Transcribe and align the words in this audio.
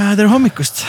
tere 0.00 0.28
hommikust, 0.32 0.84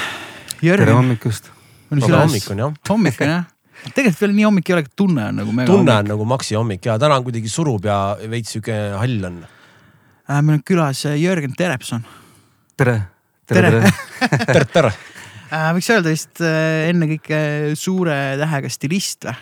tere 0.61 0.94
hommikust. 0.96 1.50
hommik 1.92 2.46
on 2.54 2.61
jah. 2.63 2.76
hommik 2.87 3.18
on 3.26 3.31
jah. 3.34 3.48
tegelikult 3.91 4.21
veel 4.23 4.36
nii 4.38 4.46
hommik 4.47 4.70
ei 4.71 4.76
ole, 4.78 4.84
tunne 4.96 5.26
on 5.28 5.41
nagu 5.41 5.55
mega 5.57 5.71
tunne 5.73 5.96
on 5.99 6.12
nagu 6.13 6.28
Maxi 6.29 6.55
hommik 6.55 6.88
ja 6.88 6.96
täna 7.02 7.18
kuidagi 7.26 7.52
surub 7.52 7.88
ja 7.89 7.97
veits 8.32 8.55
sihuke 8.55 8.78
hall 8.96 9.28
on. 9.28 9.42
äh,. 9.44 10.39
meil 10.39 10.60
on 10.60 10.63
külas 10.63 11.04
äh, 11.10 11.18
Jörgen 11.20 11.58
Terepson 11.58 12.05
tere, 12.79 13.02
Tere. 13.52 13.74
tere, 13.74 13.92
tere. 14.47 14.66
tere, 14.78 14.93
äh,. 15.50 15.70
võiks 15.75 15.91
öelda 15.91 16.16
vist 16.16 16.43
äh, 16.46 16.88
ennekõike 16.93 17.41
suure 17.80 18.18
tähega 18.39 18.71
stilist 18.71 19.28
või? 19.28 19.36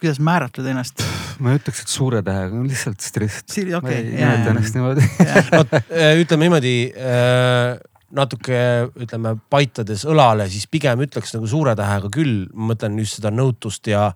kuidas 0.00 0.22
määratled 0.24 0.72
ennast? 0.72 1.04
ma 1.44 1.52
ei 1.52 1.60
ütleks, 1.60 1.84
et 1.84 1.92
suure 1.92 2.22
tähega, 2.24 2.64
lihtsalt 2.64 3.04
stilist. 3.04 3.44
Stiili- 3.52 3.76
ma 3.76 3.82
okei, 3.82 4.00
ei 4.00 4.16
nimeta 4.16 4.54
ennast 4.54 4.76
niimoodi. 4.78 5.04
no 5.52 5.62
äh, 5.76 6.14
ütleme 6.22 6.48
niimoodi 6.48 6.74
äh, 6.96 7.76
natuke 8.16 8.60
ütleme 8.98 9.36
paitades 9.52 10.04
õlale, 10.08 10.48
siis 10.50 10.66
pigem 10.70 11.02
ütleks 11.04 11.34
nagu 11.36 11.48
suure 11.50 11.76
tähega 11.78 12.10
küll, 12.12 12.48
ma 12.54 12.72
mõtlen 12.72 12.98
just 13.02 13.20
seda 13.20 13.32
nõutust 13.34 13.86
ja, 13.90 14.08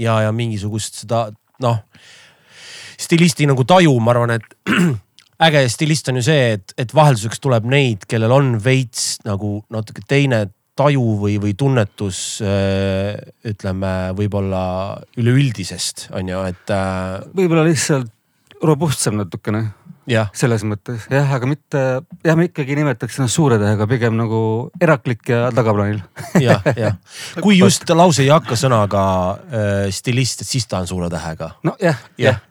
ja, 0.00 0.18
ja 0.26 0.34
mingisugust 0.34 1.02
seda 1.04 1.26
noh, 1.64 1.80
stilisti 3.00 3.48
nagu 3.48 3.64
taju, 3.68 3.94
ma 4.00 4.14
arvan, 4.14 4.36
et 4.36 4.74
äge 5.48 5.64
stilist 5.72 6.10
on 6.12 6.20
ju 6.20 6.26
see, 6.26 6.50
et, 6.58 6.74
et 6.80 6.94
vahelduseks 6.94 7.42
tuleb 7.42 7.66
neid, 7.70 8.04
kellel 8.10 8.34
on 8.34 8.54
veits 8.62 9.16
nagu 9.26 9.58
natuke 9.74 10.04
teine 10.08 10.46
taju 10.78 11.14
või, 11.20 11.36
või 11.42 11.54
tunnetus 11.58 12.40
äh, 12.42 13.14
ütleme 13.46 13.92
võib-olla 14.18 14.64
üleüldisest 15.20 16.08
on 16.18 16.32
ju, 16.32 16.42
et 16.50 16.74
äh, 16.74 17.22
võib-olla 17.34 17.66
lihtsalt 17.68 18.10
robustsem 18.64 19.18
natukene 19.20 19.68
selles 20.36 20.64
mõttes 20.68 21.06
jah, 21.12 21.34
aga 21.36 21.48
mitte, 21.48 21.82
jah, 22.24 22.38
ma 22.38 22.46
ikkagi 22.46 22.78
nimetaks 22.78 23.18
ennast 23.18 23.38
suure 23.38 23.58
tähega 23.60 23.88
pigem 23.90 24.16
nagu 24.18 24.40
eraklik 24.82 25.28
ja 25.32 25.48
tagaplaanil. 25.54 26.02
jah, 26.42 26.64
jah. 26.76 26.98
kui 27.44 27.58
just 27.60 27.88
lause 27.94 28.24
ei 28.24 28.32
hakka 28.32 28.58
sõnaga 28.58 29.04
äh, 29.34 29.86
stilist, 29.94 30.44
siis 30.48 30.68
ta 30.68 30.82
on 30.82 30.90
suure 30.90 31.12
tähega. 31.12 31.54
nojah, 31.66 32.02
jah, 32.20 32.42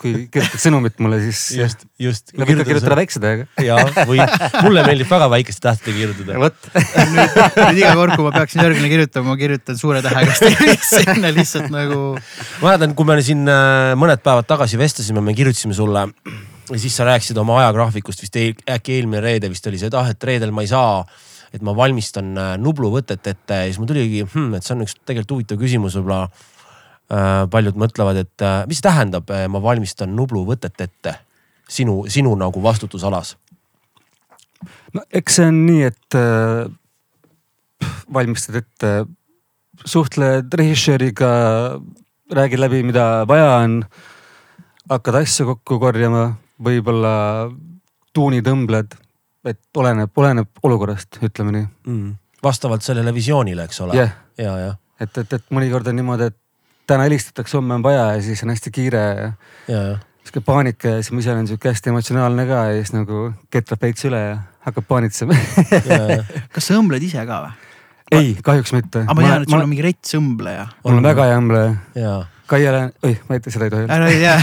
kui 0.00 0.12
kirjutad 0.32 0.60
sõnumit 0.60 0.96
mulle, 1.02 1.18
siis 1.26 1.40
just, 1.58 1.84
just. 2.00 2.32
võid 2.36 2.60
ka 2.60 2.66
kirjutada 2.68 2.96
väikse 2.98 3.20
tähega. 3.20 3.46
ja, 3.64 3.76
või 4.08 4.20
mulle 4.64 4.84
meeldib 4.86 5.10
väga 5.10 5.28
väikeste 5.32 5.66
tähtedega 5.66 5.98
kirjutada. 6.00 6.38
vot, 6.40 6.56
nüüd 7.74 7.82
iga 7.82 7.92
kord, 7.98 8.16
kui 8.16 8.26
ma 8.26 8.32
peaksin 8.38 8.64
Jörgenile 8.64 8.92
kirjutama, 8.92 9.32
ma 9.32 9.36
kirjutan 9.40 9.80
suure 9.80 10.00
tähega 10.04 10.38
sinna 10.88 11.32
lihtsalt 11.36 11.68
nagu. 11.74 12.00
ma 12.62 12.70
mäletan, 12.70 12.96
kui 12.96 13.08
me 13.08 13.20
siin 13.24 13.44
äh, 13.50 13.92
mõned 14.00 14.24
päevad 14.24 14.48
tagasi 14.48 14.80
vestlesime, 14.80 15.24
me 15.24 15.36
kirjutasime 15.36 15.76
sulle 15.76 16.08
ja 16.70 16.80
siis 16.80 16.96
sa 16.96 17.06
rääkisid 17.08 17.38
oma 17.40 17.58
ajagraafikust 17.62 18.24
vist 18.24 18.36
äkki 18.38 18.98
eelmine 18.98 19.22
reede 19.24 19.50
vist 19.52 19.66
oli 19.70 19.80
see, 19.80 19.90
et 19.92 19.98
ah, 19.98 20.10
et 20.10 20.24
reedel 20.24 20.54
ma 20.54 20.64
ei 20.64 20.70
saa, 20.70 21.04
et 21.52 21.62
ma 21.62 21.76
valmistan 21.76 22.32
äh, 22.38 22.56
Nublu 22.60 22.90
võtet 22.94 23.26
ette 23.30 23.60
ja 23.60 23.68
siis 23.68 23.80
mul 23.82 23.90
tuligi 23.90 24.24
hmm,, 24.24 24.58
et 24.58 24.66
see 24.66 24.76
on 24.76 24.84
üks 24.86 24.96
tegelikult 25.02 25.38
huvitav 25.38 25.60
küsimus 25.60 25.98
võib-olla 26.00 26.24
äh,. 26.28 27.44
paljud 27.50 27.78
mõtlevad, 27.80 28.24
et 28.24 28.46
äh, 28.46 28.62
mis 28.70 28.82
tähendab, 28.84 29.30
ma 29.30 29.62
valmistan 29.62 30.14
Nublu 30.16 30.46
võtet 30.48 30.80
ette 30.80 31.18
sinu, 31.68 32.04
sinu 32.12 32.34
nagu 32.38 32.62
vastutusalas 32.62 33.36
no 34.94 35.04
eks 35.12 35.40
see 35.40 35.50
on 35.50 35.60
nii, 35.66 35.90
et 35.90 36.18
äh, 36.18 36.70
valmistad 38.14 38.60
ette, 38.62 38.92
suhtled 39.84 40.54
režissööriga, 40.54 41.30
räägid 42.34 42.62
läbi, 42.62 42.82
mida 42.86 43.24
vaja 43.28 43.58
on. 43.64 43.82
hakkad 44.90 45.16
asju 45.22 45.46
kokku 45.48 45.78
korjama, 45.80 46.34
võib-olla 46.62 47.14
tuunitõmbled, 48.14 48.94
et 49.50 49.60
oleneb, 49.76 50.12
oleneb 50.16 50.64
olukorrast, 50.64 51.18
ütleme 51.24 51.56
nii. 51.56 51.66
mm.. 51.90 52.14
vastavalt 52.44 52.86
sellele 52.86 53.14
visioonile, 53.14 53.66
eks 53.66 53.80
ole 53.84 53.98
jah, 53.98 54.14
ja, 54.38 54.56
ja, 54.60 54.72
et, 55.00 55.18
et, 55.24 55.38
et 55.38 55.54
mõnikord 55.54 55.90
on 55.90 55.98
niimoodi, 55.98 56.30
et 56.30 56.38
täna 56.86 57.08
helistatakse, 57.08 57.56
homme 57.58 57.78
on 57.78 57.84
vaja 57.84 58.12
ja 58.14 58.22
siis 58.22 58.42
on 58.44 58.52
hästi 58.54 58.74
kiire 58.74 59.04
ja 59.04 59.30
ja, 59.68 59.84
ja 59.92 59.98
sihuke 60.24 60.40
paanika 60.44 60.88
ja 60.88 61.02
siis 61.02 61.12
ma 61.12 61.20
ise 61.20 61.32
olen 61.34 61.48
sihuke 61.48 61.68
hästi 61.68 61.92
emotsionaalne 61.92 62.46
ka 62.48 62.64
ja 62.70 62.76
siis 62.80 62.94
nagu 62.94 63.26
ketrab 63.52 63.82
veits 63.84 64.06
üle 64.08 64.20
ja 64.20 64.36
hakkab 64.64 64.86
paanitsema. 64.88 65.36
kas 66.54 66.68
sa 66.70 66.78
õmbled 66.78 67.04
ise 67.04 67.24
ka 67.28 67.40
või? 67.44 67.72
ei, 68.14 68.30
kahjuks 68.44 68.72
mitte. 68.76 69.04
aga 69.04 69.16
ma 69.16 69.26
tean, 69.26 69.44
et 69.44 69.52
sul 69.52 69.64
on 69.64 69.70
mingi 69.70 69.84
rets 69.84 70.16
õmbleja. 70.16 70.68
mul 70.84 71.00
on 71.00 71.08
väga 71.08 71.28
hea 71.28 71.40
õmbleja. 71.40 71.74
ja 71.98 72.14
Kaiele, 72.54 72.80
oi, 73.02 73.12
ma 73.28 73.34
ei 73.38 73.50
seda 73.50 73.66
ei 73.66 73.72
tohi 73.72 73.84
öelda. 73.88 74.34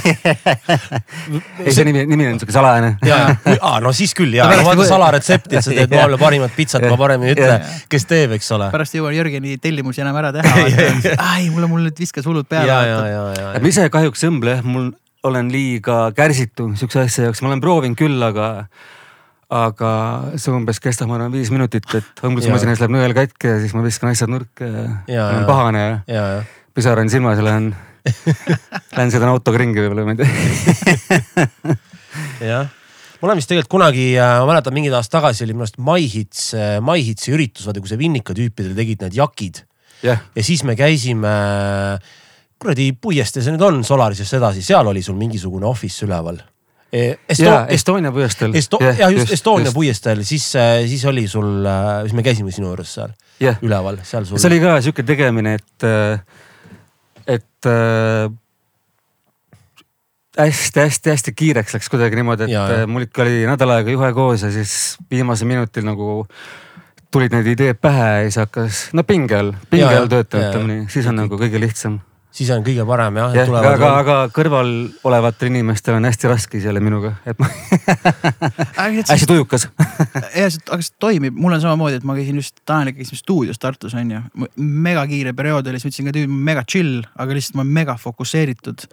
ei 1.65 1.71
see 1.75 1.85
nimi, 1.87 2.03
nimi 2.09 2.27
on 2.27 2.39
sihuke 2.41 2.53
salajane. 2.55 2.89
ja, 3.07 3.19
ja, 3.47 3.71
no 3.83 3.93
siis 3.95 4.11
küll 4.17 4.33
ja, 4.35 4.49
No 4.51 4.65
vaata 4.65 4.81
kui- 4.81 4.89
salaretsepti, 4.89 5.55
et 5.59 5.63
sa 5.65 5.71
teed 5.75 5.93
mulle 5.95 6.19
parimat 6.21 6.55
pitsat, 6.57 6.83
ma 6.91 6.97
parem 6.99 7.23
ei 7.27 7.35
ütle 7.37 7.59
kes 7.91 8.07
teeb, 8.09 8.35
eks 8.37 8.51
ole. 8.57 8.67
pärast 8.73 8.95
ei 8.97 9.01
jõua 9.01 9.13
Jörgeni 9.15 9.55
tellimusi 9.63 10.03
enam 10.03 10.17
ära 10.19 10.33
teha. 10.35 10.55
ai, 11.31 11.47
mulle, 11.53 11.69
mul 11.71 11.85
nüüd 11.87 11.99
viskas 12.03 12.27
hullud 12.27 12.49
peale. 12.51 12.67
ja, 12.67 12.81
ja, 12.89 13.01
ja, 13.07 13.23
ja, 13.39 13.51
ma 13.63 13.71
ise 13.71 13.87
kahjuks 13.93 14.25
õmble 14.27 14.57
jah, 14.59 14.65
mul 14.67 14.91
olen 15.27 15.51
liiga 15.53 16.07
kärsitu 16.17 16.71
sihukese 16.75 17.05
asja 17.05 17.27
jaoks, 17.29 17.43
ma 17.45 17.51
olen 17.53 17.61
proovinud 17.63 17.99
küll, 17.99 18.17
aga, 18.25 18.47
aga 19.53 19.91
see 20.35 20.51
umbes 20.55 20.79
kestab, 20.83 21.11
ma 21.11 21.19
arvan, 21.19 21.31
viis 21.35 21.51
minutit, 21.53 21.85
et 21.99 22.23
õmblusmasinas 22.25 22.81
läheb 22.81 22.95
nõel 22.97 23.13
katki 23.15 23.51
ja 23.53 23.59
siis 23.61 23.75
ma 23.77 23.85
viskan 23.85 24.11
asjad 24.11 24.31
nurka 24.33 24.65
ja, 24.67 24.87
Ja, 25.11 25.27
olen 25.29 25.43
ja. 25.43 25.47
pahane 25.47 25.83
ja 25.85 25.93
ja, 26.09 26.25
ja 26.39 26.41
pisar 26.73 26.99
on 27.03 27.09
silmas 27.11 27.37
ja 27.37 27.43
lähen, 27.45 27.73
lähen 28.97 29.11
sõidan 29.13 29.31
autoga 29.31 29.61
ringi 29.61 29.83
võib-olla, 29.83 30.05
ma 30.07 30.15
ei 30.15 30.21
tea. 30.21 31.77
jah, 32.51 32.69
ma 33.21 33.29
olen 33.29 33.41
vist 33.41 33.51
tegelikult 33.51 33.71
kunagi, 33.77 34.07
ma 34.19 34.47
mäletan 34.49 34.75
mingid 34.75 34.95
aastad 34.97 35.19
tagasi 35.19 35.45
oli 35.45 35.55
minu 35.55 35.67
arust 35.67 35.81
MyHits, 35.81 36.47
MyHitsi 36.85 37.35
üritus, 37.35 37.67
vaata 37.69 37.83
kui 37.83 37.91
see 37.91 38.01
Vinnika 38.01 38.35
tüüpidel 38.37 38.73
tegid 38.77 39.05
need 39.05 39.19
jakid 39.19 39.63
jah, 40.05 40.23
ja 40.35 40.45
siis 40.45 40.65
me 40.67 40.75
käisime 40.79 41.33
kuradi 42.61 42.91
puiestee 42.93 43.43
see 43.43 43.53
nüüd 43.55 43.65
on 43.65 43.83
Solarisest 43.85 44.37
edasi, 44.37 44.63
seal 44.65 44.87
oli 44.89 45.01
sul 45.05 45.17
mingisugune 45.19 45.65
office 45.69 46.05
üleval 46.05 46.41
e,. 46.91 47.15
Esto- 47.29 47.47
ja 47.47 47.65
Estonia 47.71 48.11
põhjastel. 48.13 48.53
Esto-, 48.57 48.81
jah 48.83 49.09
just 49.13 49.33
Estonia 49.33 49.73
puiesteel, 49.73 50.23
siis, 50.27 50.51
siis 50.91 51.05
oli 51.09 51.27
sul, 51.31 51.65
siis 52.05 52.15
me 52.17 52.25
käisime 52.25 52.53
sinu 52.53 52.71
juures 52.71 52.93
seal 52.99 53.13
jah, 53.41 53.57
üleval, 53.65 54.01
seal 54.07 54.27
sul. 54.27 54.41
see 54.41 54.51
oli 54.51 54.61
ka 54.63 54.77
sihuke 54.83 55.05
tegemine, 55.07 55.57
et, 55.61 55.87
et 57.27 57.69
äh, 57.69 58.31
hästi-hästi-hästi 60.39 61.33
kiireks 61.35 61.75
läks 61.75 61.89
kuidagi 61.91 62.15
niimoodi, 62.19 62.47
et 62.47 62.53
Ja, 62.53 62.65
ja, 62.71 62.87
mul 62.87 63.07
ikka 63.07 63.25
oli 63.25 63.43
nädal 63.49 63.75
aega 63.75 63.91
juhe 63.93 64.11
koos 64.15 64.45
ja 64.45 64.51
siis 64.53 64.97
viimasel 65.11 65.49
minutil 65.49 65.85
nagu 65.87 66.25
tulid 67.11 67.33
need 67.35 67.49
ideed 67.51 67.79
pähe 67.81 68.07
ja 68.07 68.29
siis 68.29 68.39
hakkas, 68.39 68.85
no 68.95 69.03
pinge 69.03 69.35
all, 69.35 69.51
pinge 69.69 69.91
all 69.91 70.07
töötada, 70.11 70.49
ütleme 70.49 70.69
nii, 70.71 70.85
siis 70.93 71.09
on 71.11 71.19
nagu 71.19 71.39
kõige 71.39 71.59
lihtsam. 71.59 71.99
Siis 72.35 72.49
on 72.55 72.63
kõige 72.65 72.85
parem 72.87 73.17
jah, 73.19 73.33
jah, 73.35 73.49
aga, 73.59 73.73
aga, 73.75 73.89
aga 74.01 74.17
kõrval 74.35 74.71
olevatel 75.07 75.51
inimestel 75.51 75.97
on 75.97 76.07
hästi 76.07 76.29
raske 76.31 76.61
selle 76.63 76.81
minuga, 76.83 77.13
et 77.27 77.39
ma 77.41 77.49
hästi 78.77 79.27
tujukas. 79.29 79.67
ja 80.37 80.47
see, 80.47 80.63
aga 80.67 80.79
see 80.79 80.95
toimib, 81.01 81.35
mul 81.35 81.57
on 81.57 81.63
samamoodi, 81.63 81.99
et 81.99 82.07
ma 82.07 82.15
käisin 82.17 82.39
just, 82.39 82.61
Taneliga 82.67 83.01
käisime 83.01 83.19
stuudios 83.19 83.59
Tartus 83.61 83.95
on 83.99 84.13
ju. 84.15 84.21
mega 84.55 85.03
kiire 85.09 85.35
periood 85.37 85.67
oli, 85.67 85.81
siis 85.81 85.89
ma 85.89 85.91
ütlesin 85.91 86.11
ka 86.11 86.15
tüüd, 86.19 86.37
mega 86.51 86.65
chill, 86.67 87.01
aga 87.19 87.37
lihtsalt 87.37 87.59
ma 87.59 87.65
olen 87.65 87.75
mega 87.81 87.97
fokusseeritud. 87.99 88.87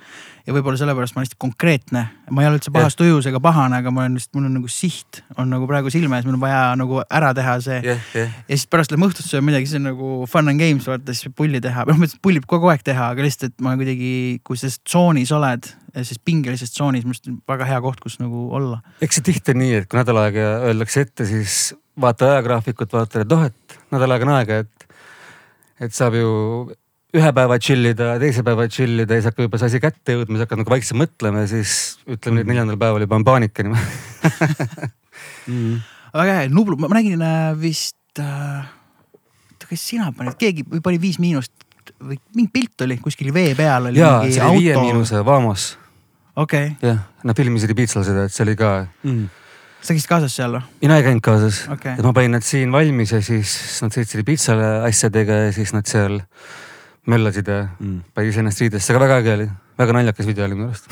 Ja 0.49 0.55
võib-olla 0.57 0.79
sellepärast 0.81 1.13
ma 1.13 1.21
olen 1.21 1.27
hästi 1.27 1.37
konkreetne, 1.45 2.03
ma 2.33 2.43
ei 2.43 2.49
ole 2.49 2.57
üldse 2.57 2.73
pahas 2.73 2.97
tujus 2.97 3.27
ega 3.29 3.41
pahane, 3.45 3.83
aga 3.83 3.93
ma 3.93 4.05
olen 4.05 4.17
lihtsalt, 4.17 4.39
mul 4.39 4.47
on 4.49 4.55
nagu 4.57 4.71
siht 4.73 5.21
on 5.37 5.51
nagu 5.53 5.69
praegu 5.69 5.93
silme 5.93 6.17
ees, 6.17 6.25
mul 6.25 6.39
on 6.39 6.43
vaja 6.43 6.63
nagu 6.81 7.03
ära 7.05 7.35
teha 7.37 7.57
see. 7.65 7.81
jah, 7.85 8.07
jah, 8.17 8.39
ja 8.49 8.57
siis 8.57 8.65
pärast 8.73 8.95
läheme 8.95 9.11
õhtust 9.11 9.29
sööma 9.29 9.51
midagi, 9.51 9.69
siis 9.69 9.81
on 9.81 9.87
nagu 9.91 10.13
fun 10.31 10.49
and 10.49 10.63
games 10.63 10.89
vaata, 10.89 11.13
siis 11.13 11.29
võib 11.29 11.37
pulli 11.43 11.61
teha, 11.65 11.85
noh 11.91 12.01
mõttes 12.01 12.17
pulli 12.25 12.41
võib 12.41 12.49
kogu 12.55 12.73
aeg 12.73 12.87
teha, 12.87 13.11
aga 13.13 13.27
lihtsalt, 13.27 13.53
et 13.53 13.67
ma 13.67 13.77
kuidagi, 13.77 14.15
kui 14.47 14.61
selles 14.61 14.81
tsoonis 14.81 15.35
oled, 15.37 15.69
siis 16.01 16.23
pingelises 16.25 16.73
tsoonis, 16.73 17.05
minu 17.05 17.17
arust 17.17 17.31
väga 17.53 17.69
hea 17.69 17.85
koht, 17.85 18.01
kus 18.05 18.17
nagu 18.23 18.49
olla. 18.57 18.81
eks 19.05 19.21
see 19.21 19.29
tihti 19.29 19.53
on 19.53 19.63
nii, 19.67 19.79
et 19.83 19.91
kui 19.91 20.01
nädal 20.01 20.25
aega 20.25 20.51
öeldakse 20.71 21.05
ette, 21.05 21.29
siis 21.29 21.61
vaata 22.01 22.33
ajagraafikut, 22.33 22.93
vaata, 22.97 23.25
et 23.27 23.37
oh, 23.37 23.49
et 23.51 23.81
nädal 23.93 24.17
aega 24.17 24.29
on 24.31 24.37
aega, 24.39 24.63
et, 24.65 24.93
et 25.85 25.95
saab 25.95 26.17
ju 26.17 26.29
ühe 27.17 27.31
päeva 27.33 27.57
chill 27.63 27.89
ida, 27.89 28.15
teise 28.21 28.43
päeva 28.45 28.67
chill 28.69 29.01
ida 29.01 29.17
ja 29.17 29.23
siis 29.23 29.31
hakkab 29.31 29.47
juba 29.47 29.61
see 29.61 29.71
asi 29.71 29.81
kätte 29.81 30.17
jõudma, 30.17 30.37
siis 30.37 30.45
hakkad 30.45 30.61
nagu 30.61 30.73
vaikselt 30.75 31.01
mõtlema 31.01 31.45
ja 31.45 31.51
siis 31.55 31.77
ütleme 32.05 32.43
nüüd 32.43 32.51
neljandal 32.51 32.81
päeval 32.81 33.05
juba 33.07 33.17
on 33.17 33.25
paanika 33.25 33.65
niimoodi. 33.65 33.87
väga 36.19 36.35
äge, 36.35 36.51
Nublu, 36.53 36.77
ma 36.83 36.93
nägin 36.93 37.25
äh, 37.25 37.55
vist 37.61 38.21
äh,, 38.21 38.69
kas 39.65 39.87
sina 39.89 40.11
panid, 40.17 40.37
keegi 40.41 40.67
või 40.69 40.85
pani 40.85 41.01
Viis 41.01 41.19
Miinust 41.23 41.55
või 41.97 42.21
mingi 42.37 42.53
pilt 42.53 42.85
oli 42.85 42.99
kuskil 43.01 43.33
vee 43.35 43.57
peal 43.57 43.89
oli 43.89 44.01
ja 44.01 44.19
mingi 44.21 44.37
see 44.37 44.45
oli 44.45 44.63
Viie. 44.67 44.77
Miinuse 44.77 45.25
Vamos, 45.25 45.71
okei 46.37 46.75
okay., 46.75 46.91
jah, 46.91 47.03
nad 47.25 47.41
filmisid 47.41 47.73
Ibiitsal 47.73 48.05
seda, 48.05 48.29
et 48.29 48.37
see 48.37 48.45
oli 48.45 48.57
ka, 48.61 48.75
mm.. 49.09 49.27
sa 49.81 49.97
käisid 49.97 50.13
kaasas 50.13 50.37
seal 50.37 50.59
või? 50.59 50.65
mina 50.85 51.01
ei 51.01 51.09
käinud 51.09 51.25
kaasas 51.25 51.65
Okei. 51.73 51.97
et 51.97 52.05
ma 52.05 52.13
panin 52.17 52.37
nad 52.37 52.45
siin 52.45 52.73
valmis 52.75 53.17
ja 53.17 53.25
siis 53.25 53.57
nad 53.81 53.97
sõitsid 53.97 54.27
Ibiitsale 54.27 54.73
asjadega 54.91 55.47
ja 55.47 55.53
siis 55.57 55.73
nad 55.77 55.89
seal 55.89 56.21
möllasid 57.09 57.49
ja 57.49 57.63
Mm. 57.81 58.03
panid 58.15 58.37
ennast 58.39 58.61
riidesse, 58.61 58.93
aga 58.93 59.01
väga 59.01 59.17
äge 59.23 59.33
oli, 59.35 59.47
väga 59.79 59.93
naljakas 59.97 60.27
video 60.27 60.45
oli 60.45 60.55
minu 60.59 60.69
arust. 60.69 60.87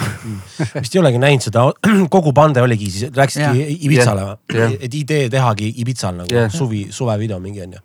vist 0.81 0.95
ei 0.97 1.01
olegi 1.01 1.19
näinud 1.21 1.45
seda, 1.45 1.65
kogu 2.15 2.33
pande 2.33 2.63
oligi 2.65 2.91
siis, 2.91 3.11
läksidki 3.17 3.61
Jah. 3.61 3.77
Ibitsale 3.89 4.25
Jah. 4.25 4.39
või? 4.73 4.79
et 4.81 4.95
idee 4.95 5.29
tehagi 5.31 5.73
Ibitsal 5.83 6.15
nagu 6.23 6.33
Jah. 6.35 6.51
suvi, 6.53 6.87
suvevideo 6.91 7.39
mingi 7.41 7.63
on 7.67 7.73
ju. 7.79 7.81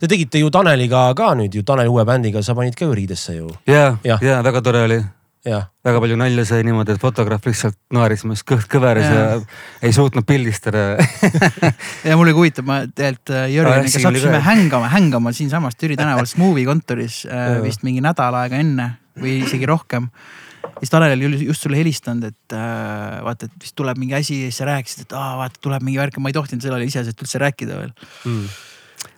Te 0.00 0.06
tegite 0.08 0.38
ju 0.38 0.50
Taneliga 0.52 1.06
ka 1.16 1.32
nüüd 1.34 1.54
ju, 1.56 1.62
Taneli 1.66 1.88
uue 1.88 2.04
bändiga, 2.04 2.42
sa 2.42 2.54
panid 2.54 2.74
ka 2.76 2.84
ju 2.84 2.94
riidesse 2.94 3.34
ju, 3.36 3.48
ja, 3.66 3.96
ja 4.04 4.42
väga 4.42 4.60
tore 4.62 4.82
oli. 4.86 5.00
Väga 5.44 6.00
palju 6.02 6.16
nalja 6.20 6.44
sai 6.44 6.64
niimoodi, 6.66 6.92
et 6.96 7.00
fotograaf 7.00 7.46
lihtsalt 7.48 7.76
naeris, 7.96 8.26
siis 8.26 8.42
kõht 8.44 8.66
kõveras 8.70 9.06
ja, 9.06 9.22
ja 9.38 9.86
ei 9.88 9.94
suutnud 9.96 10.26
pildistada. 10.28 10.98
ja 12.08 12.18
mulle 12.20 12.34
huvitab, 12.36 12.66
ma 12.68 12.82
tegelikult 12.84 13.32
äh, 13.32 13.46
Jürgeniga 13.54 13.86
oli 13.86 13.94
sattusime 13.94 14.36
ka. 14.36 14.44
hängama, 14.50 14.90
hängama 14.92 15.32
siinsamas 15.36 15.78
Türi 15.80 15.96
tänaval 16.00 16.28
Smoov'i 16.28 16.66
kontoris 16.68 17.22
äh, 17.24 17.56
vist 17.64 17.86
mingi 17.86 18.04
nädal 18.04 18.36
aega 18.42 18.60
enne 18.60 18.92
või 19.20 19.38
isegi 19.46 19.68
rohkem. 19.68 20.10
siis 20.78 20.92
Tanel 20.92 21.16
oli 21.16 21.30
ju- 21.30 21.48
just 21.48 21.64
sulle 21.64 21.80
helistanud, 21.80 22.28
et 22.28 22.56
äh, 22.56 23.20
vaata, 23.24 23.48
et 23.48 23.64
vist 23.64 23.76
tuleb 23.80 24.00
mingi 24.00 24.18
asi 24.20 24.42
ja 24.42 24.50
siis 24.50 24.60
sa 24.60 24.68
rääkisid, 24.68 25.06
et 25.08 25.14
aa 25.16 25.38
vaata 25.40 25.62
tuleb 25.64 25.86
mingi 25.88 26.02
värk, 26.02 26.20
ma 26.20 26.28
ei 26.28 26.36
tohtinud 26.36 26.64
sellele 26.64 26.84
iseseisvalt 26.84 27.24
üldse 27.24 27.40
rääkida 27.40 27.80
veel. 27.80 27.94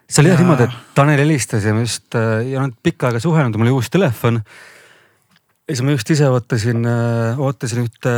see 0.06 0.22
oli 0.22 0.30
jah 0.30 0.38
Jaa. 0.38 0.44
niimoodi, 0.44 0.70
et 0.70 0.94
Tanel 0.94 1.24
helistas 1.24 1.66
ja 1.66 1.74
me 1.74 1.82
just 1.82 2.14
äh, 2.14 2.44
ei 2.46 2.54
olnud 2.56 2.78
pikka 2.82 3.10
aega 3.10 3.18
suhelnud, 3.22 3.58
mul 3.58 3.72
oli 3.72 3.80
uus 3.80 3.90
telefon. 3.90 4.38
Ja 5.68 5.74
siis 5.74 5.84
ma 5.86 5.94
just 5.94 6.10
ise 6.10 6.28
ootasin, 6.28 6.86
ootasin 7.38 7.84
ühte 7.84 8.14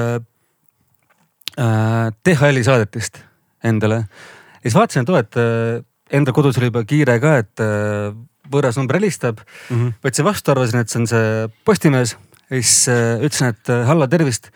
äh, 1.60 2.12
DHL-i 2.24 2.64
saadetist 2.66 3.20
endale. 3.64 4.04
ja 4.04 4.62
siis 4.62 4.78
vaatasin, 4.78 5.04
et 5.04 5.12
oo, 5.12 5.18
et 5.20 5.40
äh, 5.40 5.82
enda 6.18 6.32
kodus 6.36 6.58
oli 6.60 6.70
juba 6.70 6.84
kiire 6.88 7.18
ka, 7.22 7.36
et 7.42 7.64
äh, 7.64 8.14
võõras 8.50 8.78
number 8.78 8.98
helistab 8.98 9.40
mm. 9.40 9.76
-hmm. 9.76 9.92
võtsin 10.04 10.26
vastu, 10.26 10.52
arvasin, 10.52 10.80
et 10.80 10.92
see 10.92 11.00
on 11.00 11.10
see 11.10 11.28
Postimees 11.64 12.16
ja 12.50 12.60
siis 12.60 12.88
äh, 12.88 13.20
ütlesin, 13.24 13.54
et 13.54 13.72
äh, 13.72 13.86
hallo, 13.88 14.06
tervist 14.06 14.50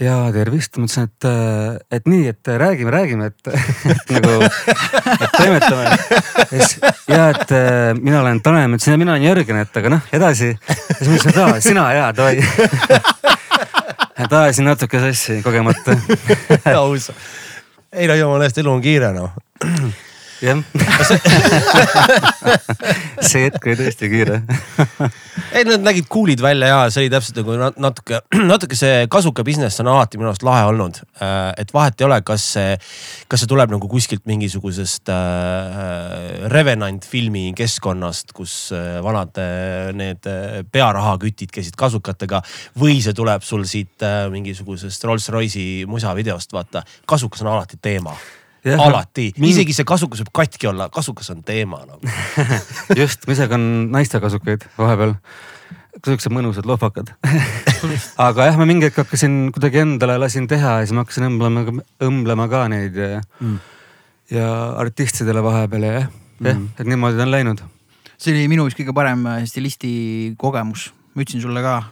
ja 0.00 0.16
tervist, 0.34 0.76
ma 0.78 0.88
ütlesin, 0.88 1.06
et, 1.06 1.26
et 1.98 2.08
nii, 2.10 2.26
et 2.32 2.50
räägime, 2.60 2.90
räägime, 2.90 3.30
et, 3.30 3.50
et 3.94 4.14
nagu, 4.16 4.48
et 5.14 5.36
toimetame. 5.36 5.98
ja 7.08 7.28
et 7.30 7.54
äh, 7.54 7.92
mina 8.00 8.20
olen 8.20 8.42
Tanel, 8.42 8.68
ma 8.68 8.78
ütlesin 8.78 8.96
ja 8.96 9.00
mina 9.00 9.14
olen 9.14 9.26
Jörgen, 9.28 9.60
et 9.62 9.82
aga 9.82 9.94
noh, 9.96 10.08
edasi. 10.12 10.54
ja 10.54 10.98
siis 10.98 11.08
ma 11.08 11.18
ütlesin, 11.18 11.34
et 11.34 11.42
aa, 11.44 11.60
sina 11.64 11.86
ja 11.94 12.08
davai. 12.16 12.40
et 14.24 14.32
ajasin 14.32 14.68
natuke 14.70 15.02
sassi 15.08 15.40
kogemata, 15.46 15.96
aus. 16.80 17.10
ei 17.92 18.10
no 18.10 18.18
jumala 18.18 18.48
eest, 18.48 18.58
elu 18.62 18.74
on 18.74 18.82
kiire 18.82 19.14
noh. 19.14 19.30
Jah. 20.44 20.60
see 23.28 23.46
hetk 23.46 23.66
oli 23.66 23.76
tõesti 23.78 24.10
kiire. 24.12 24.40
ei 25.54 25.64
nad 25.66 25.84
nägid 25.84 26.06
cool'id 26.12 26.42
välja 26.44 26.70
ja 26.70 26.78
see 26.92 27.04
oli 27.04 27.12
täpselt 27.12 27.40
nagu 27.40 27.56
nat- 27.60 27.78
natuke, 27.80 28.20
natuke 28.52 28.78
see 28.78 29.06
kasuka 29.12 29.44
business 29.46 29.80
on 29.82 29.90
alati 29.92 30.20
minu 30.20 30.30
arust 30.30 30.44
lahe 30.46 30.66
olnud. 30.70 31.00
et 31.58 31.74
vahet 31.74 32.00
ei 32.00 32.08
ole, 32.08 32.20
kas 32.26 32.46
see, 32.56 32.76
kas 33.30 33.44
see 33.44 33.50
tuleb 33.50 33.72
nagu 33.74 33.88
kuskilt 33.90 34.24
mingisugusest 34.28 35.12
äh, 35.12 35.16
Revenant 36.52 37.06
filmi 37.08 37.46
keskkonnast, 37.56 38.32
kus 38.36 38.54
äh, 38.76 39.00
vanad 39.04 39.40
äh, 39.40 39.90
need 39.96 40.28
äh, 40.30 40.62
pearahakütid 40.72 41.52
käisid 41.54 41.76
kasukatega. 41.80 42.42
või 42.80 43.00
see 43.04 43.16
tuleb 43.16 43.44
sul 43.46 43.64
siit 43.68 44.02
äh, 44.04 44.24
mingisugusest 44.32 45.04
Rolls-Royce'i 45.04 45.84
musavideost, 45.90 46.52
vaata. 46.52 46.84
kasukas 47.06 47.42
on 47.42 47.52
alati 47.54 47.78
teema. 47.82 48.16
Jah, 48.64 48.80
alati, 48.80 49.26
isegi 49.44 49.74
see 49.76 49.84
kasukas 49.84 50.22
võib 50.22 50.30
katki 50.40 50.68
olla, 50.70 50.86
kasukas 50.92 51.28
on 51.34 51.42
teema 51.44 51.82
nagu. 51.84 52.00
just, 53.00 53.26
ma 53.28 53.36
ise 53.36 53.48
ka 53.50 53.58
naiste 53.60 54.20
kasukaid 54.22 54.64
vahepeal. 54.78 55.12
siuksed 56.04 56.32
mõnusad 56.32 56.64
lohvakad. 56.68 57.12
aga 58.28 58.48
jah, 58.48 58.56
ma 58.56 58.66
mingi 58.68 58.88
hetk 58.88 59.02
hakkasin 59.02 59.52
kuidagi 59.52 59.82
endale 59.82 60.16
lasin 60.22 60.48
teha 60.48 60.78
ja 60.80 60.86
siis 60.86 60.96
ma 60.96 61.04
hakkasin 61.04 61.28
õmblema, 61.28 61.84
õmblema 62.08 62.48
ka 62.52 62.64
neid 62.72 62.96
ja 62.96 63.20
mm., 63.20 63.60
ja 64.32 64.48
artistidele 64.80 65.44
vahepeal 65.44 65.84
ja 65.84 65.92
jah, 65.98 66.08
jah 66.40 66.56
mm., 66.56 66.66
et 66.80 66.88
niimoodi 66.88 67.20
ta 67.20 67.28
on 67.28 67.34
läinud. 67.36 67.60
see 68.16 68.32
oli 68.32 68.48
minu 68.48 68.64
vist 68.64 68.80
kõige 68.80 68.96
parem 68.96 69.28
äh, 69.28 69.44
stilisti 69.50 69.92
kogemus, 70.40 70.88
ma 71.12 71.26
ütlesin 71.26 71.44
sulle 71.44 71.60
ka. 71.64 71.82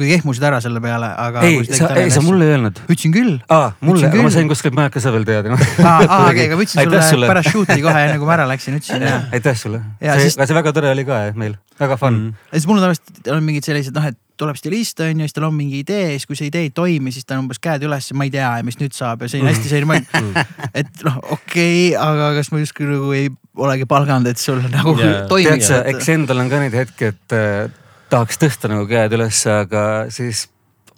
Kuidagi 0.00 0.16
ehmusid 0.18 0.46
ära 0.48 0.60
selle 0.64 0.80
peale, 0.82 1.10
aga. 1.26 1.44
ei, 1.46 1.60
sa, 1.68 1.90
ei 2.00 2.12
sa 2.12 2.22
mulle 2.24 2.48
ei 2.48 2.54
öelnud. 2.56 2.80
ütlesin 2.86 3.14
küll. 3.14 3.36
aa, 3.52 3.72
mulle, 3.84 4.10
ma 4.16 4.32
sain 4.32 4.48
kuskilt 4.50 4.76
majakese 4.78 5.12
veel 5.14 5.26
teada. 5.28 5.58
aa, 5.90 6.22
okei, 6.30 6.48
aga 6.48 6.56
ma 6.56 6.64
ütlesin 6.64 6.88
sulle 6.88 7.02
sulle. 7.10 7.30
pärast 7.30 7.52
shoot'i 7.52 7.80
kohe 7.84 8.06
enne 8.06 8.16
kui 8.20 8.30
ma 8.30 8.38
ära 8.38 8.48
läksin, 8.50 8.80
ütlesin 8.80 9.04
jah. 9.04 9.28
aitäh 9.36 9.60
sulle. 9.60 9.84
Ja 10.00 10.16
see 10.20 10.56
väga 10.56 10.74
tore 10.76 10.94
oli 10.94 11.04
ka 11.08 11.22
meil, 11.38 11.58
väga 11.80 12.00
fun 12.00 12.16
mm.. 12.16 12.48
ja 12.50 12.58
siis 12.58 12.68
mul 12.70 12.80
on 12.80 12.88
tavaliselt 12.88 13.32
on 13.36 13.46
mingid 13.46 13.68
sellised 13.68 13.96
noh, 13.96 14.08
et 14.10 14.18
tuleb 14.40 14.56
stilist 14.56 15.00
on 15.04 15.20
ju, 15.20 15.28
siis 15.28 15.36
tal 15.36 15.46
on 15.50 15.56
mingi 15.56 15.82
idee 15.84 16.06
ja 16.06 16.14
siis 16.14 16.24
kui 16.28 16.38
see 16.38 16.48
idee 16.48 16.68
ei 16.68 16.72
toimi, 16.74 17.12
siis 17.12 17.26
ta 17.28 17.36
on 17.36 17.44
umbes 17.44 17.60
käed 17.62 17.84
üles, 17.84 18.08
ma 18.16 18.26
ei 18.26 18.32
tea, 18.32 18.48
mis 18.66 18.78
nüüd 18.80 18.96
saab 18.96 19.24
ja 19.24 19.28
see 19.30 19.42
on 19.42 19.50
hästi 19.50 19.72
selline, 19.72 20.00
et 20.80 21.04
noh, 21.06 21.18
okei 21.36 21.90
okay,, 21.90 21.98
aga 22.00 22.30
kas 22.38 22.48
ma 22.54 22.62
justkui 22.62 22.88
nagu 22.88 23.12
ei 23.16 23.28
olegi 23.60 23.88
palganud, 23.90 24.30
et 24.30 24.40
sul 24.40 24.62
nagu 24.72 24.96
yeah. 24.96 25.26
toimib 25.32 25.60
tead 25.60 25.66
sa, 25.68 25.82
eks 25.92 26.08
endal 26.14 26.40
on 26.44 26.52
ka 26.52 26.62
neid 26.62 26.76
hetki, 26.80 27.12
et 27.12 27.36
äh, 27.36 27.68
tahaks 28.10 28.40
tõsta 28.40 28.70
nagu 28.72 28.86
käed 28.90 29.14
üles, 29.16 29.40
aga 29.50 29.84
siis 30.12 30.48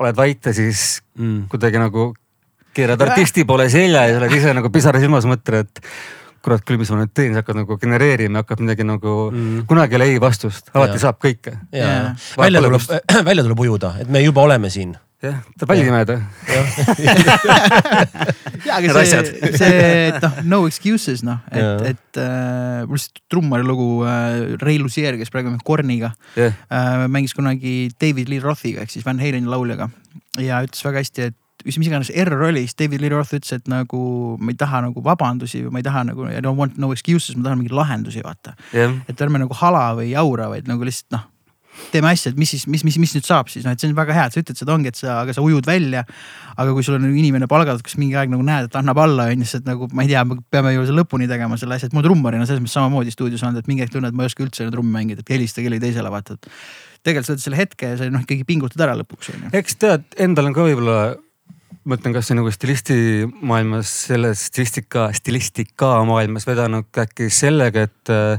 oled 0.01 0.17
vait 0.19 0.47
ja 0.51 0.55
siis 0.57 1.01
Mm. 1.13 1.45
kuidagi 1.53 1.77
nagu 1.77 2.15
keerad 2.73 3.01
artisti 3.05 3.45
poole 3.45 3.67
selja 3.69 4.07
ja 4.09 4.17
oled 4.17 4.33
ise 4.33 4.55
nagu 4.57 4.71
pisara 4.73 5.01
silmas, 5.03 5.27
mõtled, 5.29 5.67
et 5.67 5.81
kurat 6.43 6.65
küll, 6.65 6.79
mis 6.81 6.89
ma 6.91 7.03
nüüd 7.03 7.13
teen, 7.15 7.35
sa 7.37 7.43
hakkad 7.43 7.59
nagu 7.61 7.77
genereerima, 7.79 8.41
hakkab 8.43 8.63
midagi 8.65 8.87
nagu 8.89 9.13
mm., 9.31 9.67
kunagi 9.69 9.95
ei 9.95 10.01
ole 10.01 10.07
ei 10.15 10.21
vastust, 10.25 10.73
alati 10.75 10.97
Jaa. 10.97 11.03
saab 11.05 11.21
kõike. 11.23 11.53
ja 11.77 12.15
välja 12.41 12.63
tuleb, 12.65 12.89
välja 13.29 13.45
tuleb 13.45 13.61
ujuda, 13.67 13.93
et 14.01 14.09
me 14.09 14.25
juba 14.25 14.43
oleme 14.49 14.71
siin. 14.73 14.97
jah, 15.23 15.39
ta 15.59 15.69
palju 15.71 15.87
imeda. 15.87 16.17
ja, 18.67 18.79
Need 18.83 18.91
aga 18.91 19.05
see 19.07 19.53
see, 19.59 19.83
et 20.11 20.19
noh, 20.23 20.41
no 20.53 20.61
excuses 20.71 21.23
noh, 21.27 21.41
Jaa. 21.51 21.75
et, 21.81 21.95
et 21.95 22.23
äh, 22.23 22.83
mul 22.87 22.99
lihtsalt 22.99 23.23
trummari 23.33 23.67
lugu 23.67 23.89
äh, 24.07 24.57
Ray 24.63 24.81
Luzier, 24.83 25.19
kes 25.21 25.33
praegu 25.35 25.53
on 25.53 25.61
Korniga 25.67 26.13
jah, 26.39 26.57
äh,, 26.69 27.07
mängis 27.13 27.37
kunagi 27.39 27.93
David 28.01 28.33
Lee 28.33 28.43
Rothiga 28.43 28.85
ehk 28.85 28.93
siis 28.95 29.07
Van 29.07 29.21
Haleni 29.23 29.51
lauljaga 29.51 29.91
ja 30.41 30.63
ütles 30.65 30.85
väga 30.87 31.03
hästi, 31.03 31.31
et 31.31 31.39
mis 31.67 31.79
mis 31.79 31.89
iganes 31.91 32.11
error 32.15 32.43
oli, 32.49 32.65
siis 32.67 32.77
David 32.79 33.03
Lee 33.05 33.13
Roth 33.13 33.35
ütles, 33.37 33.53
et 33.55 33.69
nagu 33.71 34.03
ma 34.43 34.53
ei 34.53 34.59
taha 34.59 34.83
nagu 34.89 35.03
vabandusi 35.05 35.63
või 35.67 35.77
ma 35.77 35.83
ei 35.83 35.87
taha 35.87 36.05
nagu 36.11 36.27
I 36.31 36.41
don't 36.43 36.59
want 36.59 36.79
no 36.83 36.93
excuses, 36.95 37.37
ma 37.37 37.49
tahan 37.49 37.61
mingeid 37.63 37.77
lahendusi, 37.79 38.23
vaata. 38.25 38.57
jah, 38.75 38.97
et 39.09 39.23
ärme 39.23 39.43
nagu 39.43 39.55
hala 39.63 39.93
või 39.99 40.11
jaura, 40.13 40.49
vaid 40.53 40.71
nagu 40.71 40.87
lihtsalt 40.87 41.15
noh, 41.15 41.29
teeme 41.93 42.11
asja, 42.13 42.33
et 42.33 42.39
mis 42.41 42.51
siis, 42.53 42.67
mis, 42.71 42.85
mis, 42.87 42.97
mis 43.01 43.15
nüüd 43.17 43.27
saab 43.27 43.51
siis 43.53 43.65
noh, 43.67 43.75
et 43.75 43.83
see 43.83 43.91
on 43.91 43.97
väga 43.97 44.15
hea, 44.17 44.27
et 44.29 44.37
sa 44.37 44.43
ütled 44.43 44.59
seda 44.59 44.75
ongi, 44.75 44.93
et 44.93 44.99
sa, 44.99 45.19
aga 45.23 45.35
sa 45.37 45.45
ujud 45.45 45.67
välja. 45.69 46.05
aga 46.53 46.75
kui 46.77 46.85
sul 46.85 46.99
on 46.99 47.07
inimene 47.09 47.49
palgatud, 47.49 47.83
kes 47.85 47.97
mingi 48.01 48.17
aeg 48.19 48.31
nagu 48.33 48.45
näed, 48.45 48.69
et 48.69 48.79
annab 48.79 48.99
alla 49.01 49.27
on 49.33 49.43
ju, 49.43 49.49
siis 49.49 49.63
et 49.63 49.69
nagu 49.69 49.89
ma 49.97 50.05
ei 50.05 50.13
tea, 50.13 50.23
me 50.29 50.37
peame 50.53 50.75
ju 50.75 50.85
selle 50.89 51.03
lõpuni 51.03 51.29
tegema 51.31 51.57
selle 51.61 51.79
asja, 51.79 51.89
et 51.89 51.97
mul 51.97 52.05
trummarina 52.05 52.47
selles 52.49 52.63
mõttes 52.63 52.77
samamoodi 52.77 53.15
stuudios 53.15 53.43
olnud, 53.47 53.65
et 53.65 53.71
mingi 53.71 53.85
hetk 53.85 53.95
tunned, 53.95 54.13
et 54.13 54.19
ma 54.19 54.27
ei 54.27 54.33
oska 54.33 54.45
üldse 54.45 54.69
trummi 54.73 54.93
mängida, 54.93 55.25
et 55.25 55.33
helista 55.33 55.65
kellelegi 55.65 55.87
teisele 55.87 56.13
vaata, 56.13 56.37
et. 56.37 56.51
tegelikult 57.03 57.31
sa 57.31 57.37
võtad 57.37 57.47
selle 57.47 57.61
hetke 57.63 57.93
ja 57.95 58.01
sa 58.01 58.09
noh 58.13 58.25
ikkagi 58.27 58.45
pingutad 58.49 58.85
ära 58.85 58.97
lõpuks 59.01 59.33
on 59.33 59.47
ju. 59.47 59.53
eks 59.63 59.79
tead, 59.81 60.05
endal 60.21 60.51
on 60.51 60.57
ka 60.59 60.67
võib-olla, 60.69 60.99
ma 61.89 61.99
ütlen, 61.99 62.13
kas 62.15 62.29
see 62.29 62.37
nagu 62.37 62.53
stilisti 62.53 62.99
maailmas, 63.41 63.95
selles 64.11 64.45
stilistika, 64.53 65.09
stilistika 65.17 65.95
maailmas 66.09 66.45
vedanud 66.47 67.03
äkki 67.07 67.33
sellega, 67.33 67.89
et 67.89 68.13
äh, 68.13 68.37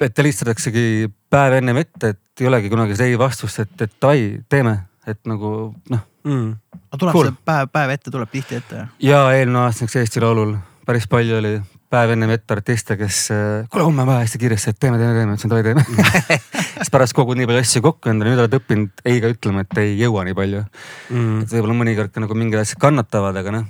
et 0.00 0.16
helistataksegi 0.16 1.08
päev 1.30 1.58
ennem 1.60 1.80
ette, 1.82 2.14
et 2.14 2.42
ei 2.44 2.48
olegi 2.50 2.70
kunagi 2.72 2.96
seda 2.96 3.10
ei 3.10 3.18
vastust, 3.20 3.62
et, 3.62 3.74
et 3.86 3.92
davai, 4.02 4.24
teeme, 4.48 4.76
et 5.06 5.20
nagu 5.30 5.72
noh. 5.90 6.06
Mm. 6.20 6.48
aga 6.90 6.98
tuleb 7.00 7.14
Cool. 7.16 7.30
see 7.30 7.44
päev, 7.48 7.68
päev 7.72 7.90
ette 7.94 8.10
tuleb 8.12 8.28
tihti 8.28 8.58
ette. 8.58 8.86
ja 9.00 9.22
eelmine 9.32 9.62
aasta 9.62 9.86
näiteks 9.86 10.02
Eesti 10.02 10.20
Laulul 10.20 10.58
päris 10.84 11.06
palju 11.08 11.38
oli 11.38 11.54
päev 11.90 12.12
ennem 12.14 12.30
ette 12.34 12.54
artiste, 12.54 12.96
kes 13.00 13.22
kuule 13.70 13.84
homme 13.86 14.04
on 14.04 14.10
vaja 14.10 14.22
hästi 14.22 14.38
kiiresti, 14.38 14.74
et 14.74 14.78
teeme, 14.82 14.98
teeme, 15.00 15.14
teeme, 15.16 15.34
ütlesin 15.34 15.50
davai 15.50 15.64
teeme. 15.66 15.84
siis 16.76 16.92
pärast 16.92 17.16
kogud 17.18 17.38
nii 17.40 17.48
palju 17.50 17.62
asju 17.64 17.82
kokku 17.84 18.12
endale, 18.12 18.30
nüüd 18.30 18.44
oled 18.44 18.56
õppinud 18.60 19.02
ei 19.10 19.22
ka 19.22 19.32
ütlema, 19.32 19.64
et 19.64 19.80
ei 19.82 19.96
jõua 19.98 20.26
nii 20.28 20.36
palju 20.38 20.64
Mm. 21.10 21.40
et 21.42 21.50
võib-olla 21.50 21.74
mõnikord 21.74 22.12
ka 22.14 22.22
nagu 22.22 22.36
mingid 22.38 22.60
asjad 22.60 22.78
kannatavad, 22.82 23.34
aga 23.40 23.50
noh. 23.54 23.64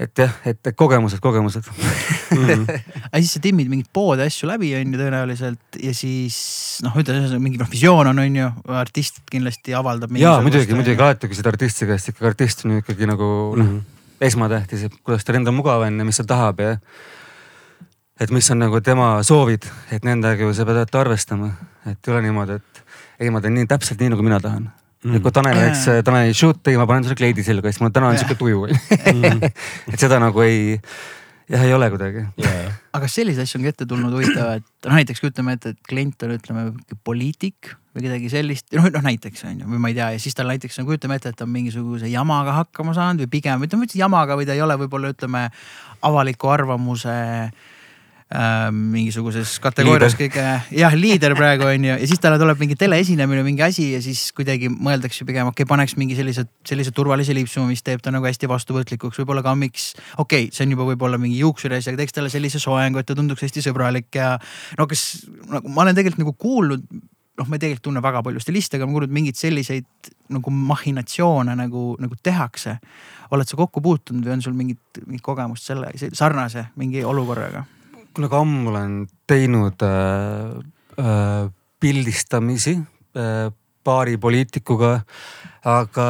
Et 0.00 0.22
jah, 0.22 0.32
et 0.48 0.70
kogemused, 0.78 1.20
kogemused. 1.20 1.66
aga 3.10 3.20
siis 3.20 3.34
sa 3.36 3.42
timmid 3.44 3.68
mingeid 3.68 3.90
poode 3.92 4.24
asju 4.24 4.48
läbi 4.48 4.72
on 4.78 4.94
ju 4.94 5.00
tõenäoliselt 5.00 5.78
ja 5.82 5.92
siis 5.96 6.38
noh, 6.86 6.96
ütleme 7.00 7.40
mingi 7.42 7.60
noh 7.60 7.68
visioon 7.70 8.08
on, 8.12 8.22
on 8.22 8.38
ju, 8.40 8.48
artist 8.80 9.20
kindlasti 9.30 9.74
avaldab. 9.76 10.14
ja 10.20 10.38
muidugi, 10.44 10.76
muidugi 10.78 11.04
alati 11.04 11.30
küsid 11.30 11.48
artisti 11.50 11.88
käest, 11.90 12.12
ikkagi 12.12 12.30
artist 12.32 12.64
on 12.64 12.76
ju 12.76 12.84
ikkagi 12.84 13.08
nagu 13.10 13.30
noh 13.58 13.70
Mhm. 13.70 13.78
esmatähtis, 14.20 14.82
et 14.88 14.96
kuidas 15.04 15.24
tal 15.24 15.36
endal 15.38 15.54
mugav 15.56 15.84
on 15.86 15.98
ja 15.98 16.04
mis 16.04 16.16
ta 16.20 16.24
tahab 16.24 16.60
ja. 16.60 16.74
et 18.20 18.30
mis 18.30 18.50
on 18.50 18.58
nagu 18.60 18.80
tema 18.84 19.22
soovid, 19.24 19.64
et 19.92 20.04
nendega 20.04 20.44
ju 20.44 20.52
sa 20.54 20.64
pead 20.68 20.76
alati 20.76 20.98
arvestama, 21.00 21.52
et 21.86 22.08
ei 22.08 22.12
ole 22.14 22.22
niimoodi, 22.26 22.58
et 22.60 22.84
ei, 23.20 23.30
ma 23.30 23.40
teen 23.40 23.54
nii 23.56 23.68
täpselt 23.70 24.00
nii, 24.00 24.10
nagu 24.12 24.24
mina 24.24 24.40
tahan 24.40 24.70
mm.. 25.04 25.16
et 25.16 25.24
kui 25.24 25.34
Tanel 25.34 25.58
läks 25.58 25.86
Jaa. 25.88 26.04
Taneli 26.06 26.36
shoot'i, 26.36 26.76
ma 26.80 26.86
panen 26.90 27.06
sulle 27.06 27.18
kleidi 27.18 27.44
selga, 27.46 27.72
siis 27.72 27.82
mul 27.84 27.94
täna 27.94 28.12
on 28.12 28.20
sihuke 28.20 28.36
tuju 28.40 28.68
et 29.92 29.98
seda 30.00 30.20
nagu 30.22 30.44
ei, 30.44 30.78
jah, 31.50 31.66
ei 31.66 31.74
ole 31.76 31.90
kuidagi. 31.92 32.26
aga 32.40 33.02
kas 33.04 33.18
selliseid 33.20 33.46
asju 33.46 33.60
on 33.60 33.66
ka 33.66 33.74
ette 33.74 33.88
tulnud 33.90 34.16
huvitav, 34.16 34.56
et 34.60 34.88
noh 34.88 34.98
näiteks 35.00 35.24
kujutame 35.24 35.56
ette, 35.58 35.74
et 35.74 35.90
klient 35.90 36.26
on, 36.26 36.36
ütleme 36.38 36.66
poliitik 37.06 37.74
või 37.96 38.06
kedagi 38.06 38.30
sellist, 38.30 38.68
noh, 38.76 38.86
noh 38.94 39.02
näiteks 39.08 39.48
on 39.48 39.64
ju, 39.64 39.72
või 39.72 39.82
ma 39.82 39.90
ei 39.90 39.98
tea 39.98 40.12
ja 40.14 40.22
siis 40.22 40.36
tal 40.38 40.50
näiteks 40.52 40.78
no 40.78 40.86
kujutame 40.88 41.18
ette, 41.18 41.32
et 41.32 41.40
ta 41.40 41.48
on 41.48 41.52
mingisuguse 41.54 42.10
jamaga 42.12 42.60
hakkama 42.60 42.94
saanud 42.96 43.26
või 43.26 43.34
pigem 43.38 43.66
ütleme 43.66 43.88
üldse 43.88 43.98
jamaga 44.00 44.38
või 44.38 44.46
ta 44.48 44.54
ei 44.56 44.62
ole 44.62 44.78
võib-olla 44.84 45.10
ütleme 45.16 45.48
avaliku 46.06 46.52
arvamuse 46.52 47.16
äh, 47.16 47.76
mingisuguses 48.30 49.56
kategoorias 49.58 50.14
kõige 50.14 50.44
jah, 50.70 50.94
liider 50.94 51.34
praegu 51.34 51.66
on 51.66 51.86
ju 51.88 51.96
ja 51.96 52.06
siis 52.06 52.20
talle 52.22 52.38
tuleb 52.38 52.60
mingi 52.62 52.76
teleesinemine, 52.78 53.42
mingi 53.42 53.64
asi 53.66 53.88
ja 53.96 53.98
siis 54.04 54.28
kuidagi 54.36 54.70
mõeldakse 54.70 55.26
pigem 55.26 55.50
okei 55.50 55.64
okay,, 55.64 55.70
paneks 55.70 55.96
mingi 55.98 56.14
sellise, 56.18 56.44
sellise 56.66 56.94
turvalise 56.94 57.34
liipsu, 57.34 57.64
mis 57.66 57.82
teeb 57.82 58.04
ta 58.04 58.12
nagu 58.14 58.28
hästi 58.28 58.46
vastuvõtlikuks, 58.50 59.18
võib-olla 59.18 59.42
ka 59.42 59.56
miks. 59.58 59.92
okei 60.16 60.46
okay,, 60.46 60.54
see 60.54 60.68
on 60.68 60.76
juba 60.76 60.86
võib-olla 60.92 61.18
mingi 61.18 61.40
juuksuriasi, 61.42 61.90
aga 61.90 62.04
teeks 62.04 62.14
talle 62.14 62.30
sellise 62.30 62.62
soengu, 62.62 63.02
et 63.02 63.08
ta 63.10 63.18
tunduks 63.18 63.42
hästi 63.48 63.64
sõbralik 63.66 64.14
ja 64.14 64.36
no 64.78 64.86
kas 64.90 65.24
nagu 65.50 65.74
ma 65.74 65.82
olen 65.88 65.98
tegelikult 65.98 66.22
nagu 66.22 66.36
kuulnud 66.38 66.86
noh, 67.40 67.48
ma 67.48 67.58
tegelikult 67.58 67.88
tunne 67.88 68.04
väga 68.04 68.22
palju 68.26 68.44
stiliste, 68.44 68.78
aga 68.78 68.86
ma 68.86 68.94
kuulen, 68.94 69.10
mingeid 69.16 69.38
selliseid 69.40 70.12
nagu 70.30 70.54
mahhinatsioone 70.54 71.56
nagu, 71.58 71.84
nagu 71.98 72.22
tehakse. 72.22 72.76
oled 73.30 73.46
sa 73.46 73.58
kokku 73.58 73.82
puutunud 73.82 74.26
või 74.26 74.36
on 74.36 74.40
sul 74.42 74.54
mingit, 74.58 75.02
mingit 75.06 75.22
kogemust 75.22 75.66
selle 75.66 75.90
sarnase 75.96 76.68
mingi 76.78 77.02
olukorraga? 77.06 77.66
Kunagi 78.16 78.36
ammu 78.40 78.70
olen 78.72 78.94
teinud 79.30 79.82
äh, 79.86 80.60
äh, 80.98 81.50
pildistamisi 81.80 82.76
äh, 83.16 83.50
paari 83.84 84.16
poliitikuga, 84.20 85.00
aga 85.64 86.06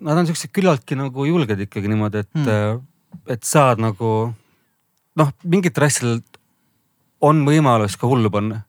nad 0.00 0.18
on 0.20 0.26
siuksed 0.28 0.52
küllaltki 0.52 0.96
nagu 0.98 1.24
julged 1.24 1.60
ikkagi 1.66 1.88
niimoodi, 1.88 2.24
et 2.24 2.28
Hmm. 2.34 2.44
mm., 2.44 2.80
et 3.30 3.42
saad 3.46 3.78
nagu 3.80 4.34
noh, 5.16 5.28
mingitel 5.44 5.86
asjadel 5.86 6.18
on 7.24 7.44
võimalus 7.46 7.96
ka 7.96 8.06
hullu 8.10 8.30
panna. 8.30 8.64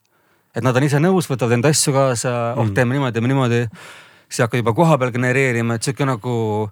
et 0.55 0.63
nad 0.63 0.75
on 0.77 0.83
ise 0.83 0.99
nõus, 1.03 1.27
võtavad 1.27 1.51
enda 1.57 1.67
asju 1.73 1.91
kaasa 1.93 2.29
mm., 2.31 2.59
oh 2.59 2.65
Mm. 2.65 2.73
teeme 2.73 2.93
niimoodi, 2.95 3.13
teeme 3.13 3.27
niimoodi. 3.27 3.67
siis 4.29 4.39
hakkad 4.45 4.61
juba 4.61 4.73
kohapeal 4.73 5.11
genereerima, 5.11 5.75
et 5.75 5.83
sihuke 5.83 6.05
nagu 6.05 6.69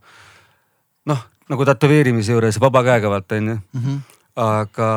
noh, 1.05 1.21
nagu 1.49 1.65
tätoveerimise 1.65 2.31
juures 2.31 2.59
vaba 2.61 2.83
käega 2.83 3.09
vaata 3.09 3.35
onju 3.35 3.57
aga, 4.39 4.89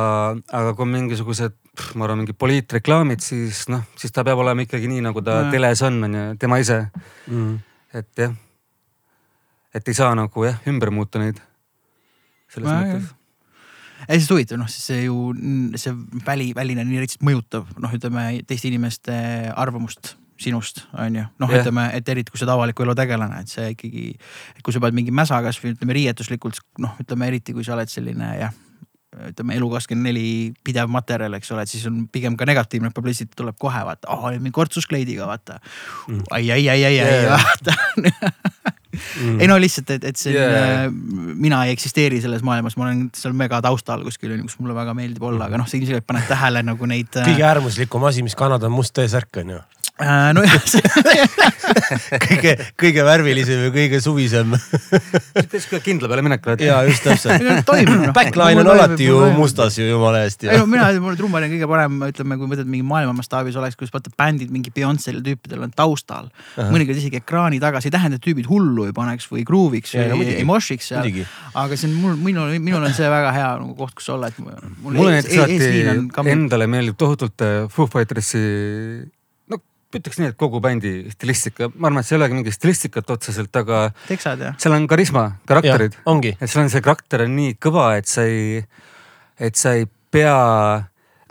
aga 0.49 0.73
kui 0.73 0.85
on 0.85 0.93
mingisugused, 0.95 1.57
ma 1.97 2.07
arvan, 2.07 2.23
mingid 2.23 2.37
poliitreklaamid, 2.41 3.21
siis 3.21 3.65
noh, 3.69 3.83
siis 3.99 4.13
ta 4.13 4.25
peab 4.25 4.41
olema 4.41 4.65
ikkagi 4.65 4.89
nii, 4.89 5.03
nagu 5.09 5.21
ta 5.25 5.43
ja. 5.43 5.51
teles 5.53 5.83
on, 5.85 6.01
on 6.07 6.17
ju, 6.17 6.25
tema 6.41 6.61
ise, 6.63 6.87
Mm. 7.27 7.59
et 7.93 8.07
jah. 8.17 8.33
et 9.75 9.87
ei 9.87 9.93
saa 9.93 10.15
nagu 10.15 10.45
jah, 10.45 10.57
ümber 10.67 10.91
muuta 10.91 11.19
neid. 11.19 11.41
selles 12.49 12.71
Nojah, 12.71 12.85
mõttes. 12.87 13.09
ei, 14.07 14.19
sest 14.19 14.31
huvitav, 14.31 14.57
noh, 14.57 14.69
siis 14.71 14.85
see 14.87 15.01
ju 15.03 15.33
see 15.75 15.93
väli, 16.25 16.53
väline 16.55 16.85
nii 16.87 17.03
lihtsalt 17.03 17.25
mõjutab, 17.27 17.67
noh, 17.77 17.91
ütleme 17.93 18.29
teiste 18.47 18.71
inimeste 18.71 19.13
arvamust 19.53 20.15
sinust, 20.39 20.85
on 20.93 21.15
ju. 21.17 21.25
noh 21.41 21.49
yeah., 21.51 21.61
ütleme, 21.65 21.89
et 21.97 22.09
eriti 22.09 22.31
kui 22.31 22.39
sa 22.39 22.45
oled 22.45 22.53
avaliku 22.55 22.85
elu 22.85 22.95
tegelane, 22.97 23.41
et 23.41 23.51
see 23.51 23.73
ikkagi, 23.73 24.05
kui 24.63 24.73
sa 24.73 24.81
paned 24.81 24.97
mingi 24.97 25.11
mäsa 25.11 25.41
kasvõi 25.43 25.73
ütleme 25.75 25.97
riietuslikult, 25.97 26.61
noh, 26.81 26.95
ütleme 27.01 27.27
eriti 27.27 27.53
kui 27.57 27.65
sa 27.65 27.75
oled 27.75 27.89
selline 27.91 28.31
jah, 28.39 28.53
ütleme 29.31 29.55
elu 29.57 29.69
kakskümmend 29.73 30.09
neli 30.11 30.25
pidev 30.65 30.89
materjal, 30.93 31.33
eks 31.39 31.51
ole, 31.55 31.63
et 31.65 31.71
siis 31.71 31.85
on 31.89 32.03
pigem 32.11 32.37
ka 32.37 32.45
negatiivne 32.49 32.91
publicity 32.95 33.33
tuleb 33.37 33.57
kohe 33.59 33.81
vaata, 33.87 34.09
aa 34.13 34.31
mingi 34.37 34.53
kortsuskleidiga 34.55 35.27
vaata 35.29 35.59
Mm. 36.07 36.21
ai, 36.31 36.51
ai, 36.51 36.69
ai, 36.69 36.83
ai, 36.85 36.99
ai 37.01 37.29
vaata 37.31 37.73
Mm. 39.21 39.39
ei 39.41 39.47
no 39.49 39.57
lihtsalt, 39.61 39.89
et, 39.97 40.03
et 40.09 40.17
selline 40.17 40.43
Yeah. 40.47 40.67
yeah., 40.87 40.91
mina 41.37 41.59
ei 41.65 41.73
eksisteeri 41.75 42.21
selles 42.23 42.41
maailmas, 42.45 42.77
ma 42.79 42.87
olen 42.87 43.07
seal 43.17 43.33
mega 43.37 43.59
taustal 43.61 44.03
kuskil, 44.05 44.33
kus 44.45 44.57
mulle 44.61 44.75
väga 44.77 44.93
meeldib 44.97 45.23
olla, 45.27 45.49
aga 45.49 45.59
noh, 45.61 45.67
sa 45.69 45.77
ilmselgelt 45.77 46.07
paned 46.07 46.25
tähele 46.29 46.63
nagu 46.65 46.89
neid. 46.89 47.09
kõige 47.13 47.45
äärmuslikum 47.45 48.05
asi, 48.09 48.23
mis 48.25 48.35
Kanada 48.37 48.69
on 48.69 48.77
must 48.77 48.95
T-särk 48.97 49.41
on 49.43 49.49
ju. 49.57 49.59
äh,. 50.01 50.33
nojah, 50.37 50.55
kõige, 52.27 52.53
kõige 52.79 53.05
värvilisem 53.07 53.63
ja 53.67 53.71
kõige 53.73 54.01
suvisem. 54.03 54.53
täitsa 55.33 55.63
küll 55.71 55.83
kindla 55.85 56.09
peale 56.11 56.25
minek. 56.25 56.45
ja 56.61 56.79
just 56.87 57.05
täpselt. 57.05 57.43
noh. 57.43 58.11
Backline 58.15 58.63
on 58.63 58.71
alati 58.75 59.09
ju. 59.09 59.19
mustas 59.37 59.79
ju 59.79 59.87
jumala 59.87 60.23
eest 60.27 60.45
ei 60.45 60.51
no 60.51 60.63
ja. 60.63 60.69
mina, 60.69 60.89
mulle 61.03 61.19
trummar 61.19 61.45
on 61.47 61.53
kõige 61.53 61.69
parem, 61.71 61.97
ütleme, 62.09 62.39
kui 62.39 62.51
mõtled 62.53 62.69
mingi 62.69 62.87
maailma 62.87 63.15
mastaabis 63.17 63.57
oleks, 63.59 63.77
kus 63.79 63.93
vaata 63.93 64.13
bändid 64.17 64.53
mingi 64.53 64.73
Beyonce'l 64.73 65.19
ja 65.19 65.25
tüüpidel 65.31 65.65
on 65.65 65.73
taustal. 65.75 66.29
mõnikord 66.57 67.01
isegi 67.01 67.21
ekraani 67.21 67.61
taga, 67.63 67.81
see 67.81 67.91
ei 67.91 67.97
tähenda, 67.97 68.21
et 68.21 68.25
tüübid 68.25 68.49
hullu 68.51 68.87
ei 68.89 68.95
paneks 68.95 69.29
või 69.31 69.45
grooviks 69.47 69.95
Jaa, 69.95 70.07
no 70.11 70.17
või 70.17 70.25
muidugi. 70.25 70.39
ei 70.43 70.47
mošiks 70.47 70.93
seal 70.93 71.11
aga 71.57 71.77
see 71.77 71.89
on 71.89 71.97
mul, 72.01 72.15
minul, 72.21 72.53
minul 72.63 72.85
on 72.85 72.95
see 72.95 73.09
väga 73.11 73.33
hea 73.35 73.51
nagu 73.61 73.75
koht, 73.77 73.95
kus 73.97 74.09
olla, 74.13 74.29
et 74.31 74.39
mul 74.41 74.97
näiteks 74.97 75.37
eesliin 75.47 76.07
on 76.21 76.31
endale 76.31 76.67
meeldib 76.69 76.97
tohutult 76.99 77.45
äh, 77.45 77.59
Foo 77.71 77.89
Fightersi, 77.91 78.41
no 78.41 79.16
ütleks 79.95 80.19
nii, 80.19 80.33
et 80.33 80.37
kogu 80.39 80.59
bändi 80.63 80.91
stilistika, 81.13 81.69
ma 81.75 81.87
arvan, 81.87 82.01
et 82.03 82.07
see 82.09 82.17
ei 82.17 82.19
olegi 82.19 82.35
mingi 82.35 82.51
stilistikat 82.51 83.09
otseselt, 83.15 83.55
aga 83.55 83.85
teksad 84.09 84.41
ja. 84.43 84.51
seal 84.59 84.75
on 84.75 84.87
karisma, 84.91 85.29
karakterid. 85.47 85.95
ongi. 86.05 86.35
et 86.41 86.51
sul 86.51 86.65
on 86.65 86.69
see 86.73 86.83
karakter 86.83 87.23
on 87.23 87.35
nii 87.37 87.55
kõva, 87.63 87.87
et 88.01 88.07
sa 88.11 88.25
ei, 88.27 88.59
et 89.39 89.55
sa 89.55 89.77
ei 89.79 89.87
pea, 90.11 90.35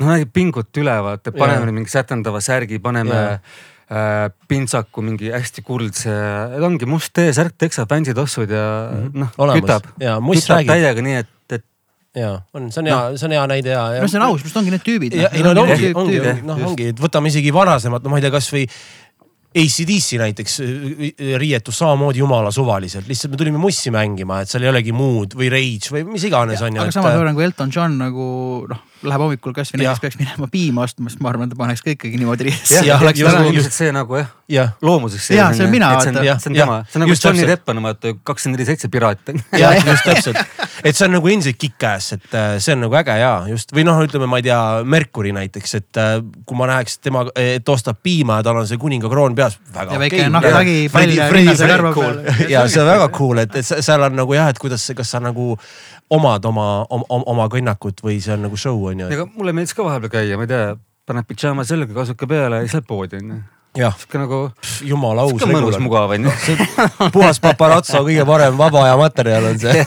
noh, 0.01 0.13
ei 0.17 0.25
pinguta 0.29 0.81
üle, 0.81 0.97
vaata, 1.05 1.33
paneme 1.37 1.69
nüüd 1.69 1.83
mingi 1.83 1.93
sätendava 1.93 2.41
särgi, 2.45 2.81
paneme 2.83 3.15
Jaa. 3.15 3.39
äh, 3.93 4.25
pintsaku 4.49 5.05
mingi 5.05 5.31
hästi 5.37 5.65
kuldse, 5.67 6.17
ongi 6.65 6.89
must 6.89 7.13
T-särk, 7.17 7.59
teksab 7.61 7.89
bänditossud 7.93 8.51
ja 8.57 8.67
Mhm. 8.93 9.21
noh, 9.21 9.33
Olemas. 9.39 9.63
kütab, 9.63 9.93
ja 10.01 10.17
kütab 10.21 10.57
räägib 10.57 10.73
täiega 10.73 11.03
nii, 11.11 11.17
et, 11.25 11.33
et 12.17 12.23
ja 12.23 12.35
on, 12.57 12.71
see 12.73 12.83
on 12.83 12.91
hea, 12.91 13.01
see 13.21 13.29
on 13.29 13.35
hea 13.37 13.47
näide 13.53 13.75
ja. 13.75 13.87
no 14.01 14.09
see 14.11 14.21
on 14.21 14.29
aus, 14.31 14.45
just 14.47 14.57
ongi 14.57 14.73
need 14.73 14.85
tüübid. 14.87 15.17
ja 15.21 15.33
ei 15.33 15.45
no 15.45 15.53
ongi, 15.53 15.91
ongi 15.93 16.21
tüübid., 16.21 16.47
noh 16.49 16.63
ongi, 16.71 16.93
et 16.95 17.03
võtame 17.03 17.33
isegi 17.33 17.53
varasemad, 17.55 18.05
no 18.05 18.13
ma 18.13 18.21
ei 18.21 18.25
tea, 18.25 18.33
kasvõi 18.35 18.65
ACDC 19.57 20.19
näiteks 20.21 20.59
riietus 21.41 21.79
samamoodi 21.81 22.21
jumala 22.21 22.51
suvaliselt, 22.53 23.07
lihtsalt 23.09 23.33
me 23.33 23.39
tulime 23.41 23.61
mussi 23.61 23.93
mängima, 23.95 24.43
et 24.45 24.53
seal 24.53 24.67
ei 24.67 24.73
olegi 24.73 24.93
muud 24.93 25.37
või 25.39 25.49
Rage 25.53 25.95
või 25.95 26.05
mis 26.11 26.27
iganes 26.29 26.61
on 26.65 26.77
ju. 26.77 26.83
aga 26.83 26.93
samas 26.93 27.15
ma 27.15 27.23
arvan, 27.23 27.37
kui 27.39 27.47
Elton 27.47 27.73
John 27.73 27.97
nagu 28.01 28.27
noh, 28.69 28.83
läheb 29.07 29.25
hommikul 29.25 29.55
kasvõi 29.57 29.81
näiteks 29.81 30.03
peaks 30.03 30.19
minema 30.21 30.49
piima 30.53 30.85
ostma, 30.85 31.09
siis 31.13 31.23
ma 31.25 31.33
arvan, 31.33 31.49
ta 31.49 31.57
paneks 31.59 31.85
ka 31.85 31.95
ikkagi 31.95 32.21
niimoodi 32.21 32.53
ja,, 32.75 32.83
ja 32.85 32.99
nagu- 33.01 33.55
ilmselt 33.55 33.77
see 33.79 33.95
nagu 33.97 34.21
jah, 34.21 34.29
jah, 34.53 34.75
loomuseks. 34.85 35.31
Jaa, 35.37 35.49
see 35.57 35.65
olen 35.65 35.73
mina, 35.73 35.91
see 36.01 36.13
on, 36.13 36.21
on 36.21 36.61
tema, 36.61 36.79
see 36.85 37.01
on 37.01 37.07
nagu 37.07 37.17
Johnny. 37.17 37.49
Depp 37.49 37.73
on 37.73 37.83
vaata 37.87 38.13
kakskümmend 38.29 38.61
neli 38.61 38.69
seitse 38.69 38.93
piraat. 38.93 39.33
ja 39.57 39.73
just 39.79 40.05
täpselt, 40.05 40.43
et 40.87 40.97
see 40.99 41.07
on 41.09 41.15
nagu 41.17 41.31
endiselt 41.33 41.59
kick-ass, 41.61 42.15
et 42.17 42.37
äh, 42.37 42.57
see 42.63 42.75
on 42.77 42.85
nagu 42.87 42.97
äge 43.01 43.17
ja 43.21 43.33
just 43.51 43.75
või 43.77 43.85
noh, 43.89 43.99
ütleme, 44.07 44.29
ma 44.31 44.41
ei 44.41 44.47
tea, 44.47 44.59
Mercury 44.85 45.33
näiteks, 45.37 45.75
et 45.81 46.01
äh, 46.03 46.15
kui 46.47 46.59
ma 46.59 46.69
näeks 46.71 46.99
tema, 47.05 47.25
et 47.37 47.69
ostab 47.73 47.99
piima 48.07 48.41
ja 48.41 48.47
tal 48.49 48.61
on 48.63 48.69
see 48.71 48.79
kuninga 48.81 49.11
kroon 49.13 49.35
peas, 49.39 49.59
väga 49.75 49.97
ja 49.97 50.03
väike 50.03 50.21
okei. 50.23 50.31
nahktagi 50.37 50.77
pall 50.95 51.15
ja 51.17 51.29
rinnase 51.33 51.69
karva 51.71 51.93
peal. 51.97 52.23
ja 52.53 52.65
see 52.71 52.83
on 52.85 52.91
väga 52.93 53.11
cool, 53.17 53.43
et, 53.45 53.57
et 53.61 53.67
se- 53.67 53.83
seal 53.85 54.07
on 54.09 54.17
nagu 54.19 54.37
jah, 54.39 54.51
et 54.53 54.61
kuidas, 54.63 54.87
kas 54.97 55.11
sa 55.17 55.23
nagu 55.25 55.55
omad 56.11 56.45
oma, 56.47 56.69
oma, 56.91 57.23
oma 57.35 57.49
kõnnakut 57.53 58.03
või 58.07 58.21
see 58.23 58.37
on 58.37 58.47
nagu 58.47 58.57
show 58.61 58.79
on 58.93 59.05
ju. 59.07 59.11
ega 59.13 59.27
mulle 59.35 59.55
meeldis 59.57 59.75
ka 59.75 59.87
vahepeal 59.87 60.13
käia, 60.19 60.39
ma 60.39 60.47
ei 60.47 60.53
tea, 60.55 60.73
paned 61.07 61.27
pidžaama 61.29 61.65
selga, 61.67 61.93
kasuka 61.97 62.29
peale 62.31 62.61
ja 62.63 62.67
siis 62.67 62.77
lähed 62.79 62.87
poodi 62.89 63.19
onju. 63.21 63.41
jah, 63.41 63.56
sihuke 63.77 64.23
nagu, 64.23 64.41
jumala 64.87 65.27
aus 65.27 65.35
sihuke 65.37 65.53
mõnus, 65.53 65.79
mugav 65.83 66.15
onju. 66.17 66.35
puhas 67.17 67.41
paparazzo, 67.43 68.03
kõige 68.07 68.27
parem 68.29 68.59
vaba 68.59 68.85
aja 68.87 69.01
materjal 69.01 69.51
on 69.53 69.61
see. 69.63 69.87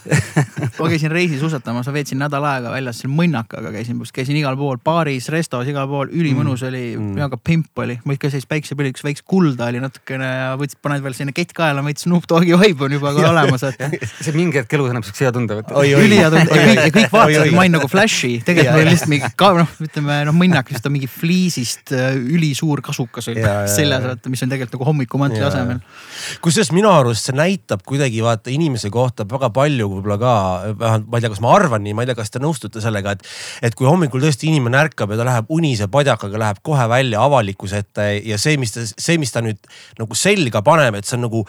ma 0.80 0.90
käisin 0.90 1.12
reisisuusatamas, 1.14 1.88
ma 1.88 1.96
veetsin 1.96 2.20
nädal 2.20 2.46
aega 2.50 2.74
väljas 2.74 3.02
seal 3.02 3.12
mõnnakaga 3.14 3.72
käisin, 3.74 4.00
käisin 4.14 4.38
igal 4.40 4.58
pool, 4.60 4.80
baaris, 4.84 5.28
restos, 5.32 5.68
igal 5.70 5.88
pool, 5.90 6.12
ülimõnus 6.12 6.64
oli 6.68 6.90
Mm. 7.00 7.12
mm., 7.12 7.14
väga 7.16 7.36
pimp 7.36 7.78
oli. 7.78 7.98
mul 8.04 8.16
ikka 8.16 8.30
sellist 8.30 8.48
päiksepilliks 8.50 9.04
väikse 9.04 9.24
kulda 9.26 9.68
oli 9.70 9.80
natukene 9.82 10.26
ja 10.26 10.48
võtsid, 10.60 10.80
paned 10.82 11.02
veel 11.04 11.16
sinna 11.16 11.34
kett 11.36 11.52
kaela, 11.56 11.82
veits 11.84 12.06
Snoop 12.06 12.26
Dogi 12.30 12.56
vibe 12.58 12.86
on 12.86 12.94
juba 12.96 13.12
ka 13.16 13.26
olemas, 13.32 13.64
et 13.68 14.06
see 14.10 14.34
mingi 14.36 14.60
hetk 14.60 14.74
elus 14.76 14.92
annab 14.92 15.06
siukse 15.08 15.26
hea 15.26 15.34
tunde. 15.34 15.60
Ülihea 15.60 16.30
tunne 16.32 16.46
ja 16.46 16.66
kõik, 16.68 16.82
kõik 16.96 17.14
vaatasid, 17.14 17.54
ma 17.56 17.64
olin 17.64 17.76
nagu 17.78 17.90
Flashi, 17.90 18.32
tegelikult 18.46 18.74
mul 18.74 18.82
ja. 18.82 18.86
oli 18.86 18.94
lihtsalt 18.94 19.12
mingi 19.14 19.32
ka 19.42 19.50
noh, 19.58 19.74
ütleme 19.86 20.18
noh, 20.28 20.36
mõnnak, 20.36 20.72
siis 20.72 20.84
ta 20.84 20.92
mingi 20.92 21.10
fliisist 21.10 21.94
äh, 21.96 22.16
ülisuur 22.18 22.82
kasukas 22.84 23.09
Ja, 23.40 23.64
ja, 23.64 23.68
seljas 23.70 24.04
ja., 24.06 24.14
mis 24.30 24.42
on 24.44 24.50
tegelikult 24.52 24.76
nagu 24.78 24.86
hommikumantli 24.88 25.42
asemel. 25.44 25.80
kusjuures 26.44 26.70
minu 26.74 26.90
arust 26.92 27.26
see 27.28 27.36
näitab 27.36 27.82
kuidagi 27.88 28.22
vaata 28.24 28.52
inimese 28.54 28.90
kohta 28.94 29.26
väga 29.28 29.50
palju 29.54 29.88
võib-olla 29.94 30.18
ka, 30.20 30.34
vähemalt 30.78 31.08
ma 31.10 31.18
ei 31.18 31.24
tea, 31.24 31.32
kas 31.34 31.42
ma 31.44 31.52
arvan 31.56 31.84
nii, 31.84 31.94
ma 31.96 32.04
ei 32.04 32.10
tea, 32.10 32.18
kas 32.18 32.32
te 32.32 32.42
nõustute 32.42 32.82
sellega, 32.84 33.16
et. 33.16 33.26
et 33.66 33.76
kui 33.78 33.88
hommikul 33.88 34.22
tõesti 34.22 34.48
inimene 34.50 34.78
ärkab 34.80 35.14
ja 35.14 35.20
ta 35.20 35.26
läheb 35.28 35.50
unise 35.52 35.90
padjakaga, 35.92 36.40
läheb 36.44 36.62
kohe 36.66 36.86
välja 36.90 37.22
avalikkuse 37.26 37.82
ette 37.84 38.08
ja 38.30 38.38
see, 38.40 38.56
mis 38.60 38.74
ta, 38.76 38.86
see, 38.90 39.18
mis 39.20 39.34
ta 39.34 39.42
nüüd 39.44 39.60
nagu 40.00 40.18
selga 40.18 40.62
paneb, 40.66 41.00
et 41.00 41.08
see 41.08 41.18
on 41.18 41.26
nagu. 41.26 41.44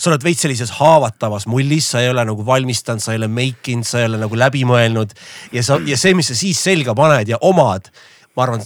sa 0.00 0.08
oled 0.10 0.24
veits 0.24 0.40
sellises 0.46 0.70
haavatavas 0.78 1.46
mullis, 1.50 1.90
sa 1.92 2.00
ei 2.00 2.08
ole 2.08 2.24
nagu 2.24 2.44
valmistanud, 2.46 3.02
sa 3.04 3.12
ei 3.12 3.20
ole 3.20 3.28
make 3.28 3.72
inud, 3.72 3.88
sa 3.88 4.00
ei 4.00 4.08
ole 4.08 4.20
nagu 4.22 4.38
läbi 4.38 4.64
mõelnud 4.68 5.12
ja 5.52 5.64
sa 5.66 5.80
ja 5.84 5.98
see, 6.00 6.14
mis 6.16 6.30
sa 6.30 6.38
siis 6.38 6.60
selga 6.62 6.94
paned 6.96 7.28
ja 7.28 7.40
omad, 7.44 7.90
ma 8.36 8.46
arvan 8.46 8.64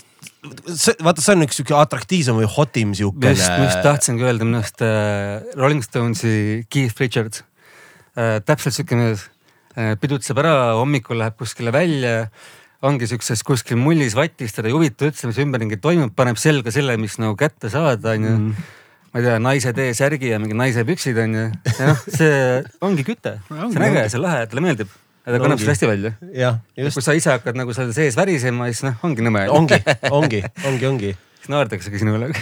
see, 0.70 0.96
vaata, 1.04 1.24
see 1.24 1.36
on 1.36 1.46
üks 1.46 1.60
sihuke 1.60 1.76
atraktiivsem 1.78 2.40
või 2.40 2.48
hotim 2.56 2.96
siukene. 2.96 3.34
just, 3.36 3.52
ma 3.52 3.68
just 3.68 3.84
tahtsingi 3.86 4.26
öelda 4.26 4.48
minu 4.48 4.60
arust 4.60 4.84
äh, 4.84 5.44
Rolling 5.58 5.84
Stonesi 5.84 6.64
Keith 6.72 7.00
Richards 7.02 7.44
äh,. 8.16 8.40
täpselt 8.44 8.76
siuke 8.78 8.98
mees 8.98 9.30
pidutseb 9.74 10.38
ära, 10.38 10.76
hommikul 10.78 11.18
läheb 11.18 11.34
kuskile 11.34 11.72
välja 11.74 12.28
ongi 12.84 13.08
siukses 13.08 13.42
kuskil 13.46 13.78
mullis 13.80 14.16
vatis, 14.16 14.54
teda 14.54 14.68
ei 14.68 14.76
huvita 14.76 15.08
üldse, 15.08 15.28
mis 15.30 15.40
ümberringi 15.42 15.78
toimub, 15.82 16.12
paneb 16.16 16.40
selga 16.40 16.72
selle, 16.74 16.96
mis 17.00 17.16
nagu 17.22 17.36
kätte 17.40 17.70
saada, 17.72 18.12
onju. 18.12 18.34
ma 19.14 19.20
ei 19.20 19.26
tea, 19.28 19.38
naise 19.42 19.72
T-särgi 19.76 20.32
ja 20.34 20.40
mingi 20.42 20.56
naise 20.58 20.84
püksid 20.86 21.20
onju. 21.24 21.46
ja 21.78 21.88
noh, 21.92 22.04
see 22.18 22.60
ongi 22.84 23.06
küte, 23.06 23.38
see 23.48 23.64
on 23.70 23.86
äge, 23.88 24.04
see 24.10 24.20
on 24.20 24.26
lahe, 24.26 24.44
talle 24.50 24.64
meeldib. 24.66 24.92
Ja 25.24 25.32
ta 25.32 25.40
kannab 25.40 25.60
seda 25.62 25.74
hästi 25.74 25.90
välja. 25.90 26.14
kui 26.76 27.04
sa 27.04 27.16
ise 27.16 27.32
hakkad 27.32 27.58
nagu 27.58 27.76
seal 27.76 27.92
sees 27.96 28.18
värisema, 28.18 28.68
siis 28.72 28.84
noh, 28.86 28.96
ongi 29.06 29.24
nõme. 29.24 29.46
ongi, 29.52 29.80
ongi, 30.10 30.44
ongi, 30.68 30.88
ongi, 30.90 31.12
siis 31.40 31.52
naerdaksegi 31.52 32.02
sinu 32.02 32.18
üle. 32.18 32.32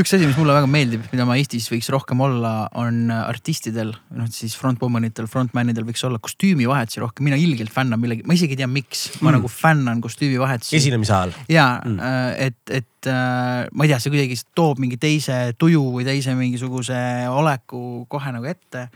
üks 0.00 0.14
asi, 0.14 0.24
mis 0.24 0.38
mulle 0.38 0.54
väga 0.54 0.68
meeldib, 0.70 1.02
mida 1.12 1.26
ma 1.28 1.34
Eestis 1.36 1.66
võiks 1.72 1.88
rohkem 1.92 2.22
olla, 2.24 2.52
on 2.78 3.10
artistidel, 3.12 3.90
noh 4.16 4.28
siis 4.32 4.54
frontwoman'itel, 4.56 5.26
frontman'idel 5.30 5.84
võiks 5.88 6.04
olla 6.06 6.20
kostüümivahetusi 6.22 7.02
rohkem, 7.02 7.26
mina 7.28 7.38
ilgelt 7.40 7.72
fännan 7.74 8.00
millegi, 8.00 8.24
ma 8.28 8.36
isegi 8.36 8.56
ei 8.56 8.62
tea, 8.62 8.70
miks, 8.70 9.06
ma 9.24 9.34
nagu 9.34 9.50
fännan 9.50 10.00
kostüümivahetusi. 10.04 10.76
esinemise 10.78 11.16
ajal. 11.16 11.34
ja 11.52 11.66
mm., 11.82 12.00
et, 12.46 12.60
et 12.80 13.10
äh, 13.10 13.66
ma 13.74 13.86
ei 13.86 13.92
tea, 13.92 14.00
see 14.00 14.14
kuidagi 14.14 14.40
toob 14.56 14.80
mingi 14.82 15.00
teise 15.00 15.42
tuju 15.60 15.82
või 15.98 16.06
teise 16.08 16.36
mingisuguse 16.38 17.00
oleku 17.30 18.04
kohe 18.10 18.36
nagu 18.38 18.48
ette. 18.48 18.88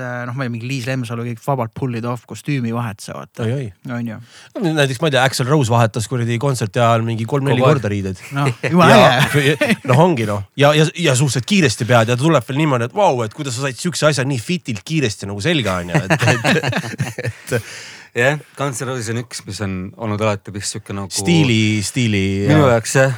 Äh, 0.00 0.22
noh, 0.28 0.36
ma 0.36 0.44
ei 0.44 0.48
tea, 0.48 0.54
mingi 0.54 0.68
Liis 0.68 0.86
Lemsalu 0.88 1.24
kõik 1.28 1.42
vabalt 1.44 1.72
pull'id 1.76 2.06
off 2.08 2.26
kostüümivahetuse 2.30 3.14
vaata, 3.16 3.46
oi-oi. 3.46 3.68
on 3.96 4.08
ju. 4.08 4.18
näiteks 4.64 5.00
ma 5.02 5.10
ei 5.10 5.14
tea, 5.14 5.24
Axel 5.28 5.48
Rose 5.48 5.72
vahetas 5.72 6.08
kuradi 6.10 6.38
kontserti 6.42 6.82
ajal 6.82 7.04
mingi 7.06 7.26
kolm-neli 7.28 7.62
korda 7.62 7.90
riideid. 7.92 8.20
noh, 8.36 8.50
jumala 8.72 8.98
äge. 9.20 9.54
noh, 9.90 10.02
ongi 10.06 10.26
noh 10.28 10.42
ja, 10.58 10.72
ja, 10.76 10.88
ja 10.94 11.14
suhteliselt 11.18 11.48
kiiresti 11.50 11.86
pead 11.88 12.12
ja 12.12 12.18
ta 12.18 12.22
tuleb 12.24 12.46
veel 12.48 12.60
niimoodi, 12.62 12.90
et 12.90 12.96
vau 12.96 13.14
wow,, 13.14 13.24
et 13.26 13.36
kuidas 13.36 13.56
sa 13.56 13.66
said 13.66 13.78
siukse 13.80 14.10
asja 14.10 14.26
nii 14.28 14.40
fitilt 14.42 14.84
kiiresti 14.86 15.30
nagu 15.30 15.42
selga 15.44 15.78
onju, 15.84 16.02
et, 16.04 16.26
et, 16.34 17.56
et 17.60 18.22
jah, 18.24 18.42
Guns 18.58 18.82
N' 18.82 18.90
Roses 18.90 19.12
on 19.14 19.22
üks, 19.22 19.44
mis 19.46 19.62
on 19.66 19.78
olnud 20.00 20.26
alati 20.26 20.54
vist 20.54 20.76
sihuke 20.76 20.96
nagu. 20.96 21.12
stiili, 21.14 21.80
stiili. 21.86 22.26
minu 22.50 22.68
jaoks 22.70 22.96
jah, 22.98 23.16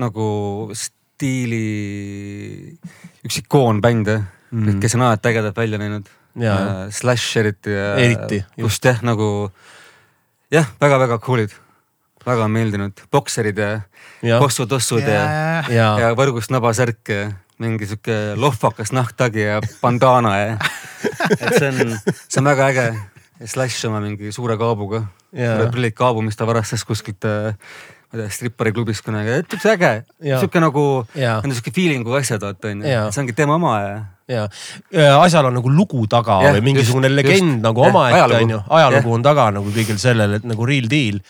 nagu 0.00 0.30
stiili 0.76 1.66
üks 3.26 3.42
ikoonbänd 3.42 4.12
jah 4.14 4.32
mm., 4.50 4.80
kes 4.82 4.96
on 4.98 5.06
alati 5.06 5.32
ägedalt 5.32 5.56
välja 5.56 5.78
näinud. 5.78 6.08
Jaa. 6.36 6.90
Slash 6.92 7.38
eriti 7.40 7.72
ja. 7.72 7.94
Eriti, 7.96 8.42
just 8.60 8.84
jah, 8.84 8.98
nagu 9.06 9.48
jah, 10.52 10.68
väga-väga 10.80 11.16
cool'id, 11.24 11.54
väga 12.26 12.44
on 12.44 12.52
meeldinud, 12.52 13.00
bokserid 13.12 13.58
ja, 13.58 13.70
kossutossud 14.42 15.00
ja, 15.00 15.22
ja, 15.22 15.64
ja, 15.72 15.88
ja, 16.02 16.12
võrgust 16.18 16.52
nabasärk 16.52 17.12
ja 17.12 17.30
mingi 17.62 17.88
sihuke 17.88 18.36
lohvakas 18.36 18.92
nahktagi 18.92 19.46
ja 19.46 19.60
bandana 19.80 20.34
ja. 20.36 20.56
et 21.40 21.56
see 21.56 21.70
on, 21.72 21.96
see 22.04 22.42
on 22.42 22.52
väga 22.52 22.72
äge. 22.72 22.88
Slash 23.36 23.84
oma 23.84 23.98
mingi 24.00 24.30
suure 24.32 24.54
kaabuga, 24.56 25.02
prillid 25.28 25.92
kaabu, 25.92 26.22
mis 26.24 26.38
ta 26.40 26.46
varastas 26.48 26.86
kuskilt 26.88 27.24
äh, 28.16 28.32
strippariklubist 28.32 29.04
kunagi, 29.06 29.40
et 29.42 29.56
üks 29.56 29.68
äge, 29.70 29.92
sihuke 30.24 30.62
nagu, 30.62 30.84
need 31.14 31.48
on 31.48 31.56
sihuke 31.56 31.74
feeling'u 31.76 32.18
asjad, 32.18 32.42
vaata 32.42 32.72
onju. 32.72 32.98
See 33.12 33.24
ongi 33.24 33.36
tema 33.36 33.58
oma 33.60 33.78
ja 34.26 34.46
ja 34.90 35.10
asjal 35.22 35.46
on 35.46 35.54
nagu 35.54 35.70
lugu 35.70 36.02
taga 36.10 36.40
Jah, 36.42 36.56
või 36.56 36.72
mingisugune 36.72 37.06
just, 37.06 37.18
legend 37.20 37.52
just. 37.52 37.62
nagu 37.62 37.84
omaette 37.86 38.40
onju, 38.40 38.62
ajalugu 38.78 39.12
on 39.14 39.26
taga 39.26 39.50
nagu 39.54 39.70
kõigil 39.70 40.00
sellel, 40.02 40.40
et 40.40 40.48
nagu 40.48 40.66
real 40.66 40.88
deal 40.90 41.20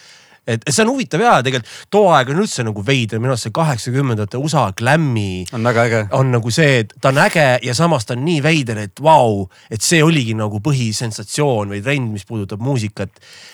et 0.46 0.66
see 0.70 0.84
on 0.84 0.92
huvitav 0.94 1.22
ja 1.24 1.34
tegelikult 1.44 1.90
too 1.90 2.10
aeg 2.14 2.30
on 2.32 2.42
üldse 2.44 2.64
nagu 2.66 2.84
veider, 2.86 3.20
minu 3.22 3.34
arust 3.34 3.48
see 3.48 3.54
kaheksakümnendate 3.56 4.38
USA 4.38 4.68
glam'i 4.76 5.44
on 5.56 5.66
väga 5.66 5.86
äge. 5.88 6.02
on 6.18 6.30
nagu 6.34 6.52
see, 6.54 6.82
et 6.84 6.94
ta 7.00 7.10
on 7.14 7.22
äge 7.24 7.46
ja 7.66 7.74
samas 7.76 8.06
ta 8.06 8.14
on 8.16 8.24
nii 8.26 8.42
veider, 8.44 8.80
et 8.86 9.02
vau, 9.02 9.46
et 9.70 9.82
see 9.82 10.02
oligi 10.04 10.36
nagu 10.38 10.60
põhisensatsioon 10.64 11.74
või 11.74 11.82
trend, 11.84 12.12
mis 12.12 12.26
puudutab 12.28 12.62
muusikat. 12.62 13.10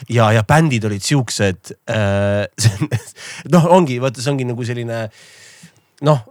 ja, 0.09 0.31
ja 0.33 0.45
bändid 0.45 0.85
olid 0.85 1.03
siuksed 1.03 1.75
äh. 1.91 2.47
noh, 3.55 3.71
ongi, 3.79 4.01
vaata, 4.03 4.23
see 4.23 4.33
ongi 4.33 4.49
nagu 4.49 4.65
selline 4.67 5.07
noh, 6.03 6.23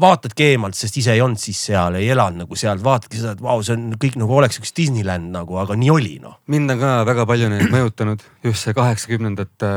vaatadki 0.00 0.44
eemalt, 0.52 0.76
sest 0.78 0.96
ise 0.96 1.12
ei 1.12 1.20
olnud 1.20 1.40
siis 1.42 1.58
seal, 1.66 1.96
ei 1.98 2.06
elanud 2.14 2.44
nagu 2.44 2.56
seal, 2.56 2.78
vaatadki 2.84 3.18
seda, 3.18 3.32
et 3.34 3.42
vau, 3.42 3.58
see 3.66 3.74
on 3.76 3.90
kõik 4.00 4.14
nagu 4.20 4.36
oleks 4.38 4.60
üks 4.60 4.72
Disneyland 4.76 5.32
nagu, 5.34 5.56
aga 5.60 5.74
nii 5.76 5.90
oli 5.90 6.14
noh. 6.22 6.38
mind 6.46 6.70
on 6.70 6.78
ka 6.80 6.92
väga 7.08 7.26
palju 7.26 7.50
neid 7.52 7.68
mõjutanud, 7.74 8.22
just 8.46 8.64
see 8.64 8.74
kaheksakümnendate 8.78 9.70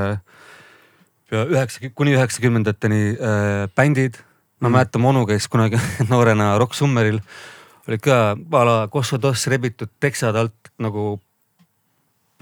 ja 1.33 1.43
üheksa, 1.43 1.89
kuni 1.97 2.13
üheksakümnendateni 2.15 3.01
äh, 3.17 3.67
bändid. 3.75 4.21
ma 4.59 4.69
Mhm. 4.69 4.73
mäletan, 4.73 5.01
mu 5.01 5.09
onu 5.09 5.25
käis 5.27 5.45
kunagi 5.47 5.77
noorena 6.09 6.57
Rock 6.57 6.73
Summeril, 6.73 7.19
olid 7.87 8.01
ka 8.01 8.33
a 8.33 8.63
la 8.65 8.87
kossutoss 8.87 9.47
rebitud 9.47 9.89
teksad 9.99 10.35
alt 10.35 10.71
nagu 10.79 11.19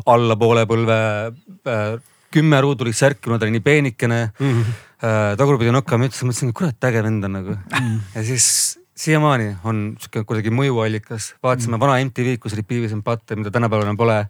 allapoole 0.06 0.65
põlve 0.69 0.97
äh, 1.67 1.97
kümme 2.32 2.60
ruudulist 2.62 2.99
särki, 2.99 3.23
kuna 3.28 3.39
ta 3.39 3.45
oli 3.47 3.56
nii 3.58 3.63
peenikene 3.63 4.19
Mhm. 4.39 4.62
äh,. 4.62 4.85
Tagurpidi 5.01 5.73
nokkama 5.75 6.10
ütles, 6.10 6.23
mõtlesin, 6.23 6.53
kurat 6.55 6.89
äge 6.89 7.03
vend 7.05 7.27
on 7.27 7.38
nagu. 7.39 7.58
Ja 8.15 8.23
siis 8.25 8.47
siiamaani 8.95 9.55
on 9.67 9.81
sihuke 9.99 10.23
kuidagi 10.27 10.53
mõjuallikas, 10.55 11.34
vaatasime 11.43 11.79
vana 11.81 11.99
MTV-d, 12.05 12.39
kus 12.43 12.55
olid 12.55 12.67
Beavis 12.69 12.95
and 12.95 13.03
Butter, 13.05 13.39
mida 13.39 13.51
tänapäeval 13.51 13.97
pole. 13.99 14.25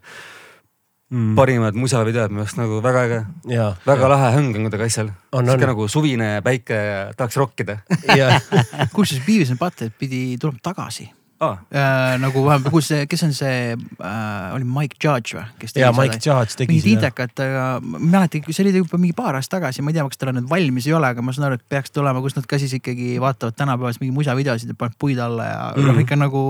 parimad 1.36 1.76
musavideod 1.78 2.32
minu 2.32 2.42
arust 2.42 2.56
nagu 2.58 2.80
väga 2.82 3.02
äge, 3.06 3.18
ja, 3.46 3.66
väga 3.86 4.08
lahe 4.10 4.32
hõng 4.34 4.56
on 4.58 4.66
kuidagi 4.66 4.88
asjal. 4.88 5.12
Sihuke 5.30 5.68
nagu 5.70 5.86
suvine 5.86 6.40
päike 6.42 6.74
ja 6.74 7.04
tahaks 7.14 7.36
rokkida. 7.38 7.78
Ja 8.16 8.40
kusjuures 8.94 9.22
Beavis 9.22 9.54
and 9.54 9.62
Butthead 9.62 9.94
pidi 9.94 10.34
tulema 10.34 10.58
tagasi 10.62 11.06
ah,. 11.40 11.58
äh,. 11.70 12.16
nagu 12.22 12.42
vähemalt, 12.46 12.70
kus 12.74 12.90
see, 12.92 13.06
kes 13.10 13.24
on 13.26 13.34
see 13.36 13.74
äh,, 13.74 14.54
oli 14.56 14.66
Mike 14.68 15.00
Judge 15.02 15.36
või, 15.38 15.44
kes 15.60 15.76
ja 15.78 15.92
Mike 15.96 16.20
Judge 16.20 16.58
tegi 16.58 16.70
mingid 16.72 16.86
seda. 16.86 16.94
intekad, 16.94 17.34
aga 17.44 17.66
ma 17.84 18.00
ei 18.00 18.10
mäleta, 18.14 18.42
see 18.48 18.64
oli 18.64 18.74
juba 18.78 19.00
mingi 19.02 19.16
paar 19.18 19.38
aastat 19.38 19.58
tagasi, 19.58 19.84
ma 19.84 19.92
ei 19.92 19.98
tea, 19.98 20.06
kas 20.08 20.22
tal 20.22 20.32
on 20.32 20.40
nüüd 20.40 20.50
valmis 20.50 20.88
ei 20.88 20.96
ole, 20.96 21.12
aga 21.14 21.24
ma 21.24 21.36
saan 21.36 21.50
aru, 21.50 21.60
et 21.60 21.66
peaks 21.76 21.94
tulema, 21.94 22.24
kus 22.24 22.36
nad 22.38 22.48
ka 22.48 22.60
siis 22.62 22.74
ikkagi 22.80 23.16
vaatavad 23.22 23.58
tänapäevast 23.58 24.02
mingi 24.02 24.16
musavideosid 24.16 24.72
ja 24.72 24.78
panevad 24.78 24.98
puid 25.02 25.22
alla 25.22 25.48
ja 25.50 25.62
mm. 25.74 25.90
noh, 25.90 26.02
ikka 26.04 26.20
nagu 26.20 26.42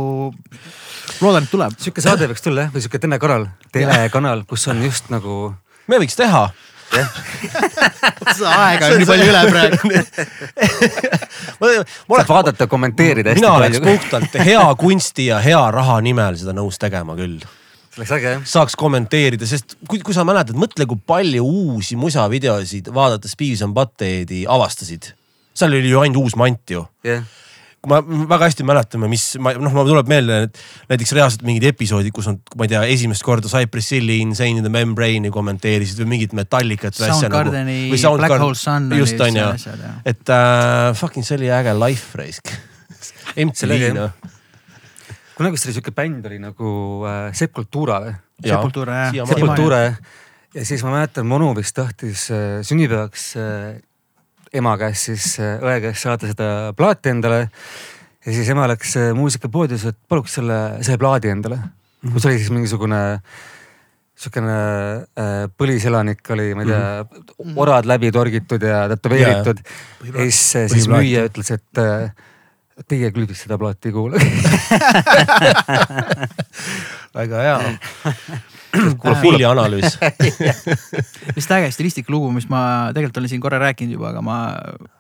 loodan, 1.21 1.47
et 1.47 1.53
tuleb. 1.53 1.79
sihuke 1.83 2.05
saade 2.05 2.31
võiks 2.31 2.45
tulla 2.45 2.67
jah, 2.67 2.75
või 2.75 2.85
sihuke 2.85 3.03
telekanal, 3.03 3.51
telekanal, 3.75 4.47
kus 4.49 4.67
on 4.73 4.83
just 4.87 5.11
nagu 5.15 5.55
me 5.91 6.01
võiks 6.03 6.19
teha. 6.19 6.49
aega 8.57 8.89
on 8.89 9.01
nii 9.01 9.09
palju 9.09 9.29
üle 9.31 9.43
praegu. 9.51 9.77
saab 11.61 12.31
vaadata, 12.31 12.69
kommenteerida 12.71 13.35
mina 13.37 13.53
oleks 13.59 13.81
puhtalt 13.85 14.37
hea 14.47 14.65
kunsti 14.81 15.29
ja 15.31 15.41
hea 15.45 15.63
raha 15.75 15.99
nimel 16.05 16.39
seda 16.41 16.55
nõus 16.57 16.79
tegema 16.83 17.17
küll. 17.19 17.39
see 17.43 18.03
oleks 18.03 18.13
äge 18.19 18.35
jah. 18.37 18.45
saaks 18.49 18.77
kommenteerida, 18.79 19.49
sest 19.49 19.79
kui, 19.89 20.01
kui 20.05 20.15
sa 20.17 20.25
mäletad, 20.29 20.57
mõtle, 20.59 20.89
kui 20.89 21.01
palju 21.07 21.47
uusi 21.47 21.99
musavideosid 22.01 22.93
vaadates 22.95 23.37
Beavis 23.39 23.65
and 23.67 23.77
Buttheadi 23.77 24.45
avastasid. 24.49 25.13
seal 25.57 25.75
oli 25.75 25.91
ju 25.91 26.03
ainult 26.05 26.23
uus 26.25 26.37
mant 26.39 26.71
ju 26.71 26.87
jah, 27.07 27.25
kui 27.25 27.46
ma 27.89 28.01
väga 28.03 28.49
hästi 28.49 28.67
mäletame, 28.67 29.09
mis 29.11 29.25
ma 29.43 29.53
noh, 29.59 29.73
mul 29.75 29.89
tuleb 29.89 30.11
meelde 30.11 30.39
et 30.47 30.61
näiteks 30.91 31.13
reaalselt 31.17 31.45
mingid 31.47 31.67
episoodid, 31.71 32.13
kus 32.15 32.29
nad, 32.31 32.41
ma 32.59 32.67
ei 32.67 32.73
tea, 32.73 32.83
esimest 32.93 33.25
korda 33.27 33.51
Cypress 33.51 33.95
Hilli 33.95 34.19
Insane 34.25 34.61
in 34.61 34.67
the 34.67 34.73
Membrane'i 34.73 35.33
kommenteerisid 35.35 36.01
või 36.03 36.17
mingit 36.17 36.37
Metallicat 36.37 36.99
või 36.99 37.09
asja 37.09 37.31
nagu. 37.33 37.53
Soundgardeni 37.53 37.79
Black 38.21 38.43
Hole 38.43 38.59
Sun 38.59 38.91
just 38.99 39.23
on 39.23 39.41
ju, 39.41 39.49
et 40.07 40.35
äh, 40.35 40.91
fucking 40.99 41.27
see 41.27 41.39
oli 41.41 41.53
äge 41.55 41.77
life 41.79 42.19
raisk. 42.19 42.55
MTV 43.37 43.91
noh. 43.97 44.15
kunagi 45.37 45.57
vist 45.57 45.69
oli 45.69 45.75
sihuke 45.77 45.93
bänd 45.95 46.27
oli 46.29 46.39
nagu 46.43 46.71
äh, 47.07 47.27
Sepultura 47.37 48.01
või? 48.05 48.15
Sepultura 48.45 49.03
jah. 49.07 49.29
Sepultura 49.31 49.83
jah. 49.85 49.99
ja 50.57 50.65
siis 50.69 50.85
ma 50.87 50.95
mäletan, 50.99 51.29
mu 51.29 51.39
onu 51.39 51.53
vist 51.59 51.77
tahtis 51.77 52.29
äh, 52.35 52.63
sünnipäevaks 52.67 53.29
äh, 53.41 53.77
ema 54.57 54.77
käest 54.81 55.11
siis 55.11 55.27
äh, 55.43 55.59
õe 55.63 55.81
käest 55.85 56.07
saada 56.07 56.31
seda 56.31 56.49
plaati 56.77 57.13
endale. 57.13 57.49
ja 58.27 58.33
siis 58.35 58.49
ema 58.53 58.69
läks 58.71 58.97
äh, 59.01 59.11
muusikapoodi 59.17 59.77
ütles, 59.77 59.91
et 59.93 59.99
paluks 60.09 60.39
selle, 60.39 60.59
selle 60.83 60.99
plaadi 61.03 61.33
endale 61.33 61.59
mm. 61.59 61.69
-hmm. 61.69 62.13
kus 62.17 62.27
oli 62.27 62.39
siis 62.41 62.55
mingisugune 62.55 63.03
sihukene 64.17 64.57
äh, 65.21 65.35
põliselanik 65.61 66.31
oli, 66.33 66.55
ma 66.57 66.65
ei 66.65 66.71
tea 66.71 66.85
mm, 67.05 67.27
-hmm. 67.39 67.53
orad 67.57 67.85
läbi 67.85 68.13
torgitud 68.13 68.63
ja 68.63 68.89
tätoveeritud. 68.89 69.59
ja 70.05 70.13
siis, 70.13 70.41
siis 70.53 70.73
Põhiplaat, 70.73 70.97
müüja 70.97 71.27
ütles, 71.29 71.53
et 71.53 71.83
äh, 71.83 72.11
teie 72.89 73.11
küll 73.13 73.29
vist 73.29 73.45
seda 73.45 73.59
plaati 73.61 73.89
ei 73.89 73.93
kuula. 73.93 74.17
väga 77.17 77.43
hea. 77.45 77.59
Profiilianalüüs. 79.03 79.99
lihtsalt 81.37 81.57
äge 81.59 81.71
stilistikalugu, 81.75 82.31
mis 82.37 82.49
ma 82.53 82.61
tegelikult 82.95 83.21
olen 83.23 83.33
siin 83.33 83.43
korra 83.43 83.61
rääkinud 83.63 83.97
juba, 83.97 84.11
aga 84.13 84.23
ma 84.25 84.39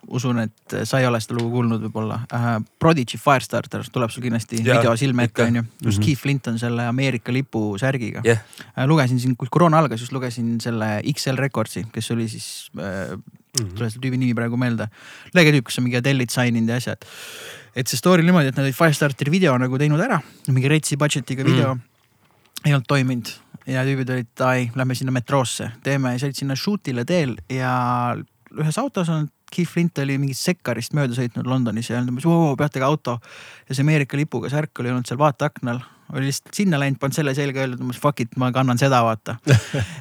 usun, 0.07 0.42
et 0.46 0.76
sa 0.87 1.00
ei 1.02 1.09
ole 1.09 1.20
seda 1.22 1.38
lugu 1.38 1.57
kuulnud 1.59 1.87
võib-olla 1.88 2.20
uh,. 2.26 2.50
Prodigy 2.79 3.18
Firestarter 3.20 3.87
tuleb 3.92 4.12
sul 4.14 4.24
kindlasti 4.26 4.61
Jaa, 4.61 4.79
video 4.79 4.94
silme 4.98 5.26
ette 5.26 5.46
onju, 5.46 5.64
just 5.88 6.02
Keith 6.05 6.22
Flint 6.22 6.46
on 6.52 6.61
selle 6.62 6.87
Ameerika 6.87 7.35
lipu 7.35 7.72
särgiga 7.81 8.22
jah, 8.26 8.44
uh,. 8.70 8.85
lugesin 8.87 9.20
siin, 9.22 9.35
kui 9.38 9.50
koroona 9.50 9.83
algas, 9.83 10.05
just 10.05 10.14
lugesin 10.14 10.57
selle 10.62 11.00
XL 11.14 11.42
Recordsi, 11.42 11.87
kes 11.92 12.14
oli 12.14 12.29
siis 12.31 12.70
uh, 12.79 13.18
Mhm. 13.61 13.74
tule 13.76 13.90
selle 13.90 14.02
tüübi 14.02 14.20
nimi 14.20 14.37
praegu 14.37 14.59
meelde. 14.61 14.88
lege 15.37 15.52
tüüp, 15.55 15.66
kes 15.68 15.81
on 15.81 15.87
mingi 15.87 16.00
Adele'it 16.00 16.33
sign 16.33 16.59
inud 16.59 16.72
ja 16.72 16.81
asjad. 16.81 17.05
et 17.76 17.88
see 17.88 17.98
story 17.98 18.22
oli 18.22 18.31
niimoodi, 18.31 18.52
et 18.52 18.57
nad 18.57 18.64
olid 18.64 18.76
Firestarteri 18.76 19.33
video 19.33 19.57
nagu 19.61 19.79
teinud 19.79 20.00
ära, 20.00 20.20
mingi 20.48 20.70
retsi 20.72 20.96
budget'iga 20.96 21.44
video 21.44 21.74
mm. 21.74 21.83
ei 22.64 22.72
olnud 22.74 22.88
toiminud 22.88 23.33
ja 23.66 23.85
tüübid 23.87 24.11
olid, 24.14 24.33
ai, 24.46 24.68
lähme 24.74 24.94
sinna 24.98 25.14
metroosse, 25.14 25.70
teeme 25.83 26.14
ja 26.14 26.20
siis 26.20 26.31
olid 26.31 26.42
sinna 26.42 26.59
shoot'ile 26.59 27.07
teel 27.09 27.37
ja 27.52 27.72
ühes 28.57 28.79
autos 28.81 29.11
on 29.12 29.29
Keith 29.50 29.70
Flint 29.70 29.98
oli 30.02 30.16
mingist 30.18 30.42
sekkarist 30.46 30.94
mööda 30.96 31.14
sõitnud 31.14 31.46
Londonis 31.46 31.90
ja 31.90 31.96
öelnud 31.96 32.16
umbes, 32.16 32.26
vau, 32.26 32.55
peatage 32.59 32.87
auto. 32.87 33.18
ja 33.68 33.74
see 33.74 33.85
Ameerika 33.87 34.18
lipuga 34.18 34.50
särk 34.50 34.83
oli 34.83 34.90
olnud 34.90 35.07
seal 35.07 35.20
vaateaknal, 35.20 35.79
oli 36.14 36.29
lihtsalt 36.29 36.59
sinna 36.59 36.81
läinud, 36.83 36.98
pannud 37.02 37.16
selle 37.16 37.35
selga, 37.38 37.62
öelnud 37.62 37.85
umbes 37.87 38.00
fuck 38.02 38.24
it, 38.24 38.35
ma 38.40 38.50
kannan 38.55 38.79
seda, 38.81 39.02
vaata. 39.07 39.37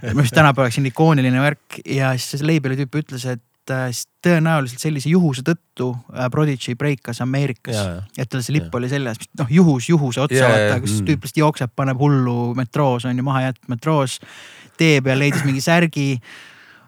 tänapäeval 0.02 0.66
oleks 0.66 0.80
selline 0.80 0.94
ikooniline 0.94 1.44
värk 1.44 1.80
ja 1.86 2.16
siis 2.18 2.42
see 2.42 2.50
label'i 2.50 2.80
tüüp 2.82 3.00
ütles, 3.04 3.28
et 3.30 3.44
äh, 3.74 3.88
siis 3.92 4.08
tõenäoliselt 4.26 4.84
sellise 4.84 5.10
juhuse 5.12 5.44
tõttu 5.46 5.92
äh, 6.14 6.30
Prodigy 6.34 6.76
breikas 6.80 7.22
Ameerikas. 7.26 7.78
Et 8.18 8.30
tal 8.30 8.44
see 8.46 8.58
lipp 8.58 8.74
oli 8.76 8.90
seljas, 8.92 9.22
noh 9.40 9.52
juhus 9.52 9.90
juhuse 9.90 10.24
otsa 10.26 10.50
vaata, 10.50 10.82
kus 10.84 11.00
mm. 11.00 11.10
tüüp 11.10 11.26
lihtsalt 11.26 11.42
jookseb, 11.44 11.76
paneb 11.76 12.02
hullu 12.02 12.54
metroos 12.58 13.08
on 13.10 13.18
ju, 13.18 13.26
maha 13.26 13.48
jäetud 13.48 13.72
metroos. 13.76 14.20
tee 14.78 15.00
peal 15.02 15.22
leidis 15.22 15.46
mingi 15.48 15.62
särgi 15.64 16.10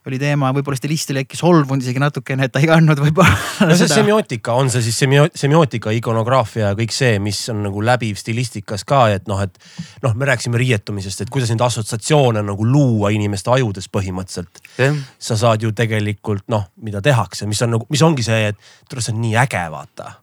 oli 0.09 0.19
teema, 0.21 0.49
võib-olla 0.55 0.77
stilist 0.79 1.11
oli 1.13 1.23
äkki 1.23 1.37
solvunud 1.39 1.83
isegi 1.83 2.01
natukene, 2.01 2.47
et 2.47 2.53
ta 2.53 2.61
ei 2.63 2.69
kandnud 2.69 2.99
võib-olla 3.01 3.33
no 3.67 3.75
see 3.75 3.85
seda. 3.85 3.99
semiootika, 4.01 4.55
on 4.57 4.71
see 4.73 4.85
siis 4.85 4.99
semio- 5.03 5.27
semiootika, 5.35 5.93
ikonograafia 5.97 6.71
ja 6.71 6.77
kõik 6.77 6.95
see, 6.95 7.17
mis 7.23 7.41
on 7.53 7.63
nagu 7.67 7.83
läbiv 7.85 8.19
stilistikas 8.19 8.85
ka, 8.87 9.03
et 9.15 9.27
noh, 9.29 9.41
et 9.43 9.59
noh, 10.05 10.15
me 10.17 10.29
rääkisime 10.29 10.59
riietumisest, 10.61 11.25
et 11.25 11.33
kuidas 11.33 11.51
neid 11.53 11.63
assotsiatsioone 11.67 12.43
nagu 12.47 12.67
luua 12.67 13.11
inimeste 13.15 13.51
ajudes 13.53 13.89
põhimõtteliselt. 13.93 14.63
jah, 14.79 14.97
sa 15.19 15.39
saad 15.39 15.65
ju 15.65 15.73
tegelikult 15.75 16.47
noh, 16.53 16.69
mida 16.81 17.03
tehakse, 17.03 17.49
mis 17.49 17.61
on 17.65 17.75
nagu, 17.77 17.89
mis 17.93 18.05
ongi 18.05 18.25
see, 18.25 18.53
et 18.53 18.73
tule, 18.89 19.03
see 19.03 19.15
on 19.15 19.21
nii 19.25 19.37
äge, 19.43 19.67
vaata. 19.73 20.17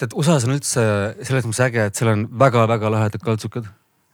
tead 0.00 0.16
USA-s 0.16 0.48
on 0.48 0.56
üldse 0.56 0.86
selles 1.24 1.44
mõttes 1.44 1.66
äge, 1.66 1.90
et 1.90 1.96
seal 1.96 2.14
on 2.14 2.28
väga-väga 2.40 2.92
lahedad 2.92 3.24
kaltsukad 3.24 3.68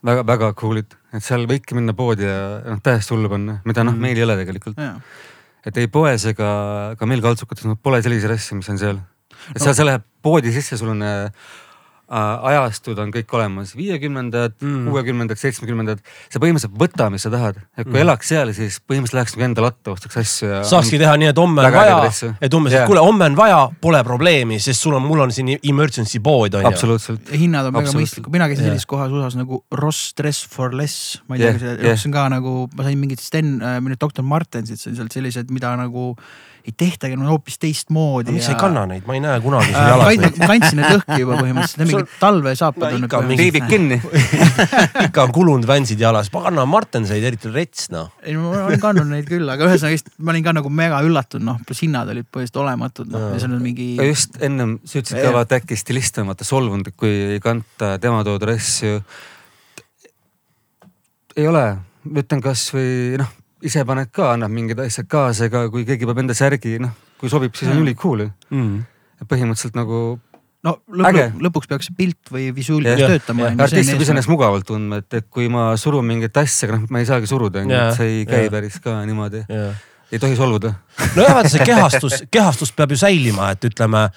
väga-väga 0.07 0.53
cool'id, 0.59 0.95
et 1.17 1.25
seal 1.25 1.47
võibki 1.51 1.77
minna 1.79 1.95
poodi 1.99 2.27
ja 2.29 2.39
noh 2.67 2.81
täiesti 2.85 3.15
hullu 3.15 3.31
panna, 3.33 3.59
mida 3.69 3.85
noh, 3.87 3.97
meil 3.99 4.17
ei 4.19 4.25
ole 4.27 4.37
tegelikult. 4.41 4.79
Jaa. 4.81 4.97
et 5.67 5.77
ei 5.83 5.89
poes 5.91 6.25
ega 6.31 6.49
ka 6.99 7.07
meil 7.11 7.23
kaltsukates 7.25 7.67
noh, 7.67 7.79
pole 7.83 7.99
selliseid 8.05 8.31
asju, 8.37 8.61
mis 8.61 8.69
on 8.71 8.79
seal. 8.79 9.01
et 9.55 9.61
seal 9.61 9.73
No. 9.75 9.79
sa 9.81 9.85
lähed 9.89 10.05
poodi 10.23 10.53
sisse, 10.55 10.79
sul 10.79 10.93
on 10.95 11.03
äh, 11.03 11.31
ajastud 12.09 12.99
on 13.03 13.11
kõik 13.11 13.33
olemas, 13.35 13.75
viiekümnendad 13.77 14.55
Mm. 14.63 14.87
kuuekümnendad, 14.91 15.37
seitsmekümnendad. 15.37 15.99
sa 16.31 16.39
põhimõtteliselt 16.39 16.77
võta, 16.79 17.11
mis 17.11 17.23
sa 17.23 17.31
tahad, 17.31 17.57
et 17.77 17.85
kui 17.85 17.93
Mm. 17.95 18.03
elaks 18.07 18.29
seal, 18.29 18.53
siis 18.53 18.79
põhimõtteliselt 18.81 19.19
läheks 19.19 19.37
nagu 19.37 19.45
enda 19.45 19.63
latta, 19.63 19.91
ostaks 19.91 20.17
asju 20.17 20.49
ja. 20.49 20.63
saakski 20.65 20.99
teha 20.99 21.17
nii, 21.17 21.29
et 21.29 21.37
homme 21.37 21.65
on 21.65 21.73
vaja 21.73 21.97
et 22.41 22.55
umbes, 22.55 22.73
et 22.73 22.79
Jah. 22.79 22.87
kuule, 22.87 23.01
homme 23.01 23.25
on 23.25 23.37
vaja, 23.37 23.69
pole 23.81 24.05
probleemi, 24.05 24.61
sest 24.61 24.81
sul 24.83 24.95
on, 24.95 25.03
mul 25.03 25.21
on 25.21 25.33
siin 25.33 25.59
emergency 25.63 26.21
pood 26.21 26.55
on 26.55 26.63
ju. 26.63 27.19
hinnad 27.33 27.67
on 27.67 27.75
väga 27.75 27.93
mõistlikud, 27.93 28.31
mina 28.33 28.47
käisin 28.49 28.63
Jah. 28.63 28.71
sellises 28.71 28.87
kohas 28.87 29.11
USA-s 29.11 29.37
nagu 29.37 29.65
Ross 29.73 30.15
Dress 30.17 30.47
for 30.47 30.73
Less. 30.75 31.21
ma 31.29 31.35
ei 31.37 31.41
tea 31.41 31.77
yeah,, 31.83 31.97
see 31.97 32.09
on 32.09 32.13
ka 32.13 32.29
nagu, 32.29 32.69
ma 32.77 32.83
sain 32.85 32.99
mingit 32.99 33.21
Sten 33.21 33.61
äh,, 33.61 33.81
mingit 33.81 34.01
doktor 34.01 34.23
Martensit, 34.25 34.79
see 34.79 34.91
on 34.91 34.97
sealt 34.97 35.13
sellised, 35.13 35.51
mida 35.51 35.75
nagu 35.77 36.17
ei 36.67 36.73
tehtagi, 36.75 37.15
no 37.19 37.29
hoopis 37.31 37.61
teistmoodi. 37.63 38.33
miks 38.35 38.49
sa 38.49 38.55
ei 38.57 38.59
kanna 38.61 38.83
neid, 38.91 39.05
ma 39.07 39.15
ei 39.15 39.21
näe 39.23 39.39
kunagi 39.45 39.71
sul 39.71 39.79
äh, 39.79 39.91
jalas 39.93 40.19
neid. 40.23 40.39
kandsin 40.51 40.81
need 40.81 40.97
õhki 40.99 41.19
juba 41.23 41.37
põhimõtteliselt, 41.39 41.79
need 41.83 41.93
mingid 41.93 42.17
talvesaapad 42.23 42.87
No 42.87 42.97
on 42.99 43.07
ikka 43.07 43.21
nagu- 43.21 43.31
mingi- 43.31 43.45
piibid 43.45 43.69
kinni 43.71 43.99
ikka 45.07 45.27
on 45.29 45.35
kulunud 45.37 45.69
vänsid 45.69 46.03
jalas, 46.03 46.31
pagan 46.35 46.59
Martenseid, 46.69 47.23
eriti 47.31 47.53
rets 47.55 47.87
noh. 47.95 48.11
ei, 48.27 48.35
ma 48.35 48.65
olen 48.67 48.83
kandnud 48.83 49.09
neid 49.13 49.31
küll, 49.31 49.47
aga 49.53 49.69
ühesõnaga 49.71 50.17
ma 50.19 50.35
olin 50.35 50.47
ka 50.49 50.57
nagu 50.59 50.73
mega 50.83 51.01
üllatunud, 51.07 51.47
noh 51.53 51.63
pluss 51.69 51.85
hinnad 51.87 52.11
olid 52.13 52.27
põhiliselt 52.35 52.61
olematud, 52.65 53.09
noh 53.15 53.31
ja 53.33 53.41
seal 53.45 53.55
on 53.55 53.63
mingi. 53.63 53.93
ja 54.01 54.09
just 54.11 54.37
ennem 54.43 54.77
sa 54.85 54.99
ütlesid 55.01 55.23
ka 55.23 55.33
vaata 55.39 55.61
äkki 55.61 55.79
stilist 55.79 56.19
on 56.23 56.31
vaata 56.33 56.45
solvunud, 56.49 56.91
kui 56.99 57.15
ei 57.37 57.41
kanta 57.45 57.95
tema 58.03 58.25
toodud 58.27 58.51
asju. 58.57 59.01
ei 61.37 61.47
ole, 61.51 61.65
ma 62.11 62.23
ütlen 62.23 62.43
kasvõi 62.45 63.19
noh, 63.21 63.31
ise 63.63 63.85
paned 63.89 64.11
ka, 64.13 64.33
annad 64.35 64.51
mingid 64.53 64.79
asjad 64.85 65.07
kaasa, 65.09 65.47
ega 65.49 65.69
kui 65.73 65.85
keegi 65.89 66.05
peab 66.07 66.19
enda 66.19 66.35
särgi, 66.37 66.79
noh 66.83 66.91
kui 67.21 67.31
sobib, 67.33 67.55
siis 67.57 67.71
on 67.71 67.79
Mm. 67.79 67.83
ülikool 67.87 68.21
ju. 68.27 68.31
Mm. 68.51 68.85
põhimõtteliselt 69.25 69.75
nagu 69.79 70.19
no 70.67 70.73
Äge. 71.09 71.31
lõpuks, 71.33 71.43
lõpuks 71.47 71.69
peaks 71.71 71.89
pilt 71.97 72.29
või 72.31 72.51
visuaal 72.55 72.85
Jah. 72.85 72.97
peaks 72.99 73.25
töötama. 73.25 73.47
artist 73.57 73.89
peab 73.91 74.01
iseenesest 74.05 74.29
mugavalt 74.29 74.67
tundma, 74.67 74.97
et, 75.01 75.15
et 75.15 75.27
kui 75.31 75.49
ma 75.49 75.71
surun 75.81 76.05
mingit 76.05 76.37
asja, 76.37 76.69
aga 76.69 76.77
noh, 76.79 76.87
ma 76.91 76.99
ei 77.01 77.07
saagi 77.09 77.27
suruda, 77.27 77.63
onju, 77.65 77.73
Jaa, 77.73 77.89
et 77.89 77.97
see 77.97 78.11
ei 78.19 78.27
käi 78.29 78.43
jaa. 78.45 78.51
päris 78.51 78.77
ka 78.85 78.99
niimoodi. 79.09 79.45
ei 80.13 80.19
tohi 80.19 80.37
solvuda. 80.37 80.75
nojah, 81.17 81.35
vaata 81.35 81.49
see 81.49 81.65
kehastus, 81.71 82.23
kehastus 82.31 82.73
peab 82.77 82.91
ju 82.93 82.97
säilima, 83.01 83.51
et 83.57 83.65
ütleme, 83.65 84.11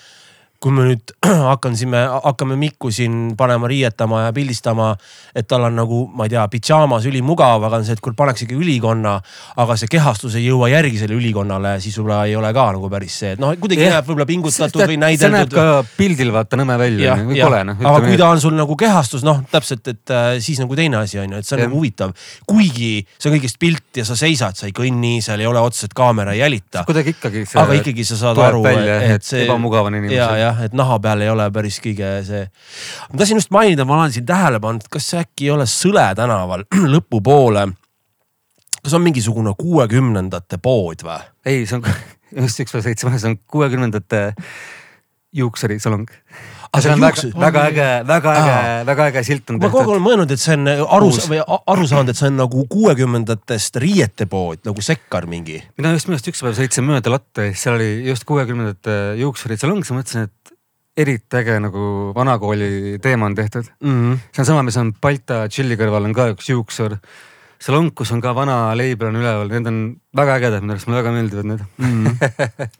kui 0.60 0.74
me 0.76 0.90
nüüd 0.90 1.14
hakkan 1.52 1.76
siin, 1.80 1.92
me 1.94 2.02
hakkame 2.12 2.58
Mikku 2.60 2.92
siin 2.92 3.34
panema 3.40 3.68
riietama 3.72 4.26
ja 4.26 4.34
pildistama, 4.36 4.92
et 5.36 5.48
tal 5.48 5.64
on 5.70 5.78
nagu, 5.80 6.02
ma 6.12 6.28
ei 6.28 6.34
tea, 6.34 6.44
pidžaamas 6.52 7.08
ülimugav, 7.08 7.64
aga 7.68 7.80
on 7.80 7.88
see, 7.88 7.96
et 7.96 8.04
kui 8.04 8.16
pannakse 8.18 8.44
ikka 8.44 8.58
ülikonna, 8.60 9.16
aga 9.64 9.78
see 9.80 9.92
kehastus 9.92 10.36
ei 10.40 10.50
jõua 10.50 10.68
järgi 10.74 11.00
selle 11.00 11.16
ülikonnale, 11.16 11.78
siis 11.84 11.96
võib-olla 12.00 12.26
ei 12.28 12.36
ole 12.36 12.52
ka 12.56 12.66
nagu 12.76 12.90
päris 12.92 13.16
see, 13.22 13.32
et 13.38 13.42
noh, 13.42 13.54
kuidagi 13.62 13.86
Jah. 13.86 13.96
näeb 13.96 14.10
võib-olla 14.10 14.28
pingutatud 14.30 14.84
või 14.84 14.98
see 14.98 15.04
näeb 15.06 15.24
näideldud 15.24 15.56
ka 15.56 15.66
pildil 15.96 16.34
vaata 16.36 16.60
nõme 16.60 16.76
välja 16.82 17.14
jah, 17.14 17.24
või 17.30 17.40
kole 17.40 17.64
noh. 17.72 17.80
aga 17.94 18.04
kui 18.04 18.20
ta 18.20 18.30
on 18.34 18.44
sul 18.44 18.58
nagu 18.60 18.78
kehastus, 18.80 19.24
noh 19.28 19.40
täpselt, 19.54 19.88
et 19.94 20.16
äh, 20.16 20.28
siis 20.44 20.60
nagu 20.60 20.76
teine 20.76 21.00
asi 21.00 21.22
on 21.24 21.38
ju, 21.38 21.40
et 21.40 21.48
see 21.48 21.56
on 21.56 21.64
Jah. 21.64 21.72
nagu 21.72 21.80
huvitav. 21.80 22.14
kuigi 22.50 22.92
see 23.16 23.32
on 23.32 23.38
kõigest 23.38 23.62
pilt 23.64 24.02
ja 24.02 24.08
sa 24.08 24.20
seisad, 24.20 24.60
sa 24.60 24.68
ei 24.68 24.76
kõnni, 24.76 25.20
seal 25.24 25.40
ei 25.40 25.48
ole 25.48 25.64
otseselt 25.64 25.96
kaamera 25.96 26.36
ei 26.36 26.44
jälita. 26.44 26.84
kuidagi 26.90 27.16
ikkagi 27.16 27.48
aga 27.64 27.80
ikkagi 27.80 28.08
sa 28.12 28.20
saad 28.26 28.44
aru, 28.50 28.66
et 28.68 29.24
see. 29.24 29.46
ebamugav 29.48 29.88
on 29.88 30.02
inimesel. 30.02 30.49
ja, 30.50 30.56
jah, 30.56 30.64
et 30.66 30.78
naha 30.78 30.98
peal 31.04 31.24
ei 31.24 31.30
ole 31.32 31.46
päris 31.54 31.80
kõige 31.84 32.12
see. 32.28 32.46
ma 33.10 33.22
tahtsin 33.22 33.40
just 33.40 33.54
mainida, 33.54 33.86
ma 33.86 34.00
olen 34.00 34.14
siin 34.16 34.26
tähele 34.28 34.62
pannud, 34.64 34.88
kas 34.92 35.12
äkki 35.22 35.50
ei 35.50 35.54
ole 35.56 35.68
Sõle 35.70 36.08
tänaval 36.18 36.66
lõpupoole. 36.96 37.68
kas 38.80 38.98
on 38.98 39.06
mingisugune 39.06 39.54
kuuekümnendate 39.60 40.62
pood 40.62 41.06
või? 41.06 41.22
ei, 41.46 41.66
see 41.70 41.80
on 41.80 41.88
just 42.46 42.66
üks 42.66 42.76
päev 42.76 42.88
sõitsime, 42.88 43.20
see 43.20 43.34
on 43.34 43.40
kuuekümnendate 43.50 44.24
juuksurisalong. 45.40 46.10
Ah, 46.70 46.84
see 46.86 46.92
on 46.94 47.02
väga, 47.02 47.30
väga 47.42 47.62
äge, 47.72 47.88
väga 48.06 48.34
äge 48.40 48.58
väga 48.86 49.06
äge 49.10 49.24
silt 49.26 49.50
on 49.50 49.58
ma 49.58 49.72
kogu 49.72 49.80
aeg 49.80 49.88
tehtud. 49.88 49.94
olen 49.96 50.04
mõelnud, 50.06 50.34
et 50.36 50.42
see 50.42 50.58
on 50.58 50.68
aru 50.70 51.08
või 51.32 51.40
aru 51.74 51.88
saanud, 51.90 52.12
et 52.14 52.20
see 52.20 52.30
on 52.30 52.38
nagu 52.38 52.66
kuuekümnendatest 52.70 53.80
riietepood 53.82 54.62
nagu 54.70 54.84
Sekkar 54.86 55.26
mingi. 55.32 55.64
mina 55.82 55.96
just 55.96 56.10
minu 56.10 56.20
arust 56.20 56.30
üks 56.30 56.44
päev 56.46 56.54
sõitsin 56.60 56.86
mööda 56.86 57.16
latta 57.16 57.48
ja 57.48 57.56
siis 57.56 57.66
seal 57.66 57.80
oli 57.80 57.90
just 58.12 58.28
kuuekümnendate 58.30 59.00
juuksurisalong, 59.24 59.82
siis 59.82 59.96
ma 59.96 60.04
mõtlesin, 60.04 60.30
et 60.30 60.54
eriti 61.00 61.40
äge 61.40 61.58
nagu 61.64 61.82
vanakooli 62.16 63.00
teema 63.02 63.30
on 63.30 63.36
tehtud. 63.36 63.66
Mm 63.82 63.98
-hmm. 63.98 64.22
see 64.36 64.42
on 64.44 64.46
sama, 64.46 64.64
mis 64.64 64.78
on 64.78 64.94
Balta 64.94 65.48
tšilli 65.48 65.78
kõrval 65.80 66.06
on 66.06 66.14
ka 66.14 66.30
üks 66.36 66.50
juuksur. 66.50 66.98
salong, 67.60 67.92
kus 67.96 68.12
on 68.12 68.22
ka 68.22 68.36
vana 68.36 68.76
leibel 68.78 69.08
on 69.08 69.16
üleval, 69.20 69.50
need 69.52 69.68
on 69.68 69.96
väga 70.16 70.38
ägedad, 70.38 70.62
minu 70.62 70.74
arust 70.74 70.88
mulle 70.88 71.04
väga 71.04 71.12
meeldivad 71.12 71.46
need. 71.46 71.62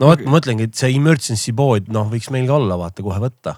no 0.00 0.10
vot, 0.10 0.22
ma 0.26 0.36
mõtlengi, 0.38 0.68
et 0.70 0.76
see 0.78 0.92
emergency 0.96 1.54
pood, 1.56 1.88
noh, 1.92 2.08
võiks 2.10 2.30
meil 2.34 2.46
ka 2.48 2.56
olla, 2.58 2.78
vaata 2.80 3.04
kohe 3.06 3.20
võtta. 3.22 3.56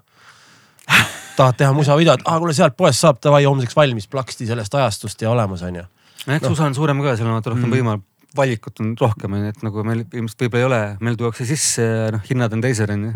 tahad 1.36 1.56
teha 1.60 1.72
musavideot, 1.76 2.24
aa 2.28 2.38
kuule 2.42 2.54
sealt 2.56 2.76
poest 2.76 3.00
saab 3.00 3.20
davai 3.24 3.44
homseks 3.46 3.76
valmis 3.78 4.08
plaksti 4.10 4.46
sellest 4.50 4.74
ajastust 4.74 5.22
ja 5.22 5.30
olemas 5.32 5.62
on 5.64 5.80
ju. 5.80 5.84
eks 6.26 6.42
Noh. 6.44 6.54
USA 6.54 6.68
on 6.68 6.74
suurem 6.76 7.02
ka, 7.02 7.16
seal 7.16 7.30
on 7.30 7.38
vaata 7.38 7.54
rohkem 7.54 7.68
Mm. 7.68 7.72
mm. 7.72 7.78
võimal, 7.78 8.02
valikut 8.36 8.80
on 8.80 8.94
rohkem, 9.00 9.34
onju, 9.38 9.52
et 9.52 9.62
nagu 9.64 9.84
meil 9.84 10.06
ilmselt 10.08 10.44
võib-olla 10.44 10.62
ei 10.62 10.68
ole, 10.68 10.80
meil 11.00 11.16
tuuakse 11.20 11.46
sisse 11.48 11.84
ja 11.84 12.08
noh, 12.14 12.24
hinnad 12.28 12.52
on 12.56 12.64
teised, 12.64 12.90
onju. 12.90 13.12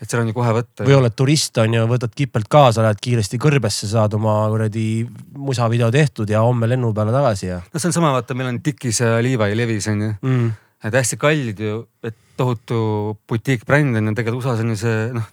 et 0.00 0.08
seal 0.08 0.22
on 0.22 0.30
ju 0.30 0.34
kohe 0.36 0.52
võtta. 0.56 0.86
või 0.86 0.96
oled 0.96 1.14
turist 1.18 1.58
on 1.60 1.74
ju, 1.76 1.84
võtad 1.90 2.14
kipelt 2.16 2.48
kaasa, 2.48 2.82
lähed 2.86 3.00
kiiresti 3.04 3.38
kõrbesse, 3.42 3.88
saad 3.90 4.14
oma 4.16 4.38
kuradi 4.48 5.04
musavideo 5.36 5.90
tehtud 5.92 6.30
ja 6.30 6.40
homme 6.46 6.68
lennu 6.70 6.92
peale 6.96 7.12
tagasi 7.12 7.46
ja 7.50 7.60
no 7.60 7.82
see 7.82 7.90
on 7.90 7.96
sama, 7.98 8.12
vaata, 8.16 8.34
meil 8.38 8.48
on 8.54 8.60
Dickies 8.64 9.02
ja 9.04 9.18
Levi 9.20 9.54
Levis 9.58 9.88
onju, 9.92 10.14
mm.. 10.22 10.50
Et 10.84 10.94
hästi 10.94 11.16
kallid 11.20 11.58
ju, 11.60 11.84
et 12.04 12.16
tohutu 12.40 13.16
butiikbränd 13.28 13.96
on 13.96 14.06
ju 14.08 14.14
tegelikult 14.16 14.44
USA-s 14.44 14.60
on 14.64 14.70
ju 14.72 14.76
see 14.80 15.12
noh, 15.12 15.26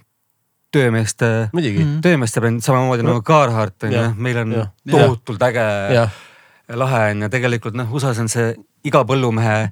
töömeeste 0.74 1.50
muidugi 1.56 1.84
Mm. 1.86 2.02
töömeeste 2.04 2.42
bränd 2.44 2.62
samamoodi 2.66 3.04
No. 3.04 3.14
nagu 3.14 3.24
Carhartt 3.24 3.84
on 3.88 3.92
ju 3.96 4.04
meil 4.18 4.38
on 4.44 4.52
jah. 4.52 4.68
tohutult 4.92 5.42
äge 5.48 6.10
lahe 6.76 7.12
on 7.12 7.22
ja 7.22 7.30
tegelikult 7.32 7.76
noh, 7.80 7.88
USA-s 7.94 8.20
on 8.20 8.28
see 8.28 8.56
iga 8.84 9.04
põllumehe 9.08 9.70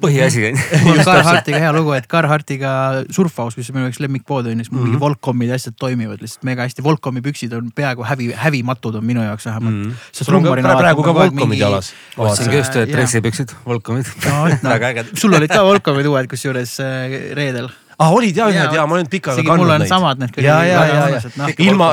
põhiasi 0.00 0.44
on 0.50 0.56
ju. 0.58 0.64
mul 0.86 0.98
on 0.98 1.04
Carhartiga 1.04 1.58
hea 1.62 1.72
lugu, 1.74 1.92
et 1.96 2.06
Carhartiga 2.10 2.72
surfhaus, 3.10 3.56
mis 3.58 3.70
on 3.70 3.76
minu 3.78 3.86
jaoks 3.88 4.00
lemmikpood 4.04 4.46
on 4.46 4.52
ju, 4.54 4.64
siis 4.64 4.72
mul 4.72 4.84
mingi 4.84 4.96
Mhm. 4.96 5.00
Volcomid 5.04 5.48
ja 5.50 5.58
asjad 5.58 5.74
toimivad 5.80 6.20
lihtsalt 6.22 6.44
mega 6.44 6.62
hästi. 6.66 6.82
Volcomi 6.84 7.20
püksid 7.24 7.52
on 7.56 7.70
peaaegu 7.74 8.04
hävi, 8.06 8.30
hävimatud 8.36 8.94
on 9.00 9.04
minu 9.04 9.22
jaoks 9.26 9.46
vähemalt 9.46 9.74
Mm. 9.74 9.86
mm.. 9.90 9.94
sul 10.12 10.34
on 10.36 10.44
ka 10.44 10.76
praegu 10.76 11.02
ka 11.02 11.14
Volcomid 11.14 11.58
jalas. 11.58 11.92
ostsingi 12.16 12.56
just 12.56 12.74
dressipüksid, 12.92 13.54
Volcomid 13.66 14.06
noh. 14.26 14.48
väga 14.62 14.88
ägedad. 14.94 15.16
sul 15.18 15.34
olid 15.34 15.50
ka 15.50 15.62
Volcomid 15.64 16.06
uued 16.06 16.28
kusjuures 16.30 16.78
äh, 16.80 17.34
reedel. 17.36 17.68
Ah, 18.00 18.12
olid 18.16 18.36
ja 18.36 18.46
ühed 18.50 18.74
ja 18.76 18.84
ma 18.88 18.96
olen 18.96 19.08
pikka 19.10 19.34
aega 19.34 19.44
kandnud 19.44 19.72
on 19.74 19.82
neid. 19.82 19.90
samad 19.90 20.20
need 20.22 20.38
ja, 20.40 20.56
ja, 20.64 20.82
ja, 20.88 21.02
ja 21.14 21.20
noh. 21.36 21.50
ilma, 21.66 21.88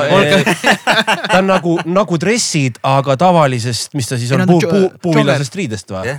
ta 1.32 1.40
on 1.40 1.48
nagu, 1.50 1.74
nagu 1.88 2.18
dressid, 2.20 2.78
aga 2.86 3.16
tavalisest, 3.20 3.96
mis 3.98 4.08
ta 4.08 4.18
siis 4.20 4.32
on, 4.36 4.44
puu, 4.48 4.62
puu, 4.64 4.90
puuvillasest 5.04 5.58
riidest 5.58 5.92
või? 5.92 6.14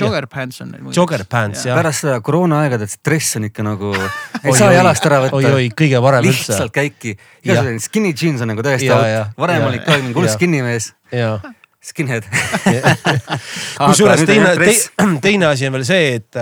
Jogger 0.00 0.28
pants 0.30 0.60
on 0.64 0.74
need. 0.74 0.90
Jogger 0.96 1.24
pants 1.30 1.64
jah. 1.68 1.78
pärast 1.78 2.04
seda 2.04 2.18
koroona 2.24 2.62
aega 2.64 2.80
tead 2.82 2.92
see 2.92 3.04
dress 3.06 3.38
on 3.40 3.48
ikka 3.48 3.64
nagu, 3.66 3.94
ei 4.44 4.56
saa 4.58 4.74
jalast 4.76 5.08
ära 5.08 5.22
võtta. 5.26 5.40
oi-oi, 5.40 5.70
kõige 5.76 6.02
parem 6.04 6.28
üldse 6.28 6.52
lihtsalt. 6.52 6.74
käiki, 6.76 7.16
igasugune 7.46 7.86
skinny 7.86 8.12
jeans 8.16 8.44
on 8.44 8.52
nagu 8.52 8.66
täiesti 8.66 8.92
out, 8.92 9.32
varem 9.40 9.64
ja, 9.64 9.72
oli 9.72 9.80
ka 9.86 9.96
mingi 10.02 10.18
hull 10.18 10.28
ja. 10.28 10.36
skinny 10.36 10.60
mees, 10.66 10.92
skinhead. 11.80 12.28
kusjuures 13.88 14.26
teine, 14.28 14.52
teine 15.24 15.48
asi 15.48 15.68
on 15.70 15.78
veel 15.78 15.88
see, 15.88 16.20
et 16.20 16.40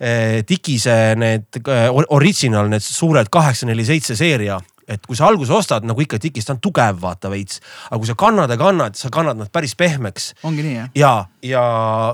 äh, 0.00 0.40
Dickiese 0.48 1.14
need 1.20 1.60
äh, 1.66 1.88
or- 1.92 2.08
original, 2.16 2.68
need 2.72 2.84
suured 2.84 3.30
kaheksa, 3.32 3.68
neli, 3.68 3.84
seitse 3.86 4.16
seeria, 4.18 4.58
et 4.90 5.04
kui 5.06 5.14
sa 5.18 5.28
alguses 5.30 5.52
ostad 5.54 5.84
nagu 5.86 6.02
ikka 6.02 6.18
Dickies, 6.22 6.48
ta 6.48 6.56
on 6.56 6.62
tugev, 6.62 6.98
vaata 7.02 7.30
veits, 7.30 7.60
aga 7.88 8.00
kui 8.00 8.08
sa 8.08 8.16
kannad 8.18 8.50
ja 8.50 8.58
kannad, 8.60 8.98
sa 8.98 9.10
kannad 9.12 9.38
nad 9.38 9.52
päris 9.52 9.76
pehmeks 9.78 10.32
ongi 10.48 10.64
nii 10.66 10.74
jah? 10.74 10.88
ja, 10.98 11.12
ja 11.46 11.64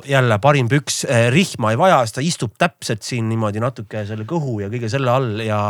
jälle 0.08 0.38
parim 0.42 0.68
püks, 0.68 1.04
rihma 1.32 1.72
ei 1.72 1.80
vaja, 1.80 2.02
sest 2.04 2.18
ta 2.18 2.26
istub 2.26 2.56
täpselt 2.60 3.06
siin 3.06 3.30
niimoodi 3.30 3.62
natuke 3.64 4.04
selle 4.08 4.28
kõhu 4.28 4.60
ja 4.64 4.70
kõige 4.72 4.90
selle 4.92 5.12
all 5.12 5.40
ja 5.44 5.60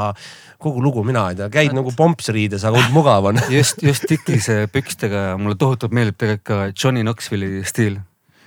kogu 0.62 0.83
lugu, 0.83 1.05
mina 1.07 1.29
ei 1.31 1.38
tea, 1.38 1.50
käid 1.52 1.76
nagu 1.76 1.92
pompsriides, 1.96 2.64
aga 2.66 2.88
mugav 2.94 3.31
on. 3.31 3.40
just, 3.59 3.83
just 3.85 4.09
Dickiese 4.11 4.64
pükstega 4.72 5.29
mulle 5.38 5.59
tohutult 5.61 5.94
meeldib 5.94 6.18
tegelikult 6.18 6.46
ka 6.46 6.61
Johnny 6.72 7.05
Knoxville'i 7.07 7.62
stiil. 7.68 8.00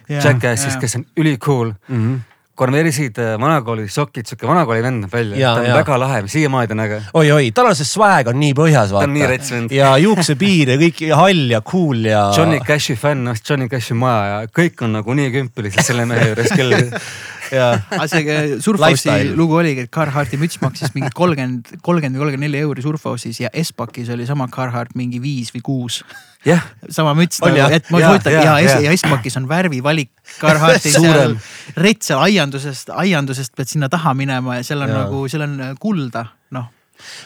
Jackassis, 0.09 0.73
kes 0.81 0.95
on 0.97 1.03
ülicool 1.21 1.69
mm. 1.69 1.97
-hmm. 1.97 2.21
konversid, 2.59 3.17
vanakooli 3.41 3.87
sokid, 3.91 4.27
sihuke 4.29 4.47
vanakooli 4.49 4.83
vend 4.83 5.05
näeb 5.05 5.13
välja, 5.15 5.37
Ja, 5.39 5.53
ta 5.55 5.63
on 5.63 5.69
ja. 5.71 5.77
väga 5.79 5.99
lahe, 6.03 6.21
siiamaani 6.31 6.75
on 6.75 6.83
äge. 6.85 6.99
oi-oi, 7.21 7.51
tal 7.55 7.71
on 7.71 7.77
see 7.79 7.87
swag 7.87 8.27
on 8.31 8.39
nii 8.41 8.53
põhjas, 8.57 8.91
vaata. 8.95 9.07
on 9.07 9.15
nii 9.15 9.27
rets 9.31 9.51
vend. 9.55 9.71
ja 9.75 9.93
juuksepiir 10.01 10.73
ja 10.75 10.79
kõik 10.81 11.03
ja 11.07 11.19
hall 11.21 11.45
ja 11.55 11.61
cool 11.71 12.05
ja. 12.09 12.25
Johnny 12.37 12.59
Cashi 12.67 12.97
fänn, 12.99 13.23
noh 13.29 13.39
Johnny 13.49 13.69
Cashi 13.71 13.95
maja 13.97 14.29
ja 14.43 14.53
kõik 14.61 14.83
on 14.85 14.97
nagu 14.99 15.15
nii 15.17 15.31
kümpi 15.37 15.67
lihtsalt 15.69 15.87
selle 15.91 16.05
mehe 16.09 16.31
juures 16.33 16.51
küll. 16.55 16.75
ja 17.51 17.69
aga 17.91 18.07
see 18.07 18.23
Surfhouse'i 18.61 18.93
Lifestyle. 18.93 19.35
lugu 19.37 19.57
oligi, 19.59 19.85
et 19.87 19.91
Carharti 19.93 20.39
müts 20.41 20.59
maksis 20.63 20.93
mingi 20.95 21.11
kolmkümmend, 21.15 21.75
kolmkümmend 21.85 22.17
või 22.17 22.25
kolmkümmend 22.25 22.47
neli 22.47 22.63
euri 22.63 22.85
Surfhouse'is 22.85 23.41
ja 23.43 23.51
Espakis 23.53 24.09
oli 24.13 24.27
sama 24.29 24.47
Carhart 24.53 24.95
mingi 24.99 25.21
viis 25.23 25.53
või 25.55 25.63
kuus. 25.65 26.01
jah, 26.47 26.63
sama 26.89 27.13
müts 27.17 27.41
nagu 27.43 27.69
et 27.75 27.89
ma 27.91 27.99
jaa, 27.99 28.17
ja, 28.31 28.57
ja, 28.63 28.79
ja 28.85 28.91
Espakis 28.95 29.35
on 29.37 29.47
värvivalik 29.49 30.11
Carharti 30.39 30.93
seal 30.93 31.03
Suurem. 31.03 31.37
rets 31.77 32.07
seal 32.11 32.21
aiandusest, 32.23 32.93
aiandusest 32.95 33.55
pead 33.55 33.71
sinna 33.73 33.89
taha 33.91 34.13
minema 34.15 34.59
ja 34.59 34.63
seal 34.63 34.85
on 34.85 34.93
Jaa. 34.93 35.03
nagu, 35.03 35.23
seal 35.31 35.43
on 35.47 35.57
kulda, 35.79 36.25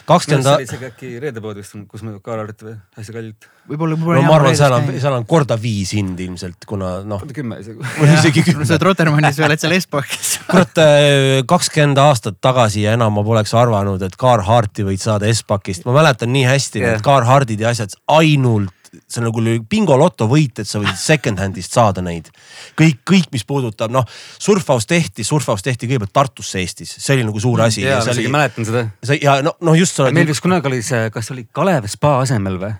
kakskümmend 0.08 0.46
see 0.46 0.78
oli 0.78 0.88
äkki 0.88 1.10
Reedepood 1.22 1.58
vist, 1.60 1.76
kus 1.90 2.04
me 2.06 2.14
Kaarart 2.24 2.64
või 2.66 2.74
hästi 2.98 3.14
kallilt, 3.14 3.48
võib-olla, 3.70 3.98
no 3.98 4.22
ma 4.26 4.36
arvan, 4.36 4.56
seal 4.58 4.76
on, 4.76 4.90
seal 5.02 5.16
on 5.16 5.26
korda 5.28 5.58
viis 5.60 5.94
hind 5.96 6.20
ilmselt, 6.24 6.66
kuna 6.68 6.96
noh, 7.08 7.24
kümme 7.34 7.58
isegi. 7.62 7.80
või 8.00 8.12
isegi 8.12 8.44
sa 8.44 8.50
kümme. 8.50 8.68
oled 8.68 8.86
Rotermannis 8.88 9.40
või 9.40 9.48
oled 9.48 9.64
seal 9.64 9.76
Espakis. 9.78 10.36
kurat, 10.50 10.84
kakskümmend 11.50 12.00
aastat 12.04 12.38
tagasi 12.44 12.86
ja 12.86 12.94
enam 12.98 13.16
ma 13.18 13.26
poleks 13.26 13.54
arvanud, 13.58 14.02
et 14.06 14.16
Carharti 14.20 14.86
võid 14.86 15.02
saada 15.02 15.30
Espakist, 15.30 15.86
ma 15.88 15.96
mäletan 15.96 16.32
nii 16.34 16.46
hästi 16.48 16.82
Jah. 16.82 16.94
need 16.94 17.06
Carhartid 17.06 17.64
ja 17.64 17.74
asjad 17.74 17.96
ainult 18.20 18.72
see 19.08 19.20
on 19.20 19.28
nagu 19.28 19.44
bingoloto 19.70 20.28
võit, 20.30 20.62
et 20.62 20.68
sa 20.68 20.80
võid 20.82 20.94
second 20.98 21.40
hand'ist 21.42 21.74
saada 21.74 22.04
neid. 22.04 22.30
kõik, 22.78 23.02
kõik, 23.08 23.28
mis 23.34 23.44
puudutab 23.48 23.92
noh, 23.94 24.06
Surfhouse 24.38 24.88
tehti, 24.90 25.24
Surfhouse 25.24 25.64
tehti 25.64 25.88
kõigepealt 25.90 26.14
Tartusse 26.14 26.60
Eestis, 26.62 26.96
see 26.98 27.18
oli 27.18 27.26
nagu 27.28 27.40
suur 27.40 27.64
asi. 27.64 27.84
jaa, 27.84 28.00
ma 28.04 28.16
isegi 28.16 28.32
mäletan 28.32 28.68
seda. 28.68 28.86
ja 29.20 29.40
no, 29.44 29.56
noh 29.64 29.78
just 29.78 29.96
sa 29.96 30.06
oled 30.06 30.16
meil 30.16 30.30
vist 30.30 30.44
kunagi 30.44 30.70
oli 30.70 30.82
see, 30.84 31.08
kas 31.14 31.30
oli 31.34 31.46
Kalev 31.52 31.88
spa 31.90 32.18
asemel 32.22 32.60
või? 32.62 32.74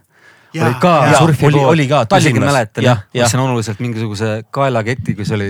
Jaa, 0.55 0.67
oli 0.69 0.75
ka 0.81 0.91
jaa, 1.11 1.19
surfipood, 1.19 1.55
oli- 1.73 1.87
ka 1.91 2.05
Tallinnas. 2.07 2.47
mäletan 2.53 2.85
Jah, 2.85 2.97
jah, 2.97 3.09
jah. 3.15 3.25
ostsin 3.27 3.41
oluliselt 3.43 3.81
mingisuguse 3.83 4.29
kaelaketi, 4.55 5.15
kus 5.19 5.33
oli 5.35 5.49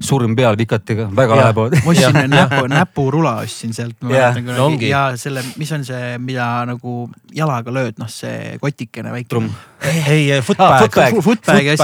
surm 0.00 0.36
peal 0.36 0.56
vikatiga, 0.56 1.08
väga 1.16 1.36
lahe 1.36 1.52
pood. 1.52 1.76
ma 1.84 1.90
ostsin 1.92 2.30
näpu, 2.32 2.62
näpurula 2.78 3.34
ostsin 3.44 3.74
sealt. 3.76 3.96
Jah, 4.08 4.36
no 4.42 4.66
ongi. 4.66 4.88
ja 4.88 5.12
selle, 5.20 5.42
mis 5.60 5.72
on 5.76 5.84
see, 5.84 6.18
mida 6.18 6.48
nagu 6.68 7.10
jalaga 7.34 7.74
lööd, 7.74 7.98
noh, 8.00 8.08
see 8.08 8.56
kotikene 8.62 9.12
väike. 9.12 9.28
trumm. 9.34 9.50
ei, 10.06 10.40
footbag 10.42 10.88
footbag. 10.88 11.12
See 11.12 11.22
footbag. 11.22 11.74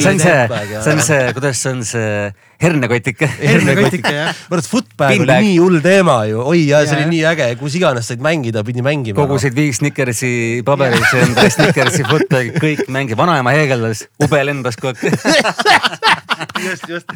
see 0.00 0.12
on 0.14 0.20
see, 0.20 0.38
see 0.80 0.92
on 0.94 1.02
see, 1.10 1.32
kuidas 1.36 1.62
see 1.62 1.72
on 1.76 1.84
see 1.84 2.32
hernekotike. 2.60 3.28
hernekotike 3.40 4.12
jah. 4.14 4.40
kurat, 4.48 4.68
footbag 4.68 5.24
oli 5.24 5.36
nii 5.46 5.56
hull 5.58 5.80
teema 5.84 6.18
ju, 6.28 6.42
oi 6.52 6.62
ja 6.68 6.82
see 6.84 6.94
Jaa, 6.94 7.02
oli 7.02 7.14
nii 7.14 7.22
äge, 7.32 7.48
kus 7.60 7.76
iganes 7.80 8.10
said 8.10 8.22
mängida, 8.24 8.64
pidi 8.66 8.84
mängima. 8.84 9.18
kogusid 9.20 9.56
viis 9.56 9.80
Snickersi 9.80 10.32
paberit, 10.66 11.06
endale 11.22 11.50
Snickersi 11.52 12.04
footbagi, 12.08 12.54
kõik 12.60 12.86
mängib, 12.92 13.18
vanaema 13.20 13.54
heegeldas, 13.56 14.06
ube 14.22 14.42
lendas 14.44 14.78
kogu 14.80 15.10
aeg. 15.10 15.78
just, 16.68 16.88
just. 16.88 17.14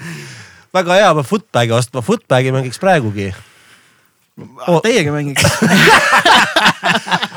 väga 0.74 1.00
hea, 1.00 1.10
peab 1.18 1.28
footbag'i 1.28 1.76
ostma, 1.76 2.04
footbag'i 2.04 2.54
mängiks 2.54 2.80
praegugi. 2.82 3.32
Oh. 4.34 4.80
Teiegi 4.82 5.12
mängiks. 5.14 5.44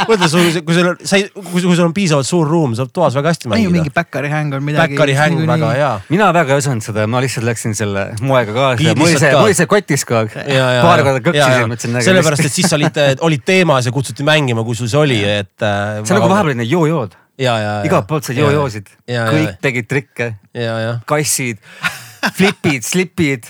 mõtle 0.08 0.28
sul, 0.32 0.48
kui 0.66 0.74
sul 0.74 0.88
on, 0.90 0.96
sa 1.06 1.20
ei, 1.20 1.28
kui 1.30 1.62
sul 1.62 1.84
on 1.84 1.94
piisavalt 1.94 2.28
suur 2.28 2.48
ruum, 2.50 2.74
saab 2.78 2.90
toas 2.96 3.16
väga 3.18 3.34
hästi 3.34 3.50
ei, 3.50 3.52
mingi 3.68 3.74
mängida. 3.76 3.94
backari 4.00 4.32
häng 4.32 4.56
on 4.58 4.66
midagi. 4.66 4.96
Backari 4.96 5.14
häng 5.18 5.44
väga. 5.50 5.70
hea. 5.76 5.92
mina 6.10 6.30
väga 6.36 6.56
ei 6.56 6.64
osanud 6.64 6.86
seda, 6.86 7.06
ma 7.12 7.22
lihtsalt 7.22 7.46
läksin 7.46 7.78
selle 7.78 8.08
moega 8.26 8.56
kaasa 8.56 8.96
oli 9.44 9.58
see 9.58 9.70
kotis 9.70 10.08
kogu 10.10 10.24
aeg. 10.24 10.58
paar 10.82 11.06
korda 11.06 11.22
kõksisin, 11.28 11.70
mõtlesin. 11.74 12.02
sellepärast, 12.10 12.50
et 12.50 12.58
siis 12.58 12.70
sa 12.72 12.80
olid, 12.80 13.00
olid 13.30 13.46
teemas 13.46 13.90
ja 13.90 13.94
kutsuti 13.94 14.26
mängima, 14.28 14.66
kui 14.66 14.78
sul 14.80 14.90
see 14.90 15.02
oli, 15.02 15.22
et. 15.22 15.54
see 15.62 16.02
on 16.02 16.22
nagu 16.22 16.34
vahepeal 16.34 16.58
need 16.64 16.72
joojood, 16.72 17.18
ja, 17.38 17.54
ja, 17.54 17.72
ja. 17.78 17.88
igalt 17.92 18.10
poolt 18.10 18.26
said 18.26 18.42
joojoosid, 18.42 18.90
kõik 19.06 19.62
tegid 19.62 19.90
trikke, 19.92 20.34
ja, 20.58 20.78
ja. 20.82 21.00
kassid, 21.10 21.62
flipid, 22.38 22.86
slipid, 22.88 23.50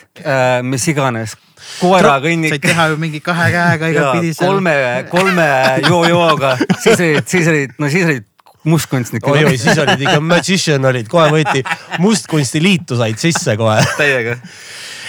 mis 0.67 0.91
iganes, 0.91 1.39
koerakõnnik 1.81 2.55
said 2.55 2.65
teha 2.65 2.87
ju 2.91 2.97
mingi 3.01 3.21
kahe 3.23 3.51
käega 3.53 3.87
ja 3.91 3.93
igatpidi. 3.93 4.33
kolme, 4.39 4.77
kolme 5.11 5.51
joojooga, 5.87 6.55
siis 6.83 6.99
olid, 6.99 7.27
siis 7.27 7.51
olid, 7.53 7.77
no 7.81 7.91
siis 7.93 8.07
olid 8.09 8.25
mustkunstnikud 8.67 9.31
oi, 9.31 9.45
oi, 9.45 9.57
siis 9.59 9.77
olid 9.79 10.01
ikka 10.03 10.19
magician 10.23 10.89
olid, 10.89 11.07
kohe 11.11 11.29
võeti 11.31 11.63
mustkunstiliitu 12.03 12.97
said 12.99 13.19
sisse 13.21 13.55
kohe. 13.59 13.79
täiega. 13.99 14.37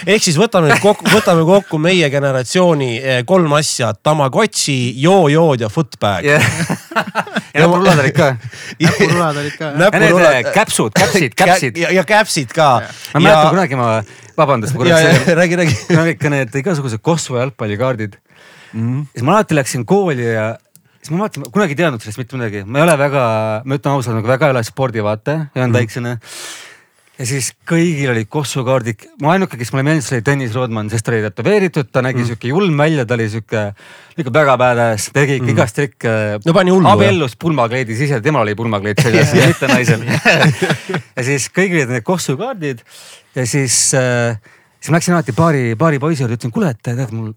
ehk 0.05 0.23
siis 0.23 0.39
võtame 0.39 0.71
nüüd 0.71 0.83
kokku, 0.83 1.09
võtame 1.11 1.45
kokku 1.47 1.81
meie 1.81 2.09
generatsiooni 2.13 2.91
eh, 2.99 3.21
kolm 3.27 3.53
asja, 3.59 3.91
Tamagotši, 4.03 4.79
joojood 5.03 5.65
ja 5.65 5.71
footbag. 5.73 6.29
ja 6.29 6.39
näpurullad 7.53 7.99
olid 8.03 8.15
ka. 8.17 8.29
näpurulad 8.79 9.41
olid 9.41 9.57
ka. 9.57 9.71
ja 9.73 9.91
need 9.99 10.51
käpsud, 10.53 10.93
käpsid, 10.95 11.35
käpsid. 11.39 11.77
ja, 11.77 11.91
ja 11.99 12.05
käpsid 12.07 12.53
ka. 12.55 12.69
ma 13.13 13.23
mäletan 13.23 13.51
kunagi 13.55 13.79
ma, 13.79 13.89
vabandust, 14.37 14.75
ma 14.75 14.83
korraks 14.83 15.27
ja 15.29 15.35
räägi, 15.41 15.59
räägi. 15.63 15.77
ikka 16.15 16.33
need 16.33 16.55
igasugused 16.61 17.01
Kosvo 17.01 17.39
jalgpallikaardid 17.41 18.17
mm.. 18.73 19.05
siis 19.13 19.25
ma 19.25 19.37
alati 19.37 19.57
läksin 19.57 19.85
kooli 19.89 20.25
ja 20.33 20.53
siis 20.99 21.13
ma 21.13 21.25
vaatasin, 21.25 21.49
kunagi 21.51 21.77
ei 21.77 21.81
teadnud 21.83 22.03
sellest 22.03 22.21
mitte 22.21 22.39
midagi, 22.39 22.63
ma 22.65 22.81
ei 22.81 22.87
ole 22.87 22.97
väga, 22.99 23.27
ma 23.65 23.79
ütlen 23.79 23.95
ausalt, 23.95 24.19
nagu 24.19 24.29
väga 24.29 24.49
ei 24.49 24.57
ole 24.57 24.65
spordivaataja, 24.67 25.45
ei 25.55 25.63
olnud 25.65 25.79
väiksena 25.79 26.17
ja 27.19 27.27
siis 27.27 27.49
kõigil 27.67 28.13
olid 28.13 28.29
Kossu 28.31 28.63
kaardid, 28.67 29.03
ma 29.23 29.33
ainuke, 29.33 29.57
kes 29.59 29.73
mulle 29.73 29.83
meeldis, 29.89 30.07
oli 30.15 30.23
Tõnis 30.25 30.53
Roodman, 30.55 30.89
sest 30.91 31.05
ta 31.05 31.11
oli 31.11 31.23
tätoveeritud, 31.25 31.89
ta 31.91 32.03
nägi 32.05 32.21
mm. 32.21 32.29
sihuke 32.29 32.51
julm 32.53 32.79
välja, 32.79 33.03
ta 33.07 33.17
oli 33.17 33.27
sihuke, 33.31 33.63
ikka 34.19 34.33
väga 34.35 34.55
badass, 34.61 35.09
tegi 35.15 35.39
ikka 35.39 35.47
mm. 35.47 35.55
igast 35.57 35.79
trikke. 35.79 36.13
No 36.47 36.55
abiellus 36.93 37.35
pulmakleidis 37.39 38.05
ise, 38.07 38.21
temal 38.23 38.47
oli 38.47 38.55
pulmakleit 38.59 39.03
seljas 39.03 39.35
ja 39.35 39.49
mitte 39.51 39.71
naisel. 39.71 40.05
ja 41.17 41.27
siis 41.27 41.49
kõigil 41.51 41.83
olid 41.83 41.93
need 41.97 42.07
Kossu 42.07 42.37
kaardid 42.39 42.85
ja 43.35 43.45
siis 43.49 43.81
äh,, 43.99 44.39
siis 44.79 44.93
ma 44.93 44.99
läksin 44.99 45.17
alati 45.17 45.35
baari, 45.35 45.65
baari 45.79 45.99
poisi 45.99 46.23
juurde, 46.23 46.39
ütlesin, 46.39 46.55
kuule, 46.55 46.71
et 46.71 46.81
tead 46.87 47.11
mul 47.11 47.33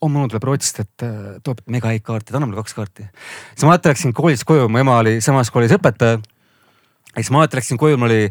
homme 0.00 0.26
tuleb 0.32 0.44
Rootsist, 0.48 0.82
et 0.82 1.04
äh, 1.06 1.38
toob 1.44 1.62
mega 1.70 1.92
häid 1.92 2.02
kaarte, 2.02 2.32
ta 2.32 2.38
annab 2.40 2.50
mulle 2.50 2.64
kaks 2.64 2.74
kaarti. 2.76 3.06
siis 3.54 3.66
ma 3.66 3.76
alati 3.76 3.92
läksin 3.92 4.14
koolist 4.16 4.46
koju, 4.48 4.68
mu 4.72 4.80
ema 4.80 4.98
oli 5.04 5.20
samas 5.24 5.52
koolis 5.52 5.74
õpetaja. 5.76 6.18
ja 6.18 7.20
siis 7.20 7.30
ma 7.30 7.44
alati 7.44 7.60
läksin 7.60 7.78
koju, 7.78 8.00
mul 8.00 8.10
oli 8.10 8.30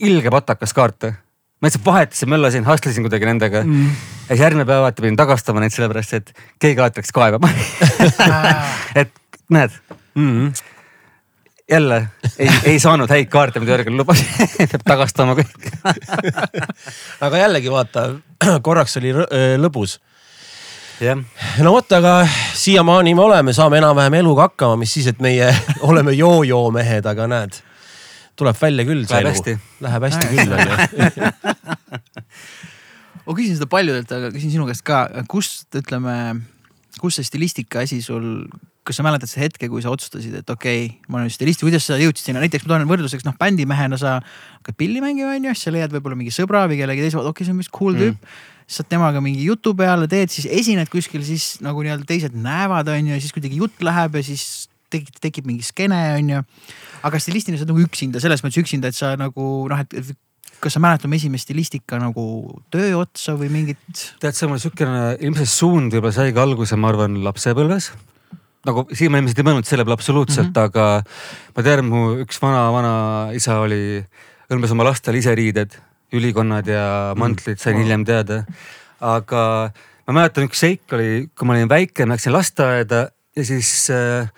ilge 0.00 0.30
patakas 0.30 0.74
kaarte. 0.74 1.14
ma 1.60 1.66
lihtsalt 1.66 1.86
vahetasin, 1.86 2.28
möllasin, 2.30 2.66
hustlesin 2.66 3.06
kuidagi 3.06 3.26
nendega 3.26 3.64
mm.. 3.64 3.94
ja 4.28 4.34
siis 4.34 4.44
järgmine 4.44 4.66
päev 4.68 4.84
alati 4.84 5.02
pidin 5.02 5.16
tagastama 5.18 5.60
neid 5.60 5.74
sellepärast, 5.74 6.14
et 6.14 6.34
keegi 6.62 6.80
alati 6.80 7.02
läks 7.02 7.14
kaevama. 7.14 7.50
et 9.02 9.12
näed 9.50 9.74
Mm 10.18 10.48
-hmm. 10.48 10.64
jälle 11.70 12.08
ei, 12.38 12.50
ei 12.64 12.80
saanud 12.80 13.10
häid 13.10 13.26
kaarte, 13.26 13.60
mida 13.60 13.72
Jörgen 13.72 13.96
lubas, 13.96 14.24
peab 14.70 14.82
tagastama 14.84 15.34
kõik. 15.34 15.68
aga 17.26 17.38
jällegi 17.38 17.70
vaata, 17.70 18.10
korraks 18.66 18.96
oli 18.96 19.10
äh, 19.10 19.54
lõbus. 19.56 20.00
jah, 21.00 21.18
no 21.62 21.72
vot, 21.72 21.92
aga 21.92 22.28
siiamaani 22.54 23.14
me 23.14 23.22
oleme, 23.22 23.52
saame 23.52 23.78
enam-vähem 23.78 24.14
eluga 24.14 24.48
hakkama, 24.48 24.76
mis 24.76 24.94
siis, 24.94 25.06
et 25.06 25.20
meie 25.20 25.54
oleme 25.80 26.12
joo-joo 26.12 26.70
mehed, 26.70 27.06
aga 27.06 27.26
näed, 27.26 27.62
tuleb 28.38 28.58
välja 28.58 28.86
küll 28.88 29.04
Läheb 29.08 29.30
hästi.. 29.32 29.56
Läheb 29.84 30.06
hästi 30.08 30.30
küll 30.32 30.54
onju. 30.56 30.72
ma 33.26 33.36
küsin 33.36 33.58
seda 33.58 33.68
paljudelt, 33.70 34.12
aga 34.14 34.32
küsin 34.34 34.54
sinu 34.54 34.68
käest 34.68 34.84
ka, 34.86 35.04
kust 35.30 35.78
ütleme, 35.78 36.16
kus 37.02 37.18
see 37.18 37.28
stilistika 37.28 37.84
asi 37.84 38.00
sul, 38.04 38.46
kas 38.86 39.00
sa 39.00 39.06
mäletad 39.06 39.30
seda 39.30 39.46
hetke, 39.46 39.70
kui 39.70 39.84
sa 39.84 39.92
otsustasid, 39.92 40.38
et 40.40 40.52
okei 40.54 40.86
okay,, 40.88 41.08
ma 41.10 41.20
olen 41.20 41.32
stilist, 41.32 41.64
kuidas 41.64 41.88
sa 41.88 41.98
jõudsid 42.00 42.30
sinna, 42.30 42.42
näiteks 42.44 42.64
ma 42.66 42.74
toon 42.74 42.88
võrdluseks 42.90 43.26
noh, 43.28 43.36
bändimehena 43.40 43.98
sa 44.00 44.18
hakkad 44.22 44.78
pilli 44.80 45.02
mängima, 45.04 45.34
onju, 45.36 45.56
siis 45.56 45.68
sa 45.68 45.74
leiad 45.74 45.92
võib-olla 45.94 46.18
mingi 46.18 46.34
sõbra 46.34 46.64
või 46.70 46.80
kellegi 46.80 47.04
teise, 47.04 47.20
okei 47.20 47.34
okay,, 47.34 47.48
see 47.48 47.56
on 47.56 47.60
vist 47.64 47.74
cool 47.74 47.98
tüüp 47.98 48.16
mm 48.16 48.54
saad 48.68 48.88
temaga 48.92 49.20
mingi 49.24 49.46
jutu 49.46 49.72
peale, 49.76 50.04
teed, 50.12 50.28
siis 50.28 50.44
esined 50.52 50.90
kuskil, 50.92 51.22
siis 51.24 51.56
nagu 51.64 51.80
nii-öelda 51.80 52.04
teised 52.08 52.34
näevad, 52.36 52.90
onju, 52.92 53.14
ja 53.14 53.22
siis 53.24 53.32
kuidagi 53.32 53.62
jutt 53.62 53.80
läheb 53.84 54.18
ja 54.20 54.24
siis 54.26 54.68
tekib, 54.92 55.20
tekib 55.22 55.48
mingi 55.48 55.66
skeene, 55.66 55.98
onju. 56.18 56.42
aga 57.08 57.20
stilistina 57.22 57.58
sa 57.58 57.64
oled 57.64 57.74
nagu 57.74 57.84
üksinda, 57.86 58.22
selles 58.22 58.44
mõttes 58.44 58.62
üksinda, 58.62 58.92
et 58.92 58.98
sa 58.98 59.14
nagu 59.20 59.46
noh, 59.70 59.84
et 59.84 60.14
kas 60.58 60.74
sa 60.74 60.82
mäletad 60.82 61.06
oma 61.06 61.18
esimest 61.18 61.46
stilistika 61.46 62.00
nagu 62.02 62.24
töö 62.72 62.92
otsa 63.02 63.36
või 63.38 63.50
mingit? 63.52 64.04
tead, 64.22 64.34
see 64.34 64.46
on 64.46 64.54
mul 64.54 64.62
siukene 64.62 65.02
ilmselt 65.22 65.52
suund 65.52 65.94
võib-olla 65.94 66.14
saigi 66.16 66.42
alguse, 66.42 66.78
ma 66.78 66.90
arvan, 66.92 67.20
lapsepõlves 67.26 67.92
nagu 68.66 68.84
siiamaani 68.90 69.26
ilmselt 69.26 69.42
ei 69.42 69.46
mõelnud 69.46 69.68
selle 69.68 69.84
peale 69.86 69.98
absoluutselt 69.98 70.50
mm, 70.50 70.56
-hmm. 70.56 70.64
aga 70.66 71.54
ma 71.56 71.66
tean, 71.66 71.84
mu 71.86 72.02
üks 72.24 72.40
vana-vana 72.42 72.94
isa 73.36 73.60
oli, 73.62 74.02
hõlmas 74.50 74.74
oma 74.74 74.88
lastele 74.88 75.22
ise 75.22 75.34
riided 75.38 75.78
ülikonnad 76.16 76.66
ja 76.66 76.84
mm. 77.12 77.20
mantlid 77.20 77.60
sain 77.60 77.78
hiljem 77.78 78.04
teada. 78.08 78.42
aga 79.00 79.70
ma 80.08 80.16
mäletan, 80.20 80.48
üks 80.48 80.60
seik 80.64 80.92
oli, 80.96 81.28
kui 81.36 81.46
ma 81.46 81.54
olin 81.54 81.70
väike, 81.70 82.06
ma 82.06 82.16
läksin 82.16 82.34
lasteaeda 82.34 83.08
ja 83.36 83.44
siis 83.44 83.90
äh, 83.94 84.30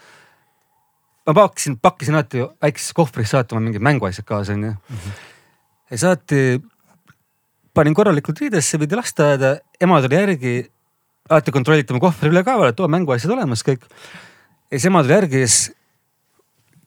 ma 1.27 1.35
pakkisin, 1.37 1.79
pakkisin 1.83 2.17
alati 2.17 2.45
väikses 2.63 2.93
kohvris 2.97 3.33
saatma 3.35 3.61
mingid 3.61 3.85
mänguasjad 3.85 4.27
kaasa 4.27 4.53
onju 4.53 4.71
mm. 4.71 4.97
-hmm. 4.97 5.19
ja 5.91 5.99
saati, 5.99 6.61
panin 7.75 7.95
korralikult 7.95 8.41
riidesse, 8.41 8.79
viidi 8.79 8.97
lasteaeda, 8.97 9.59
ema 9.81 10.01
tuli 10.03 10.15
järgi. 10.15 10.71
alati 11.31 11.53
kontrolliti 11.53 11.93
oma 11.93 12.01
kohvri 12.01 12.31
üle 12.31 12.43
ka, 12.45 12.57
et 12.69 12.81
oo 12.81 12.89
mänguasjad 12.89 13.31
olemas 13.31 13.63
kõik. 13.63 13.85
ja 14.71 14.79
siis 14.79 14.85
ema 14.85 15.03
tuli 15.03 15.13
järgi 15.13 15.41
ja 15.41 15.49
siis 15.49 15.77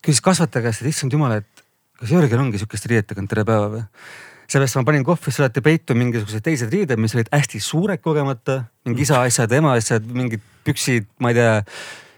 küsis 0.04 0.20
kasvataja 0.20 0.62
käest, 0.62 0.82
et 0.82 0.88
issand 0.88 1.12
jumal, 1.12 1.32
et 1.32 1.64
kas 1.98 2.10
Jörgen 2.10 2.40
ongi 2.40 2.58
sihukeste 2.58 2.88
riietega 2.88 3.22
tere 3.28 3.44
päeva 3.44 3.68
või 3.72 3.84
seepärast 4.48 4.76
ma 4.76 4.84
panin 4.84 5.04
kohvrisse 5.04 5.42
alati 5.42 5.62
peitu 5.64 5.96
mingisugused 5.96 6.44
teised 6.44 6.72
riided, 6.72 7.00
mis 7.00 7.14
olid 7.16 7.30
hästi 7.32 7.60
suured 7.60 8.02
kogemata, 8.04 8.64
mingi 8.84 9.06
isa 9.06 9.22
asjad, 9.24 9.52
ema 9.56 9.72
asjad, 9.78 10.04
mingid 10.04 10.42
püksid, 10.66 11.08
ma 11.18 11.32
ei 11.32 11.38
tea, 11.38 11.54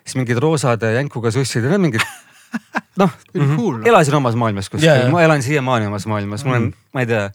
siis 0.07 0.19
mingid 0.21 0.39
roosad 0.43 0.83
jänkuga 0.95 1.33
sussid 1.35 1.67
ja 1.67 1.79
mingid 1.83 2.05
noh 3.01 3.11
mm 3.35 3.57
-hmm., 3.57 3.89
elasin 3.89 4.15
omas 4.15 4.39
maailmas 4.39 4.71
kuskil 4.71 4.89
yeah,, 4.89 5.01
yeah. 5.01 5.13
ma 5.13 5.23
elan 5.23 5.43
siiamaani 5.43 5.91
omas 5.91 6.07
maailmas, 6.07 6.45
mul 6.45 6.55
on 6.55 6.63
mm, 6.63 6.71
-hmm. 6.71 6.93
ma 6.95 7.01
ei 7.01 7.11
tea, 7.11 7.31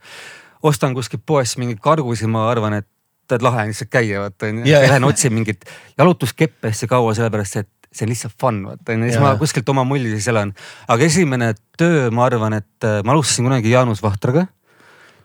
ostan 0.64 0.94
kuskilt 0.94 1.24
poest 1.26 1.58
mingeid 1.58 1.80
kargusid, 1.82 2.30
ma 2.30 2.50
arvan, 2.50 2.74
et 2.80 2.88
tead 3.28 3.44
lahe 3.46 3.64
on 3.64 3.72
lihtsalt 3.72 3.92
käia, 3.92 4.22
vaata 4.26 4.50
onju. 4.50 4.66
Lähen 4.66 5.04
otsin 5.08 5.34
mingit 5.34 5.66
jalutuskeppe 5.98 6.72
hästi 6.72 6.88
kaua, 6.88 7.14
sellepärast 7.16 7.62
et 7.62 7.70
see 7.92 8.06
on 8.06 8.12
lihtsalt 8.12 8.36
fun, 8.42 8.64
vaata 8.68 8.96
onju, 8.96 9.10
siis 9.10 9.22
ma 9.24 9.36
kuskilt 9.40 9.70
oma 9.70 9.84
mulli 9.88 10.12
siis 10.16 10.28
elan. 10.32 10.54
aga 10.88 11.04
esimene 11.04 11.54
töö, 11.78 12.10
ma 12.12 12.26
arvan, 12.26 12.58
et 12.60 12.88
äh, 12.88 13.00
ma 13.04 13.16
alustasin 13.16 13.48
kunagi 13.48 13.72
Jaanus 13.72 14.04
Vahtraga 14.04 14.48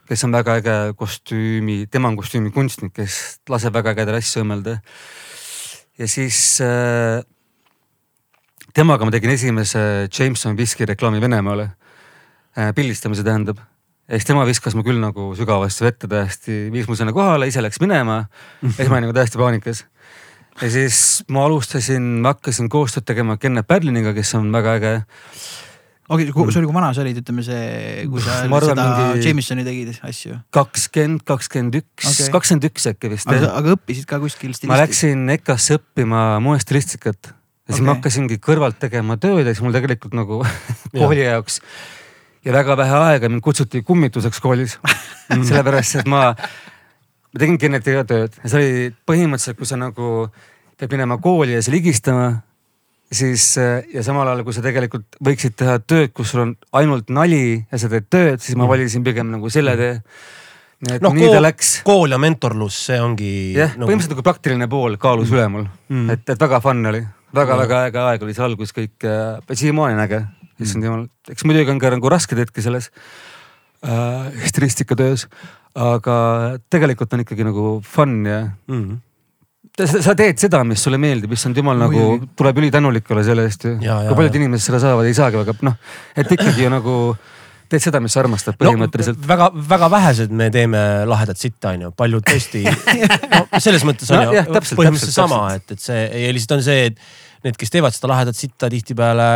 kes 0.07 0.23
on 0.23 0.31
väga 0.31 0.57
äge 0.61 0.75
kostüümi, 0.95 1.81
tema 1.91 2.07
on 2.07 2.15
kostüümikunstnik, 2.19 2.93
kes 2.95 3.41
laseb 3.51 3.75
väga 3.75 3.91
ägedaid 3.95 4.21
asju 4.21 4.45
õmmelda. 4.45 4.77
ja 5.99 6.07
siis 6.07 6.61
äh, 6.63 7.19
temaga 8.77 9.07
ma 9.07 9.13
tegin 9.13 9.33
esimese 9.33 9.79
Jameson 10.13 10.57
Whisky 10.57 10.85
reklaami 10.85 11.21
Venemaale 11.21 11.71
äh,. 12.53 12.73
pildistamise 12.77 13.23
tähendab. 13.25 13.57
ja 14.07 14.17
siis 14.19 14.27
tema 14.29 14.45
viskas 14.45 14.75
mu 14.77 14.83
küll 14.85 14.99
nagu 15.01 15.31
sügavasse 15.35 15.85
vette 15.85 16.07
täiesti, 16.07 16.67
viis 16.73 16.85
mu 16.87 16.95
sinna 16.95 17.13
kohale, 17.15 17.47
ise 17.49 17.63
läks 17.63 17.81
minema. 17.81 18.27
ja 18.61 18.73
siis 18.77 18.91
ma 18.91 18.99
olin 18.99 19.07
nagu 19.07 19.15
täiesti 19.17 19.41
paanikas. 19.41 19.85
ja 20.61 20.69
siis 20.69 20.99
ma 21.33 21.47
alustasin, 21.47 22.19
ma 22.21 22.35
hakkasin 22.35 22.69
koostööd 22.69 23.07
tegema 23.07 23.39
Kenneth 23.41 23.65
Berliniga, 23.67 24.13
kes 24.13 24.35
on 24.37 24.51
väga 24.53 24.75
äge 24.77 24.91
okei 26.07 26.29
okay,, 26.29 26.53
sorry, 26.53 26.69
kui 26.69 26.77
vana 26.77 26.91
sa 26.93 27.01
olid, 27.01 27.17
ütleme 27.23 27.47
see, 27.47 28.05
kui 28.11 28.21
sa 28.21 28.43
arvan, 28.43 28.67
seda 28.69 28.85
mingi... 28.91 29.25
Jamesoni 29.25 29.65
tegid 29.65 29.97
asju? 30.05 30.37
kakskümmend, 30.53 31.25
kakskümmend 31.25 31.79
üks, 31.81 32.29
kakskümmend 32.29 32.69
üks 32.69 32.85
äkki 32.93 33.09
vist. 33.15 33.33
aga, 33.33 33.73
õppisid 33.73 34.05
ka 34.05 34.21
kuskil 34.21 34.53
stilisti? 34.53 34.69
ma 34.69 34.77
läksin 34.83 35.25
EKA-sse 35.39 35.81
õppima 35.81 36.27
moestilistikat 36.45 37.33
ja 37.67 37.73
siis 37.73 37.81
okay. 37.81 37.87
ma 37.89 37.95
hakkasingi 37.97 38.39
kõrvalt 38.43 38.79
tegema 38.79 39.17
tööd 39.19 39.43
ja 39.43 39.51
siis 39.51 39.63
mul 39.65 39.75
tegelikult 39.75 40.15
nagu 40.15 40.41
kooli 40.95 41.25
jaoks 41.25 41.59
ja 42.47 42.55
väga 42.55 42.77
vähe 42.79 42.99
aega 43.11 43.29
mind 43.29 43.43
kutsuti 43.43 43.83
kummituseks 43.83 44.39
koolis 44.43 44.77
sellepärast, 45.49 46.01
et 46.01 46.09
ma, 46.11 46.31
ma 46.31 47.41
tegin 47.43 47.59
genetiga 47.59 48.05
tööd 48.07 48.37
ja 48.39 48.51
see 48.51 48.59
oli 48.61 48.91
põhimõtteliselt, 49.09 49.59
kui 49.59 49.69
sa 49.69 49.79
nagu 49.79 50.29
pead 50.77 50.93
minema 50.93 51.19
kooli 51.19 51.57
ja 51.57 51.63
seal 51.65 51.75
higistama 51.79 52.29
siis 53.11 53.53
ja 53.93 54.03
samal 54.03 54.27
ajal, 54.27 54.45
kui 54.47 54.55
sa 54.55 54.63
tegelikult 54.63 55.19
võiksid 55.23 55.55
teha 55.59 55.77
tööd, 55.83 56.11
kus 56.15 56.33
sul 56.33 56.43
on 56.43 56.55
ainult 56.75 57.11
nali 57.11 57.59
ja 57.59 57.79
sa 57.79 57.91
teed 57.91 58.07
tööd, 58.11 58.43
siis 58.43 58.55
ma 58.55 58.65
mm. 58.65 58.71
valisin 58.73 59.05
pigem 59.05 59.31
nagu 59.31 59.51
selle 59.51 59.75
tee. 59.79 59.93
nii 60.87 60.97
et 60.99 61.03
no, 61.03 61.13
nii 61.15 61.29
kool, 61.31 61.51
kool 61.87 62.15
ja 62.15 62.19
mentorlus, 62.21 62.79
see 62.89 62.99
ongi. 63.01 63.29
jah 63.57 63.75
nagu..., 63.75 63.87
põhimõtteliselt 63.87 64.15
nagu 64.15 64.27
praktiline 64.27 64.67
pool 64.71 64.99
kaalus 65.01 65.31
mm. 65.31 65.37
üle 65.37 65.47
mul 65.55 65.67
mm., 65.67 66.09
et, 66.15 66.35
et 66.35 66.47
väga 66.47 66.59
fun 66.63 66.83
oli 66.91 67.05
väga-väga 67.35 67.85
äge 67.89 68.03
aeg 68.03 68.27
oli 68.27 68.35
see 68.37 68.45
algus 68.45 68.75
kõik 68.75 69.07
äh,, 69.07 69.55
siiamaani 69.55 69.97
on 69.97 70.03
äge, 70.05 70.21
issand 70.63 70.87
jumal, 70.87 71.07
eks 71.29 71.47
muidugi 71.47 71.73
on 71.73 71.81
ka 71.81 71.91
nagu 71.93 72.11
rasked 72.11 72.39
hetki 72.39 72.63
selles 72.65 72.91
äh, 73.83 74.29
stiliistikatöös, 74.47 75.27
aga 75.77 76.15
tegelikult 76.71 77.13
on 77.13 77.25
ikkagi 77.25 77.47
nagu 77.47 77.77
fun 77.85 78.23
ja 78.25 78.45
mm 78.67 79.03
sa 79.77 80.15
teed 80.17 80.39
seda, 80.41 80.63
mis 80.65 80.81
sulle 80.81 80.97
meeldib, 81.01 81.33
issand 81.35 81.57
jumal 81.59 81.77
nagu 81.77 82.05
tuleb 82.37 82.61
ülitänulik 82.63 83.11
olla 83.13 83.23
selle 83.25 83.43
eest 83.45 83.67
ju. 83.67 83.75
kui 83.77 84.15
paljud 84.17 84.37
inimesed 84.39 84.71
seda 84.71 84.79
saavad, 84.81 85.05
ei 85.05 85.13
saagi, 85.17 85.37
aga 85.43 85.53
noh, 85.67 85.75
et 86.17 86.31
ikkagi 86.33 86.65
ju 86.65 86.71
nagu 86.73 86.95
teed 87.71 87.83
seda, 87.83 88.01
mis 88.03 88.15
sa 88.15 88.23
armastad 88.23 88.57
põhimõtteliselt 88.59 89.19
no,. 89.19 89.27
väga-väga 89.29 89.91
vähesed 89.93 90.33
me 90.41 90.49
teeme 90.53 90.81
lahedat 91.09 91.39
sitta, 91.39 91.75
on 91.75 91.87
ju, 91.87 91.93
paljud 91.97 92.25
tõesti 92.27 92.65
no, 93.33 93.43
selles 93.63 93.85
mõttes 93.87 94.11
on 94.11 94.23
no, 94.23 94.35
ju 94.35 94.43
põhimõtteliselt 94.79 95.17
sama, 95.17 95.41
et, 95.57 95.75
et 95.75 95.83
see 95.83 96.03
ja 96.25 96.35
lihtsalt 96.35 96.57
on 96.59 96.67
see, 96.67 96.91
et 96.91 97.01
need, 97.47 97.57
kes 97.59 97.73
teevad 97.73 97.95
seda 97.95 98.11
lahedat 98.11 98.37
sitta 98.37 98.69
tihtipeale 98.71 99.27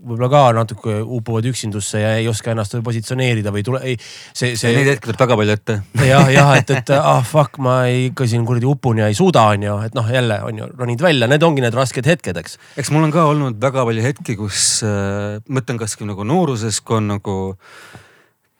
võib-olla 0.00 0.28
ka 0.32 0.42
natuke 0.56 0.96
upuvad 1.04 1.46
üksindusse 1.50 2.00
ja 2.00 2.12
ei 2.18 2.28
oska 2.30 2.54
ennast 2.54 2.76
positsioneerida 2.84 3.52
või 3.54 3.64
tule, 3.66 3.82
ei. 3.84 3.96
see, 4.32 4.54
see. 4.58 4.72
Neid 4.76 4.94
hetki 4.94 5.10
tuleb 5.10 5.22
väga 5.24 5.38
palju 5.40 5.56
ette. 5.56 5.78
jah, 6.08 6.30
jah, 6.32 6.52
et, 6.58 6.72
et 6.76 6.92
ah 6.96 7.22
fuck, 7.26 7.60
ma 7.62 7.82
ei, 7.90 8.08
ikka 8.10 8.28
siin 8.30 8.46
kuradi 8.48 8.68
upun 8.70 9.02
ja 9.02 9.10
ei 9.10 9.16
suuda, 9.18 9.46
on 9.54 9.66
ju, 9.68 9.78
et 9.86 9.96
noh, 9.98 10.12
jälle 10.12 10.40
on 10.46 10.62
ju 10.62 10.70
ronid 10.80 11.04
välja, 11.04 11.28
need 11.30 11.44
ongi 11.46 11.64
need 11.64 11.76
rasked 11.76 12.08
hetked, 12.08 12.40
eks. 12.40 12.56
eks 12.80 12.92
mul 12.94 13.08
on 13.08 13.14
ka 13.14 13.26
olnud 13.30 13.60
väga 13.62 13.84
palju 13.88 14.06
hetki, 14.08 14.38
kus 14.40 14.68
äh, 14.86 15.40
mõtlen 15.52 15.80
kasvõi 15.80 16.10
nagu 16.12 16.26
nooruses, 16.28 16.80
kui 16.84 17.00
on 17.00 17.12
nagu 17.16 17.36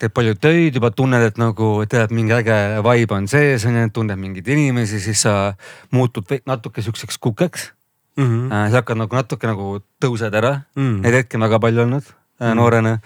teed 0.00 0.14
palju 0.16 0.37
töid, 0.40 0.76
juba 0.76 0.92
tunned, 0.96 1.24
et 1.24 1.40
nagu 1.40 1.72
tead, 1.88 2.12
mingi 2.16 2.37
äge 2.37 2.56
vibe 2.85 3.16
on 3.16 3.28
sees, 3.28 3.66
on 3.68 3.76
ju, 3.76 3.90
tunned 4.00 4.20
mingeid 4.20 4.48
inimesi, 4.48 5.00
siis 5.02 5.26
sa 5.26 5.52
muutud 5.96 6.40
natuke 6.48 6.85
siukseks 6.85 7.20
kukeks 7.20 7.70
mm. 8.20 8.30
-hmm. 8.30 8.62
siis 8.68 8.78
hakkad 8.80 9.02
nagu 9.02 9.20
natuke 9.22 9.50
nagu 9.50 9.74
tõused 10.04 10.38
ära 10.42 10.54
mm, 10.76 10.87
-hmm. 10.87 11.02
neid 11.04 11.20
hetki 11.22 11.40
on 11.40 11.48
väga 11.48 11.61
palju 11.66 11.85
olnud 11.88 12.06
mm 12.06 12.46
-hmm. 12.46 12.56
noorena. 12.56 12.98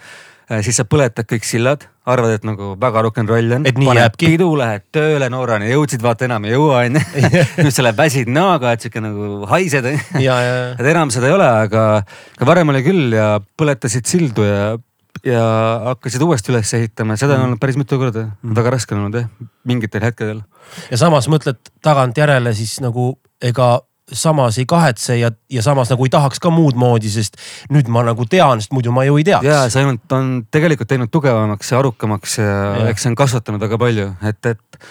Äh, 0.45 0.61
siis 0.61 0.77
sa 0.77 0.83
põletad 0.85 1.25
kõik 1.25 1.41
sillad, 1.41 1.87
arvad, 2.05 2.35
et 2.37 2.43
nagu 2.45 2.75
väga 2.77 3.01
rock 3.01 3.17
n 3.17 3.27
roll 3.27 3.53
on. 3.55 3.63
et 3.65 3.77
nii 3.81 3.95
jääbki. 3.97 4.27
pidu, 4.35 4.51
lähed 4.59 4.83
tööle 4.93 5.29
noorena, 5.33 5.65
jõudsid, 5.65 6.03
vaata 6.05 6.27
enam 6.27 6.45
ei 6.45 6.51
jõua 6.53 6.83
onju. 6.85 7.01
nüüd 7.65 7.73
sa 7.73 7.85
lähed 7.87 7.97
väsid 7.97 8.29
näoga, 8.29 8.75
et 8.75 8.85
sihuke 8.85 9.01
nagu 9.01 9.45
haised 9.49 9.85
onju. 9.89 10.01
et 10.21 10.85
enam 10.91 11.09
seda 11.09 11.31
ei 11.31 11.33
ole, 11.33 11.47
aga, 11.65 12.03
aga 12.37 12.45
varem 12.45 12.69
oli 12.69 12.83
küll 12.85 13.17
ja 13.17 13.39
põletasid 13.57 14.05
sildu 14.05 14.45
ja 14.45 14.77
ja 15.25 15.41
hakkasid 15.85 16.21
uuesti 16.21 16.51
üles 16.53 16.73
ehitama, 16.77 17.17
seda 17.17 17.33
on 17.33 17.39
mm. 17.39 17.47
olnud 17.47 17.61
päris 17.63 17.77
mitu 17.79 17.97
korda 17.97 18.27
mm., 18.27 18.53
väga 18.57 18.75
raske 18.75 18.93
on 18.93 19.05
olnud 19.05 19.17
jah, 19.17 19.29
mingitel 19.65 20.03
hetkedel. 20.05 20.43
ja 20.91 20.99
samas 21.01 21.29
mõtled 21.31 21.57
tagantjärele 21.81 22.53
siis 22.53 22.77
nagu 22.83 23.15
ega 23.41 23.79
samas 24.13 24.57
ei 24.61 24.65
kahetse 24.69 25.17
ja, 25.17 25.31
ja 25.49 25.61
samas 25.65 25.89
nagu 25.89 26.05
ei 26.05 26.11
tahaks 26.13 26.39
ka 26.41 26.51
muud 26.53 26.77
moodi, 26.77 27.09
sest 27.09 27.39
nüüd 27.73 27.89
ma 27.91 28.03
nagu 28.05 28.27
tean, 28.29 28.61
sest 28.61 28.73
muidu 28.75 28.93
ma 28.93 29.05
ju 29.07 29.17
ei 29.17 29.25
teaks. 29.25 29.47
ja 29.47 29.63
see 29.69 29.81
ainult 29.81 30.13
on 30.13 30.35
tegelikult 30.53 30.91
teinud 30.91 31.11
tugevamaks 31.13 31.71
ja 31.73 31.79
arukamaks 31.81 32.37
ja, 32.37 32.45
ja. 32.53 32.85
eks 32.91 33.05
see 33.05 33.13
on 33.13 33.17
kasvatanud 33.17 33.65
väga 33.65 33.79
palju, 33.81 34.11
et, 34.29 34.51
et, 34.53 34.89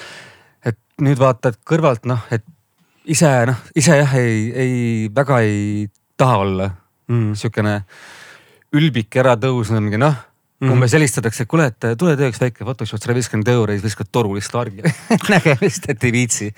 et 0.72 0.81
nüüd 1.07 1.22
vaatad 1.22 1.61
kõrvalt 1.68 2.09
noh, 2.11 2.27
et 2.35 2.44
ise 3.07 3.31
noh, 3.50 3.62
ise 3.79 4.00
jah, 4.03 4.18
ei, 4.18 4.44
ei 4.50 4.77
väga 5.14 5.40
ei 5.46 5.87
taha 6.18 6.42
olla 6.42 6.70
mm. 7.11 7.35
sihukene 7.38 7.81
ülbik 8.74 9.22
äratõusnud 9.22 9.83
mingi 9.85 10.03
noh 10.03 10.22
Mm 10.55 10.68
-hmm. 10.68 10.72
umbes 10.79 10.92
helistatakse, 10.94 11.42
et 11.42 11.48
kuule, 11.50 11.64
et 11.66 11.98
tule 11.98 12.12
tööks 12.16 12.38
väike 12.40 12.64
Photoshop 12.64 13.00
sada 13.03 13.14
viiskümmend 13.14 13.48
euri 13.50 13.74
siis 13.74 13.88
viskad 13.88 14.07
toru 14.12 14.37
lihtsalt 14.37 14.61
argi 14.61 14.92
nägemist, 15.35 15.88
et 15.90 16.05
ei 16.05 16.12
viitsi 16.14 16.55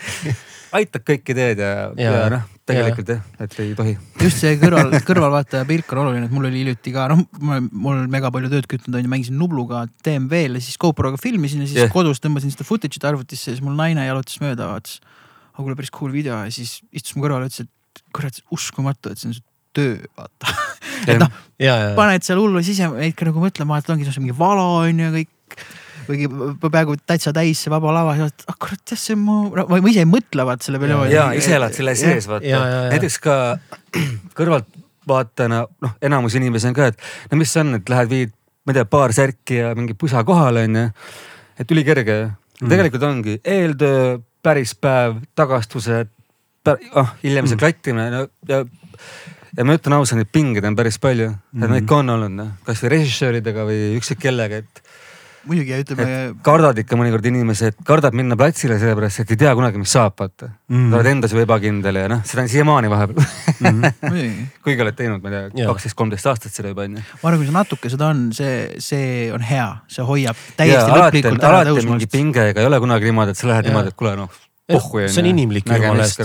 aitab 0.76 1.04
kõiki 1.06 1.36
teed 1.36 1.60
ja, 1.62 1.72
ja, 1.98 2.12
ja 2.12 2.28
noh, 2.32 2.46
tegelikult 2.66 3.12
jah, 3.14 3.24
et 3.44 3.58
ei 3.62 3.74
tohi. 3.78 3.96
just 4.22 4.42
see 4.42 4.56
kõrval, 4.60 4.94
kõrvalvaataja 5.06 5.66
pilk 5.68 5.92
on 5.94 6.02
oluline, 6.04 6.26
et 6.26 6.34
mul 6.34 6.48
oli 6.48 6.64
hiljuti 6.64 6.94
ka 6.94 7.06
noh, 7.12 7.22
mul 7.70 8.06
mega 8.12 8.32
palju 8.34 8.50
tööd 8.52 8.70
kütnud 8.70 8.98
on 8.98 9.06
ju, 9.06 9.12
mängisin 9.12 9.38
Nubluga 9.40 9.84
DMV-l 10.06 10.58
ja 10.58 10.64
siis 10.64 10.80
GoProga 10.82 11.20
filmisin 11.22 11.62
ja 11.62 11.70
siis 11.70 11.84
ja. 11.86 11.92
kodus 11.92 12.22
tõmbasin 12.24 12.54
seda 12.54 12.66
footage'it 12.66 13.06
arvutisse 13.06 13.52
ja 13.52 13.58
siis 13.58 13.64
mul 13.64 13.78
naine 13.78 14.08
jalutas 14.08 14.40
mööda, 14.42 14.72
vaatas 14.72 14.98
aga 15.56 15.64
kuule 15.64 15.76
päris 15.78 15.92
cool 15.94 16.12
video 16.12 16.36
ja 16.44 16.52
siis 16.52 16.80
istus 16.92 17.16
mu 17.16 17.24
kõrval 17.24 17.46
ja 17.46 17.50
ütles, 17.50 17.64
et 17.64 18.02
kurat 18.14 18.40
uskumatu, 18.52 19.12
et 19.12 19.20
see 19.20 19.30
on 19.30 19.36
su 19.38 19.44
töö, 19.76 19.96
vaata. 20.18 20.52
et 21.10 21.20
noh, 21.20 21.32
ja, 21.60 21.76
ja, 21.80 21.94
paned 21.96 22.24
seal 22.26 22.40
hullu 22.40 22.60
sise, 22.64 22.90
neid 22.92 23.16
ka 23.16 23.28
nagu 23.28 23.40
mõtlema, 23.40 23.80
et 23.80 23.88
ongi 23.92 24.08
see 24.08 24.24
mingi 24.24 24.36
valo 24.36 24.66
on 24.82 25.00
ju 25.00 25.12
kõik. 25.16 25.56
Kuigi 26.06 26.28
peaaegu 26.62 26.96
täitsa 27.06 27.32
täis 27.36 27.62
see 27.64 27.72
vaba 27.72 27.92
lava, 27.94 28.14
ah 28.16 28.56
kurat 28.62 28.92
jah, 28.92 29.00
see 29.00 29.16
on 29.16 29.22
mu, 29.26 29.36
või 29.56 29.84
ma 29.84 29.92
ise 29.92 30.04
ei 30.04 30.08
mõtle 30.10 30.46
vaata 30.48 30.68
selle 30.68 30.80
peale. 30.82 31.10
ja 31.12 31.28
ise 31.36 31.56
elad 31.58 31.76
selle 31.76 31.96
sees, 31.98 32.28
vaata 32.30 32.62
näiteks 32.92 33.18
ka 33.24 33.36
kõrvaltvaatajana, 34.38 35.62
noh, 35.86 35.94
enamus 36.10 36.38
inimesi 36.38 36.70
on 36.70 36.78
ka, 36.78 36.90
et 36.92 37.30
no 37.32 37.40
mis 37.40 37.52
see 37.52 37.64
on, 37.64 37.76
et 37.80 37.92
lähed 37.92 38.12
viid, 38.12 38.34
ma 38.66 38.74
ei 38.74 38.80
tea, 38.80 38.88
paar 38.96 39.14
särki 39.16 39.62
ja 39.62 39.74
mingi 39.78 39.96
pusa 39.98 40.24
kohale 40.26 40.66
onju. 40.68 40.88
et 41.60 41.76
ülikerge 41.76 42.18
mm.. 42.26 42.68
tegelikult 42.72 43.08
ongi 43.08 43.38
eeltöö, 43.44 44.18
päris 44.46 44.76
päev, 44.78 45.22
tagastused, 45.38 46.12
ah 46.66 47.16
hiljem 47.22 47.46
see 47.50 47.58
klattimine 47.60 48.10
no, 48.10 48.26
ja 48.48 48.64
ja 49.56 49.64
ma 49.64 49.76
ütlen 49.76 49.96
ausalt, 49.96 50.20
neid 50.20 50.32
pingeid 50.32 50.66
on 50.68 50.76
päris 50.76 50.98
palju 51.02 51.30
mm, 51.30 51.38
-hmm. 51.54 51.72
neid 51.72 51.88
ka 51.88 52.00
on 52.02 52.12
olnud 52.16 52.34
noh, 52.36 52.52
kasvõi 52.66 52.92
režissööridega 52.96 53.64
või 53.68 53.96
ükskõik 54.00 54.22
kellega, 54.26 54.60
et 54.62 54.82
muidugi 55.46 55.72
ja 55.72 55.80
ütleme 55.82 56.06
et 56.06 56.40
kardad 56.46 56.78
ikka 56.82 56.98
mõnikord 56.98 57.26
inimesed, 57.30 57.78
kardab 57.86 58.16
minna 58.18 58.38
platsile 58.38 58.78
sellepärast, 58.80 59.22
et 59.22 59.34
ei 59.34 59.40
tea 59.44 59.52
kunagi, 59.58 59.80
mis 59.80 59.92
saab, 59.96 60.16
vaata 60.18 60.50
mm.. 60.50 60.94
oled 60.96 61.10
endas 61.12 61.34
ju 61.34 61.42
ebakindel 61.42 62.00
ja 62.02 62.08
noh, 62.12 62.22
seda 62.28 62.44
on 62.44 62.50
siiamaani 62.52 62.90
vahepeal 62.92 63.26
muidugi. 64.10 64.46
kuigi 64.66 64.86
oled 64.86 64.98
teinud, 64.98 65.22
ma 65.24 65.32
ei 65.32 65.50
tea, 65.52 65.68
kaksteist, 65.70 65.98
kolmteist 65.98 66.30
aastat 66.32 66.56
seda 66.56 66.72
juba 66.72 66.86
onju. 66.86 67.04
ma 67.22 67.30
arvan, 67.30 67.42
kui 67.42 67.50
see 67.50 67.58
natuke 67.58 67.92
seda 67.92 68.10
on, 68.14 68.26
see, 68.36 68.56
see 68.82 69.30
on 69.34 69.46
hea, 69.46 69.68
see 69.92 70.06
hoiab 70.06 70.42
ja 70.42 70.58
täiesti 70.62 70.82
alati 70.82 70.96
on, 70.96 71.06
lõplikult 71.06 71.48
ära 71.50 71.62
alati 71.62 71.74
on 71.74 71.92
mingi 71.92 72.08
tõusmast. 72.08 72.16
pinge, 72.18 72.48
ega 72.52 72.64
ei 72.64 72.70
ole 72.70 72.82
kunagi 72.82 73.10
niimoodi, 73.10 73.36
et 73.36 73.42
sa 73.42 73.50
lähed 73.50 73.64
Jaa. 73.64 73.72
niimoodi, 73.72 73.94
et 73.94 74.00
kuule 74.02 74.16
noh, 74.18 74.42
pohhu 74.66 75.04
see 75.06 75.22
on 75.22 75.28
inimlik 75.30 75.68
ju 75.70 75.76
jumala 75.78 76.04
eest. 76.06 76.20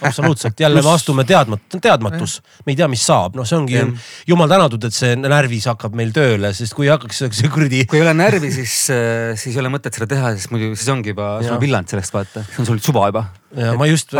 absoluutselt, 0.00 0.60
jälle 0.60 0.82
me 0.82 0.92
astume 0.94 1.24
teadmat-, 1.28 1.76
teadmatus, 1.82 2.38
me 2.64 2.72
ei 2.72 2.78
tea, 2.78 2.88
mis 2.88 3.02
saab, 3.04 3.36
noh, 3.36 3.44
see 3.48 3.58
ongi 3.58 3.76
Jah. 3.76 3.90
jumal 4.30 4.48
tänatud, 4.48 4.86
et 4.88 4.96
see 4.96 5.12
närvis 5.20 5.68
hakkab 5.68 5.96
meil 5.98 6.14
tööle, 6.16 6.52
sest 6.56 6.76
kui 6.76 6.88
hakkaks 6.88 7.24
see- 7.26 7.50
kuradi 7.52 7.84
kui 7.90 8.00
ei 8.00 8.06
ole 8.06 8.14
närvi, 8.16 8.52
siis, 8.54 8.76
siis 8.88 9.50
ei 9.52 9.60
ole 9.60 9.72
mõtet 9.74 9.98
seda 9.98 10.08
teha, 10.14 10.32
sest 10.38 10.54
muidu 10.54 10.72
siis 10.72 10.88
ongi 10.92 11.12
juba, 11.12 11.34
sul 11.44 11.58
on 11.58 11.62
villand 11.62 11.92
sellest 11.92 12.16
vaata, 12.16 12.46
see 12.48 12.64
on 12.64 12.70
sul 12.72 12.80
suva 12.84 13.10
juba. 13.12 13.26
ja 13.56 13.76
ma 13.76 13.86
just, 13.90 14.16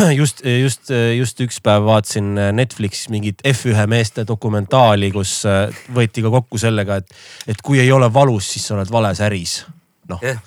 just, 0.20 0.44
just, 0.44 0.92
just 1.16 1.40
üks 1.46 1.60
päev 1.64 1.88
vaatasin 1.88 2.34
Netflixis 2.56 3.08
mingit 3.12 3.40
F1 3.48 3.88
meeste 3.90 4.26
dokumentaali, 4.28 5.10
kus 5.14 5.38
äh, 5.48 5.72
võeti 5.96 6.24
ka 6.24 6.32
kokku 6.36 6.60
sellega, 6.60 7.00
et, 7.00 7.20
et 7.48 7.64
kui 7.64 7.80
ei 7.80 7.92
ole 7.92 8.12
valus, 8.12 8.52
siis 8.52 8.68
sa 8.68 8.76
oled 8.76 8.92
vales 8.92 9.20
äris. 9.24 9.62
noh, 10.10 10.20
jah, 10.24 10.40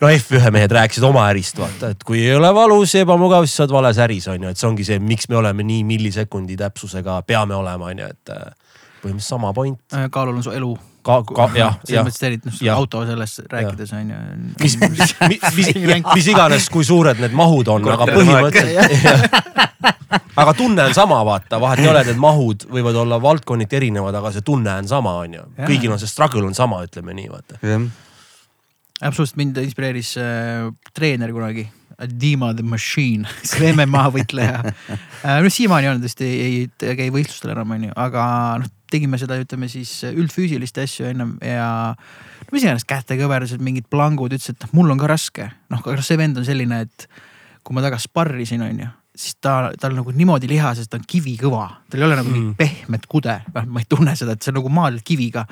no 0.00 0.10
F1 0.10 0.52
mehed 0.54 0.72
rääkisid 0.74 1.04
oma 1.06 1.26
ärist, 1.32 1.58
vaata, 1.58 1.92
et 1.94 2.04
kui 2.06 2.22
ei 2.22 2.34
ole 2.36 2.50
valus 2.54 2.94
ja 2.94 3.04
ebamugav, 3.06 3.46
siis 3.46 3.58
sa 3.58 3.64
oled 3.66 3.76
vales 3.78 3.98
äris, 4.02 4.28
on 4.32 4.46
ju, 4.46 4.52
et 4.52 4.60
see 4.60 4.68
ongi 4.68 4.86
see, 4.86 5.00
miks 5.02 5.28
me 5.32 5.38
oleme 5.40 5.66
nii 5.66 5.84
millisekundi 5.88 6.58
täpsusega, 6.60 7.20
peame 7.26 7.56
olema, 7.58 7.90
on 7.92 8.04
ju, 8.04 8.12
et 8.12 8.34
äh, 8.34 8.46
põhimõtteliselt 9.02 9.34
sama 9.34 9.52
point. 9.54 9.80
kaalul 10.14 10.38
on 10.38 10.46
su 10.46 10.54
elu. 10.54 10.72
ka, 11.02 11.22
ka 11.24 11.48
jah, 11.56 11.78
selles 11.82 11.94
jah. 11.94 12.06
mõttes 12.06 12.24
eriti 12.26 12.50
noh 12.50 12.72
auto 12.74 13.04
sellest 13.08 13.46
rääkides 13.48 13.92
on 13.96 14.10
ju. 14.12 14.16
mis, 14.62 14.78
mis, 14.82 15.14
mis, 15.56 15.76
mis 16.14 16.32
iganes, 16.34 16.68
kui 16.72 16.84
suured 16.84 17.20
need 17.22 17.36
mahud 17.36 17.70
on, 17.74 17.86
aga 17.94 18.08
põhimõtteliselt. 18.10 19.38
aga 20.42 20.52
tunne 20.54 20.84
on 20.90 20.94
sama, 20.94 21.22
vaata, 21.26 21.60
vahet 21.62 21.82
ei 21.82 21.88
ole, 21.90 22.04
need 22.10 22.20
mahud 22.20 22.66
võivad 22.70 22.98
olla 23.02 23.18
valdkonniti 23.22 23.78
erinevad, 23.80 24.14
aga 24.20 24.34
see 24.34 24.44
tunne 24.46 24.74
on 24.82 24.90
sama, 24.90 25.16
on 25.24 25.40
ju. 25.40 25.46
Kõigil 25.64 25.94
on 25.94 26.02
see 26.02 26.10
struggle 26.10 26.44
on 26.46 26.54
sama, 26.54 26.84
ütleme 26.86 27.16
nii, 27.16 27.32
vaata. 27.32 27.58
Absoluutselt 29.00 29.38
mind 29.40 29.58
inspireeris 29.62 30.14
äh, 30.20 30.68
treener 30.96 31.32
kunagi, 31.34 31.68
Dima 31.98 32.52
the 32.54 32.62
Machine, 32.62 33.26
see 33.48 33.72
MMA 33.72 34.04
võitleja 34.14 34.60
äh,. 34.62 35.38
no 35.42 35.50
siiamaani 35.50 35.90
on 35.90 36.02
tõesti, 36.04 36.28
ei, 36.28 36.60
ei 36.86 36.98
käi 36.98 37.08
võistlustel 37.14 37.54
enam 37.54 37.74
onju, 37.74 37.94
aga 37.98 38.24
noh, 38.62 38.74
tegime 38.88 39.18
seda, 39.20 39.36
ütleme 39.40 39.68
siis 39.68 39.92
üldfüüsilist 40.08 40.78
asju 40.80 41.10
ennem 41.10 41.34
ja 41.44 41.68
no 41.92 42.54
mis 42.54 42.64
iganes 42.64 42.86
kätekõverdused, 42.88 43.60
mingid 43.64 43.88
plangud, 43.90 44.32
ütles, 44.32 44.54
et 44.54 44.62
noh, 44.64 44.76
mul 44.78 44.94
on 44.94 45.00
ka 45.00 45.10
raske. 45.10 45.50
noh, 45.72 45.82
aga 45.82 46.04
see 46.04 46.20
vend 46.20 46.40
on 46.40 46.46
selline, 46.46 46.84
et 46.86 47.10
kui 47.62 47.76
ma 47.76 47.84
temaga 47.84 48.00
sparrisin, 48.00 48.64
onju 48.64 48.88
siis 49.18 49.34
ta, 49.42 49.72
tal 49.80 49.96
nagu 49.98 50.12
niimoodi 50.14 50.46
lihas, 50.46 50.78
et 50.78 50.90
ta 50.90 50.98
on 51.00 51.06
kivikõva, 51.08 51.64
tal 51.90 52.02
ei 52.02 52.06
ole 52.06 52.18
nagu 52.20 52.30
mm. 52.30 52.52
pehmet 52.58 53.08
kude, 53.10 53.34
noh 53.54 53.64
ma 53.66 53.82
ei 53.82 53.88
tunne 53.90 54.14
seda, 54.18 54.36
et 54.36 54.44
see 54.44 54.52
on 54.52 54.60
nagu 54.60 54.70
maadled 54.70 55.02
kiviga. 55.06 55.42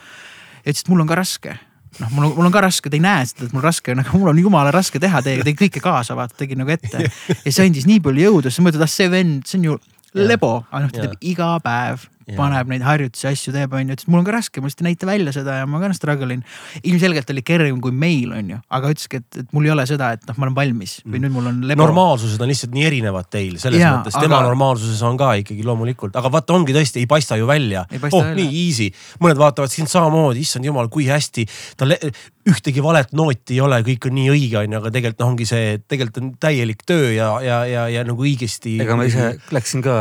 ja 0.62 0.70
ütles, 0.70 0.84
et 0.84 0.90
mul 0.92 1.02
on 1.02 1.10
ka 1.10 1.18
raske 1.18 1.56
noh, 2.02 2.12
mul 2.12 2.28
on, 2.28 2.34
mul 2.38 2.48
on 2.48 2.54
ka 2.54 2.62
raske, 2.66 2.90
te 2.92 2.98
ei 2.98 3.04
näe 3.04 3.24
seda, 3.28 3.48
et 3.48 3.54
mul 3.56 3.64
raske 3.64 3.94
on, 3.94 4.02
aga 4.02 4.18
mul 4.18 4.32
on 4.32 4.40
jumala 4.40 4.72
raske 4.74 5.00
teha 5.02 5.22
teiega, 5.24 5.46
tegin 5.46 5.60
kõike 5.66 5.82
kaasa, 5.84 6.16
vaata, 6.18 6.36
tegin 6.40 6.60
nagu 6.62 6.72
ette. 6.74 7.06
ja 7.46 7.52
see 7.52 7.66
andis 7.66 7.88
nii 7.88 8.02
palju 8.04 8.26
jõudu, 8.28 8.52
siis 8.52 8.64
mõtled, 8.66 8.84
ah 8.84 8.90
see 8.90 9.08
vend, 9.12 9.46
see 9.48 9.60
on 9.60 9.70
ju 9.70 9.78
lebo, 10.16 10.52
aga 10.70 10.84
noh, 10.84 10.92
ta 10.92 11.06
teeb 11.06 11.32
iga 11.32 11.54
päev. 11.64 12.06
Paneb 12.34 12.70
neid 12.72 12.82
harjutusi, 12.82 13.28
asju 13.30 13.52
teeb, 13.54 13.74
onju, 13.78 13.94
ütles, 13.94 14.08
mul 14.10 14.18
on 14.18 14.26
ka 14.26 14.34
raske, 14.34 14.58
ma 14.62 14.66
lihtsalt 14.66 14.82
ei 14.82 14.88
näita 14.88 15.06
välja 15.06 15.34
seda 15.36 15.60
ja 15.60 15.66
ma 15.70 15.78
ka 15.82 15.92
struggle 15.94 16.34
in. 16.34 16.42
ilmselgelt 16.82 17.30
oli 17.30 17.44
kergem 17.46 17.78
kui 17.84 17.94
meil, 17.94 18.32
onju, 18.34 18.58
aga 18.74 18.90
ütleski, 18.90 19.20
et, 19.22 19.42
et 19.44 19.54
mul 19.54 19.68
ei 19.68 19.74
ole 19.74 19.86
seda, 19.86 20.10
et 20.16 20.26
noh, 20.26 20.38
ma 20.40 20.48
olen 20.48 20.56
valmis 20.56 20.96
või 21.06 21.22
nüüd 21.22 21.36
mul 21.36 21.50
on 21.52 21.60
lebo. 21.70 21.84
normaalsused 21.84 22.42
on 22.42 22.50
lihtsalt 22.50 22.74
nii 22.74 22.86
erinevad 22.88 23.30
teil 23.30 23.60
selles 23.62 23.78
Jaa, 23.82 24.00
mõttes, 24.00 24.18
tema 24.18 24.40
aga- 24.40 24.50
normaalsuses 24.50 25.02
on 25.06 25.20
ka 25.20 25.32
ikkagi 25.42 25.66
loomulikult, 25.66 26.18
aga 26.18 26.32
vaata, 26.34 26.56
ongi 26.58 26.74
tõesti, 26.74 27.04
ei 27.04 27.10
paista 27.10 27.38
ju 27.38 27.46
välja 27.46 27.86
Ei. 27.90 28.00
paista 28.02 28.18
oh, 28.18 28.26
välja. 28.26 28.42
nii 28.42 28.64
easy, 28.66 28.90
mõned 29.22 29.38
vaatavad 29.38 29.70
sind 29.70 29.92
samamoodi, 29.92 30.42
issand 30.42 30.66
jumal, 30.66 30.90
kui 30.90 31.06
hästi. 31.06 31.46
tal 31.78 31.94
le- 31.94 32.00
ühtegi 32.46 32.82
valet 32.82 33.10
nooti 33.16 33.56
ei 33.56 33.62
ole, 33.64 33.80
kõik 33.86 34.06
on 34.08 34.14
nii 34.18 34.28
õige, 34.30 34.58
onju, 34.60 34.78
aga 34.78 34.92
tegelikult 34.94 35.22
noh, 35.22 35.30
ongi 35.32 35.46
see, 35.48 35.78
tegelikult 35.90 36.20
on 36.22 36.28
täielik 36.42 36.84
töö 36.86 37.10
ja, 37.14 37.30
ja, 37.42 37.62
ja, 37.66 37.86
ja 37.90 38.04
nagu 38.06 38.22
õigesti. 38.22 38.76
ega 38.82 38.98
ma 38.98 39.06
ise 39.08 39.32
läksin 39.54 39.82
ka 39.82 39.96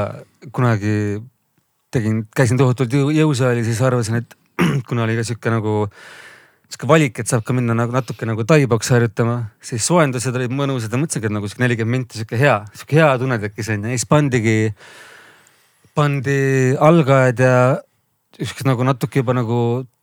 kunagi, 0.53 1.21
tegin, 1.95 2.21
käisin 2.35 2.59
tohutult 2.59 2.93
jõu, 2.93 3.09
jõusaali, 3.15 3.63
siis 3.65 3.81
arvasin, 3.85 4.21
et 4.21 4.37
kuna 4.89 5.05
oli 5.07 5.17
ka 5.17 5.25
sihuke 5.27 5.53
nagu 5.53 5.83
sihuke 6.65 6.89
valik, 6.89 7.19
et 7.21 7.29
saab 7.29 7.45
ka 7.45 7.53
minna 7.55 7.75
nagu 7.77 7.93
natuke 7.93 8.27
nagu 8.27 8.43
taiboks 8.47 8.89
harjutama, 8.91 9.37
siis 9.63 9.85
soojendused 9.87 10.35
olid 10.35 10.53
mõnusad 10.55 10.91
ja 10.91 10.99
mõtlesingi, 10.99 11.29
et 11.29 11.35
nagu 11.35 11.49
sihuke 11.49 11.63
nelikümmend 11.63 12.05
minti 12.05 12.19
sihuke 12.19 12.39
hea, 12.41 12.57
sihuke 12.75 12.99
hea 12.99 13.09
tunne 13.21 13.37
tekkis 13.43 13.71
onju. 13.75 13.91
Ja 13.91 13.99
siis 13.99 14.09
pandigi, 14.09 14.57
pandi 15.95 16.39
algajad 16.83 17.43
ja 17.45 17.57
siuksed 18.35 18.67
nagu 18.67 18.87
natuke 18.87 19.21
juba 19.21 19.35
nagu 19.37 19.59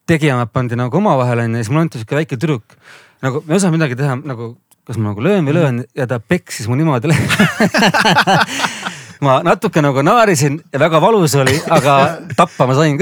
tegijamad 0.09 0.53
pandi 0.55 0.78
nagu 0.78 0.97
omavahel 1.03 1.45
onju. 1.45 1.59
Ja 1.59 1.66
siis 1.66 1.72
mulle 1.74 1.88
anti 1.88 2.01
sihuke 2.01 2.20
väike 2.22 2.38
tüdruk. 2.38 2.78
nagu 3.22 3.43
ma 3.47 3.55
ei 3.55 3.61
osanud 3.61 3.76
midagi 3.76 3.99
teha 3.99 4.16
nagu, 4.22 4.55
kas 4.86 4.99
ma 4.99 5.11
nagu 5.11 5.22
löön 5.22 5.47
või 5.47 5.59
löön? 5.59 5.84
Ja 5.99 6.09
ta 6.11 6.18
peksis 6.18 6.70
mu 6.70 6.78
niimoodi 6.78 7.12
ma 9.23 9.39
natuke 9.47 9.83
nagu 9.85 10.03
naerisin 10.03 10.59
ja 10.73 10.81
väga 10.83 11.01
valus 11.03 11.35
oli, 11.39 11.55
aga 11.70 11.97
tappa 12.39 12.66
ma 12.66 12.77
sain 12.79 12.99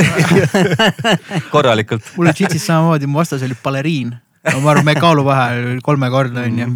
korralikult. 1.55 2.13
mul 2.17 2.29
oli 2.29 2.37
džitsis 2.37 2.67
samamoodi, 2.69 3.09
mu 3.09 3.21
vastas 3.21 3.45
oli 3.47 3.57
baleriin. 3.63 4.13
ma 4.51 4.71
arvan, 4.73 4.85
me 4.85 4.97
kaaluvahe 5.01 5.63
oli 5.63 5.85
kolmekordne 5.85 6.45
onju. 6.49 6.69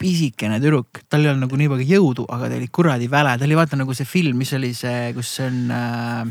pisikene 0.00 0.56
tüdruk, 0.62 1.02
tal 1.12 1.26
ei 1.26 1.28
olnud 1.28 1.44
nagu 1.44 1.60
nii 1.60 1.68
palju 1.74 1.88
jõudu, 1.90 2.24
aga 2.32 2.48
ta 2.48 2.56
oli 2.56 2.68
kuradi 2.72 3.08
väle, 3.12 3.34
ta 3.36 3.44
oli 3.44 3.58
vaata 3.58 3.76
nagu 3.76 3.96
see 3.96 4.08
film, 4.08 4.38
mis 4.40 4.52
oli 4.56 4.72
see, 4.76 5.10
kus 5.12 5.34
on 5.44 5.58
äh, 5.76 6.22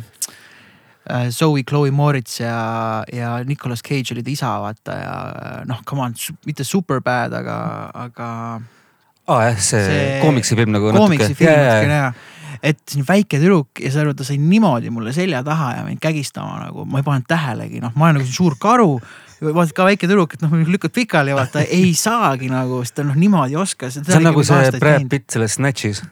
äh, 1.06 1.28
Zoe, 1.30 1.62
Chloe 1.70 1.94
Moritz 1.94 2.40
ja, 2.42 2.56
ja 3.14 3.36
Nicolas 3.46 3.86
Cage 3.86 4.16
oli 4.16 4.26
ta 4.26 4.34
isa, 4.34 4.56
vaata 4.66 4.98
ja 4.98 5.14
äh, 5.30 5.62
noh, 5.70 5.86
come 5.86 6.08
on, 6.08 6.18
mitte 6.50 6.66
super 6.66 7.06
bad, 7.06 7.38
aga, 7.44 7.60
aga 8.08 8.34
aa 9.30 9.46
jah, 9.52 9.62
see, 9.62 9.86
see 9.86 10.20
koomiksifilm 10.24 10.74
nagu 10.74 10.92
koomiksi 10.96 11.36
film 11.38 11.52
Jaa, 11.52 11.62
natukene 11.62 11.94
jaa. 12.00 12.10
näha. 12.10 12.38
Et 12.64 12.96
on 12.98 13.06
väike 13.08 13.40
tüdruk 13.40 13.82
ja 13.84 13.92
sa 13.94 14.04
arvad, 14.04 14.20
ta 14.20 14.28
sai 14.28 14.38
niimoodi 14.42 14.92
mulle 14.94 15.14
selja 15.16 15.42
taha 15.46 15.72
ja 15.78 15.88
mind 15.88 16.02
kägistama 16.04 16.60
nagu, 16.66 16.86
ma 16.90 17.02
ei 17.02 17.08
pannud 17.08 17.28
tähelegi, 17.30 17.82
noh, 17.84 17.96
ma 17.96 18.10
olen 18.10 18.22
nagu 18.22 18.32
suur 18.32 18.58
karu. 18.60 19.00
vaatad 19.40 19.74
ka 19.76 19.88
väike 19.88 20.08
tüdruk, 20.08 20.36
et 20.36 20.42
noh, 20.44 20.56
lükkad 20.68 20.94
pikali 20.96 21.32
ja 21.32 21.40
vaata 21.40 21.64
ei 21.64 21.94
saagi 22.06 22.52
nagu, 22.52 22.82
sest 22.84 23.00
ta 23.00 23.08
noh 23.08 23.18
niimoodi 23.20 23.60
oskas. 23.60 24.00
see 24.00 24.18
on 24.18 24.28
nagu 24.28 24.44
see 24.44 24.72
Brad 24.80 25.08
Pitt 25.12 25.30
selles 25.36 25.56
Snatchis, 25.60 26.04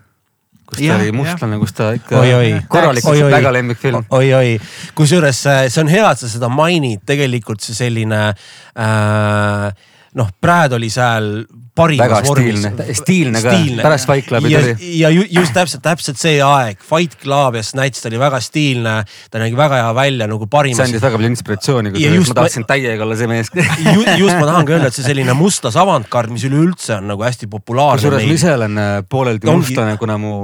kus 0.67 0.79
ta 0.79 0.85
Jah, 0.85 1.01
oli 1.01 1.11
mustlane, 1.15 1.59
kus 1.59 1.75
ta 1.75 1.91
ikka 1.97 2.23
korralikult 2.71 3.27
väga 3.31 3.53
lemmikfilm. 3.59 4.07
oi-oi, 4.09 4.57
kusjuures 4.95 5.43
äh, 5.51 5.67
see 5.67 5.83
on 5.83 5.91
hea, 5.91 6.07
et 6.11 6.23
sa 6.23 6.31
seda 6.31 6.49
mainid, 6.51 7.03
tegelikult 7.07 7.63
see 7.63 7.75
selline 7.77 8.23
äh, 8.31 9.93
noh, 10.18 10.30
Brad 10.41 10.74
oli 10.78 10.89
seal 10.91 11.45
parimas 11.78 12.26
vormis 12.26 12.63
stiilne. 12.97 13.41
Ka. 13.43 13.53
Pärast 13.84 14.09
Fight 14.09 14.28
Clubi 14.30 14.51
ja, 14.51 14.61
tuli. 14.63 14.91
ja 14.99 15.11
ju, 15.13 15.26
just 15.38 15.53
täpselt, 15.55 15.84
täpselt 15.86 16.20
see 16.20 16.39
aeg, 16.43 16.82
Fight 16.84 17.18
Club 17.22 17.59
ja 17.59 17.63
Snatch 17.65 18.01
ta 18.01 18.09
oli 18.09 18.22
väga 18.22 18.41
stiilne, 18.43 18.95
ta 19.32 19.41
nägi 19.41 19.57
väga 19.59 19.82
hea 19.84 19.93
välja 19.97 20.30
nagu 20.30 20.47
see 20.47 20.53
parimas 20.57 20.84
andis 20.88 21.03
väga 21.03 21.20
palju 21.20 21.32
inspiratsiooni, 21.36 21.93
kusjuures 21.95 22.34
ma 22.34 22.39
tahtsin 22.41 22.68
täiega 22.70 23.05
olla 23.05 23.20
see 23.20 23.30
mees. 23.32 23.53
Ju, 23.53 24.01
just 24.24 24.34
ma 24.39 24.49
tahangi 24.49 24.78
öelda, 24.78 24.91
et 24.91 24.97
see 24.97 25.05
selline 25.05 25.38
mustas 25.38 25.78
avantgard, 25.80 26.34
mis 26.34 26.47
üleüldse 26.49 26.97
on 26.97 27.11
nagu 27.13 27.28
hästi 27.28 27.49
populaarne 27.51 28.01
kusjuures 28.01 28.26
ma 28.26 28.38
ise 28.39 28.53
olen 28.57 28.82
äh, 28.82 28.91
pooleldi 29.09 29.49
mustlane, 29.51 29.97
kuna 30.01 30.18
mu 30.22 30.36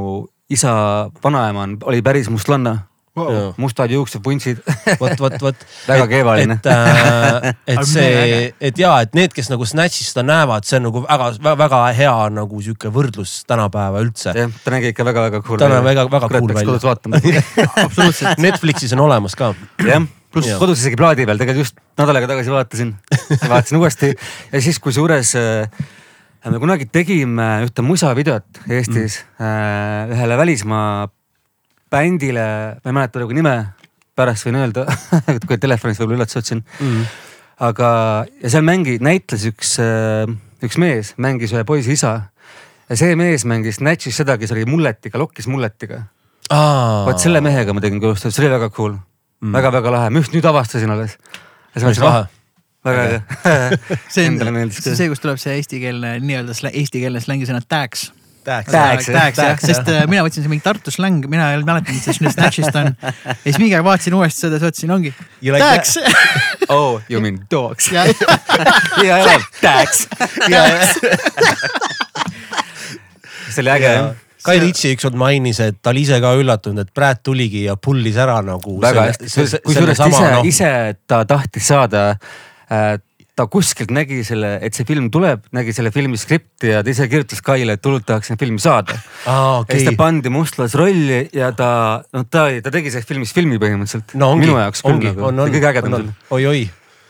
isa 0.54 0.74
vanaema 1.24 1.66
on, 1.66 1.78
oli 1.90 2.04
päris 2.06 2.30
mustlanna. 2.30 2.78
Jaa. 3.14 3.54
mustad 3.62 3.92
juuksed, 3.94 4.24
vuntsid. 4.26 4.58
vot, 5.00 5.20
vot, 5.20 5.36
vot. 5.42 5.66
Väga 5.92 6.08
keevaline. 6.10 6.56
et, 6.58 6.66
et, 6.66 7.60
et 7.76 7.78
Aga 7.78 7.86
see 7.86 8.48
et 8.58 8.82
ja, 8.82 8.96
et 9.06 9.14
need, 9.14 9.36
kes 9.36 9.52
nagu 9.54 9.68
Snatchis 9.70 10.10
seda 10.10 10.24
näevad, 10.26 10.66
see 10.66 10.80
on 10.80 10.88
nagu 10.88 11.04
väga, 11.06 11.30
väga 11.62 11.84
hea 11.94 12.16
nagu 12.34 12.64
sihuke 12.66 12.90
võrdlus 12.94 13.36
tänapäeva 13.50 14.02
üldse. 14.02 14.34
jah, 14.38 14.58
ta 14.66 14.74
nägi 14.74 14.90
ikka 14.96 15.06
väga-väga 15.06 15.44
cool 15.46 15.62
ta 15.62 15.70
näeb 15.70 15.86
väga, 15.86 16.08
väga 16.10 16.32
kurat, 16.32 16.42
cool 16.42 16.56
peaks 16.56 16.68
kodus 16.72 16.90
välja. 16.90 16.90
vaatama. 16.90 17.22
absoluutselt. 17.86 18.44
Netflixis 18.50 18.98
on 18.98 19.06
olemas 19.06 19.38
ka. 19.38 19.54
jah, 19.86 20.10
pluss 20.34 20.50
Jaa. 20.50 20.60
kodus 20.66 20.82
isegi 20.82 20.98
plaadi 20.98 21.30
peal, 21.30 21.42
tegelikult 21.42 21.68
just 21.68 21.82
nädal 22.02 22.18
aega 22.18 22.34
tagasi 22.34 22.58
vaatasin, 22.58 22.96
vaatasin 23.46 23.78
uuesti 23.78 24.16
ja 24.16 24.62
siis 24.66 24.82
kusjuures 24.82 25.36
äh, 25.38 25.84
me 26.50 26.60
kunagi 26.60 26.90
tegime 26.90 27.60
ühte 27.68 27.86
musavideot 27.86 28.66
Eestis 28.66 29.22
mm. 29.38 30.16
ühele 30.18 30.42
välismaa 30.42 31.12
bändile, 31.94 32.48
ma 32.82 32.92
ei 32.92 32.98
mäleta 32.98 33.22
nagu 33.22 33.38
nime, 33.38 33.56
pärast 34.18 34.48
võin 34.48 34.60
öelda, 34.62 34.88
kui 35.48 35.60
telefonis 35.62 36.02
võib-olla 36.02 36.22
üllatus 36.22 36.42
otsin 36.42 36.66
Mm. 36.80 37.06
aga, 37.70 37.90
ja 38.42 38.54
seal 38.54 38.66
mängi, 38.66 38.98
näitles 39.04 39.46
üks, 39.50 39.78
üks 40.66 40.78
mees, 40.82 41.14
mängis 41.22 41.54
ühe 41.54 41.64
poisi 41.70 41.94
isa 41.96 42.16
ja 42.90 43.00
see 43.00 43.16
mees 43.20 43.46
mängis 43.50 43.80
Snatchis 43.80 44.18
seda, 44.20 44.38
kes 44.42 44.52
oli 44.56 44.66
mulletiga, 44.70 45.20
lokkis 45.22 45.48
mulletiga. 45.52 46.04
vot 46.50 47.20
selle 47.22 47.42
mehega 47.44 47.74
ma 47.76 47.84
tegin 47.84 48.02
koostööd, 48.04 48.36
see 48.36 48.44
oli 48.44 48.54
väga 48.54 48.70
cool 48.76 48.96
mm., 48.96 49.54
väga-väga 49.56 49.94
lahe, 49.96 50.10
ma 50.14 50.24
just 50.24 50.36
nüüd 50.36 50.48
avastasin 50.50 50.94
alles. 50.94 51.18
päris 51.74 52.02
lahe. 52.04 52.26
väga 52.86 53.06
äge. 53.08 53.22
see 54.14 54.28
on 54.30 54.68
see, 54.74 55.10
kus 55.12 55.24
tuleb 55.24 55.40
see 55.42 55.56
eestikeelne 55.60 56.18
nii-öelda 56.24 56.74
eestikeelne 56.74 57.24
slängisõna 57.24 57.64
tags. 57.68 58.12
Tags, 58.44 58.72
tags, 58.72 59.08
jah. 59.08 59.34
jah, 59.38 59.60
sest 59.62 59.88
äh, 59.92 60.04
mina 60.12 60.24
võtsin 60.26 60.44
see 60.44 60.52
mingi 60.52 60.64
Tartu 60.66 60.92
släng, 60.92 61.24
mina 61.32 61.52
ei 61.54 61.62
mäletanud, 61.64 61.94
mis 61.96 62.08
see 62.08 62.32
Snatchist 62.34 62.76
on. 62.80 62.92
ja 63.00 63.36
siis 63.46 63.60
mingi 63.62 63.78
aeg 63.78 63.86
vaatasin 63.88 64.18
uuesti 64.18 64.46
seda, 64.46 64.60
siis 64.60 64.90
mõtlesin, 64.90 64.92
ongi 64.98 65.14
like 65.48 65.62
tags. 65.64 65.96
oh, 66.74 67.00
you 67.10 67.22
mean 67.24 67.40
dogs. 67.54 67.88
ja, 67.94 68.04
ja, 69.04 69.22
ja 69.24 69.38
tags. 69.62 70.08
see 73.50 73.64
oli 73.64 73.74
äge 73.78 73.96
jah. 73.96 74.12
Kai 74.44 74.58
Ritsi 74.60 74.90
ükskord 74.92 75.16
mainis, 75.16 75.62
et 75.64 75.78
ta 75.80 75.94
oli 75.94 76.02
ise 76.04 76.18
ka 76.20 76.34
üllatunud, 76.36 76.84
et 76.84 76.92
Brad 76.92 77.22
tuligi 77.24 77.62
ja 77.70 77.78
pullis 77.80 78.18
ära 78.20 78.42
nagu. 78.44 78.76
väga 78.84 79.06
hästi, 79.08 79.30
kusjuures 79.64 80.02
ise, 80.04 80.32
ise 80.50 80.72
ta 81.08 81.22
tahtis 81.30 81.70
saada 81.72 82.10
äh, 82.12 82.98
ta 83.34 83.48
kuskilt 83.50 83.90
nägi 83.94 84.20
selle, 84.26 84.56
et 84.62 84.78
see 84.78 84.86
film 84.86 85.10
tuleb, 85.14 85.48
nägi 85.56 85.74
selle 85.74 85.90
filmi 85.94 86.20
skripti 86.22 86.70
ja 86.70 86.84
ta 86.86 86.94
ise 86.94 87.08
kirjutas 87.10 87.42
Kaile, 87.46 87.78
et 87.78 87.88
hullult 87.88 88.06
tahaks 88.06 88.30
seda 88.30 88.42
filmi 88.44 88.62
saada. 88.62 88.98
aa, 89.26 89.64
ja 89.64 89.80
siis 89.80 89.90
ta. 89.90 89.96
pandi 89.98 90.30
mustlasrolli 90.34 91.24
ja 91.34 91.50
ta, 91.58 91.72
noh, 92.14 92.28
ta, 92.30 92.46
ta 92.62 92.74
tegi 92.74 92.94
sellest 92.94 93.10
filmist 93.10 93.34
filmi 93.38 93.58
põhimõtteliselt. 93.62 94.14
no 94.22 94.34
ongi, 94.36 94.46
minu 94.46 94.60
jaoks 94.62 94.86
küll 94.86 95.00
ongi, 95.00 95.12
nagu, 95.12 95.28
on, 95.32 95.44
on, 95.48 95.58
kõige 95.58 95.72
ägedam 95.72 96.14
oi-oi. 96.38 96.64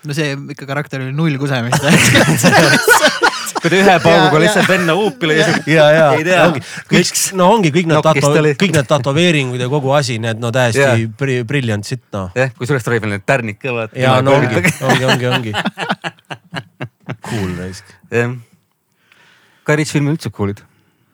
no 0.08 0.16
see 0.16 0.32
ikka 0.56 0.70
karakter 0.70 1.04
oli 1.04 1.16
null 1.16 1.40
kusemist. 1.42 1.84
kui 3.64 3.72
ta 3.72 3.78
ühe 3.80 3.96
pauguga 4.06 4.36
Ja, 4.36 4.42
lihtsalt 4.44 4.68
venna 4.70 4.96
huupi 5.00 5.30
lõi. 5.32 5.38
ja, 5.72 5.86
ja 5.96 6.06
Ei 6.18 6.24
tea. 6.28 6.42
ongi 6.50 6.62
kõik, 6.92 7.12
no 7.40 7.48
ongi 7.56 7.72
kõik 7.76 7.88
need 7.90 8.04
tato- 8.06 8.34
kõik 8.64 8.76
need 8.76 8.90
tätoveeringud 8.92 9.64
ja 9.64 9.70
kogu 9.72 9.94
asi, 9.96 10.20
need 10.22 10.42
no 10.44 10.52
täiesti 10.54 10.84
yeah. 10.84 11.46
brilliant 11.48 11.88
sitt 11.88 12.04
noh. 12.16 12.30
jah, 12.38 12.52
kusjuures 12.60 12.84
tal 12.84 12.98
oli 12.98 13.04
veel 13.08 13.24
tärnik 13.26 13.62
ka 13.64 13.72
vaata. 13.80 13.96
ja 14.00 14.18
no 14.26 14.36
ongi, 14.42 14.62
ongi, 14.84 15.06
ongi, 15.14 15.32
ongi. 15.32 15.56
Cool 17.24 17.56
raisk. 17.60 17.86
jah. 18.12 18.36
Kai 19.64 19.76
Ritsi 19.80 19.96
filmid 19.96 20.18
üldse 20.18 20.28
cool'id, 20.36 20.60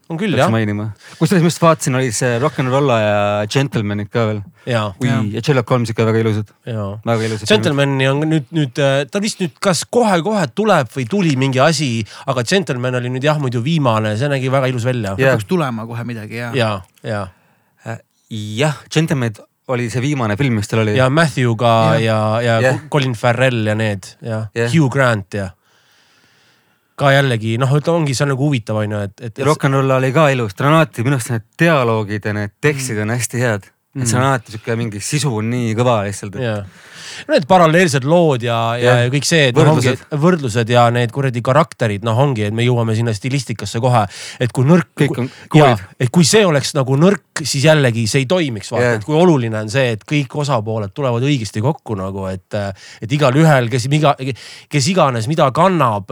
on 0.10 0.18
küll 0.18 0.34
peaks 0.34 0.42
jah, 0.42 0.52
mainima. 0.54 0.88
kusjuures 1.20 1.44
ma 1.46 1.52
just 1.52 1.62
vaatasin, 1.62 1.98
oli 2.00 2.12
see 2.16 2.38
Rock 2.42 2.62
n 2.64 2.72
Rolla 2.74 2.98
ja 3.02 3.18
Gentlemanid 3.52 4.10
ka 4.14 4.26
veel. 4.30 4.40
ja, 4.66 4.88
Jaa. 5.06 5.20
ja 5.36 5.44
Sherlock 5.46 5.70
Holmes 5.70 5.94
ikka 5.94 6.08
väga 6.08 6.24
ilusad, 6.24 6.54
ja. 6.66 6.86
väga 7.06 7.28
ilusad. 7.28 7.50
Gentlemani 7.52 8.10
on 8.10 8.24
nüüd, 8.26 8.48
nüüd 8.56 8.82
äh, 8.84 9.04
ta 9.12 9.22
vist 9.24 9.44
nüüd 9.44 9.58
kas 9.62 9.84
kohe-kohe 9.90 10.48
tuleb 10.58 10.90
või 10.96 11.06
tuli 11.10 11.36
mingi 11.40 11.62
asi, 11.64 11.92
aga 12.30 12.46
Gentleman 12.48 12.98
oli 13.02 13.14
nüüd 13.14 13.28
jah, 13.30 13.38
muidu 13.42 13.62
viimane, 13.66 14.16
see 14.20 14.32
nägi 14.32 14.50
väga 14.54 14.72
ilus 14.72 14.88
välja. 14.90 15.14
Peaks 15.20 15.46
tulema 15.50 15.86
kohe 15.90 16.08
midagi 16.08 16.42
ja, 16.42 16.50
ja, 16.58 16.72
ja, 17.06 18.00
jah, 18.30 18.82
Gentlemanid 18.90 19.44
oli 19.70 19.86
see 19.94 20.02
viimane 20.02 20.38
film, 20.38 20.58
mis 20.60 20.70
tal 20.70 20.84
oli. 20.84 20.98
ja 20.98 21.10
Matthew'ga 21.14 21.74
ja, 22.00 22.02
ja, 22.02 22.18
ja 22.42 22.58
Jah. 22.58 22.64
yeah. 22.64 22.82
Colin 22.92 23.14
Farrell 23.14 23.68
ja 23.70 23.76
need 23.78 24.16
ja 24.22 24.48
yeah. 24.58 24.72
Hugh 24.74 24.90
Grant 24.94 25.38
ja. 25.38 25.52
Ka 27.00 27.14
jällegi 27.14 27.56
noh, 27.62 27.72
ütleme 27.80 28.04
ongi, 28.04 28.16
see 28.18 28.26
on 28.26 28.34
nagu 28.34 28.48
huvitav 28.48 28.82
on 28.82 28.96
ju, 28.96 29.02
et, 29.08 29.26
et. 29.30 29.42
Rock 29.48 29.70
n 29.70 29.78
Roll 29.80 29.96
oli 29.96 30.12
ka 30.16 30.28
ilus, 30.34 30.56
alati 30.60 31.06
minu 31.06 31.20
arust 31.20 31.34
need 31.34 31.48
dialoogid 31.62 32.30
ja 32.30 32.36
need 32.36 32.56
tekstid 32.64 33.00
on 33.04 33.16
hästi 33.16 33.44
head. 33.44 33.70
et 33.98 34.06
see 34.06 34.20
on 34.20 34.28
alati 34.28 34.54
sihuke 34.54 34.76
mingi 34.80 35.02
sisu 35.04 35.32
on 35.42 35.50
nii 35.54 35.74
kõva 35.80 36.02
lihtsalt. 36.08 36.38
jaa, 36.44 36.62
need 37.30 37.48
paralleelsed 37.50 38.06
lood 38.08 38.46
ja, 38.46 38.60
ja, 38.80 38.96
ja 39.04 39.12
kõik 39.14 39.28
see, 39.28 39.50
et 39.52 39.58
noh 39.58 39.74
ongi 39.74 39.90
Võrdlused. 39.90 40.20
võrdlused 40.24 40.74
ja 40.74 40.86
need 40.94 41.14
kuradi 41.14 41.42
karakterid, 41.46 42.06
noh 42.08 42.18
ongi, 42.20 42.48
et 42.48 42.56
me 42.56 42.66
jõuame 42.66 42.96
sinna 42.98 43.14
stilistikasse 43.16 43.82
kohe, 43.84 44.06
et 44.40 44.54
kui 44.56 44.68
nõrk. 44.68 44.88
Cool'id., 45.50 45.84
et 46.00 46.12
kui 46.14 46.28
see 46.28 46.46
oleks 46.46 46.74
nagu 46.78 46.98
nõrk, 47.00 47.44
siis 47.44 47.66
jällegi 47.68 48.06
see 48.10 48.24
ei 48.24 48.30
toimiks, 48.30 48.72
vaata 48.74 48.86
yeah., 48.86 49.00
et 49.00 49.08
kui 49.08 49.18
oluline 49.18 49.60
on 49.60 49.72
see, 49.72 49.94
et 49.96 50.04
kõik 50.08 50.36
osapooled 50.44 50.94
tulevad 50.96 51.26
õigesti 51.26 51.64
kokku 51.64 51.98
nagu, 52.00 52.28
et, 52.32 52.58
et 53.04 53.18
igalühel, 53.20 53.70
kes 53.72 53.88
iga, 53.92 54.16
kes 54.70 54.90
iganes 54.94 55.30
mida 55.32 55.50
kannab, 55.56 56.12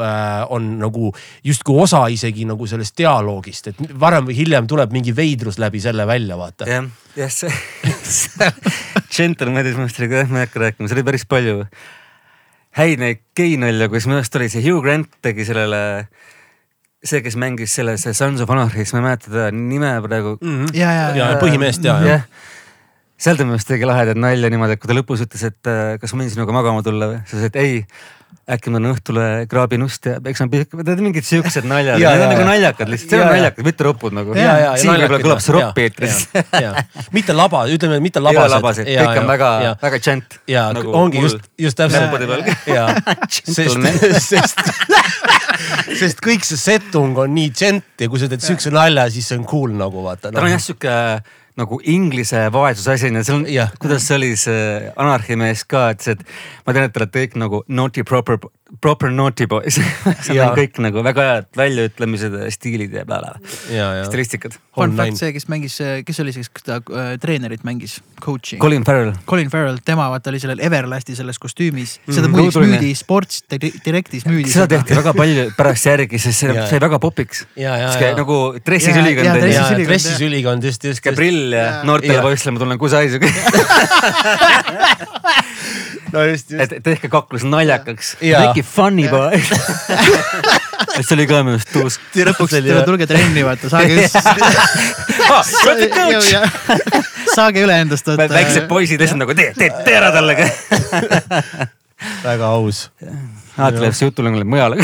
on 0.53 0.69
nagu 0.81 1.11
justkui 1.45 1.81
osa 1.83 2.05
isegi 2.13 2.47
nagu 2.49 2.67
sellest 2.69 2.97
dialoogist, 2.97 3.71
et 3.71 3.83
varem 3.99 4.29
või 4.29 4.37
hiljem 4.41 4.69
tuleb 4.69 4.93
mingi 4.95 5.15
veidrus 5.15 5.59
läbi 5.61 5.81
selle 5.83 6.07
välja, 6.09 6.39
vaata. 6.39 6.69
jah, 6.69 6.87
jah 7.17 7.33
see, 7.33 7.51
see 7.87 7.96
Minu 9.77 9.87
arust 9.87 10.01
oli 10.01 10.11
ka, 10.11 10.25
ma 10.29 10.43
ei 10.43 10.49
hakka 10.49 10.63
rääkima, 10.65 10.89
seal 10.89 10.99
oli 10.99 11.07
päris 11.07 11.25
palju 11.29 11.63
häid 12.77 13.01
neid 13.01 13.23
geinalja, 13.37 13.89
kus 13.91 14.07
minu 14.07 14.19
arust 14.19 14.35
oli 14.37 14.49
see 14.53 14.63
Hugh 14.65 14.83
Grant 14.85 15.09
tegi 15.25 15.45
sellele, 15.47 15.81
see, 17.03 17.23
kes 17.25 17.37
mängis 17.39 17.73
selles 17.77 18.05
Sons 18.17 18.43
of 18.43 18.51
Anarchy's, 18.53 18.93
ma 18.93 19.01
ei 19.01 19.07
mäleta 19.07 19.31
teda 19.31 19.47
nime 19.55 19.95
praegu. 20.05 20.37
ja, 20.73 20.91
ja, 20.91 21.07
ja 21.15 21.31
ja, 21.33 21.41
põhimeest 21.41 21.85
ja, 21.85 21.97
ja. 22.01 22.17
jah, 22.17 22.27
seal 23.17 23.39
ta 23.39 23.47
minu 23.47 23.57
arust 23.57 23.69
tegi 23.71 23.87
lahedat 23.89 24.19
nalja 24.19 24.51
niimoodi, 24.53 24.77
et 24.77 24.83
kui 24.83 24.91
ta 24.91 24.97
lõpus 24.97 25.25
ütles, 25.25 25.47
et 25.49 25.71
äh, 25.71 25.95
kas 26.01 26.13
ma 26.13 26.23
võin 26.23 26.33
sinuga 26.33 26.55
magama 26.55 26.85
tulla 26.85 27.11
või, 27.13 27.23
siis 27.25 27.41
ütles, 27.41 27.49
et 27.51 27.59
ei 27.63 27.81
äkki 28.47 28.71
ma 28.71 28.79
õhtule 28.79 29.23
kraabin 29.51 29.83
ust 29.83 30.05
ja 30.07 30.21
peksan 30.23 30.47
pihku, 30.51 30.79
tead 30.87 31.01
mingid 31.03 31.25
siuksed 31.27 31.65
naljad, 31.67 31.99
Ja, 32.03 32.13
need 32.15 32.23
on 32.23 32.31
nagu 32.31 32.43
ja. 32.43 32.47
naljakad 32.47 32.91
lihtsalt, 32.91 33.11
see 33.11 33.19
Ja, 33.19 33.25
on 33.25 33.27
ja. 33.27 33.33
naljakad, 33.35 33.67
mitte 33.67 33.87
ropud 33.87 34.15
nagu. 34.15 34.37
Siin 34.37 34.91
võib-olla 34.93 35.19
kõlab 35.25 35.41
see 35.43 35.55
ropp 35.57 35.81
eetris. 35.83 36.21
mitte 37.15 37.35
laba, 37.35 37.65
ütleme 37.73 37.99
mitte 38.03 38.23
labased. 38.23 38.53
labased, 38.55 38.87
kõik 38.87 39.21
on 39.23 39.31
väga, 39.33 39.49
väga 39.83 39.99
džent. 39.99 40.39
ja 40.47 40.67
nagu 40.75 40.95
ongi 40.95 41.25
just, 41.25 41.49
just 41.59 41.79
täpselt 41.79 42.07
sest 44.29 44.63
sest, 45.97 46.21
kõik 46.23 46.45
see 46.47 46.59
settung 46.59 47.17
on 47.19 47.33
nii 47.35 47.51
džent 47.51 48.05
ja 48.05 48.07
kui 48.11 48.21
sa 48.21 48.29
teed 48.31 48.43
siukse 48.45 48.71
nalja, 48.73 49.07
siis 49.11 49.27
see 49.27 49.39
on 49.39 49.45
cool 49.49 49.75
nagu 49.75 50.03
vaata. 50.05 50.31
Tal 50.31 50.45
on 50.45 50.53
jah 50.53 50.63
sihuke 50.63 50.95
nagu 51.57 51.79
inglise 51.83 52.43
vaesuse 52.53 52.93
asi, 52.93 53.09
seal 53.25 53.39
on 53.39 53.47
kuidas 53.81 54.05
see 54.07 54.17
oli 54.19 54.31
see 54.37 54.91
anarhimees 54.95 55.65
ka, 55.69 55.89
et 55.95 56.05
see, 56.05 56.17
et 56.17 56.67
ma 56.67 56.75
tean, 56.75 56.87
et 56.87 56.93
te 56.93 57.01
olete 57.01 57.23
kõik 57.25 57.37
nagu 57.41 57.63
naughty 57.67 58.05
proper, 58.07 58.37
proper 58.81 59.09
naughty 59.11 59.45
boys. 59.47 59.77
seal 60.27 60.41
on 60.43 60.55
kõik 60.57 60.77
nagu 60.83 61.03
väga 61.05 61.23
head 61.31 61.45
väljaütlemised 61.57 62.33
ja 62.41 62.49
stiilid 62.51 62.93
ja 62.97 63.05
bla-bla, 63.07 63.37
ja, 63.71 63.87
ja. 64.01 64.05
stilistikad. 64.09 64.57
fun 64.77 64.93
fact, 64.97 65.17
see, 65.17 65.31
kes 65.33 65.47
mängis, 65.49 65.77
kes 66.05 66.19
oli 66.21 66.33
see, 66.35 66.43
kes 66.53 66.63
ta 66.67 66.77
äh, 66.83 67.15
treenerit 67.21 67.63
mängis, 67.67 67.97
coach'i. 68.21 68.59
Colin 68.61 68.83
Farrell, 68.85 69.13
Colin 69.29 69.49
Farrell, 69.53 69.79
tema 69.85 70.09
vaata 70.11 70.29
oli 70.33 70.39
sellel 70.43 70.59
Everlasti 70.67 71.15
selles 71.17 71.39
kostüümis, 71.41 71.97
seda 72.05 72.27
Mhm. 72.27 72.35
muideks 72.35 72.55
Õuduline. 72.57 72.77
müüdi 72.77 72.91
Sports 72.99 73.43
Di- 73.49 73.73
Directis 73.85 74.25
müüdi. 74.27 74.49
seda 74.53 74.67
tehti 74.75 74.95
väga 74.99 75.13
palju 75.17 75.47
pärast 75.57 75.85
järgi, 75.89 76.19
sest 76.19 76.39
see 76.45 76.53
sai 76.69 76.79
väga 76.83 76.99
popiks. 76.99 77.45
nagu 78.17 78.37
dressis 78.65 78.93
Jaa, 78.95 79.01
ülikond 79.05 79.25
jaa, 79.25 79.33
on 79.33 79.41
dressis 79.41 79.57
ju. 79.57 79.63
ja 79.63 79.75
ülikond, 79.77 79.87
dressis 79.93 80.19
jah. 80.19 80.27
ülikond 80.29 80.63
just, 80.63 80.83
just, 80.83 81.01
sihuke 81.01 81.15
prill 81.15 81.53
ja 81.55 81.83
noortele 81.87 82.21
poistele 82.21 82.51
ma 82.53 82.59
tunnen 82.59 82.77
kusai 82.77 83.07
sihuke, 83.09 83.31
no 86.17 86.25
just, 86.31 86.51
just. 86.51 86.73
et 86.73 86.83
tehke 86.85 87.09
kaklus 87.13 87.45
naljakaks. 87.47 88.15
Make 88.21 88.63
it 88.63 88.67
funny 88.67 89.07
boy. 89.11 89.37
see 90.97 91.13
oli 91.15 91.27
ka 91.29 91.43
minu 91.45 91.57
arust 91.57 91.71
tuus. 91.73 91.99
lõpuks 92.17 92.57
tule- 92.57 92.85
tulge 92.87 93.07
trenni, 93.09 93.45
vaata, 93.45 93.69
saage 93.71 94.01
just. 94.01 94.17
saage 97.35 97.65
üle 97.65 97.81
endast. 97.85 98.09
väiksed 98.17 98.69
poisid 98.71 99.03
lihtsalt 99.03 99.21
nagu 99.21 99.37
tee, 99.37 99.51
tee, 99.57 99.69
tee 99.85 99.97
ära 99.99 100.11
talle 100.15 100.37
väga 102.27 102.49
aus. 102.57 102.87
alati 103.57 103.81
läheb 103.81 103.95
see 103.97 104.09
jutulõng 104.09 104.37
läheb 104.37 104.49
mujale. 104.51 104.77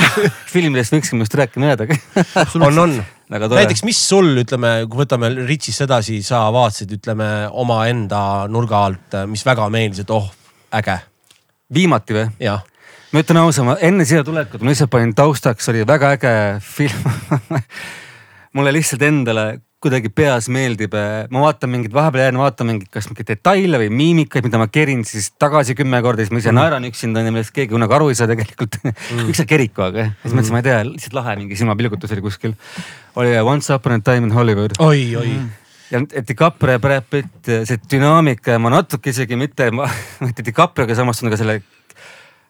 filmidest 0.54 0.94
võikski 0.94 1.18
minust 1.18 1.36
rääkima 1.38 1.72
jääda. 1.72 1.88
on, 2.58 2.78
on. 2.86 2.96
näiteks, 3.30 3.82
mis 3.86 4.00
sul, 4.08 4.32
ütleme, 4.42 4.72
kui 4.90 5.02
võtame 5.02 5.32
Ritšist 5.34 5.86
edasi, 5.86 6.20
sa 6.26 6.44
vaatasid, 6.54 6.92
ütleme 6.98 7.30
omaenda 7.50 8.20
nurga 8.50 8.84
alt, 8.88 9.16
mis 9.30 9.42
väga 9.46 9.66
meeldis, 9.72 10.04
et 10.04 10.12
oh, 10.14 10.28
äge, 10.74 10.98
viimati 11.74 12.16
või? 12.16 12.26
jah. 12.42 12.64
ma 13.12 13.22
ütlen 13.22 13.42
ausalt, 13.42 13.84
enne 13.86 14.06
siia 14.08 14.24
tulekut 14.26 14.62
ma 14.62 14.72
lihtsalt 14.72 14.92
panin 14.92 15.14
taustaks, 15.16 15.68
oli 15.72 15.86
väga 15.86 16.16
äge 16.16 16.34
film. 16.64 17.06
mulle 18.56 18.72
lihtsalt 18.72 19.02
endale, 19.04 19.46
kuidagi 19.84 20.08
peas 20.10 20.48
meeldib, 20.52 20.94
ma 21.30 21.42
vaatan 21.44 21.70
mingeid, 21.70 21.92
vahepeal 21.94 22.24
jään 22.24 22.38
vaatama 22.40 22.72
mingeid, 22.72 22.88
kas 22.94 23.08
mingeid 23.10 23.28
detaile 23.28 23.80
või 23.82 23.90
miimikaid, 23.92 24.46
mida 24.48 24.60
ma 24.60 24.68
kerin 24.72 25.04
siis 25.06 25.28
tagasi 25.38 25.76
kümme 25.78 26.00
korda, 26.04 26.24
siis 26.24 26.32
ma 26.32 26.40
ise 26.40 26.54
naeran 26.56 26.86
üksinda 26.88 27.22
millest 27.26 27.52
keegi 27.56 27.74
kunagi 27.74 27.96
aru 27.98 28.08
ei 28.10 28.18
saa 28.18 28.30
tegelikult 28.30 28.80
mm.. 28.86 29.28
üks 29.28 29.44
on 29.44 29.50
Keriku, 29.50 29.84
aga 29.90 30.08
siis 30.22 30.32
mõtlesin, 30.32 30.56
ma 30.56 30.62
ei 30.62 30.66
tea, 30.70 30.80
lihtsalt 30.88 31.18
lahe 31.20 31.36
mingi 31.42 31.60
silmapilgutus 31.60 32.16
oli 32.16 32.24
kuskil. 32.24 32.56
oli 33.20 33.36
Once 33.44 33.74
upon 33.74 33.98
a 33.98 34.00
time 34.00 34.30
in 34.30 34.34
Hollywood 34.34 34.78
oi, 34.80 35.04
oi. 35.20 35.36
Ja 35.90 36.00
DiCaprio 36.28 36.76
ja 36.76 36.82
Brad 36.82 37.06
Pitt, 37.10 37.50
see 37.68 37.78
dünaamika 37.90 38.56
ja 38.56 38.62
ma 38.62 38.72
natuke 38.74 39.12
isegi 39.12 39.38
mitte, 39.38 39.70
ma 39.74 39.88
mitte 40.26 40.44
DiCaprioga 40.46 40.98
samastun, 40.98 41.30
aga 41.30 41.40
selle 41.40 41.60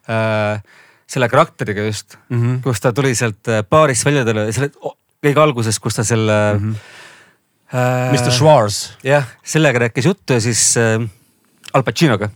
äh,, 0.09 0.61
selle 1.07 1.29
karakteriga 1.31 1.85
just 1.87 2.17
mm. 2.29 2.39
-hmm. 2.41 2.61
kus 2.63 2.81
ta 2.81 2.93
tuli 2.93 3.15
sealt 3.15 3.47
äh, 3.47 3.63
baarist 3.63 4.05
välja 4.05 4.25
talle, 4.25 4.51
selle 4.51 4.71
kõige 5.25 5.43
alguses, 5.43 5.79
kus 5.79 5.95
ta 5.95 6.03
selle 6.03 6.39
mm. 6.53 6.73
-hmm. 6.73 7.77
äh, 7.77 8.11
Mr 8.13 8.31
Schwarz, 8.31 8.97
jah, 9.03 9.27
sellega 9.43 9.87
rääkis 9.87 10.05
juttu 10.05 10.33
ja 10.33 10.41
siis 10.41 10.75
äh, 10.77 10.99
Al 11.73 11.83
Pacinoga 11.83 12.29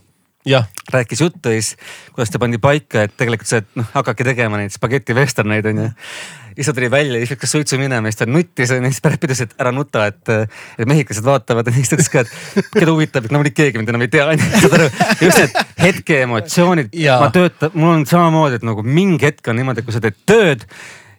jah. 0.46 0.68
rääkis 0.92 1.20
juttu 1.20 1.48
ja 1.48 1.62
siis, 1.62 1.76
kuidas 2.12 2.30
ta 2.30 2.38
pandi 2.38 2.58
paika, 2.58 3.02
et 3.02 3.16
tegelikult 3.16 3.48
see, 3.48 3.62
et 3.62 3.76
noh, 3.78 3.86
hakake 3.94 4.24
tegema 4.24 4.60
neid 4.60 4.74
spageti 4.74 5.14
vesterneid 5.14 5.66
onju. 5.66 5.90
Siis 6.54 6.68
ta 6.68 6.74
tuli 6.76 6.90
välja, 6.92 7.20
siis 7.20 7.34
läks 7.34 7.54
suitsu 7.56 7.78
minema, 7.80 8.10
siis 8.10 8.20
ta 8.22 8.28
nuttis 8.28 8.72
onju, 8.74 8.92
siis 8.92 9.04
Pitt 9.04 9.26
ütles, 9.28 9.42
et 9.44 9.54
ära 9.60 9.72
nuta, 9.74 10.06
et, 10.10 10.32
et 10.78 10.88
mehhiklased 10.88 11.26
vaatavad 11.26 11.68
ja 11.68 11.76
siis 11.76 11.92
ta 11.92 11.98
ütles 11.98 12.10
ka, 12.12 12.24
et 12.24 12.72
keda 12.74 12.90
huvitab, 12.92 13.28
et 13.28 13.34
nagunii 13.34 13.54
keegi 13.56 13.80
mind 13.80 13.92
enam 13.92 14.06
ei 14.06 14.12
tea 14.12 14.26
onju. 14.32 14.48
saad 14.64 14.78
aru, 14.78 14.88
just 15.20 15.42
need 15.42 15.60
hetke 15.82 16.22
emotsioonid, 16.26 16.96
ma 17.22 17.30
töötan, 17.34 17.76
mul 17.76 17.96
on 17.98 18.08
samamoodi, 18.08 18.60
et 18.60 18.66
nagu 18.66 18.84
mingi 18.86 19.30
hetk 19.30 19.52
on 19.52 19.58
niimoodi, 19.60 19.82
et 19.82 19.88
kui 19.88 19.96
sa 19.96 20.02
teed 20.04 20.18
tööd 20.28 20.66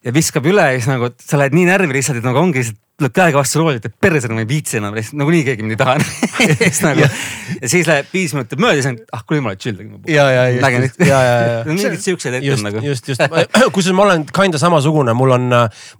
ja 0.04 0.14
viskab 0.16 0.48
üle 0.50 0.66
ja 0.74 0.80
siis 0.80 0.90
nagu 0.92 1.12
sa 1.24 1.40
lähed 1.40 1.56
nii 1.56 1.68
närvi 1.70 1.96
lihtsalt, 1.98 2.20
et 2.20 2.28
nagu 2.28 2.42
ongi 2.42 2.60
lihtsalt 2.62 2.80
tuleb 3.00 3.14
käega 3.16 3.40
vastu 3.40 3.58
rooli, 3.58 3.80
et 3.82 3.96
perse 4.04 4.30
nagu 4.30 4.44
ei 4.44 4.48
viitsi 4.48 4.78
enam, 4.78 4.94
nagunii 4.94 5.42
keegi 5.48 5.66
mind 5.66 5.74
ei 5.74 5.80
taha. 5.80 5.96
siis 6.62 6.82
nagu 6.86 7.02
ja 7.02 7.70
siis 7.72 7.90
läheb 7.90 8.12
viis 8.14 8.36
minutit 8.38 8.62
mööda, 8.62 8.78
siis 8.78 8.90
on, 8.92 9.00
ah 9.18 9.24
kuule 9.26 9.40
jumala 9.42 9.58
chill. 9.60 9.80
ja, 10.08 10.28
ja, 10.30 10.44
lihtsalt- 10.54 11.02
ja, 11.08 11.22
ja, 11.26 11.34
ja. 11.50 11.58
mingeid 11.72 12.04
siukseid 12.04 12.38
ette 12.38 12.54
on 12.54 12.66
nagu,. 12.68 12.84
just, 12.86 13.10
just, 13.10 13.24
kusjuures 13.76 13.98
ma 13.98 14.06
olen 14.06 14.28
kinda 14.30 14.62
samasugune, 14.62 15.16
mul 15.18 15.34
on, 15.40 15.50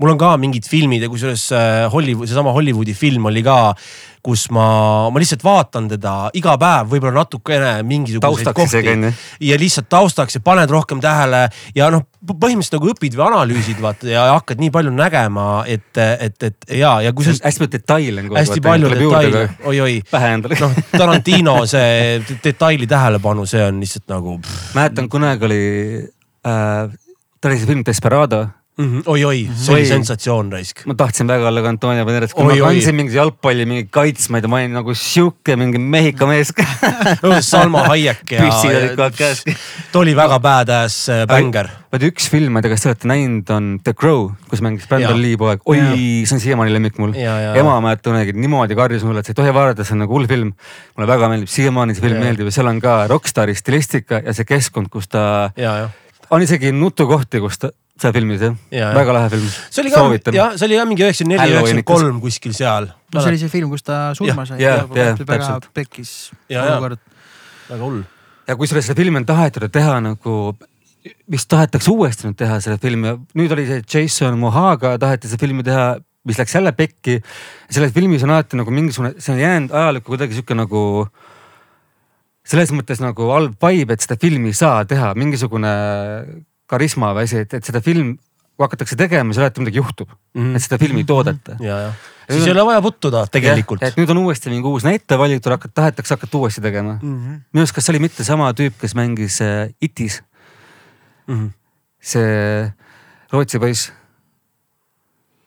mul 0.04 0.14
on 0.14 0.22
ka 0.22 0.36
mingid 0.42 0.70
filmid 0.70 1.08
ja 1.08 1.10
kusjuures 1.12 1.48
äh, 1.58 1.88
Hollywood, 1.94 2.30
seesama 2.30 2.54
Hollywoodi 2.56 2.94
film 2.98 3.26
oli 3.32 3.42
ka, 3.46 3.58
kus 4.24 4.46
ma, 4.56 4.66
ma 5.12 5.20
lihtsalt 5.20 5.44
vaatan 5.44 5.90
teda 5.92 6.14
iga 6.40 6.56
päev, 6.60 6.88
võib-olla 6.94 7.26
natukene 7.26 7.74
mingisuguseid 7.88 8.88
ju. 8.88 9.12
ja 9.50 9.58
lihtsalt 9.60 9.90
taustaks 9.92 10.38
ja 10.38 10.42
paned 10.44 10.72
rohkem 10.72 11.02
tähele 11.04 11.42
ja 11.76 11.90
noh, 11.92 12.06
põhimõtteliselt 12.24 12.78
nagu 12.78 12.92
õpid 12.94 13.18
või 13.20 13.26
analüüsid 13.28 13.84
vaata 13.84 14.08
ja 14.08 14.24
hakkad 14.32 14.64
nii 14.64 14.72
palju 14.74 14.94
nägema, 14.96 15.48
et, 15.68 15.92
et, 16.00 16.48
et 16.48 16.72
ja, 16.80 16.96
ja 17.04 17.12
kui 17.16 17.28
sa 17.28 17.36
hästi 17.36 17.66
palju 17.66 17.74
detaile 17.76 18.24
on. 18.24 18.32
hästi 18.40 18.64
palju 18.64 18.94
detaile, 18.96 19.46
oi-oi 19.74 20.00
pähe 20.12 20.34
endale. 20.38 20.60
noh, 20.64 20.82
Tarantino 20.96 21.60
see 21.74 22.40
detaili 22.46 22.88
tähelepanu, 22.88 23.48
see 23.50 23.64
on 23.68 23.84
lihtsalt 23.84 24.08
nagu 24.14 24.40
mäletan 24.78 25.12
kunagi 25.12 25.50
oli 25.50 25.64
äh,, 26.48 26.88
ta 27.42 27.52
oli 27.52 27.60
see 27.60 27.68
film 27.68 27.84
Desperado. 27.86 28.46
Mhm, 28.78 29.04
oi-oi, 29.06 29.44
see 29.54 29.74
oli 29.76 29.84
Oi. 29.84 29.90
sensatsioon 29.90 30.52
raisk. 30.54 30.84
ma 30.90 30.96
tahtsin 30.98 31.28
väga 31.30 31.48
olla 31.50 31.62
ka 31.62 31.70
Antonio 31.74 32.06
Banderas, 32.08 32.34
kui 32.34 32.44
Oi, 32.46 32.60
ma 32.60 32.68
oi. 32.70 32.74
kandsin 32.78 32.96
mingit 32.98 33.16
jalgpalli 33.18 33.68
mingi 33.70 33.88
kaitsmaid 33.94 34.48
ja 34.48 34.50
ma 34.52 34.60
olin 34.62 34.74
nagu 34.80 34.96
sihuke 34.98 35.56
mingi 35.60 35.78
Mehhiko 35.78 36.28
mees. 36.30 36.54
Salma 37.52 37.86
Hayek 37.92 38.24
ja, 38.34 38.44
püssid 38.48 38.74
olid 38.74 38.94
kogu 38.96 39.06
aeg 39.06 39.18
käes. 39.20 39.44
ta 39.92 40.02
oli 40.02 40.16
väga 40.18 40.40
badass 40.44 41.10
äh, 41.14 41.24
bängar. 41.30 41.70
vaid 41.94 42.08
üks 42.10 42.30
film, 42.34 42.56
ma 42.56 42.62
ei 42.62 42.66
tea, 42.66 42.74
kas 42.74 42.86
te 42.86 42.90
olete 42.90 43.10
näinud, 43.12 43.50
on 43.54 43.70
The 43.86 43.94
Crow, 43.94 44.32
kus 44.50 44.64
mängis 44.66 44.88
Brandon. 44.90 45.20
Lee 45.22 45.38
poeg. 45.38 45.62
oi, 45.70 45.78
see 46.26 46.38
on 46.38 46.42
siiamaani 46.42 46.74
lemmik 46.74 46.98
mul. 47.02 47.14
Ema 47.14 47.78
mäletan 47.86 48.18
niimoodi 48.34 48.78
karjus 48.80 49.06
mulle, 49.06 49.22
et 49.22 49.30
sa 49.30 49.36
ei 49.36 49.42
tohi 49.44 49.54
vaadata, 49.54 49.86
see 49.86 49.94
on 49.98 50.02
nagu 50.08 50.18
hull 50.18 50.26
film. 50.30 50.54
mulle 50.98 51.10
väga 51.10 51.30
meeldib, 51.30 51.52
siiamaani 51.54 51.94
see 51.94 52.02
film 52.08 52.18
Ja. 52.18 52.26
meeldib 52.26 52.50
ja 52.50 52.56
seal 52.58 52.68
on 52.70 52.80
ka 52.82 53.04
rokkstaari 53.10 53.54
stilistika 53.58 54.22
ja 54.26 54.34
see 54.34 54.46
keskkond, 54.50 54.90
kus 54.94 55.08
ta, 55.14 55.52
ja, 55.58 55.78
ja 55.84 55.90
on 56.34 56.42
isegi 56.42 56.72
nutukohti, 56.74 57.40
kus 57.44 57.60
ta, 57.62 57.70
seal 58.02 58.14
filmis 58.16 58.42
jah 58.42 58.56
Ja, 58.74 58.90
väga 58.96 59.14
lahe 59.16 59.30
film. 59.34 59.46
see 59.70 59.84
oli 59.84 59.92
ka, 59.94 60.32
jah, 60.34 60.56
see 60.58 60.68
oli 60.68 60.78
ka 60.80 60.86
mingi 60.90 61.06
üheksakümmend 61.06 61.40
neli, 61.44 61.54
üheksakümmend 61.58 61.88
kolm 61.90 62.20
kuskil 62.24 62.54
seal. 62.58 62.90
no 63.14 63.22
see 63.22 63.34
oli 63.34 63.42
see 63.42 63.52
film, 63.54 63.70
kus 63.74 63.86
ta 63.86 64.00
surma 64.18 64.46
sai. 64.50 64.60
jah, 64.64 64.86
jah, 64.98 65.14
väga 65.20 65.40
täpselt. 65.40 65.70
pekkis 65.78 66.14
Ja, 66.50 66.64
ja. 66.64 66.78
olukord. 66.78 67.00
väga 67.70 67.82
hull. 67.84 68.00
ja 68.50 68.56
kusjuures 68.60 68.88
seda 68.90 68.98
filmi 69.02 69.22
on 69.22 69.28
tahetud 69.30 69.68
teha 69.74 70.00
nagu, 70.04 70.38
vist 71.32 71.50
tahetakse 71.52 71.92
uuesti 71.94 72.28
nüüd 72.30 72.40
teha 72.40 72.58
seda 72.64 72.80
filmi 72.82 73.12
ja 73.12 73.18
nüüd 73.40 73.54
oli 73.56 73.68
see 73.70 73.84
Jason 73.94 74.40
Mohaga 74.42 74.96
taheti 75.02 75.30
seda 75.32 75.42
filmi 75.46 75.64
teha, 75.68 75.92
mis 76.26 76.40
läks 76.40 76.56
jälle 76.58 76.72
pekki. 76.76 77.20
selles 77.70 77.94
filmis 77.94 78.24
on 78.26 78.34
alati 78.34 78.58
nagu 78.58 78.72
mingisugune, 78.74 79.14
see 79.22 79.36
on 79.36 79.42
jäänud 79.44 79.72
ajalukku 79.76 80.16
kuidagi 80.16 80.38
sihuke 80.40 80.58
nagu 80.58 80.84
selles 82.44 82.74
mõttes 82.76 83.00
nagu 83.00 83.30
halb 83.32 83.54
vibe, 83.64 83.96
et 83.96 84.04
seda 84.04 84.18
filmi 84.20 84.50
ei 84.52 84.58
saa 84.58 84.82
teha, 84.88 85.14
mingisugune 85.16 85.70
karisma 86.70 87.14
või 87.14 87.28
asi, 87.28 87.44
et, 87.44 87.54
et 87.54 87.66
seda 87.66 87.82
film, 87.82 88.16
kui 88.54 88.66
hakatakse 88.66 88.96
tegema, 89.00 89.34
siis 89.34 89.42
alati 89.42 89.64
midagi 89.64 89.82
juhtub 89.82 90.10
mm. 90.10 90.42
-hmm. 90.42 90.56
et 90.56 90.62
seda 90.66 90.78
filmi 90.82 91.02
ei 91.04 91.08
toodeta. 91.10 91.56
ja, 91.60 91.78
ja 91.88 91.94
siis 92.30 92.46
ei 92.46 92.52
ole 92.52 92.66
vaja 92.66 92.82
puttuda 92.82 93.26
tegelikult. 93.28 93.84
et 93.84 93.98
nüüd 93.98 94.10
on 94.10 94.18
uuesti 94.26 94.50
mingi 94.50 94.68
uus 94.68 94.84
näitleja 94.84 95.20
valitud, 95.20 95.52
hakat-, 95.52 95.74
tahetakse 95.74 96.14
hakata 96.16 96.38
uuesti 96.38 96.62
tegema 96.62 97.00
mm. 97.02 97.18
-hmm. 97.18 97.42
minu 97.54 97.64
arust, 97.66 97.76
kas 97.76 97.86
see 97.86 97.94
oli 97.96 98.00
mitte 98.06 98.24
sama 98.24 98.52
tüüp, 98.52 98.78
kes 98.82 98.96
mängis 98.96 99.42
äh, 99.42 99.74
Itis, 99.82 100.24
Mhm. 101.28 101.48
see 102.00 102.74
Rootsi 103.32 103.60
poiss, 103.60 103.92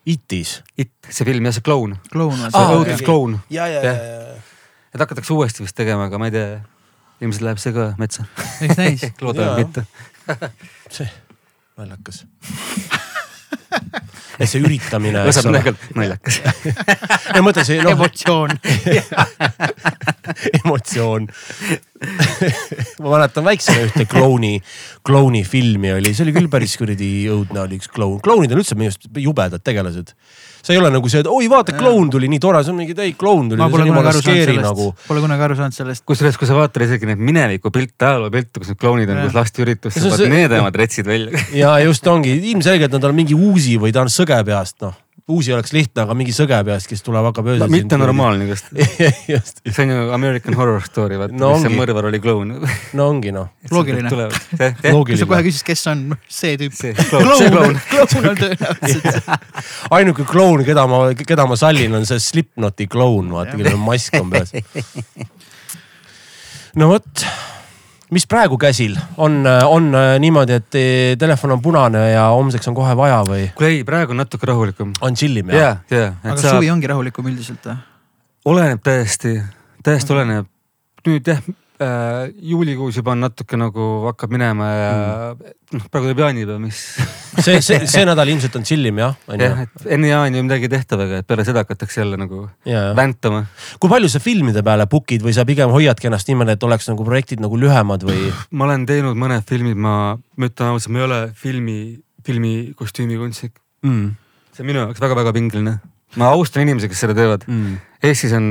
Itis. 0.06 0.62
It, 0.78 0.92
see 1.10 1.24
film 1.26 1.44
ja 1.44 1.52
see 1.52 1.62
kloun, 1.66 1.96
kloun 2.12 2.32
on 2.32 2.50
see 2.50 2.60
Aa, 2.60 2.68
see. 2.68 2.78
õuduskloun, 2.78 3.38
ja, 3.50 3.66
ja, 3.66 3.82
ja, 3.82 3.92
ja. 3.92 4.36
et 4.94 5.00
hakatakse 5.02 5.32
uuesti 5.34 5.64
vist 5.64 5.76
tegema, 5.76 6.06
aga 6.06 6.18
ma 6.18 6.30
ei 6.30 6.34
tea, 6.34 6.60
ilmselt 7.20 7.42
läheb 7.48 7.58
see 7.62 7.74
ka 7.74 7.88
metsa, 7.98 8.26
eks 8.62 8.78
näis. 8.78 9.06
loodame 9.24 9.64
mitte. 9.64 9.86
see, 10.96 11.08
naljakas. 11.78 12.24
ja 14.40 14.46
see 14.48 14.60
üritamine, 14.62 15.22
laseb 15.26 15.48
ole. 15.50 15.60
naljakas, 15.96 16.40
ei 17.36 17.42
mõtle 17.44 17.64
see, 17.66 17.78
noh, 17.84 17.92
emotsioon. 17.94 18.50
emotsioon. 20.62 21.22
ma 23.00 23.06
mäletan 23.14 23.46
väiksena 23.46 23.86
ühte 23.88 24.04
klouni, 24.10 24.54
klouni 25.06 25.42
filmi 25.48 25.94
oli, 25.96 26.10
see 26.16 26.24
oli 26.26 26.36
küll 26.36 26.50
päris 26.52 26.76
kuradi 26.80 27.10
õudne 27.32 27.58
oli 27.64 27.74
üks 27.80 27.88
kloun. 27.92 28.20
klounid 28.24 28.52
on 28.52 28.62
üldse 28.62 28.74
minu 28.78 28.92
arust 28.92 29.02
jubedad 29.22 29.60
tegelased. 29.64 30.08
See 30.66 30.74
ei 30.74 30.80
ole 30.82 30.90
nagu 30.90 31.10
see, 31.10 31.22
et 31.22 31.28
oi 31.30 31.46
vaata, 31.50 31.76
kloun 31.78 32.10
tuli 32.10 32.28
nii 32.32 32.42
tore, 32.42 32.62
see 32.66 32.74
on 32.74 32.80
mingi, 32.80 32.96
ei 33.04 33.14
kloun 33.18 33.50
tuli. 33.52 33.60
ma 33.62 33.68
pole 33.70 33.86
kunagi 33.86 34.10
aru 34.10 34.22
saanud 34.24 34.42
sellest 34.50 34.66
nagu., 34.66 34.88
pole 35.06 35.22
kunagi 35.24 35.46
aru 35.46 35.58
saanud 35.60 35.78
sellest. 35.78 36.04
kusjuures, 36.10 36.38
kui 36.40 36.50
sa 36.50 36.58
vaatad 36.58 36.86
isegi 36.88 37.10
neid 37.10 37.22
mineviku 37.22 37.70
pilte, 37.74 38.08
ajaloopilte, 38.10 38.62
kus 38.62 38.72
need 38.72 38.82
klounid 38.82 39.14
on, 39.14 39.22
kus 39.28 39.38
lasti 39.38 39.66
üritustel 39.66 40.08
on, 40.08 40.14
vaat 40.16 40.24
see- 40.24 40.32
need 40.34 40.56
emad 40.58 40.78
retsid 40.82 41.06
välja. 41.08 41.46
ja 41.62 41.76
just 41.86 42.06
ongi, 42.10 42.34
ilmselgelt 42.52 42.98
on 42.98 43.06
tal 43.06 43.14
mingi 43.16 43.38
uusi 43.38 43.78
või 43.82 43.94
ta 43.94 44.02
on 44.06 44.12
sõge 44.12 44.40
peast, 44.48 44.80
noh. 44.82 44.96
Uusi 45.26 45.50
oleks 45.52 45.72
lihtne, 45.74 46.04
aga 46.04 46.14
mingi 46.14 46.30
sõge 46.34 46.58
peast, 46.66 46.86
kes 46.86 47.02
tuleb, 47.02 47.24
hakkab 47.26 47.48
öösel. 47.50 47.70
mitte. 47.72 47.98
normaalne 47.98 48.46
just. 48.50 48.68
see 49.66 49.82
on 49.82 49.90
ju 49.90 50.04
American 50.14 50.54
Horror 50.54 50.84
Story, 50.86 51.18
vaata 51.18 51.34
No 51.34 51.48
no,, 51.48 51.56
mis 51.56 51.64
see 51.64 51.70
ongi. 51.72 51.80
mõrvar 51.80 52.06
oli 52.12 52.20
kloun. 52.22 52.52
no 52.98 53.08
ongi 53.10 53.32
noh. 53.34 53.48
Loogiline. 53.74 54.10
sa 54.10 55.26
kohe. 55.26 55.42
küsid, 55.48 55.64
kes 55.66 55.82
on 55.90 56.04
see 56.30 56.54
tüüp. 56.60 56.78
kloun, 57.10 57.50
kloun. 57.56 57.80
on 58.30 58.38
tõenäoliselt. 58.38 59.34
ainuke 59.98 60.28
kloun, 60.30 60.62
keda 60.68 60.86
ma, 60.90 61.02
keda 61.18 61.48
ma 61.50 61.58
sallin, 61.58 61.98
on 61.98 62.06
see 62.06 62.22
Slipknoti 62.22 62.86
kloun, 62.90 63.34
vaata, 63.34 63.58
kellel 63.58 63.80
on 63.80 63.82
mask 63.88 64.14
on 64.20 64.30
peas. 64.30 64.54
no 66.78 66.92
vot, 66.94 67.26
mis 68.14 68.26
praegu 68.30 68.58
käsil 68.60 68.94
on, 69.16 69.40
on 69.46 69.90
niimoodi, 70.22 70.60
et 70.60 70.78
eh, 70.78 71.16
telefon 71.18 71.56
on 71.56 71.62
punane 71.62 72.04
ja 72.12 72.28
homseks 72.34 72.70
on 72.70 72.78
kohe 72.78 72.94
vaja 72.98 73.20
või 73.26 73.48
kuule 73.58 73.72
ei, 73.74 73.84
praegu 73.88 74.14
on 74.14 74.22
natuke 74.22 74.46
rahulikum. 74.46 74.94
on 75.00 75.18
chill 75.18 75.42
im 75.42 75.50
ja 75.54 75.62
jah?, 75.62 75.84
ja, 75.90 76.08
aga 76.22 76.36
et 76.36 76.44
sa 76.44 76.56
suvi 76.56 76.70
ongi 76.70 76.90
rahulikum 76.90 77.30
üldiselt 77.32 77.66
või? 77.66 77.78
oleneb 78.46 78.82
täiesti, 78.86 79.38
täiesti 79.84 80.14
oleneb. 80.14 80.50
nüüd 81.06 81.32
jah 81.34 81.42
äh,, 81.82 82.32
juulikuus 82.50 82.96
juba 83.00 83.12
on 83.14 83.24
natuke 83.26 83.58
nagu 83.60 83.86
hakkab 84.06 84.32
minema 84.32 84.68
ja 84.72 84.92
noh, 85.36 85.86
praegu 85.90 86.08
tuleb 86.08 86.22
jaanipäev, 86.22 86.60
mis 86.62 86.80
see, 87.44 87.60
see, 87.64 87.80
see 87.90 88.04
nädal 88.08 88.30
ilmselt 88.32 88.56
on 88.58 88.66
chill 88.68 88.86
im 88.88 89.00
jah, 89.02 89.16
jah, 89.40 89.64
et 89.66 89.88
enne 89.96 90.10
jaani 90.10 90.40
ei 90.40 90.46
midagi 90.46 90.70
tehtav, 90.72 91.02
aga 91.06 91.20
et 91.22 91.28
peale 91.28 91.46
seda 91.48 91.64
hakatakse 91.64 92.00
jälle 92.02 92.18
nagu 92.20 92.44
ja. 92.68 92.88
väntama. 92.98 93.44
kui 93.82 93.92
palju 93.92 94.10
sa 94.12 94.22
filmide 94.22 94.64
peale 94.66 94.88
book'id 94.90 95.24
või 95.26 95.34
sa 95.36 95.46
pigem 95.48 95.72
hoiadki 95.74 96.10
ennast 96.10 96.30
niimoodi, 96.30 96.56
et 96.56 96.68
oleks 96.68 96.90
nagu 96.90 97.06
projektid 97.08 97.42
nagu 97.44 97.60
lühemad 97.60 98.06
või? 98.06 98.30
ma 98.50 98.68
olen 98.68 98.86
teinud 98.88 99.18
mõned 99.18 99.46
filmid, 99.48 99.78
ma, 99.78 100.16
ma 100.16 100.50
ütlen 100.50 100.72
ausalt, 100.72 100.94
ma 100.94 101.02
ei 101.02 101.08
ole 101.08 101.20
filmi, 101.36 101.80
filmi 102.26 102.54
kostüümikunstnik. 102.78 103.56
Mm. 103.86 104.14
see 104.54 104.64
on 104.64 104.70
minu 104.72 104.84
jaoks 104.84 105.02
väga-väga 105.02 105.34
pingeline. 105.36 105.78
ma 106.16 106.30
austan 106.32 106.64
inimesi, 106.64 106.88
kes 106.90 107.04
seda 107.04 107.16
teevad. 107.16 107.44
Mm. 107.50 107.76
Eestis 108.06 108.32
on, 108.36 108.48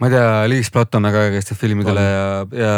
ma 0.00 0.10
ei 0.10 0.14
tea, 0.16 0.30
Liis 0.52 0.70
Platomäe 0.74 1.14
ka, 1.14 1.26
kes 1.34 1.50
teeb 1.50 1.60
filmidele 1.60 2.04
ja, 2.04 2.26
ja, 2.60 2.72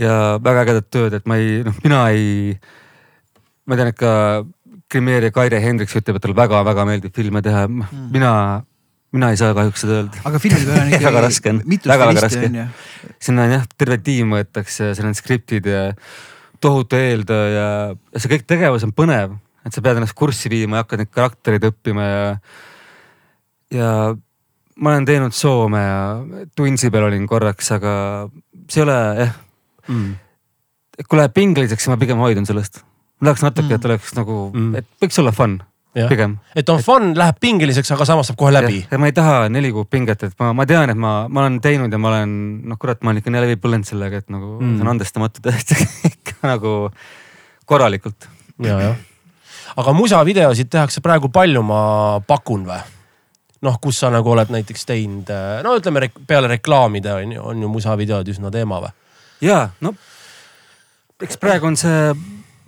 ja 0.00 0.14
väga 0.42 0.66
ägedat 0.66 0.88
tööd, 0.94 1.18
et 1.18 1.28
ma 1.30 1.38
ei, 1.40 1.60
noh, 1.66 1.76
mina 1.84 2.04
ei, 2.14 2.56
ma 3.68 3.78
tean, 3.78 3.92
et 3.92 3.98
ka 3.98 4.12
Grimeer 4.88 5.28
ja 5.28 5.34
Kaire 5.34 5.60
Hendriks 5.60 5.96
ütleb, 5.98 6.16
et 6.16 6.24
talle 6.24 6.38
väga-väga 6.38 6.88
meeldib 6.88 7.14
filme 7.16 7.44
teha, 7.44 7.66
mina 7.68 8.32
mina 9.14 9.30
ei 9.32 9.38
saa 9.40 9.54
kahjuks 9.56 9.84
seda 9.84 9.98
öelda. 10.02 10.22
aga 10.28 10.40
filmi 10.42 10.64
peal 10.68 10.80
on 10.82 10.90
Väga 11.08 11.22
raske 11.24 11.52
on. 11.52 11.60
Väga-väga 11.64 12.24
raske. 12.26 12.48
on 12.48 12.58
sinna 13.24 13.46
on 13.46 13.54
jah, 13.56 13.68
terve 13.80 13.98
tiim 14.04 14.34
võetakse, 14.36 14.92
seal 14.96 15.08
on 15.08 15.16
skriptid 15.16 15.68
ja 15.68 15.82
tohutu 16.60 16.98
eeltöö 16.98 17.44
ja 17.54 17.68
ja 17.94 18.20
see 18.20 18.32
kõik 18.34 18.44
tegevus 18.50 18.84
on 18.86 18.92
põnev, 18.96 19.38
et 19.64 19.74
sa 19.74 19.84
pead 19.84 20.00
ennast 20.00 20.16
kurssi 20.18 20.52
viima 20.52 20.78
ja 20.78 20.84
hakkad 20.84 21.02
neid 21.02 21.12
karaktereid 21.14 21.68
õppima 21.70 22.08
ja. 22.08 22.24
ja 23.74 23.90
ma 24.78 24.94
olen 24.94 25.06
teinud 25.08 25.34
Soome 25.34 25.80
ja 25.82 26.02
Twinsi 26.56 26.90
peal 26.94 27.08
olin 27.08 27.26
korraks, 27.30 27.70
aga 27.74 27.92
see 28.70 28.82
ei 28.82 28.84
ole 28.86 28.98
jah, 29.22 29.32
mm.. 29.88 30.12
kui 31.06 31.18
läheb 31.18 31.34
pingeliseks, 31.34 31.84
siis 31.84 31.92
ma 31.92 31.98
pigem 32.00 32.20
hoidun 32.22 32.46
sellest. 32.46 32.82
tahaks 33.22 33.42
natuke, 33.42 33.74
et 33.74 33.88
oleks 33.90 34.14
nagu 34.18 34.38
Mm., 34.54 34.74
et 34.78 34.86
võiks 35.02 35.18
olla 35.22 35.32
fun 35.34 35.58
Jah. 35.96 36.06
pigem. 36.10 36.36
et 36.54 36.68
on 36.68 36.82
fun, 36.84 37.10
läheb 37.18 37.38
pingeliseks, 37.40 37.90
aga 37.96 38.04
samas 38.06 38.28
saab 38.30 38.38
kohe 38.38 38.52
läbi. 38.54 38.84
ja 38.90 38.98
ma 39.00 39.08
ei 39.10 39.16
taha 39.16 39.48
neli 39.50 39.72
kuud 39.74 39.88
pinget, 39.90 40.22
et 40.22 40.34
ma, 40.38 40.52
ma 40.54 40.66
tean, 40.68 40.90
et 40.92 41.00
ma, 41.00 41.14
ma 41.28 41.46
olen 41.46 41.58
teinud 41.64 41.92
ja 41.92 41.98
ma 41.98 42.12
olen, 42.12 42.34
noh 42.68 42.78
kurat, 42.78 43.02
ma 43.02 43.10
olen 43.10 43.22
ikka 43.22 43.34
läbi 43.34 43.56
põlenud 43.58 43.88
sellega, 43.88 44.22
et 44.22 44.30
nagu 44.30 44.58
Mm. 44.58 44.66
mm. 44.66 44.76
see 44.76 44.86
on 44.86 44.92
andestamatu 44.94 45.42
tõesti 45.42 45.78
ikka 46.12 46.52
nagu 46.52 46.74
korralikult. 47.66 48.28
ja, 48.62 48.78
jah. 48.80 48.96
aga 49.76 49.92
musavideosid 49.96 50.70
tehakse 50.70 51.00
praegu 51.00 51.32
palju, 51.32 51.62
ma 51.66 52.20
pakun 52.26 52.68
või? 52.68 52.78
noh, 53.62 53.78
kus 53.82 54.00
sa 54.02 54.10
nagu 54.14 54.30
oled 54.30 54.50
näiteks 54.54 54.86
teinud, 54.88 55.30
no 55.64 55.76
ütleme 55.78 56.06
rek 56.06 56.18
peale 56.26 56.50
reklaamide 56.50 57.12
on 57.14 57.36
ju, 57.36 57.44
on 57.52 57.62
ju 57.62 57.70
musavideod 57.72 58.28
üsna 58.34 58.52
teema 58.54 58.80
või? 58.84 58.92
ja 59.44 59.68
no 59.84 59.94
eks 61.22 61.38
praegu 61.42 61.66
on 61.70 61.78
see 61.78 62.12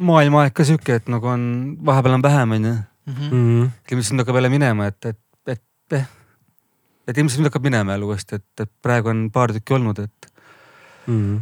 maailmaaeg 0.00 0.54
ka 0.56 0.64
sihuke, 0.64 1.00
et 1.00 1.10
nagu 1.12 1.28
on, 1.28 1.42
vahepeal 1.84 2.16
on 2.16 2.24
vähem, 2.24 2.56
onju. 2.56 2.78
Mm. 3.10 3.68
ilmselt 3.90 4.14
nüüd 4.14 4.22
hakkab 4.24 4.38
jälle 4.38 4.50
minema, 4.52 4.86
et, 4.88 5.04
et, 5.04 5.18
et, 5.50 5.62
et, 5.98 6.18
et 7.10 7.18
ilmselt 7.18 7.42
nüüd 7.42 7.50
hakkab 7.50 7.66
minema 7.66 7.96
jälle 7.96 8.08
uuesti, 8.08 8.38
et, 8.40 8.64
et 8.64 8.70
praegu 8.82 9.10
on 9.12 9.26
paar 9.34 9.52
tükki 9.56 9.76
olnud, 9.78 9.98
et, 10.06 10.30
Mm. 11.10 11.40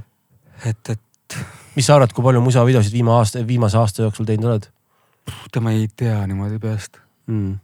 et, 0.64 0.90
et 0.90 1.36
mis 1.76 1.84
sa 1.86 1.96
arvad, 1.96 2.12
kui 2.14 2.24
palju 2.24 2.40
musavideosid 2.40 2.94
viima 2.94 3.16
aasta, 3.18 3.42
viimase 3.46 3.76
aasta 3.76 4.04
jooksul 4.06 4.24
teinud 4.28 4.46
oled 4.48 4.68
puhta 5.28 5.60
ma 5.60 5.74
ei 5.76 5.88
tea 5.96 6.20
niimoodi 6.26 6.60
peast. 6.62 7.00
mm.? 7.26 7.56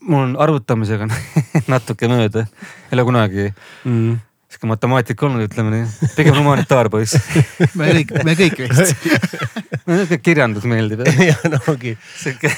Mul 0.00 0.22
on 0.28 0.36
arvutamisega 0.40 1.08
natuke 1.72 2.08
mööda, 2.10 2.46
ei 2.90 2.96
ole 2.98 3.04
kunagi 3.08 3.46
Mm. 3.84 4.18
sihuke 4.48 4.66
matemaatik 4.70 5.22
olnud, 5.26 5.44
ütleme 5.48 5.70
nii, 5.74 6.10
pigem 6.16 6.36
humanitaarpoiss. 6.38 7.18
me 7.78 7.90
kõik, 7.98 8.12
me 8.24 8.34
kõik 8.38 8.62
vist. 8.64 9.06
niisugune 9.88 10.18
kirjandus 10.24 10.64
meeldib, 10.68 11.02
ja 11.20 11.34
no 11.52 11.58
ongi. 11.72 11.96
sihuke. 12.16 12.52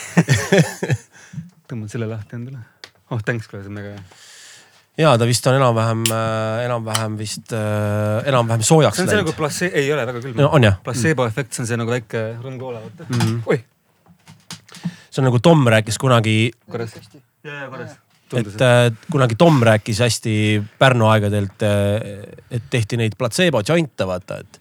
tõmban 1.70 1.88
selle 1.90 2.06
lahti 2.10 2.36
endale. 2.38 2.62
oh 3.10 3.20
thanks, 3.26 3.48
see 3.50 3.62
on 3.66 3.78
väga 3.80 3.94
hea. 3.94 4.04
ja 5.02 5.14
ta 5.18 5.26
vist 5.28 5.46
on 5.50 5.56
enam-vähem, 5.58 6.04
enam-vähem 6.66 7.16
vist 7.18 7.52
äh, 7.56 8.22
enam-vähem 8.30 8.62
soojaks 8.66 8.98
see 9.00 9.06
on 9.06 9.10
see 9.10 9.18
nagu 9.20 9.30
läinud. 9.32 9.38
plase-, 9.40 9.72
ei 9.74 9.90
ole 9.94 10.06
väga 10.06 10.22
külm 10.24 10.36
No 10.42 10.50
on 10.56 10.66
jah? 10.68 10.78
placebo 10.84 11.26
efekt, 11.30 11.54
see 11.56 11.64
on 11.64 11.70
see 11.70 11.78
nagu 11.80 11.94
väike 11.94 12.22
rõngkoola, 12.42 12.82
vaata 12.86 13.08
Mhm. 13.10 13.42
oih, 13.50 13.64
see 15.10 15.22
on 15.22 15.28
nagu 15.30 15.38
Tom 15.42 15.66
rääkis 15.74 15.98
kunagi, 16.02 16.36
korras. 16.70 16.94
ja, 17.44 17.54
ja 17.54 17.68
korras. 17.70 17.96
et 18.36 18.62
äh, 18.62 18.90
kunagi 19.10 19.38
Tom 19.38 19.62
rääkis 19.66 20.00
hästi 20.04 20.34
Pärnu 20.78 21.08
aegadelt, 21.10 21.64
et 22.50 22.70
tehti 22.70 23.00
neid 23.00 23.16
platseebo 23.18 23.62
jointe, 23.66 24.06
vaata, 24.06 24.40
et. 24.44 24.59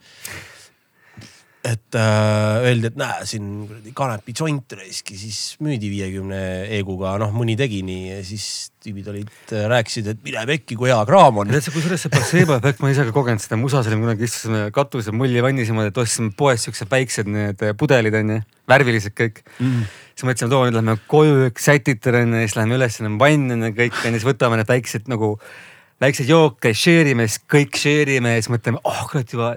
Et 1.65 1.95
äh, 1.99 2.63
öeldi, 2.63 2.87
et 2.87 2.97
näe 2.99 3.25
siin 3.27 3.47
kuradi 3.67 3.91
kanepi 3.95 4.33
joint 4.37 4.75
raisk 4.79 5.11
ja 5.11 5.17
siis 5.19 5.39
müüdi 5.63 5.89
viiekümne 5.91 6.39
eeguga, 6.77 7.17
noh 7.19 7.33
mõni 7.35 7.57
tegi 7.59 7.81
nii 7.83 8.05
ja 8.13 8.19
siis 8.23 8.45
tüübid 8.79 9.09
olid, 9.11 9.31
rääkisid, 9.51 10.07
et 10.13 10.21
mine 10.23 10.45
pekki, 10.47 10.77
kui 10.79 10.87
hea 10.87 10.99
kraam 11.09 11.41
on 11.41 11.51
tead 11.51 11.65
sa, 11.65 11.73
kusjuures 11.75 12.05
see 12.05 12.13
placebo 12.13 12.55
efekt, 12.55 12.79
ma 12.79 12.93
ise 12.93 13.03
ka 13.09 13.15
kogenud 13.15 13.43
seda, 13.43 13.59
musas 13.59 13.89
olime 13.91 14.07
kunagi 14.07 14.23
istusime 14.29 14.61
katusel 14.75 15.17
mullivannis 15.19 15.67
niimoodi, 15.67 15.91
et 15.91 15.99
ostsime 15.99 16.31
poest 16.39 16.69
siuksed 16.69 16.91
väiksed 16.93 17.31
need 17.33 17.65
pudelid 17.79 18.15
onju, 18.21 18.39
värvilised 18.69 19.17
kõik 19.17 19.43
Mm. 19.59 19.83
siis 20.15 20.23
mõtlesime, 20.23 20.47
et 20.47 20.55
oo 20.55 20.63
nüüd 20.63 20.77
lähme 20.77 20.95
koju, 21.11 21.49
sätitame 21.59 22.23
onju, 22.23 22.45
siis 22.45 22.55
läheme 22.55 22.77
üles, 22.79 23.01
vann 23.19 23.51
onju 23.57 23.73
kõik 23.75 23.99
onju, 23.99 24.21
siis 24.21 24.29
võtame 24.29 24.61
need 24.61 24.71
väiksed 24.71 25.11
nagu 25.11 25.33
väikseid 25.99 26.29
jooke, 26.31 26.71
share 26.77 27.11
ime, 27.11 27.25
siis 27.27 27.41
kõik 27.51 27.75
share 27.79 28.15
ime 28.19 28.31
ja 28.37 28.39
siis 28.39 28.51
mõtleme, 28.53 28.79
oh 28.87 29.01
kurat 29.09 29.33
juba, 29.33 29.49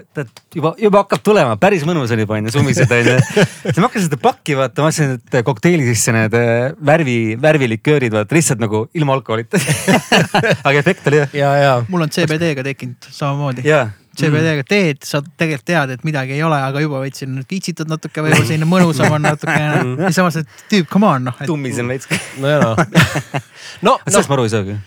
juba, 0.51 0.73
juba 0.81 1.03
hakkab 1.05 1.23
tulema, 1.23 1.55
päris 1.61 1.85
mõnus 1.87 2.11
on 2.11 2.19
juba 2.23 2.35
onju, 2.35 2.51
sumised 2.51 2.91
onju. 2.97 3.15
siis 3.63 3.79
ma 3.79 3.87
hakkasin 3.87 4.09
seda 4.09 4.19
pakki 4.23 4.57
vaatama, 4.59 4.89
vaatasin, 4.89 5.15
et 5.21 5.47
kokteili 5.47 5.87
sisse 5.87 6.15
need 6.15 6.35
äh, 6.37 6.75
värvi, 6.91 7.17
värviliköörid 7.41 8.15
vaata 8.15 8.35
lihtsalt 8.35 8.63
nagu 8.63 8.85
ilma 8.93 9.15
alkoholita. 9.15 9.61
aga 10.67 10.77
efekt 10.79 11.07
oli 11.11 11.23
jah. 11.23 11.35
ja, 11.45 11.57
ja 11.63 11.73
mul 11.87 12.03
on 12.07 12.11
CBD-ga 12.11 12.65
tekkinud 12.67 13.11
samamoodi. 13.11 13.63
CBD-ga 14.13 14.61
teed, 14.69 14.99
sa 15.07 15.23
tegelikult 15.23 15.65
tead, 15.65 15.95
et 15.95 16.03
midagi 16.05 16.35
ei 16.35 16.43
ole, 16.45 16.59
aga 16.61 16.83
juba 16.83 16.99
võtsin, 17.01 17.39
kiitsitad 17.49 17.89
natuke, 17.89 18.21
võib-olla 18.21 18.45
selline 18.45 18.67
mõnusam 18.69 19.15
on 19.15 19.25
natukene. 19.25 19.95
ja 20.05 20.11
samas, 20.13 20.37
et 20.43 20.65
tüüp, 20.69 20.85
come 20.91 21.09
on 21.09 21.31
noh. 21.31 21.39
tummisen 21.49 21.89
veits. 21.89 22.11
no 22.43 22.51
ja 22.51 22.59
noh. 22.61 22.77
no, 23.87 23.95
sellest 24.05 24.27
noh, 24.27 24.29
ma 24.29 24.37
aru 24.37 24.45
ei 24.45 24.53
saagi. 24.53 24.81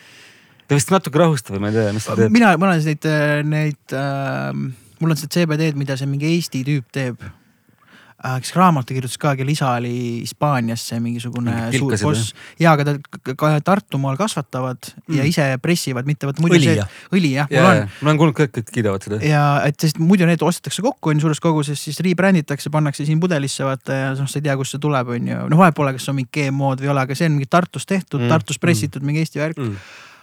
Ta 0.67 0.79
vist 0.79 0.93
natuke 0.95 1.23
rahustab 1.23 1.57
või 1.57 1.67
ma 1.67 1.73
ei 1.73 1.79
tea, 1.79 1.95
mis 1.97 2.09
ta 2.09 2.19
teeb. 2.19 2.35
mina, 2.35 2.53
ma 2.59 2.71
olen 2.73 2.85
neid, 2.91 3.09
neid 3.47 3.97
äh,, 3.97 4.53
mul 5.01 5.15
on 5.17 5.19
seda 5.21 5.35
CBD-d, 5.39 5.79
mida 5.79 5.99
see 5.99 6.11
mingi 6.11 6.35
Eesti 6.35 6.63
tüüp 6.67 6.89
teeb 6.95 7.21
äh,. 7.23 8.39
kes 8.43 8.51
raamatu 8.57 8.97
kirjutas 8.97 9.19
ka, 9.23 9.35
kelle 9.39 9.53
isa 9.53 9.69
oli 9.77 10.23
Hispaaniasse 10.25 10.99
mingisugune 11.05 11.53
Mingi 11.53 11.79
suur 11.79 11.95
boss. 12.01 12.33
ja, 12.59 12.73
aga 12.73 12.87
ta 12.89 13.35
ka 13.37 13.51
Tartumaal 13.63 14.17
kasvatavad 14.19 14.89
mm. 14.89 15.19
ja 15.19 15.27
ise 15.29 15.47
pressivad, 15.63 16.09
mitte 16.09 16.27
vot 16.27 16.41
muidu 16.43 16.57
Õli, 16.57 16.65
see 16.67 16.79
jah?. 16.81 16.97
õli 17.15 17.33
jah, 17.37 17.53
on. 17.61 17.83
ma 18.01 18.11
olen 18.11 18.21
kuulnud, 18.23 18.39
kõik, 18.41 18.55
kõik 18.57 18.73
kiidavad 18.79 19.07
seda. 19.07 19.21
ja 19.23 19.45
et 19.69 19.79
sest 19.85 20.01
muidu 20.03 20.27
need 20.27 20.43
ostetakse 20.43 20.83
kokku 20.83 21.13
on 21.13 21.23
suures 21.23 21.43
koguses, 21.45 21.79
siis 21.79 22.01
rebrand 22.03 22.41
itakse, 22.41 22.73
pannakse 22.75 23.07
siin 23.07 23.21
pudelisse 23.23 23.69
vaata 23.69 24.01
ja 24.01 24.11
noh, 24.17 24.27
sa 24.27 24.41
ei 24.41 24.49
tea, 24.49 24.57
kust 24.59 24.75
see 24.75 24.83
tuleb, 24.83 25.15
on 25.15 25.31
ju. 25.31 25.45
noh, 25.53 25.63
vahet 25.63 25.77
pole, 25.77 25.95
kas 25.95 26.09
on 26.11 26.19
mingi 26.19 26.33
GM-od 26.41 26.83
või 26.83 26.91
ei 26.91 26.95
ole, 26.97 27.07
aga 27.07 27.21
see 27.21 27.31
on 27.31 27.37
mingi 27.39 27.53
Tartus 27.53 27.87
tehtud 27.87 28.17
Mm, 28.17 28.25
mm,, 28.27 28.33
Tartus 28.33 28.59
pressitud 28.59 29.05
mm. 29.05 29.13
mingi 29.13 29.23
Eesti 29.23 29.45
värk 29.45 29.61
Mm. 29.61 29.77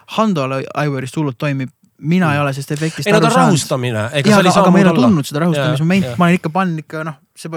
mm.. 0.04 0.16
Hando 0.18 0.48
Aivarist 0.84 1.18
hullult 1.18 1.38
toimib, 1.38 1.72
mina 2.00 2.28
mm. 2.28 2.34
ei 2.34 2.44
ole 2.44 2.54
sellest 2.54 2.76
efektist 2.78 3.08
ei 3.08 3.14
no 3.14 3.20
ta 3.20 3.28
aru 3.28 3.32
on 3.32 3.38
saanud. 3.38 3.54
rahustamine, 3.54 4.10
ega 4.12 4.30
seal 4.30 4.42
ei 4.42 4.50
aga, 4.50 4.56
saa 4.56 4.64
aga 4.64 4.74
ma 4.74 4.82
ei 4.82 4.90
ole 4.90 5.00
tundnud 5.00 5.30
seda 5.30 5.46
rahustamismomente 5.46 6.12
Jaa,, 6.12 6.20
ma 6.20 6.30
olen 6.30 6.42
ikka 6.42 6.54
pannud 6.58 6.84
ikka 6.84 7.08
noh, 7.08 7.20
sa 7.38 7.52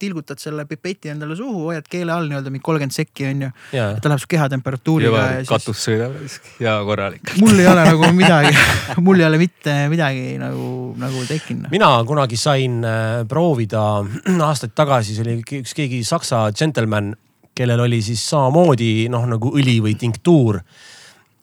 tilgutad 0.00 0.40
selle 0.40 0.64
pipeti 0.68 1.10
endale 1.12 1.36
suhu, 1.36 1.66
hoiad 1.68 1.88
keele 1.90 2.12
all 2.14 2.28
nii-öelda 2.30 2.52
mingi 2.52 2.64
kolmkümmend 2.64 2.94
sekki 2.94 3.26
on 3.28 3.42
ju. 3.44 3.50
ja, 3.76 3.88
ta 4.00 4.10
läheb 4.10 4.22
su 4.22 4.28
kehatemperatuuriga 4.32 5.24
siis 5.40 5.50
katus 5.50 5.82
sõidab 5.84 6.16
ja 6.62 6.78
korralik. 6.88 7.34
mul 7.40 7.60
ei 7.60 7.68
ole 7.68 7.84
nagu 7.90 8.12
midagi, 8.20 8.54
mul 9.04 9.20
ei 9.20 9.26
ole 9.28 9.40
mitte 9.42 9.76
midagi 9.92 10.38
nagu, 10.40 10.68
nagu 11.00 11.24
tekkinud. 11.28 11.68
mina 11.74 11.90
kunagi 12.08 12.40
sain 12.40 12.80
äh, 12.86 13.26
proovida 13.28 13.84
aastaid 14.48 14.72
tagasi, 14.78 15.16
see 15.16 15.26
oli 15.26 15.60
üks 15.60 15.76
keegi 15.76 16.00
saksa 16.08 16.46
džentelmen, 16.54 17.12
kellel 17.56 17.84
oli 17.84 18.00
siis 18.04 18.24
samamoodi 18.32 19.10
noh, 19.12 19.28
nagu 19.28 19.52
õli 19.52 19.80
või 19.84 19.98
tinktuur. 20.00 20.62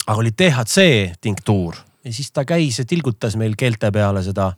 Aga 0.07 0.19
oli 0.23 0.31
DHC 0.31 0.87
tinktuur 1.21 1.77
ja 2.03 2.13
siis 2.13 2.31
ta 2.31 2.45
käis 2.47 2.79
ja 2.79 2.85
tilgutas 2.87 3.35
meil 3.39 3.55
keelte 3.59 3.91
peale 3.91 4.23
seda 4.23 4.51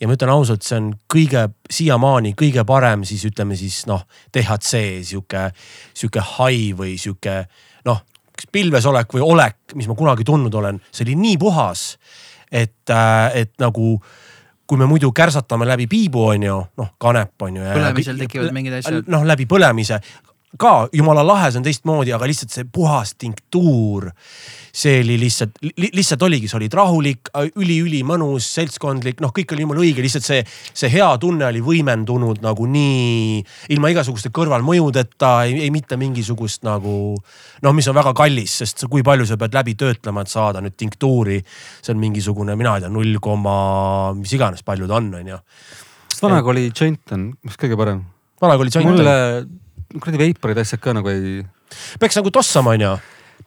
ja 0.00 0.08
ma 0.08 0.16
ütlen 0.16 0.32
ausalt, 0.32 0.64
see 0.66 0.78
on 0.80 0.90
kõige 1.12 1.46
siiamaani 1.70 2.34
kõige 2.38 2.64
parem 2.68 3.06
siis 3.08 3.24
ütleme 3.28 3.56
siis 3.58 3.84
noh, 3.90 4.04
DHC 4.34 4.82
sihuke, 5.08 5.48
sihuke 5.94 6.24
hai 6.36 6.72
või 6.78 6.96
sihuke 7.00 7.42
noh, 7.88 8.02
kas 8.32 8.50
pilvesolek 8.52 9.14
või 9.14 9.24
olek, 9.24 9.60
mis 9.78 9.88
ma 9.88 9.96
kunagi 9.98 10.26
tundnud 10.28 10.54
olen, 10.58 10.82
see 10.90 11.06
oli 11.06 11.16
nii 11.20 11.38
puhas, 11.40 11.86
et, 12.50 12.92
et 13.34 13.54
nagu 13.62 13.94
kui 14.66 14.80
me 14.80 14.86
muidu 14.88 15.10
kärsatame 15.12 15.66
läbi 15.68 15.86
piibu, 15.90 16.26
on 16.32 16.44
ju, 16.46 16.58
noh 16.80 16.92
kanep 17.02 17.44
on 17.44 17.58
ju. 17.58 17.64
Põlemisel 17.74 18.20
tekivad 18.22 18.54
mingid 18.56 18.78
asjad. 18.78 19.08
noh, 19.12 19.24
läbi 19.28 19.46
põlemise 19.50 19.98
ka 20.60 20.72
jumala 20.92 21.22
lahe, 21.24 21.48
see 21.50 21.60
on 21.60 21.64
teistmoodi, 21.64 22.12
aga 22.12 22.26
lihtsalt 22.28 22.52
see 22.52 22.66
puhas 22.68 23.14
tinktuur. 23.20 24.10
see 24.72 25.02
oli 25.02 25.18
lihtsalt 25.20 25.58
li,, 25.60 25.90
lihtsalt 25.92 26.22
oligi, 26.24 26.48
sa 26.48 26.56
olid 26.56 26.72
rahulik, 26.72 27.28
üliülimõnus, 27.60 28.46
seltskondlik, 28.56 29.18
noh, 29.20 29.32
kõik 29.36 29.52
oli 29.52 29.66
jumala 29.66 29.82
õige, 29.84 30.00
lihtsalt 30.04 30.24
see, 30.24 30.38
see 30.72 30.88
hea 30.92 31.08
tunne 31.20 31.44
oli 31.44 31.60
võimendunud 31.64 32.40
nagu 32.44 32.64
nii 32.64 33.42
ilma 33.76 33.92
igasuguste 33.92 34.32
kõrvalmõjudeta, 34.32 35.32
ei, 35.44 35.58
ei 35.66 35.70
mitte 35.74 35.98
mingisugust 36.00 36.64
nagu 36.64 36.94
noh, 37.62 37.76
mis 37.76 37.88
on 37.92 37.96
väga 38.00 38.14
kallis, 38.16 38.56
sest 38.62 38.86
kui 38.92 39.04
palju 39.04 39.28
sa 39.28 39.38
pead 39.40 39.56
läbi 39.56 39.76
töötlema, 39.78 40.24
et 40.24 40.32
saada 40.32 40.64
nüüd 40.64 40.76
tinktuuri. 40.80 41.42
see 41.82 41.92
on 41.92 42.00
mingisugune, 42.00 42.56
mina 42.56 42.76
ei 42.76 42.86
tea, 42.86 42.92
null 42.92 43.20
koma, 43.20 44.12
mis 44.16 44.32
iganes 44.32 44.64
palju 44.64 44.88
ta 44.88 45.00
on, 45.00 45.12
on 45.20 45.34
ju. 45.34 45.42
kas 46.08 46.24
vanaga 46.24 46.52
oli 46.52 46.70
joint 46.70 47.12
on, 47.12 47.28
mis 47.44 47.60
kõige 47.60 47.76
parem? 47.76 48.06
vanaga 48.40 48.64
oli 48.64 48.72
joint 48.72 48.88
mulle, 48.88 49.18
kuradi 49.98 50.20
veiparid 50.20 50.62
asjad 50.62 50.80
ka 50.82 50.94
nagu 50.96 51.10
ei, 51.12 51.42
peaks 52.00 52.16
nagu 52.20 52.32
tossama, 52.34 52.76
on 52.76 52.84
ju. 52.84 52.92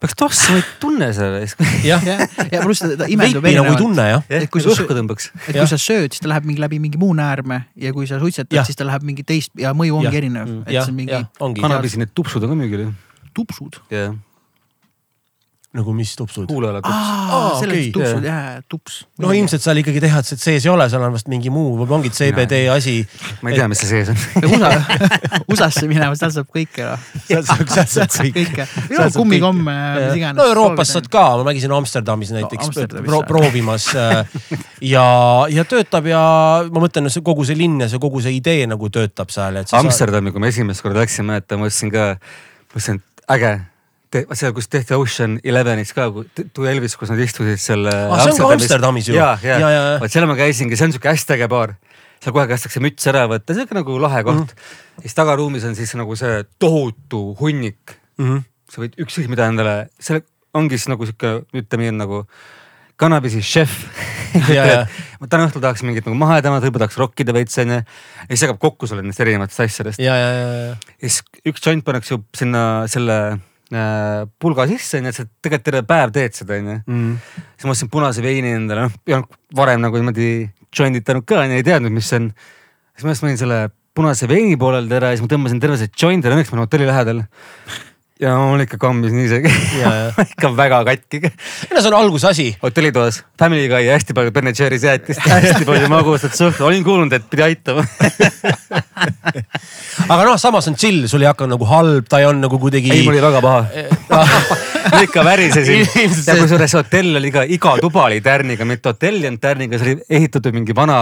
peaks 0.02 0.18
tossama, 0.20 0.60
ei 0.60 0.66
tunne 0.82 1.10
seda. 1.16 1.42
jah, 1.86 2.04
ja, 2.06 2.18
ja 2.52 2.62
pluss 2.66 2.84
ta, 2.84 3.08
imendub 3.12 3.42
veipi 3.42 3.42
nagu 3.42 3.48
ei 3.48 3.56
erinevalt. 3.56 3.82
tunne 3.84 4.08
jah. 4.10 4.28
Et 4.42 4.50
kui 4.52 4.64
sa 4.64 4.74
õhku 4.74 4.98
tõmbaks. 4.98 5.32
et 5.48 5.58
kui 5.58 5.72
sa 5.72 5.80
sööd, 5.82 6.12
siis 6.16 6.24
ta 6.24 6.32
läheb 6.32 6.48
mingi 6.50 6.64
läbi 6.64 6.82
mingi 6.84 7.02
muu 7.02 7.16
näärme 7.18 7.62
ja 7.80 7.94
kui 7.96 8.10
sa 8.10 8.20
suitsetad 8.22 8.68
siis 8.68 8.80
ta 8.80 8.88
läheb 8.88 9.06
mingi 9.08 9.26
teist 9.28 9.56
ja 9.60 9.74
mõju 9.78 10.02
ongi 10.02 10.12
Jah. 10.12 10.22
erinev 10.22 10.54
et 10.66 10.78
see 10.78 10.92
on, 10.92 11.00
mingi 11.02 11.22
kannabisi 11.62 12.02
need 12.02 12.14
tupsud 12.18 12.44
on 12.46 12.56
ka 12.56 12.60
müügil 12.64 12.88
ju. 12.88 12.94
tupsud. 13.38 13.82
jah. 13.94 14.16
Nagu 15.76 15.94
mis 15.96 16.14
tupsud? 16.18 16.48
kuulajale 16.50 16.82
tups. 16.84 16.96
Aa, 16.96 17.50
selles 17.60 17.80
okei. 17.80 17.92
tupsud, 17.96 18.26
jaa, 18.26 18.62
tups. 18.72 18.98
no 19.22 19.32
ilmselt 19.36 19.64
seal 19.64 19.82
ikkagi 19.82 20.02
tehased 20.04 20.42
sees 20.42 20.66
ei 20.66 20.72
ole, 20.72 20.88
seal 20.92 21.04
on 21.06 21.16
vast 21.16 21.30
mingi 21.32 21.52
muu, 21.54 21.76
võib-olla 21.80 22.00
ongi 22.00 22.12
CBD 22.16 22.62
asi. 22.74 22.98
ma 23.44 23.52
ei 23.52 23.60
tea, 23.60 23.68
mis 23.72 23.84
see 23.84 23.92
sees 23.92 24.12
on. 24.14 24.20
USA, 24.50 24.72
USA-sse 25.52 25.90
minema, 25.92 26.16
seal 26.20 26.34
saab 26.36 26.50
kõike. 26.56 26.88
sealt 27.28 27.50
saab, 27.50 27.66
sealt 27.92 28.16
saab 28.16 28.32
kõike. 28.36 28.68
saab 28.90 29.18
kummikomme, 29.18 29.76
mis 30.00 30.20
iganes. 30.22 30.40
no 30.40 30.48
Euroopas 30.52 30.96
saad 30.96 31.10
ka, 31.12 31.26
ma 31.42 31.50
nägin 31.52 31.76
Amsterdamis 31.76 32.34
näiteks 32.36 32.72
jah. 32.76 33.22
proovimas 33.28 33.90
äh, 34.00 34.40
ja, 34.94 35.06
ja 35.52 35.68
töötab 35.68 36.08
ja 36.10 36.24
ma 36.70 36.86
mõtlen, 36.88 37.12
see 37.14 37.26
kogu 37.26 37.46
see 37.48 37.58
linn 37.60 37.84
ja 37.84 37.92
see 37.92 38.02
kogu 38.02 38.24
see 38.24 38.38
idee 38.40 38.66
nagu 38.70 38.90
töötab 38.94 39.34
seal, 39.34 39.62
et. 39.62 39.74
Amsterdami, 39.76 40.34
kui 40.34 40.44
me 40.44 40.52
esimest 40.54 40.86
korda 40.86 41.04
läksime, 41.04 41.34
mäletan, 41.34 41.60
ma 41.60 41.68
mõtlesin 41.68 41.94
ka, 41.94 42.10
mõtlesin, 42.72 43.02
et 43.02 43.26
äge. 43.38 43.56
seal, 44.38 44.54
kus 44.56 44.70
tehti 44.72 44.96
Ocean 44.98 45.38
Elevenis 45.44 45.94
ka, 45.96 46.08
Tu 46.36 46.68
Elvis, 46.70 46.96
kus 47.00 47.12
nad 47.12 47.22
istusid 47.24 47.62
seal. 47.62 47.88
Ah, 47.90 48.24
see 48.24 48.36
on 48.36 48.42
ka 48.42 48.58
Amsterdamis 48.58 49.10
ju. 49.12 49.18
ja, 49.18 49.36
ja, 49.44 49.60
Ja, 49.62 49.72
ja, 49.74 49.84
vot 50.02 50.14
seal 50.14 50.28
ma 50.30 50.38
käisingi, 50.40 50.78
see 50.80 50.90
on 50.90 50.96
siuke 50.96 51.12
hästi 51.12 51.38
äge 51.38 51.50
baar. 51.52 51.76
seal 52.24 52.34
kohe 52.36 52.48
kästakse 52.50 52.82
müts 52.82 53.06
ära 53.12 53.26
võtta, 53.30 53.56
siuke 53.58 53.78
nagu 53.78 54.00
lahe 54.02 54.24
koht 54.26 54.36
mm. 54.36 54.46
-hmm. 54.50 55.02
siis 55.06 55.18
tagaruumis 55.18 55.66
on 55.68 55.76
siis 55.78 55.94
nagu 56.00 56.16
see 56.16 56.44
tohutu 56.60 57.36
hunnik. 57.40 57.98
mm. 58.18 58.26
-hmm. 58.26 58.44
sa 58.72 58.82
võid 58.82 59.00
ükskõik 59.00 59.30
mida 59.30 59.48
endale, 59.52 59.90
seal 60.00 60.24
ongi 60.56 60.78
siis 60.80 60.90
nagu 60.92 61.06
sihuke, 61.06 61.42
ütleme 61.54 61.90
nii, 61.90 61.98
nagu 62.00 62.24
kannabisi 63.00 63.42
šef. 63.44 63.74
Ma 64.36 65.28
täna 65.32 65.48
õhtul 65.48 65.64
tahaks 65.64 65.84
mingit 65.88 66.08
nagu 66.08 66.18
mahedamat, 66.20 66.64
võib-olla 66.64 66.86
tahaks 66.86 67.00
rokkida 67.00 67.36
veits 67.36 67.58
onju. 67.62 67.82
ja 67.82 68.30
siis 68.32 68.46
jagab 68.48 68.60
kokku 68.60 68.88
sulle 68.88 69.04
nendest 69.04 69.24
erinevatest 69.24 69.64
asjadest. 69.66 70.00
ja, 70.04 70.16
ja, 70.20 70.30
ja, 70.32 70.48
ja. 70.48 70.76
ja 70.76 71.10
siis 71.12 71.22
üks 71.48 71.64
joint 71.64 71.86
pannakse 71.88 72.16
ju 72.16 72.22
sinna 72.36 72.64
selle 72.92 73.18
pulga 73.72 74.68
sisse 74.70 75.00
onju, 75.00 75.10
et 75.10 75.18
sa 75.18 75.26
tegelikult 75.26 75.66
terve 75.66 75.82
päev 75.90 76.12
teed 76.14 76.38
seda 76.38 76.60
onju. 76.60 76.76
Mm. 76.86 77.16
siis 77.56 77.66
ma 77.66 77.74
ostsin 77.74 77.90
punase 77.94 78.22
veini 78.26 78.54
endale, 78.60 78.86
noh 78.86 79.00
ei 79.08 79.18
olnud 79.18 79.40
varem 79.58 79.82
nagu 79.82 79.98
niimoodi 80.02 80.30
joinditanud 80.76 81.26
ka 81.26 81.42
onju, 81.46 81.58
ei 81.58 81.66
teadnud, 81.66 81.94
mis 81.96 82.12
see 82.12 82.22
on. 82.22 82.30
siis 82.96 83.08
ma 83.08 83.16
just 83.16 83.26
mõtlesin 83.26 83.42
selle 83.42 83.60
punase 83.96 84.30
veini 84.30 84.58
poolelt 84.60 84.92
ära 84.92 85.12
ja 85.12 85.18
siis 85.18 85.26
ma 85.26 85.32
tõmbasin 85.32 85.62
terve 85.64 85.80
see 85.80 85.92
joint 85.98 86.26
ära, 86.26 86.36
õnneks 86.38 86.52
ma 86.52 86.60
olen 86.60 86.68
hotelli 86.68 86.90
lähedal. 86.90 87.24
Ja 88.22 88.32
mul 88.40 88.62
ikka 88.64 88.78
kammis 88.80 89.12
nii 89.12 89.28
see 89.28 89.42
ikka 90.24 90.52
väga 90.56 90.78
katki. 90.88 91.20
no 91.28 91.82
see 91.82 91.90
on 91.90 91.98
alguse 91.98 92.30
asi. 92.30 92.46
hotellitoas 92.62 93.24
Family 93.40 93.68
Guy 93.68 93.90
ja 93.90 93.98
hästi 93.98 94.16
palju 94.16 94.32
Ben 94.32 94.54
Jerry's 94.56 94.86
jäätist, 94.88 95.20
hästi 95.34 95.68
palju 95.68 95.90
magusat 95.92 96.38
suhtu, 96.38 96.64
olin 96.70 96.84
kuulnud, 96.86 97.12
et 97.12 97.26
pidi 97.30 97.44
aitama. 97.44 97.84
aga 100.14 100.22
noh, 100.24 100.38
samas 100.40 100.70
on 100.72 100.78
chill, 100.80 101.10
sul 101.12 101.26
ei 101.26 101.28
hakka 101.28 101.50
nagu 101.52 101.68
halb, 101.68 102.08
ta 102.08 102.22
ei 102.24 102.30
on 102.30 102.40
nagu 102.40 102.60
kuidagi. 102.62 102.94
ei, 102.96 103.04
mul 103.04 103.18
oli 103.18 103.26
väga 103.26 103.42
paha. 103.44 103.84
ma 104.94 105.02
ikka 105.04 105.26
värisesin 105.26 105.84
ja 105.84 106.36
kusjuures 106.40 106.76
hotell 106.78 107.20
oli 107.20 107.34
ka, 107.36 107.44
iga 107.52 107.74
tuba 107.84 108.06
oli 108.08 108.22
tärniga, 108.24 108.68
mitte 108.70 108.94
hotell 108.94 109.20
ei 109.26 109.28
olnud 109.32 109.44
tärniga, 109.44 109.80
see 109.82 109.92
oli 109.92 110.06
ehitatud 110.20 110.56
mingi 110.56 110.76
vana 110.78 111.00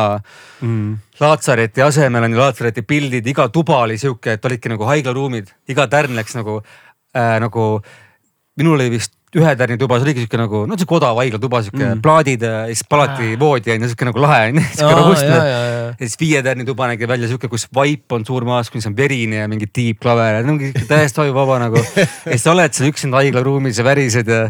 mm.. 0.64 0.93
Laatsareti 1.22 1.84
asemel 1.86 2.26
on 2.26 2.34
ju 2.34 2.41
Laatsareti 2.41 2.82
pildid, 2.88 3.28
iga 3.30 3.45
tuba 3.53 3.84
oli 3.84 3.99
sihuke, 4.01 4.34
et 4.39 4.49
olidki 4.49 4.72
nagu 4.72 4.88
haiglaruumid, 4.89 5.51
iga 5.70 5.86
tärn 5.91 6.18
läks 6.18 6.39
nagu 6.39 6.61
äh,, 7.16 7.36
nagu 7.43 7.68
minul 8.57 8.78
oli 8.78 8.89
vist 8.93 9.14
ühe 9.34 9.49
tärni 9.57 9.80
tuba, 9.82 9.97
see 9.97 10.05
oligi 10.05 10.22
sihuke 10.22 10.38
nagu, 10.38 10.59
no 10.70 10.76
sihuke 10.78 10.93
odav 10.99 11.18
haiglatuba, 11.18 11.64
sihuke 11.66 11.82
Mm. 11.88 12.01
plaadid 12.05 12.43
ja 12.45 12.66
siis 12.70 12.84
palati 12.86 13.32
voodi 13.41 13.72
on 13.74 13.82
ju 13.82 13.88
sihuke 13.89 14.05
nagu 14.05 14.22
lahe 14.22 14.51
on 14.51 14.59
ju, 14.59 14.66
sihuke 14.78 14.97
robustne 14.99 15.39
ja, 15.49 15.55
siis 15.97 16.14
viie 16.22 16.43
tärni 16.45 16.66
tuba 16.68 16.86
nägi 16.91 17.09
välja 17.09 17.32
sihuke, 17.32 17.49
kus 17.49 17.66
vaip 17.74 18.14
on 18.14 18.26
suur 18.28 18.45
maas, 18.45 18.70
kus 18.70 18.86
on 18.86 18.93
verine 18.97 19.41
ja 19.41 19.47
mingi 19.49 19.66
tiibklaver 19.74 20.45
mingi 20.45 20.70
täiesti 20.86 21.26
ajuvaba 21.26 21.57
nagu. 21.66 21.82
ja 22.03 22.05
siis 22.30 22.45
sa 22.45 22.53
oled 22.53 22.78
seal 22.78 22.91
üksinda 22.93 23.24
haiglaruumis 23.24 23.82
ja 23.82 23.88
värised 23.89 24.30
ja, 24.30 24.43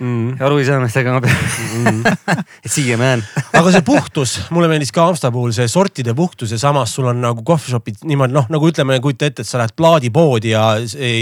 Mm. 0.00 0.36
ja 0.40 0.46
aru 0.48 0.58
ei 0.58 0.64
saa, 0.64 0.80
mis 0.80 0.96
tegema 0.96 1.20
peab. 1.20 2.44
siiamaani 2.74 3.20
jään. 3.20 3.24
aga 3.52 3.72
see 3.74 3.82
puhtus, 3.84 4.34
mulle 4.54 4.68
meeldis 4.70 4.92
ka 4.94 5.04
Amsta 5.10 5.30
puhul 5.32 5.52
see 5.54 5.68
sortide 5.68 6.14
puhtus 6.16 6.52
ja 6.54 6.58
samas 6.58 6.94
sul 6.94 7.08
on 7.10 7.20
nagu 7.22 7.44
coffee 7.46 7.72
shop'id 7.74 8.04
niimoodi 8.08 8.34
noh, 8.34 8.46
nagu 8.52 8.70
ütleme, 8.70 8.98
kujuta 9.02 9.28
ette, 9.28 9.44
et 9.44 9.48
sa 9.48 9.60
lähed 9.60 9.74
plaadipoodi 9.76 10.52
ja, 10.54 10.64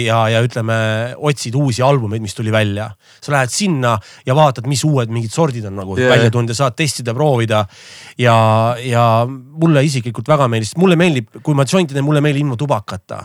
ja, 0.04 0.20
ja 0.32 0.42
ütleme, 0.44 0.78
otsid 1.30 1.56
uusi 1.58 1.82
albumeid, 1.84 2.22
mis 2.22 2.36
tuli 2.36 2.52
välja. 2.54 2.90
sa 3.20 3.34
lähed 3.34 3.52
sinna 3.52 3.96
ja 4.26 4.36
vaatad, 4.38 4.68
mis 4.70 4.84
uued 4.86 5.12
mingid 5.12 5.34
sordid 5.34 5.66
on 5.68 5.78
nagu 5.78 5.98
yeah. 5.98 6.12
välja 6.14 6.30
tulnud 6.30 6.54
ja 6.54 6.58
saad 6.62 6.76
testida, 6.78 7.14
proovida. 7.14 7.64
ja, 8.18 8.36
ja 8.82 9.04
mulle 9.28 9.84
isiklikult 9.84 10.28
väga 10.28 10.48
meeldis, 10.48 10.76
mulle 10.78 10.96
meeldib, 10.96 11.40
kui 11.42 11.56
ma 11.56 11.66
jointi 11.68 11.96
teen, 11.96 12.06
mulle 12.06 12.22
meeldib 12.24 12.46
ilma 12.46 12.58
tubakata. 12.58 13.24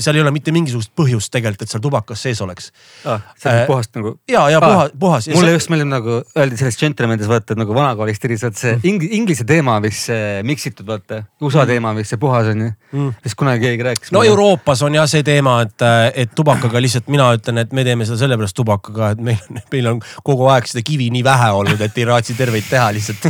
Seal 0.00 0.16
ei 0.18 0.22
ole 0.24 0.30
mitte 0.34 0.52
mingisugust 0.54 0.92
põhjust 0.96 1.30
tegelikult, 1.32 1.62
et 1.66 1.72
seal 1.72 1.82
tubakas 1.84 2.22
sees 2.26 2.40
oleks. 2.44 2.70
see 3.04 3.50
on 3.50 3.56
Äh, 3.60 3.66
puhast 3.66 3.94
nagu 3.96 4.14
ja, 4.30 4.42
ja 4.50 4.58
Aa, 4.60 4.68
puhas, 4.70 4.92
puhas. 4.98 5.28
mulle 5.34 5.52
just 5.56 5.70
meeldib 5.72 5.88
nagu 5.90 6.18
öeldi 6.38 6.56
selles 6.60 6.76
Gentlemanides 6.80 7.28
vaata 7.30 7.54
nagu 7.58 7.74
vanakooli 7.74 8.14
stiilis, 8.14 8.42
vaata 8.46 8.58
see 8.60 8.78
ing 8.90 9.02
inglise 9.10 9.44
teema 9.48 9.78
vist 9.82 10.06
see 10.10 10.42
miksitud 10.46 10.86
vaata, 10.88 11.22
USA 11.40 11.66
teema 11.68 11.90
on 11.94 12.00
vist 12.00 12.14
see 12.14 12.20
puhas 12.20 12.50
on 12.54 12.66
ju 12.66 12.70
Mm. 12.90 13.12
vist 13.24 13.36
kunagi 13.38 13.60
keegi 13.62 13.84
rääkis. 13.86 14.10
no 14.12 14.22
Euroopas 14.26 14.80
on 14.82 14.94
jah 14.94 15.06
see 15.06 15.22
teema, 15.22 15.60
et, 15.62 15.82
et 16.14 16.30
tubakaga 16.34 16.80
lihtsalt 16.82 17.06
mina 17.08 17.28
ütlen, 17.36 17.60
et 17.62 17.72
me 17.72 17.84
teeme 17.86 18.04
seda 18.08 18.18
sellepärast 18.24 18.56
tubakaga, 18.58 19.12
et 19.14 19.20
meil 19.22 19.38
on, 19.48 19.60
meil 19.72 19.86
on 19.92 20.00
kogu 20.26 20.48
aeg 20.50 20.66
seda 20.66 20.82
kivi 20.82 21.06
nii 21.14 21.22
vähe 21.24 21.50
olnud, 21.54 21.80
et 21.86 21.98
ei 21.98 22.04
raatsi 22.08 22.34
terveid 22.34 22.66
teha 22.70 22.88
lihtsalt. 22.96 23.28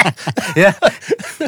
jah, 0.62 0.74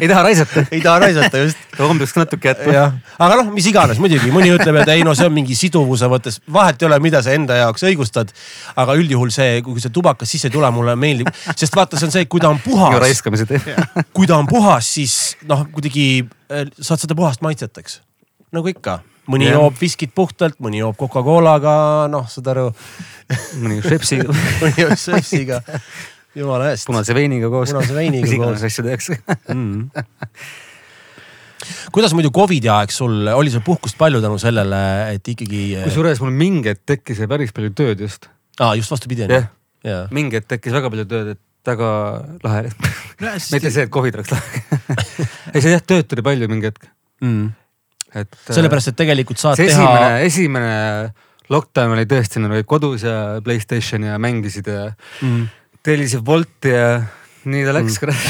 ei 0.00 0.06
taha 0.08 0.22
raisata, 0.28 0.64
ei 0.70 0.80
taha 0.84 0.98
raisata 1.06 1.42
just. 1.42 1.58
homseks 1.78 2.14
natuke 2.18 2.52
jätma. 2.52 2.86
aga 3.18 3.40
noh, 3.42 3.50
mis 3.54 3.66
iganes 3.70 3.98
muidugi, 4.02 4.30
mõni 4.38 4.52
ütleb, 4.54 4.80
et 4.82 4.92
ei 4.94 5.04
no 5.06 5.14
see 5.18 5.28
on 5.28 5.34
mingi 5.34 5.56
siduvuse 5.58 6.08
mõttes, 6.10 6.40
vahet 6.54 6.80
ei 6.82 6.88
ole, 6.88 7.00
mida 7.02 7.22
sa 7.24 7.34
enda 7.36 7.58
jaoks 7.58 7.84
õigustad. 7.90 8.32
aga 8.78 8.96
üldjuhul 8.98 9.32
see, 9.34 9.60
kui 9.66 9.82
see 9.82 9.92
tubakas 9.94 10.30
sisse 10.30 10.48
ei 10.50 10.54
tule, 10.54 10.70
mulle 10.74 10.94
meeldib, 10.98 11.30
sest 11.54 11.76
vaata, 11.76 11.98
see 11.98 12.08
on 12.08 12.14
see, 12.14 12.26
kui 12.30 12.42
ta 12.42 12.52
on 12.52 12.60
puhas, 12.64 13.22
kui 14.16 14.30
ta 14.30 14.38
on 14.38 14.48
puhas, 14.50 14.88
siis 14.98 15.14
noh, 15.48 15.66
kuidagi 15.74 16.08
äh, 16.52 16.66
saad 16.80 17.02
seda 17.04 17.18
puhast 17.18 17.44
maitset, 17.44 17.82
eks. 17.82 18.00
nagu 18.54 18.70
ikka, 18.70 19.00
mõni 19.30 19.48
Jah. 19.48 19.58
joob 19.58 19.80
viskit 19.80 20.14
puhtalt, 20.16 20.58
mõni 20.64 20.82
joob 20.82 20.96
Coca-Colaga, 21.00 21.74
noh, 22.12 22.28
saad 22.30 22.52
aru, 22.54 22.68
mõni 23.62 23.82
Šepsi 23.84 24.22
mõni 24.62 24.84
joob 24.84 24.96
Šepsiga. 25.00 25.60
jumala 26.38 26.72
eest. 26.72 26.86
punase 26.88 27.16
veiniga 27.16 27.50
koos. 27.52 27.74
Punase 27.74 27.96
veiniga 27.96 28.26
mis 28.26 28.38
iganes 28.38 28.62
koos. 28.62 28.70
asju 28.70 28.86
tehakse. 28.86 29.20
Mm. 29.52 29.88
Kuidas 31.94 32.14
muidu 32.16 32.30
Covidi 32.34 32.70
aeg 32.72 32.90
sul, 32.94 33.28
oli 33.34 33.50
sul 33.52 33.62
puhkust 33.66 33.96
palju 33.98 34.18
tänu 34.24 34.36
sellele, 34.42 34.80
et 35.14 35.24
ikkagi. 35.34 35.62
kusjuures 35.84 36.18
mul 36.24 36.32
mingi 36.34 36.68
hetk 36.72 36.82
tekkis 36.94 37.18
päris 37.30 37.52
palju 37.56 37.70
tööd 37.76 37.98
just. 38.06 38.22
aa, 38.60 38.74
just 38.78 38.90
vastupidi 38.94 39.22
on 39.26 39.30
ju 39.36 39.42
mingi 40.14 40.34
hetk 40.38 40.48
tekkis 40.54 40.72
väga 40.74 40.86
palju 40.92 41.06
tööd, 41.10 41.26
et 41.36 41.42
väga 41.68 41.88
lahe. 42.44 42.62
mitte 43.52 43.70
see, 43.70 43.82
et 43.84 43.92
Covid 43.92 44.14
oleks 44.18 44.30
lahe. 44.34 44.48
ei, 45.54 45.60
see 45.60 45.72
jah, 45.74 45.82
tööd 45.84 46.06
tuli 46.10 46.22
palju 46.26 46.44
mingi 46.50 46.66
hetk, 46.70 46.82
Mm. 47.18 47.48
et. 48.14 48.30
sellepärast, 48.46 48.88
et 48.92 48.96
tegelikult 49.00 49.40
saad 49.42 49.56
teha 49.58 49.74
esimene, 49.74 50.10
esimene 50.22 50.74
lockdown 51.50 51.90
oli 51.96 52.06
tõesti, 52.06 52.38
nad 52.42 52.52
olid 52.54 52.66
kodus 52.68 53.02
ja 53.02 53.40
Playstationi 53.42 54.06
ja 54.06 54.18
mängisid 54.22 54.66
ja 54.70 54.92
mm. 55.24 55.42
tellisid 55.82 56.22
Wolti 56.26 56.70
ja 56.70 57.02
nii 57.48 57.62
ta 57.66 57.72
läks 57.74 57.98
kurat. 57.98 58.18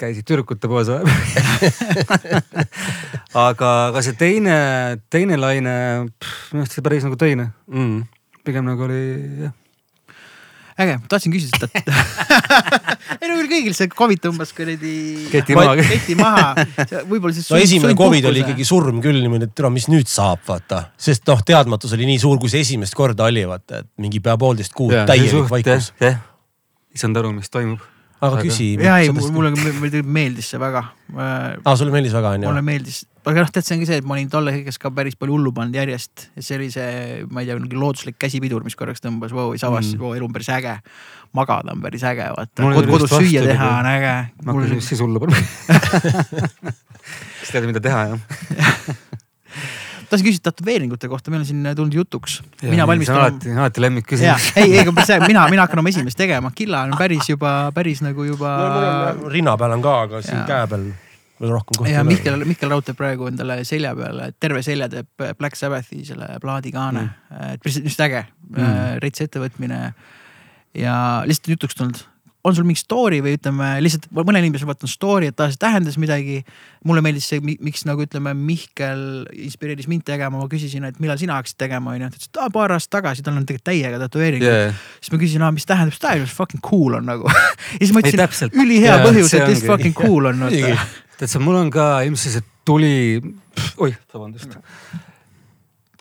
käisid 0.00 0.26
tüdrukute 0.28 0.68
poes 0.68 0.88
vahepeal. 0.92 2.26
aga, 3.46 3.70
aga 3.90 4.02
see 4.04 4.16
teine, 4.18 4.56
teine 5.12 5.38
laine, 5.40 5.76
minu 6.52 6.64
arust 6.64 6.76
see 6.76 6.84
päris 6.84 7.06
nagu 7.06 7.16
teine, 7.20 7.50
Mm. 7.72 8.02
pigem 8.46 8.66
nagu 8.68 8.84
oli 8.86 9.00
jah. 9.46 9.54
äge, 10.76 10.98
ma 11.00 11.08
tahtsin 11.08 11.32
küsida 11.32 11.56
seda, 11.56 11.70
et 13.16 13.22
ei 13.24 13.30
no 13.30 13.38
küll 13.40 13.48
kõigil 13.54 13.74
see 13.78 13.88
Covid 13.96 14.20
tõmbas 14.26 14.52
kuradi. 14.54 14.92
Keti 15.32 15.56
maha. 15.56 15.72
keti 15.80 16.14
maha, 16.20 16.66
võib-olla 17.08 17.32
siis. 17.34 17.48
no 17.50 17.56
esimene 17.64 17.96
Covid 17.96 18.28
oli 18.30 18.44
ikkagi 18.44 18.68
surm 18.68 19.00
küll 19.04 19.18
niimoodi, 19.24 19.48
et 19.48 19.56
türa, 19.56 19.72
mis 19.72 19.88
nüüd 19.88 20.12
saab, 20.12 20.44
vaata. 20.46 20.84
sest 21.00 21.24
noh, 21.32 21.40
teadmatus 21.48 21.96
oli 21.96 22.06
nii 22.12 22.20
suur, 22.22 22.36
kui 22.42 22.52
see 22.52 22.60
esimest 22.66 22.94
korda 22.98 23.30
oli, 23.32 23.46
vaata, 23.48 23.80
et 23.82 23.90
mingi 24.04 24.20
pea 24.20 24.36
poolteist 24.40 24.76
kuud 24.76 24.92
täielik 25.08 25.48
vaikus. 25.56 25.94
jah, 26.04 26.20
issand 26.94 27.16
aru, 27.24 27.32
mis 27.40 27.48
toimub. 27.52 27.80
Aga 28.24 28.38
küsi. 28.40 28.70
ja 28.80 28.96
ei, 29.02 29.10
mulle 29.12 29.52
meeldis 30.02 30.48
see 30.52 30.60
väga. 30.60 30.82
aa, 31.16 31.74
sulle 31.76 31.92
meeldis 31.94 32.14
väga 32.16 32.32
onju 32.36 32.48
mulle? 32.48 32.62
meeldis, 32.64 33.02
aga 33.26 33.44
noh, 33.44 33.50
tead, 33.52 33.66
see 33.66 33.76
ongi 33.76 33.88
see, 33.90 33.98
et 34.00 34.06
ma 34.08 34.16
olin 34.16 34.30
tolle 34.32 34.54
hetkes 34.54 34.78
ka 34.80 34.90
päris 34.94 35.18
palju 35.20 35.36
hullu 35.36 35.52
pannud 35.56 35.76
järjest 35.76 36.28
ja 36.36 36.44
see 36.46 36.56
oli 36.60 36.70
see, 36.72 37.22
ma 37.30 37.44
ei 37.44 37.50
tea, 37.50 37.58
mingi 37.60 37.76
looduslik 37.80 38.16
käsipidur, 38.22 38.64
mis 38.64 38.78
korraks 38.78 39.04
tõmbas, 39.04 39.34
vau, 39.36 39.50
siis 39.52 39.66
avastasin 39.68 39.98
Mm. 39.98 40.04
vau, 40.04 40.14
elu 40.16 40.28
on 40.28 40.32
päris 40.36 40.48
äge. 40.56 40.76
magada 41.36 41.72
on 41.76 41.82
päris 41.84 42.04
äge, 42.08 42.30
vaata 42.32 42.70
kodus 42.90 43.10
süüa 43.12 43.42
teha 43.44 43.70
on 43.80 43.90
äge. 43.92 44.14
ma 44.44 44.52
hakkasin 44.52 44.78
just 44.80 44.88
siis 44.94 45.00
hullu 45.04 45.20
panema. 45.20 45.42
siis 47.40 47.52
tead, 47.52 47.66
mida 47.68 47.80
teha 47.84 48.06
jah. 48.12 48.96
tahtsin 50.10 50.26
küsida 50.26 50.50
tätoveeringute 50.50 51.08
kohta, 51.08 51.32
meil 51.32 51.42
on 51.42 51.48
siin 51.48 51.68
tulnud 51.76 51.94
jutuks. 51.94 52.42
mina 52.62 52.86
valmistan. 52.86 53.16
alati, 53.20 53.52
alati 53.52 53.80
lemmikküsimus., 53.84 54.52
ei, 54.56 54.78
ei, 54.78 54.84
mina, 55.26 55.46
mina 55.50 55.64
hakkan 55.64 55.82
oma 55.82 55.92
esimest 55.92 56.18
tegema, 56.18 56.50
Killa 56.54 56.84
on 56.86 56.94
päris 56.98 57.28
juba, 57.30 57.72
päris 57.74 58.02
nagu 58.04 58.24
juba. 58.24 58.52
rinna 59.32 59.56
peal 59.58 59.76
on 59.76 59.84
ka, 59.84 59.98
aga 60.06 60.22
siin 60.22 60.38
Jaa. 60.38 60.46
käe 60.50 60.70
peal. 60.72 60.86
või 61.36 61.52
rohkem 61.52 61.78
kohti 61.78 61.92
ja. 61.92 62.04
Mihkel, 62.04 62.44
Mihkel 62.48 62.70
Raud 62.72 62.86
teeb 62.86 62.96
praegu 62.96 63.26
endale 63.28 63.58
selja 63.68 63.92
peale, 63.96 64.30
terve 64.40 64.62
selja 64.64 64.88
teeb 64.88 65.26
Black 65.38 65.58
Sabbathi 65.58 66.04
selle 66.08 66.38
plaadikaane 66.40 67.02
mm.. 67.02 67.54
et 67.54 67.64
päris 67.64 67.80
just 67.84 68.00
äge 68.00 68.24
mm., 68.50 69.00
rets 69.04 69.24
ettevõtmine. 69.26 69.80
ja 70.74 70.96
lihtsalt 71.28 71.52
jutuks 71.56 71.76
tulnud, 71.76 72.00
on 72.46 72.54
sul 72.56 72.66
mingi 72.66 72.80
story 72.80 73.18
või 73.24 73.34
ütleme 73.36 73.72
lihtsalt 73.82 74.06
mõnel 74.14 74.44
inimesel 74.44 74.68
vaata 74.68 74.86
on 74.86 74.92
story, 74.92 75.30
et 75.30 75.36
ta 75.36 75.48
see 75.50 75.60
tähendas 75.60 75.98
midagi. 76.00 76.42
mulle 76.86 77.02
meeldis 77.02 77.26
see, 77.26 77.40
miks 77.42 77.82
nagu 77.88 78.04
ütleme, 78.04 78.30
Mihkel 78.38 79.00
inspireeris 79.34 79.88
mind 79.90 80.04
tegema, 80.06 80.38
ma 80.38 80.46
küsisin, 80.50 80.84
et 80.86 81.00
millal 81.02 81.18
sina 81.18 81.34
hakkasid 81.40 81.58
tegema, 81.58 81.96
onju. 81.96 82.10
ta 82.12 82.20
ütles, 82.20 82.30
et 82.30 82.42
aa, 82.42 82.52
paar 82.54 82.76
aastat 82.76 82.92
tagasi, 83.00 83.24
tal 83.26 83.34
on 83.34 83.48
tegelikult 83.48 83.66
täiega 83.72 83.98
tätoveeringuid 84.04 84.46
yeah.. 84.46 84.84
siis 85.00 85.10
ma 85.14 85.18
küsisin, 85.22 85.46
mis 85.56 85.66
tähendab 85.66 85.96
style, 85.98 86.28
fucking 86.30 86.62
cool 86.62 87.00
on 87.00 87.10
nagu. 87.10 87.32
ja 87.80 87.82
siis 87.82 87.94
ma 87.96 88.04
ütlesin 88.04 88.54
ülihea 88.54 88.94
Jaa, 88.94 89.02
põhjus, 89.08 89.34
et 89.34 89.48
ongi. 89.48 89.66
fucking 89.66 89.98
cool 89.98 90.30
on. 90.30 90.46
Tead 91.16 91.32
sa, 91.32 91.40
mul 91.42 91.58
on 91.58 91.72
ka 91.72 91.88
ilmselt 92.06 92.36
see 92.36 92.46
tuli, 92.66 92.96
oih, 93.82 93.98
vabandust. 94.14 94.58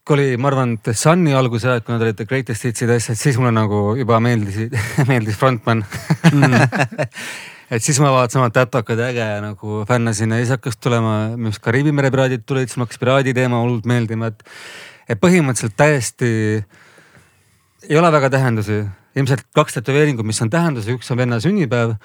Kui 0.05 0.15
oli, 0.19 0.37
ma 0.37 0.51
arvan, 0.51 0.75
The 0.85 0.93
Sun'i 0.93 1.33
alguse 1.33 1.69
ajad, 1.69 1.85
kui 1.85 1.95
nad 1.95 2.03
olid 2.05 2.17
The 2.19 2.27
Greatest 2.29 2.67
Hits'id 2.67 2.91
ja 2.91 2.97
asjad, 2.99 3.17
siis 3.17 3.39
mulle 3.41 3.53
nagu 3.55 3.95
juba 3.97 4.19
meeldisid, 4.21 4.75
meeldis 5.09 5.37
frontman 5.39 5.81
mm. 6.29 6.55
et 7.73 7.81
siis 7.81 7.97
ma 8.03 8.11
vaatasin 8.13 8.43
oma 8.43 8.51
tätokad 8.53 9.01
ja 9.01 9.09
äge 9.09 9.25
ja 9.25 9.41
nagu 9.41 9.81
fännasin 9.89 10.35
ja 10.35 10.43
siis 10.43 10.53
hakkas 10.53 10.77
tulema, 10.77 11.15
minu 11.33 11.49
arust 11.49 11.63
Kariibi 11.65 11.95
mere 11.95 12.11
piraadid 12.13 12.45
tulid, 12.45 12.69
siis 12.69 12.77
mul 12.77 12.85
hakkas 12.85 13.01
piraadi 13.01 13.33
teema 13.33 13.63
hullult 13.63 13.89
meeldima, 13.89 14.29
et. 14.29 14.45
et 15.09 15.21
põhimõtteliselt 15.21 15.75
täiesti 15.77 16.29
ei 17.89 17.97
ole 17.97 18.09
väga 18.13 18.29
tähendusi, 18.33 18.79
ilmselt 19.17 19.45
kaks 19.55 19.77
tätoveeringut, 19.79 20.25
mis 20.25 20.41
on 20.41 20.49
tähendusi, 20.53 20.95
üks 20.97 21.11
on 21.13 21.19
venna 21.21 21.37
sünnipäev 21.41 21.95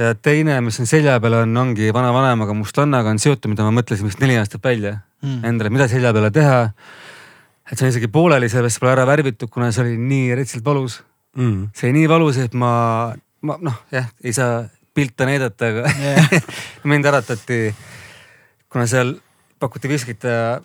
ja 0.00 0.14
teine, 0.14 0.60
mis 0.64 0.80
on 0.80 0.88
selja 0.88 1.18
peal 1.20 1.40
on, 1.42 1.56
ongi 1.60 1.92
vanavanemaga 1.94 2.56
mustlannaga 2.56 3.12
on 3.12 3.20
seotud, 3.20 3.50
mida 3.52 3.66
ma 3.66 3.74
mõtlesin 3.80 4.08
vist 4.08 4.20
neli 4.22 4.38
aastat 4.40 4.64
välja 4.64 4.98
mm. 5.22 5.40
endale, 5.48 5.72
mida 5.72 5.88
selja 5.90 6.12
peale 6.16 6.30
teha. 6.34 6.60
Et 7.70 7.78
see 7.78 7.86
on 7.86 7.92
isegi 7.94 8.10
pooleli, 8.12 8.48
sellepärast 8.50 8.82
pole 8.82 8.92
ära 8.96 9.06
värvitud, 9.08 9.50
kuna 9.52 9.70
see 9.72 9.84
oli 9.84 9.96
nii 10.00 10.34
retsilt 10.40 10.64
valus. 10.66 11.00
mm.. 11.38 11.70
see 11.74 11.88
oli 11.88 12.00
nii 12.00 12.10
valus, 12.10 12.40
et 12.42 12.54
ma, 12.58 12.72
ma 13.46 13.58
noh, 13.62 13.80
jah, 13.94 14.10
ei 14.24 14.34
saa 14.36 14.64
pilte 14.94 15.26
näidata, 15.28 15.70
aga 15.70 15.92
Jah. 15.94 16.34
mind 16.90 17.06
äratati, 17.06 17.62
kuna 18.72 18.86
seal 18.90 19.14
pakuti 19.62 19.88
viskit 19.90 20.24
ja 20.26 20.58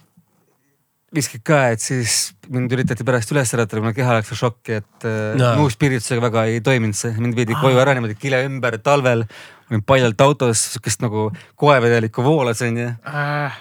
viskit 1.16 1.43
ka, 1.47 1.60
et 1.72 1.84
siis 1.84 2.34
mind 2.51 2.72
üritati 2.76 3.06
pärast 3.08 3.32
üles 3.32 3.53
äratada, 3.56 3.80
kuna 3.80 3.93
keha 3.95 4.18
läks 4.18 4.34
šokki, 4.36 4.80
et 4.82 5.06
No. 5.06 5.38
no. 5.38 5.51
nuuspiritusega 5.62 6.24
väga 6.24 6.47
ei 6.51 6.62
toiminud 6.66 6.97
see, 6.97 7.14
mind 7.22 7.38
viidi 7.38 7.56
koju 7.62 7.80
ära 7.80 7.93
niimoodi 7.95 8.18
kile 8.20 8.41
ümber 8.47 8.80
talvel. 8.84 9.24
olin 9.70 9.82
paljalt 9.82 10.20
autos, 10.22 10.62
sihukest 10.76 11.01
nagu 11.01 11.30
koevedelikku 11.58 12.22
voolas 12.22 12.60
onju. 12.62 12.91
Äh, 13.10 13.56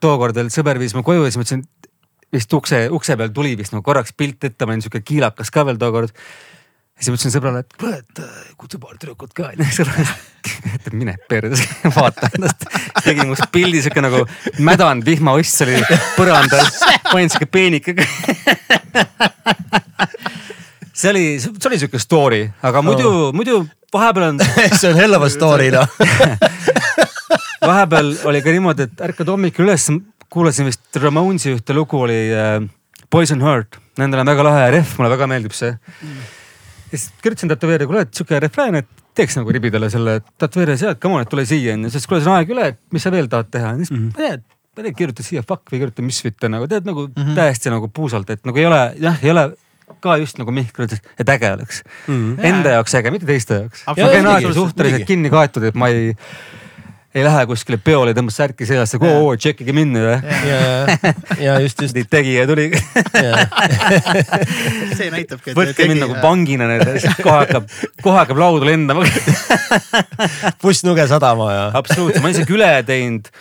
tookord 0.00 0.38
veel 0.38 0.48
sõber 0.52 0.78
viis 0.80 0.94
mu 0.96 1.02
koju 1.04 1.26
ja 1.26 1.32
siis 1.32 1.36
ma 1.36 1.44
ütlesin, 1.44 1.66
vist 2.34 2.52
ukse, 2.52 2.84
ukse 2.92 3.16
peal 3.16 3.32
tuli 3.34 3.56
vist 3.58 3.74
nagu 3.74 3.84
korraks 3.86 4.14
pilt 4.16 4.44
ette, 4.48 4.66
ma 4.66 4.74
olin 4.74 4.84
sihuke 4.84 5.00
kiilakas 5.04 5.52
ka 5.54 5.64
veel 5.68 5.80
tookord. 5.80 6.12
ja 6.12 7.04
siis 7.04 7.12
ma 7.12 7.18
ütlesin 7.18 7.34
sõbrale, 7.34 7.62
et 7.64 7.78
kuule, 7.78 8.00
et 8.02 8.22
äh, 8.24 8.50
kutsu 8.60 8.80
paar 8.82 8.98
tüdrukut 8.98 9.32
ka 9.36 9.50
onju. 9.52 9.68
sõber 9.78 10.02
ütles, 10.02 10.58
et 10.74 10.90
mine 10.92 11.16
perse, 11.30 11.68
vaata 11.96 12.30
ennast. 12.34 12.68
tegi 13.04 13.26
must 13.28 13.48
pildi 13.54 13.82
sihuke 13.84 14.04
nagu 14.04 14.24
mädanud 14.58 15.06
vihmaoss 15.08 15.64
oli 15.66 15.80
põrandal, 16.18 16.68
panin 17.12 17.32
sihuke 17.32 17.48
peenike. 17.52 17.96
see 20.98 21.10
oli, 21.10 21.24
see 21.40 21.68
oli 21.70 21.80
sihuke 21.80 22.00
story, 22.02 22.44
aga 22.66 22.82
muidu 22.84 23.08
oh., 23.08 23.32
muidu 23.36 23.62
vahepeal 23.94 24.32
on 24.32 24.40
see 24.78 24.90
on 24.90 24.96
hell 24.98 25.14
of 25.16 25.22
a 25.22 25.30
story 25.32 25.70
noh. 25.72 25.86
vahepeal 27.62 28.14
oli 28.28 28.42
ka 28.44 28.54
niimoodi, 28.54 28.88
et 28.88 29.04
ärkad 29.08 29.30
hommikul 29.32 29.68
üles, 29.68 29.88
kuulasin 30.32 30.68
vist 30.68 31.00
Ramonsi 31.02 31.54
ühte 31.56 31.76
lugu 31.76 32.00
oli 32.04 32.18
äh, 32.34 32.58
Poison 33.10 33.40
Heart, 33.42 33.78
nendel 34.00 34.22
on 34.22 34.32
väga 34.32 34.44
lahe 34.44 34.70
rehv, 34.76 34.96
mulle 34.98 35.10
väga 35.14 35.28
meeldib 35.30 35.54
see. 35.56 35.72
ja 35.72 36.98
siis 36.98 37.10
kirjutasin 37.22 37.52
tätoveerija, 37.54 37.88
kuule, 37.88 38.04
et 38.06 38.14
sihuke 38.14 38.40
refrään, 38.44 38.82
et 38.82 39.04
teeks 39.16 39.38
nagu 39.40 39.52
ribidele 39.54 39.88
selle, 39.92 40.18
tätoveerija 40.40 40.82
sealt, 40.84 41.00
come 41.02 41.18
on, 41.18 41.24
et 41.24 41.32
tule 41.32 41.46
siia 41.48 41.74
onju, 41.76 41.92
siis 41.94 42.06
kuule, 42.08 42.20
see 42.24 42.32
on 42.32 42.38
aeg 42.38 42.52
üle, 42.54 42.68
et 42.74 42.80
mis 42.94 43.04
sa 43.04 43.12
veel 43.14 43.30
tahad 43.32 43.50
teha, 43.54 43.74
siis 43.80 43.92
mm 43.92 44.02
-hmm. 44.02 44.12
ma 44.12 44.24
tean, 44.24 44.44
ma 44.76 44.82
ei 44.82 44.90
tea, 44.90 44.98
kirjuta 45.00 45.24
siia 45.26 45.44
fuck 45.46 45.72
või 45.72 45.82
kirjuta 45.84 46.04
misfit'e 46.04 46.52
nagu 46.52 46.68
tead 46.68 46.86
nagu 46.88 47.08
mm 47.08 47.16
-hmm. 47.22 47.40
täiesti 47.40 47.72
nagu 47.72 47.88
puusalt, 47.88 48.30
et 48.30 48.44
nagu 48.44 48.58
ei 48.58 48.66
ole 48.68 48.82
jah, 49.00 49.24
ei 49.24 49.30
ole 49.30 49.50
ka 50.00 50.16
just 50.20 50.38
nagu 50.38 50.52
Mihkel 50.54 50.86
ütles, 50.86 51.00
et 51.18 51.28
äge 51.28 51.52
oleks 51.52 51.82
mm. 52.06 52.14
-hmm. 52.14 52.44
Enda 52.44 52.76
jaoks 52.76 52.94
äge, 52.94 53.10
mitte 53.10 53.26
teiste 53.26 53.54
jaoks. 53.54 53.84
Ma 53.86 53.94
käin 53.94 54.26
alati 54.26 54.54
suhteliselt 54.54 55.06
kinni 55.06 55.30
kaetud, 55.30 55.62
et 55.62 55.74
ma 55.74 55.88
ei 55.88 56.14
ei 57.16 57.24
lähe 57.24 57.44
kuskile 57.48 57.78
peole, 57.80 58.12
tõmbas 58.16 58.36
särki 58.36 58.66
seljasse, 58.68 58.98
oo, 59.00 59.30
tšekkige 59.40 59.72
minna 59.76 60.02
või. 60.04 60.16
ja, 60.50 60.58
ja 61.40 61.54
just, 61.64 61.80
just. 61.80 61.96
tegija 62.12 62.44
tuli, 62.48 62.68
see 64.98 65.08
näitabki, 65.14 65.54
võtke 65.56 65.88
mind 65.88 66.04
nagu 66.04 66.18
vangina, 66.20 66.68
kohe 67.22 67.36
hakkab, 67.38 67.70
kohe 68.04 68.16
hakkab 68.20 68.42
lauda 68.42 68.68
lendama. 68.68 69.06
bussnuge 70.62 71.08
sadama 71.08 71.48
ja. 71.52 71.64
absoluutselt, 71.80 72.20
ma 72.20 72.28
olen 72.28 72.36
isegi 72.36 72.56
üle 72.58 72.70
teinud. 72.88 73.32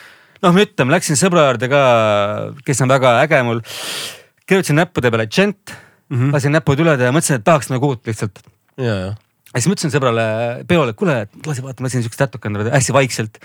noh, 0.46 0.56
ma 0.56 0.64
ütlen, 0.64 0.94
läksin 0.96 1.20
sõbra 1.20 1.50
juurde 1.50 1.72
ka, 1.72 1.84
kes 2.68 2.84
on 2.86 2.96
väga 2.96 3.18
äge 3.26 3.44
mul. 3.48 3.64
kirjutasin 4.48 4.80
näppude 4.80 5.12
peale 5.12 5.28
džent 5.28 5.76
mm, 6.08 6.18
-hmm. 6.18 6.34
lasin 6.40 6.56
näpud 6.56 6.80
üle 6.80 6.96
teha, 6.98 7.12
mõtlesin, 7.12 7.42
et 7.42 7.48
tahaks 7.48 7.72
nagu 7.74 7.92
uut 7.92 8.08
lihtsalt. 8.08 8.40
ja, 8.80 8.96
ja. 9.06 9.16
Ja 9.54 9.62
siis 9.62 9.70
ma 9.70 9.78
ütlesin 9.78 9.94
sõbrale 9.94 10.28
peole, 10.70 10.94
et 10.94 11.00
kuule, 11.00 11.18
lase 11.48 11.66
vaata, 11.66 11.84
ma 11.84 11.90
lasin 11.90 12.06
siukest 12.06 12.24
nätuke 12.26 12.52
endale 12.52 12.74
hästi 12.74 12.96
vaikselt. 12.96 13.42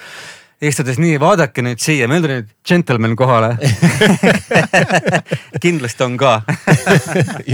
istudes 0.62 1.00
nii, 1.02 1.16
vaadake 1.22 1.64
nüüd 1.64 1.80
siia, 1.82 2.06
meil 2.10 2.22
tuli 2.22 2.40
nüüd 2.40 2.52
džentelmen 2.64 3.16
kohale. 3.18 3.56
kindlasti 5.64 6.06
on 6.06 6.20
ka. 6.20 6.36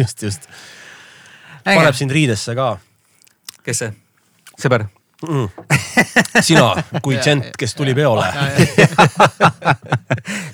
just, 0.00 0.22
just. 0.22 0.50
paneb 1.64 1.96
sind 1.96 2.12
riidesse 2.12 2.56
ka 2.58 2.76
kes 3.68 3.82
see? 3.84 3.92
sõber? 4.58 4.88
mm.. 5.26 5.48
sina 6.46 6.68
kui 7.02 7.16
džent, 7.18 7.50
kes 7.58 7.74
tuli 7.78 7.94
peole 7.96 8.26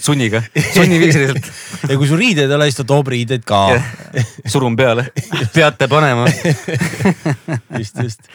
sunniga, 0.07 0.43
sunniviisiliselt 0.75 1.51
ja 1.91 1.99
kui 1.99 2.09
sul 2.09 2.21
riideid 2.21 2.51
ei 2.51 2.59
ole, 2.59 2.69
siis 2.71 2.81
ta 2.81 2.87
toob 2.89 3.11
riideid 3.12 3.45
ka. 3.49 3.65
surun 4.51 4.77
peale, 4.77 5.09
peate 5.55 5.89
panema. 5.91 6.27
just, 7.79 8.01
just. 8.01 8.31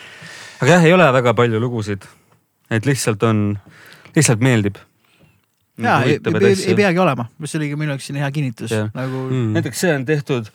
aga 0.62 0.78
jah, 0.78 0.86
ei 0.86 0.94
ole 0.94 1.10
väga 1.20 1.34
palju 1.38 1.62
lugusid. 1.62 2.06
et 2.70 2.86
lihtsalt 2.86 3.24
on, 3.24 3.58
lihtsalt 4.16 4.44
meeldib. 4.46 4.78
ja 5.80 6.02
ei, 6.04 6.20
ei, 6.20 6.56
ei 6.68 6.76
peagi 6.76 7.00
olema, 7.00 7.30
see 7.46 7.62
oligi 7.62 7.80
minu 7.80 7.96
jaoks 7.96 8.10
selline 8.10 8.26
hea 8.26 8.36
kinnitus 8.36 8.76
Jah. 8.76 8.92
nagu 8.94 9.30
Mm. 9.30 9.54
näiteks 9.56 9.86
see 9.86 9.96
on 9.96 10.06
tehtud 10.06 10.52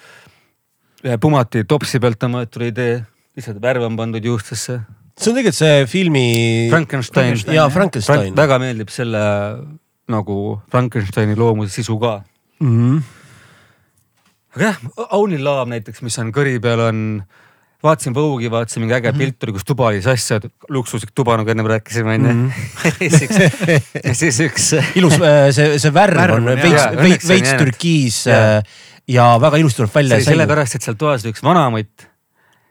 ühe 1.04 1.16
Pumati 1.20 1.64
topsi 1.68 2.00
pealt 2.00 2.22
on 2.24 2.38
võetud 2.38 2.64
idee, 2.64 3.00
lihtsalt 3.36 3.60
värv 3.62 3.84
on 3.88 3.96
pandud 3.96 4.24
juustesse. 4.24 4.80
See 5.14 5.30
on 5.30 5.38
tegelikult 5.38 5.58
see 5.60 5.86
filmi. 5.90 6.26
Frankenstein, 6.72 7.38
jaa. 7.54 7.68
Frankenstein. 7.72 8.34
väga 8.36 8.58
meeldib 8.62 8.92
selle 8.92 9.22
nagu 10.10 10.60
Frankensteini 10.70 11.36
loomuse 11.38 11.72
sisu 11.72 11.98
ka. 11.98 12.20
Mm 12.60 12.74
-hmm. 12.74 13.02
aga 14.56 14.64
jah, 14.64 14.78
Love 15.38 15.70
näiteks, 15.70 16.02
mis 16.02 16.18
on 16.18 16.30
kõri 16.32 16.60
peal 16.62 16.80
on, 16.80 17.22
vaatasin 17.82 18.14
Vogue'i, 18.14 18.50
vaatasin 18.50 18.82
mingi 18.82 18.94
äge 18.94 19.12
pilt 19.12 19.42
oli, 19.44 19.52
kus 19.52 19.64
tuba 19.64 19.86
oli 19.86 20.02
sassi, 20.02 20.34
luksuslik 20.68 21.10
tuba 21.14 21.36
nagu 21.36 21.50
ennem 21.50 21.66
rääkisime 21.66 22.14
onju. 22.14 22.50
ja 24.04 24.14
siis 24.14 24.40
üks 24.40 24.72
ilus, 24.94 25.18
see, 25.50 25.78
see 25.78 25.94
värv, 25.94 26.36
on 26.36 26.44
veits 26.44 26.86
veits, 26.96 27.28
veits 27.28 27.54
türkiis 27.58 28.26
Jaa. 28.26 28.62
ja 29.08 29.38
väga 29.40 29.56
ilusti 29.56 29.82
tuleb 29.82 29.94
välja 29.94 30.20
sellepärast, 30.24 30.74
et 30.74 30.82
seal 30.82 30.96
toas 30.96 31.24
oli 31.24 31.34
üks 31.34 31.42
vanamutt, 31.42 32.06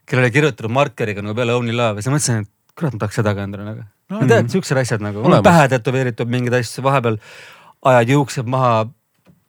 kellele 0.09 0.27
oli 0.27 0.35
kirjutatud 0.35 0.73
markeriga 0.73 1.23
nagu 1.23 1.35
peale 1.37 1.55
Only 1.55 1.75
Love 1.75 2.01
ja 2.01 2.05
siis 2.05 2.13
mõtlesin, 2.13 2.43
et 2.43 2.77
kurat, 2.77 2.95
ma 2.95 3.03
tahaks 3.03 3.19
seda 3.21 3.33
ka 3.37 3.45
endale 3.47 3.65
nagu. 3.67 3.85
no 4.13 4.27
tead, 4.29 4.51
siuksed 4.53 4.79
asjad 4.81 5.03
nagu, 5.05 5.23
mul 5.23 5.37
on 5.39 5.45
pähe 5.45 5.65
tätoveeritud 5.71 6.29
mingeid 6.31 6.59
asju, 6.59 6.83
vahepeal 6.85 7.19
ajad 7.93 8.13
juuksed 8.15 8.49
maha. 8.49 8.85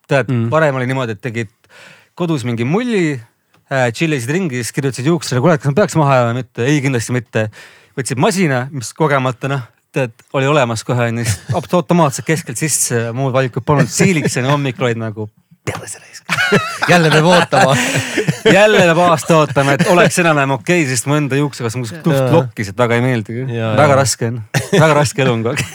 tead 0.08 0.28
Mm. 0.28 0.50
varem 0.52 0.76
oli 0.76 0.86
niimoodi, 0.86 1.16
et 1.16 1.20
tegid 1.24 1.52
kodus 2.14 2.44
mingi 2.44 2.64
mulli 2.64 3.14
äh,, 3.16 3.88
tšillisid 3.92 4.30
ringi, 4.30 4.60
siis 4.60 4.72
kirjutasid 4.72 5.06
juuksele, 5.08 5.40
kuule, 5.40 5.56
kas 5.58 5.72
ma 5.72 5.78
peaks 5.80 5.96
maha 5.96 6.18
jääma 6.18 6.32
või 6.32 6.42
mitte, 6.42 6.66
ei 6.68 6.82
kindlasti 6.84 7.16
mitte. 7.16 7.46
võtsid 7.96 8.20
masina, 8.20 8.66
mis 8.70 8.92
kogemata 8.92 9.48
noh, 9.48 9.62
tead, 9.94 10.12
oli 10.34 10.46
olemas 10.50 10.84
kohe 10.84 11.08
onju, 11.08 11.24
siis 11.24 11.72
automaatselt 11.78 12.26
keskelt 12.26 12.60
sisse, 12.60 13.06
muud 13.16 13.32
valikut 13.32 13.64
polnud, 13.64 13.88
siiliks 13.88 14.36
onju, 14.36 14.50
hommikul 14.50 14.90
olid 14.90 15.00
nagu 15.00 15.28
perse 15.64 15.98
raisk. 15.98 16.24
jälle 16.88 17.10
peab 17.10 17.24
ootama. 17.24 17.76
jälle 18.58 18.78
peab 18.78 18.98
aasta 18.98 19.36
ootama, 19.36 19.72
et 19.72 19.86
oleks 19.88 20.18
enam-vähem 20.18 20.56
okei 20.58 20.82
okay,, 20.82 20.90
sest 20.90 21.08
mu 21.08 21.16
enda 21.16 21.38
juuksekasv 21.40 21.80
on 21.80 21.86
tuust 22.04 22.20
Jaa. 22.20 22.32
lokkis, 22.32 22.72
et 22.72 22.78
väga 22.78 22.98
ei 22.98 23.04
meeldi. 23.04 23.38
Jaa, 23.40 23.72
väga 23.76 23.94
jaa. 23.94 24.00
raske 24.02 24.30
on, 24.32 24.42
väga 24.72 24.94
raske 25.00 25.24
elu 25.24 25.32
on 25.32 25.46
kogu 25.46 25.56
aeg. 25.56 25.64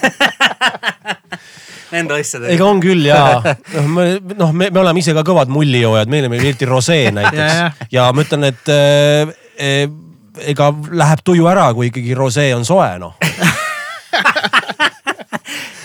Nende 1.89 2.19
asjadega. 2.19 2.53
ega 2.53 2.65
on 2.69 2.81
küll 2.83 3.07
ja 3.07 3.21
noh, 3.75 3.87
me 3.89 4.03
noh, 4.37 4.51
me, 4.53 4.67
me 4.69 4.81
oleme 4.83 5.01
ise 5.01 5.15
ka 5.17 5.23
kõvad 5.25 5.49
mullijoojad, 5.49 6.11
meile 6.11 6.29
meeldib 6.29 6.51
eriti 6.51 6.69
rosee 6.69 7.07
Ja, 7.07 7.15
näiteks 7.15 7.55
ja. 7.57 7.71
ja 7.95 8.05
ma 8.13 8.25
ütlen, 8.25 8.45
et 8.51 8.69
äh, 8.69 9.89
ega 10.53 10.69
läheb 11.01 11.23
tuju 11.25 11.49
ära, 11.49 11.71
kui 11.73 11.89
ikkagi 11.89 12.13
rosee 12.17 12.53
on 12.55 12.67
soe 12.67 12.91
noh. 13.01 13.17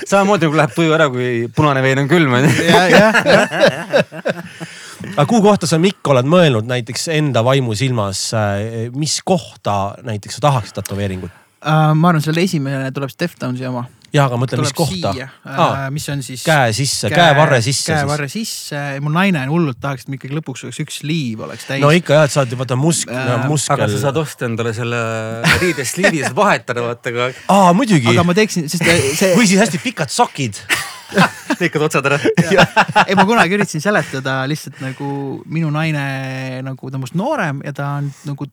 Samamoodi 0.08 0.48
nagu 0.48 0.58
läheb 0.58 0.74
tuju 0.74 0.94
ära, 0.96 1.08
kui 1.12 1.46
punane 1.54 1.82
vein 1.84 2.02
on 2.04 2.10
külm 2.10 2.36
onju. 2.38 2.50
aga 5.14 5.26
kuhu 5.30 5.42
kohta 5.44 5.68
sa, 5.70 5.78
Mikk, 5.82 6.02
oled 6.12 6.28
mõelnud 6.28 6.68
näiteks 6.68 7.08
enda 7.16 7.44
vaimu 7.46 7.76
silmas, 7.78 8.26
mis 8.96 9.18
kohta 9.26 9.94
näiteks 10.06 10.38
sa 10.38 10.48
tahaksid 10.48 10.80
tätoveeringut? 10.80 11.32
Äh, 11.64 11.92
ma 11.96 12.10
arvan, 12.10 12.24
selle 12.24 12.44
esimene 12.44 12.90
tuleb 12.92 13.12
Deftonsi 13.20 13.64
oma. 13.68 13.86
Ja, 14.14 14.24
aga 14.28 14.38
mõtlen, 14.38 14.62
mis 14.64 14.74
kohta? 14.76 15.12
Ah, 15.42 15.86
mis 15.94 16.06
on 16.12 16.22
siis. 16.24 16.44
käe 16.46 16.72
sisse, 16.76 17.10
käevarre 17.12 17.60
sisse. 17.64 17.92
käevarre 17.92 18.28
sisse, 18.32 18.80
mu 19.04 19.12
naine 19.14 19.44
hullult 19.50 19.80
tahaks, 19.82 20.04
et 20.04 20.12
mul 20.12 20.20
ikkagi 20.20 20.38
lõpuks 20.38 20.64
oleks 20.68 20.80
üks 20.84 21.00
liiv 21.06 21.44
oleks 21.46 21.68
täis. 21.68 21.82
no 21.82 21.90
ikka 21.94 22.20
jah, 22.20 22.28
et 22.28 22.34
sa 22.34 22.44
oled 22.44 22.56
vaata 22.60 22.78
musk- 22.78 23.10
äh,, 23.10 23.46
muskel. 23.50 23.76
aga 23.76 23.90
sa 23.92 24.02
saad 24.06 24.20
osta 24.22 24.48
endale 24.48 24.74
selle 24.76 25.00
riidesliivi, 25.62 26.24
saad 26.26 26.38
vahetada 26.38 26.86
vaata 26.86 27.14
ka. 27.14 27.30
aa, 27.54 27.72
muidugi. 27.76 28.10
aga 28.14 28.26
ma 28.26 28.36
teeksin, 28.36 28.68
sest 28.70 28.86
see. 28.86 29.34
või 29.34 29.48
siis 29.50 29.62
hästi 29.64 29.82
pikad 29.82 30.12
sokid 30.14 30.62
lõikad 31.60 31.84
otsad 31.86 32.06
ära 32.08 32.18
ei, 33.04 33.14
ma 33.18 33.26
kunagi 33.28 33.58
üritasin 33.58 33.82
seletada 33.82 34.42
lihtsalt 34.50 34.80
nagu 34.82 35.08
minu 35.50 35.70
naine 35.74 36.62
nagu 36.66 36.90
ta 36.90 36.98
on 36.98 37.04
must 37.04 37.18
noorem 37.18 37.62
ja 37.66 37.74
ta 37.76 37.90
on 38.00 38.10
nagu 38.28 38.48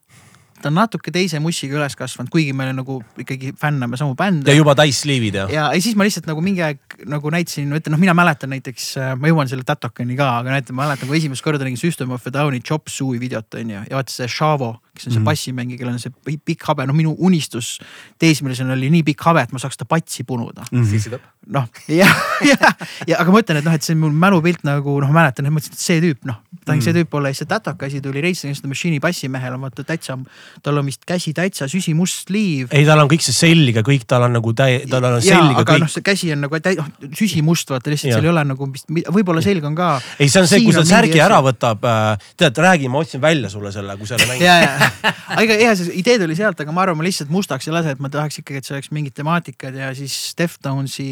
ta 0.61 0.71
on 0.71 0.77
natuke 0.77 1.13
teise 1.13 1.39
mussiga 1.43 1.77
üles 1.79 1.95
kasvanud, 1.97 2.31
kuigi 2.33 2.53
me 2.57 2.69
nagu 2.75 2.99
ikkagi 3.21 3.53
fänname 3.59 3.99
samu 3.99 4.15
bände. 4.17 4.51
ja 4.51 4.57
juba 4.57 4.75
täissliivid 4.77 5.39
ja. 5.41 5.47
ja, 5.51 5.65
ja 5.75 5.81
siis 5.83 5.97
ma 5.99 6.07
lihtsalt 6.07 6.29
nagu 6.29 6.43
mingi 6.45 6.63
aeg 6.65 6.97
nagu 7.11 7.33
näitasin, 7.33 7.71
ütlen 7.77 7.95
noh, 7.95 8.01
mina 8.01 8.15
mäletan 8.17 8.53
näiteks, 8.53 8.91
äh, 9.01 9.13
ma 9.19 9.31
jõuan 9.31 9.49
selle 9.51 9.65
Tatokani 9.67 10.17
ka, 10.19 10.29
aga 10.41 10.55
näitan, 10.55 10.77
ma 10.77 10.85
mäletan, 10.85 11.09
kui 11.09 11.19
esimest 11.21 11.45
korda 11.45 11.65
nägin 11.65 11.79
System 11.81 12.13
of 12.15 12.27
a 12.27 12.33
Downi 12.33 12.61
Chop 12.61 12.91
Suey 12.91 13.19
videot 13.21 13.59
on 13.59 13.75
ju 13.75 13.81
ja 13.81 13.97
vaata 13.97 14.13
see 14.13 14.29
Shavo, 14.31 14.75
kes 14.95 15.07
on 15.07 15.15
see 15.15 15.19
mm. 15.19 15.27
bassimängija, 15.27 15.79
kellel 15.79 15.95
on 15.95 16.01
see 16.03 16.37
pikk 16.45 16.65
habe, 16.69 16.85
no 16.89 16.95
minu 16.95 17.13
unistus 17.19 17.77
teismelisena 18.21 18.75
oli 18.75 18.91
nii 18.93 19.05
pikk 19.11 19.27
habe, 19.29 19.45
et 19.45 19.53
ma 19.55 19.61
saaks 19.61 19.79
ta 19.79 19.87
patsi 19.87 20.25
punuda 20.27 20.65
mm. 20.71 20.83
-hmm. 20.83 21.19
noh, 21.55 21.67
ja, 22.01 22.09
ja, 22.45 22.73
ja 23.07 23.19
aga 23.23 23.31
ma 23.31 23.43
ütlen, 23.43 23.61
et 23.61 23.67
noh, 23.67 23.75
et 23.75 23.83
see 23.83 23.95
on 23.95 24.03
mul 24.05 24.15
mälupilt 24.15 24.65
nagu 24.67 24.97
noh, 25.01 25.13
mäletan, 25.15 25.47
et 25.47 25.55
mõtlesin, 25.55 25.77
et 25.77 25.85
see 25.85 26.01
tüüp 26.03 26.27
noh, 26.27 26.41
ta 26.65 26.73
on 26.73 26.79
mm. 26.79 26.85
see 26.85 26.95
tüüp 26.99 27.17
olla 27.17 27.31
ja 27.31 27.37
siis 27.37 27.45
see 27.45 27.51
Tataka 27.51 27.87
asi 27.87 28.01
tuli 28.01 28.21
Racing 28.21 28.57
the 28.59 28.69
Machine'i 28.69 28.99
bassimehel 29.03 29.55
on 29.55 29.65
vaata 29.65 29.83
täitsa 29.87 30.17
tal 30.63 30.77
on 30.77 30.85
vist 30.85 31.05
käsi 31.07 31.33
täitsa 31.33 31.67
süsimust 31.71 32.29
liiv. 32.29 32.67
ei, 32.71 32.85
tal 32.85 32.99
on 33.01 33.09
kõik 33.11 33.23
see 33.25 33.35
selga, 33.35 33.83
kõik 33.85 34.05
tal 34.07 34.27
on 34.27 34.35
nagu 34.37 34.53
täi-, 34.53 34.83
tal 34.89 35.07
on 35.07 35.21
selga 35.23 35.63
kõik. 35.63 35.85
noh, 35.85 35.91
see 35.91 36.05
käsi 36.05 36.31
on 36.35 36.43
nagu 36.45 36.59
täi-, 36.59 36.77
noh 36.79 36.89
süsimust 37.17 37.71
vaata 37.71 37.91
lihtsalt, 37.91 38.13
seal 38.13 38.27
ei 38.27 38.31
ole 38.31 38.43
nagu 38.51 38.67
vist, 38.71 38.87
võib-olla 38.89 39.43
selg 39.45 39.65
on 39.67 39.77
ka. 39.77 39.93
ei, 40.19 40.29
see 40.29 40.43
on 40.43 40.49
see, 40.51 40.63
kui 40.65 40.75
ta 40.75 40.85
särgi 40.87 41.21
ära 41.23 41.41
võtab 41.45 41.85
äh,. 41.87 42.31
tead, 42.39 42.61
räägi, 42.65 42.91
ma 42.91 43.01
otsin 43.05 43.23
välja 43.23 43.49
sulle 43.49 43.71
selle, 43.73 43.97
kui 43.99 44.09
sa 44.09 44.17
ei 44.17 44.25
ole 44.25 44.31
näinud. 44.35 44.90
aga 45.41 45.59
ega 45.59 45.75
see 45.79 45.93
idee 46.01 46.17
tuli 46.21 46.37
sealt, 46.39 46.59
aga 46.63 46.73
ma 46.75 46.85
arvan, 46.85 46.99
ma 46.99 47.07
lihtsalt 47.07 47.31
mustaks 47.33 47.69
ei 47.69 47.75
lase, 47.75 47.95
et 47.95 48.03
ma 48.03 48.11
tahaks 48.11 48.41
ikkagi, 48.41 48.61
et 48.61 48.67
see 48.67 48.77
oleks 48.77 48.91
mingid 48.95 49.15
temaatikad 49.17 49.77
ja 49.77 49.93
siis 49.97 50.35
Deftonsi 50.37 51.09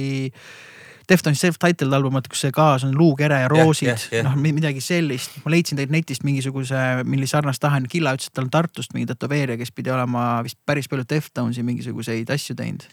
Deftones 1.10 1.42
self-titled 1.42 1.94
album, 1.96 2.14
vaata 2.20 2.30
kus 2.30 2.44
see 2.46 2.54
kaas 2.54 2.84
on 2.86 2.92
luukere 2.98 3.40
ja 3.42 3.48
roosid 3.50 3.88
yeah,, 3.88 4.02
yeah, 4.12 4.20
yeah. 4.20 4.28
noh 4.28 4.54
midagi 4.60 4.82
sellist. 4.84 5.40
ma 5.42 5.54
leidsin 5.56 5.80
teilt 5.80 5.94
netist 5.94 6.26
mingisuguse, 6.28 6.82
millise 7.10 7.34
sarnast 7.34 7.62
tahan, 7.64 7.88
Killa 7.90 8.14
ütles, 8.18 8.30
et 8.30 8.38
tal 8.38 8.46
on 8.46 8.52
Tartust 8.54 8.94
mingi 8.94 9.10
tätoveerija, 9.10 9.58
kes 9.58 9.74
pidi 9.74 9.94
olema 9.94 10.44
vist 10.46 10.60
päris 10.70 10.90
palju 10.92 11.08
Deftonesi 11.10 11.66
mingisuguseid 11.66 12.30
asju 12.36 12.58
teinud 12.60 12.86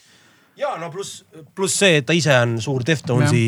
ja 0.57 0.73
no 0.81 0.89
pluss, 0.93 1.21
pluss 1.55 1.77
see, 1.81 1.99
et 1.99 2.05
ta 2.07 2.15
ise 2.17 2.33
on 2.33 2.55
suur 2.61 2.83
Deftonesi 2.85 3.41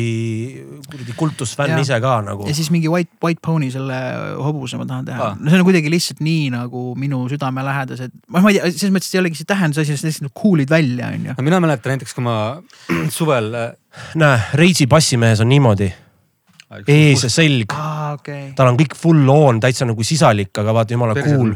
kuradi 0.90 1.14
kultusfänn 1.18 1.80
ise 1.82 1.98
ka 2.02 2.16
nagu. 2.26 2.46
ja 2.48 2.54
siis 2.56 2.70
mingi 2.74 2.90
White, 2.92 3.18
White 3.24 3.42
Pony 3.44 3.70
selle 3.74 3.96
hobuse 4.38 4.78
ma 4.78 4.86
tahan 4.88 5.08
teha 5.08 5.30
ah., 5.30 5.38
no 5.38 5.50
see 5.50 5.60
on 5.60 5.66
kuidagi 5.66 5.90
lihtsalt 5.92 6.22
nii 6.24 6.52
nagu 6.54 6.84
minu 7.00 7.24
südamelähedased, 7.32 8.14
ma 8.30 8.44
ei 8.46 8.60
tea, 8.60 8.70
selles 8.76 8.94
mõttes 8.94 9.10
ei 9.14 9.22
olegi 9.22 9.40
see 9.40 9.48
tähendusasi, 9.50 9.96
sest 9.96 10.08
lihtsalt 10.08 10.36
cool'id 10.38 10.70
välja 10.70 11.10
on 11.10 11.26
ju. 11.30 11.38
mina 11.46 11.62
mäletan 11.62 11.96
näiteks, 11.96 12.14
kui 12.14 12.26
ma 12.26 12.36
suvel 13.18 13.50
näe, 14.20 14.46
Reitsi 14.60 14.86
bassimehes 14.90 15.42
on 15.42 15.50
niimoodi 15.50 15.90
ees 16.86 17.26
ja 17.26 17.32
selg 17.32 17.74
ah,. 17.74 17.98
Okay. 18.10 18.48
tal 18.58 18.72
on 18.72 18.78
kõik 18.78 18.96
full 18.98 19.28
on, 19.30 19.60
täitsa 19.62 19.86
nagu 19.86 20.02
sisalik, 20.06 20.50
aga 20.58 20.72
vaata 20.74 20.96
jumala 20.96 21.14
cool. 21.14 21.52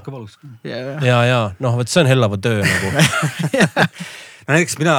ja, 0.67 0.77
ja, 1.03 1.17
ja 1.27 1.41
noh, 1.63 1.75
vot 1.79 1.91
see 1.91 2.03
on 2.05 2.11
hellava 2.11 2.39
töö 2.43 2.63
nagu 2.63 2.93
no 4.47 4.57
näiteks 4.57 4.79
mina 4.81 4.97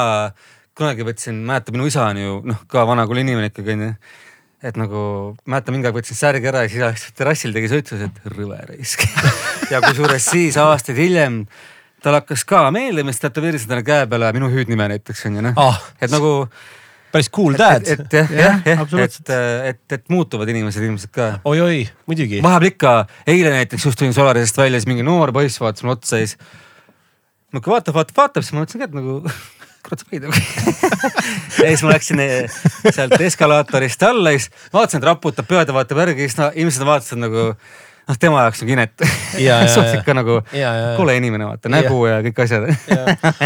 kunagi 0.76 1.08
võtsin, 1.08 1.42
mäletan, 1.48 1.76
minu 1.78 1.88
isa 1.88 2.06
on 2.10 2.20
ju 2.20 2.38
noh, 2.52 2.64
ka 2.72 2.86
vanakooli 2.88 3.24
inimene 3.26 3.52
ikkagi 3.52 3.76
onju 3.78 3.92
et 4.66 4.80
nagu 4.80 5.00
mäletan 5.46 5.76
mingi 5.76 5.90
aeg 5.90 5.98
võtsin 6.00 6.18
särgi 6.18 6.50
ära 6.50 6.66
ja 6.66 6.72
siis 6.72 6.84
läks 6.84 7.06
terrassil 7.18 7.54
tegi 7.56 7.70
suitsus, 7.72 8.06
et 8.08 8.32
rõve 8.34 8.60
raisk 8.70 9.06
ja 9.74 9.82
kusjuures 9.84 10.32
siis 10.32 10.58
aastaid 10.62 11.00
hiljem 11.00 11.44
tal 12.06 12.20
hakkas 12.20 12.46
ka 12.48 12.68
meeldima, 12.74 13.14
siis 13.14 13.24
tätoveeris 13.26 13.68
endale 13.68 13.86
käe 13.86 14.08
peale 14.10 14.32
minu 14.36 14.50
hüüdnime 14.54 14.90
näiteks 14.94 15.28
onju 15.30 15.46
noh 15.46 15.62
ah,. 15.62 15.80
et 16.02 16.14
nagu 16.14 16.34
päris 17.16 17.30
cool 17.34 17.56
dad. 17.58 17.86
et, 17.86 18.02
et 18.06 18.18
jah, 18.20 18.34
jah, 18.36 18.60
jah, 18.66 18.84
et, 19.06 19.34
et, 19.72 19.98
et 19.98 20.10
muutuvad 20.12 20.50
inimesed 20.52 20.84
ilmselt 20.84 21.14
ka 21.16 21.30
oi,. 21.44 21.60
oi-oi, 21.60 21.82
muidugi. 22.10 22.42
vahepeal 22.44 22.74
ikka, 22.74 22.96
eile 23.32 23.54
näiteks 23.56 23.88
just 23.88 24.02
tulin 24.02 24.16
Solarisest 24.18 24.58
välja, 24.60 24.82
siis 24.82 24.90
mingi 24.92 25.06
noor 25.06 25.34
poiss 25.36 25.62
vaatas 25.62 25.86
mulle 25.86 26.00
otsa 26.00 26.22
ja 26.22 26.28
siis. 26.28 26.40
Ma 27.56 27.64
ikka 27.64 27.74
vaatab, 27.74 27.98
vaatab, 27.98 28.20
vaatab, 28.20 28.46
siis 28.46 28.56
ma 28.56 28.64
mõtlesin 28.64 28.84
ka, 28.84 28.90
et 28.90 29.00
nagu 29.00 29.18
kurat 29.86 30.02
sa 30.02 30.08
võid 30.12 30.24
ja 30.26 31.72
siis 31.72 31.84
ma 31.86 31.94
läksin 31.94 32.22
eh, 32.24 32.62
sealt 32.90 33.20
eskalaatorist 33.22 34.06
alla 34.08 34.34
ja 34.36 34.42
siis 34.42 34.70
vaatasin, 34.74 35.02
et 35.02 35.10
raputab 35.12 35.50
pead 35.50 35.72
ja 35.72 35.76
vaatab 35.76 36.02
järgi, 36.04 36.28
siis 36.28 36.40
no 36.42 36.50
ilmselt 36.54 36.84
nad 36.84 36.92
vaatasid 36.94 37.22
nagu 37.22 37.44
noh, 37.52 38.18
tema 38.22 38.46
jaoks 38.46 38.64
nagu 38.64 38.76
inet. 38.76 39.06
suhteliselt 39.76 40.08
ka 40.10 40.18
nagu 40.18 40.40
kole 40.98 41.20
inimene, 41.22 41.50
vaata 41.54 41.72
nägu 41.72 42.02
ja, 42.10 42.20
ja 42.20 42.26
kõik 42.30 42.44
asjad. 42.46 42.72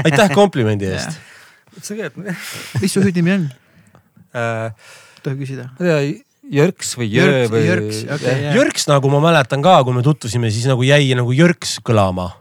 aitäh 0.04 0.34
komplimendi 0.38 0.90
eest 0.94 1.20
ütlesin 1.80 2.00
ka, 2.00 2.10
et 2.10 2.82
mis 2.82 2.94
su 2.94 3.04
hüüdnimi 3.04 3.36
on 3.36 3.46
äh,? 4.36 4.90
tohib 5.24 5.44
küsida? 5.44 5.70
ma 5.78 5.86
ei 5.86 5.92
tea, 5.92 6.26
Jörks 6.50 6.96
või 6.98 7.12
Jõe 7.14 7.44
või. 7.46 7.60
Jörks, 7.62 7.98
okay, 8.10 8.40
yeah. 8.42 8.56
Jörks 8.58 8.88
nagu 8.90 9.12
ma 9.14 9.20
mäletan 9.22 9.62
ka, 9.62 9.76
kui 9.86 9.94
me 9.94 10.02
tutvusime, 10.02 10.50
siis 10.50 10.66
nagu 10.66 10.82
jäi 10.82 11.12
nagu 11.18 11.34
Jörks 11.36 11.76
kõlama. 11.86 12.32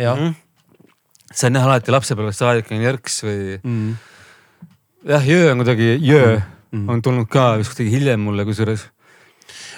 jah 0.00 0.16
mm. 0.16 0.30
-hmm. 0.30 0.38
See 1.30 1.50
on 1.50 1.58
jah 1.58 1.66
alati 1.68 1.94
lapsepõlvest 1.94 2.42
saadik 2.42 2.70
on 2.74 2.84
Jörks 2.84 3.20
või 3.26 3.40
mm.. 3.58 3.90
jah, 5.12 5.26
Jõe 5.32 5.50
on 5.52 5.62
kuidagi, 5.62 5.92
Jõe 6.02 6.38
mm. 6.38 6.86
on 6.90 7.02
tulnud 7.04 7.30
ka 7.30 7.52
vist 7.60 7.74
kuidagi 7.74 7.96
hiljem 7.96 8.22
mulle 8.26 8.46
kusjuures. 8.48 8.86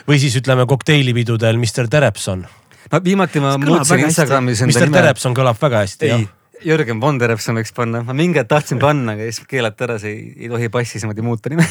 või 0.09 0.21
siis 0.23 0.37
ütleme 0.41 0.67
kokteilipidudel 0.69 1.61
Mr 1.61 1.91
Terepson. 1.93 2.47
no 2.93 3.03
viimati 3.05 3.43
ma 3.45 3.57
muutsin 3.61 4.07
Instagramis 4.07 4.65
enda 4.65 4.79
nime. 4.79 4.87
Mr 4.87 4.97
Terepson 5.01 5.37
kõlab 5.37 5.61
väga 5.61 5.85
hästi. 5.87 6.13
ei 6.13 6.31
Jürgen 6.63 7.01
Bonderevson 7.03 7.59
võiks 7.59 7.73
panna, 7.75 8.03
ma 8.07 8.15
mingi 8.17 8.39
hetk 8.39 8.51
tahtsin 8.53 8.81
panna, 8.83 9.17
aga 9.17 9.27
siis 9.27 9.49
keelati 9.51 9.87
ära, 9.87 9.97
see 9.99 10.13
ei, 10.13 10.21
ei 10.45 10.51
tohi 10.53 10.69
passis 10.73 11.03
niimoodi 11.03 11.25
muuta 11.27 11.51
nime 11.51 11.67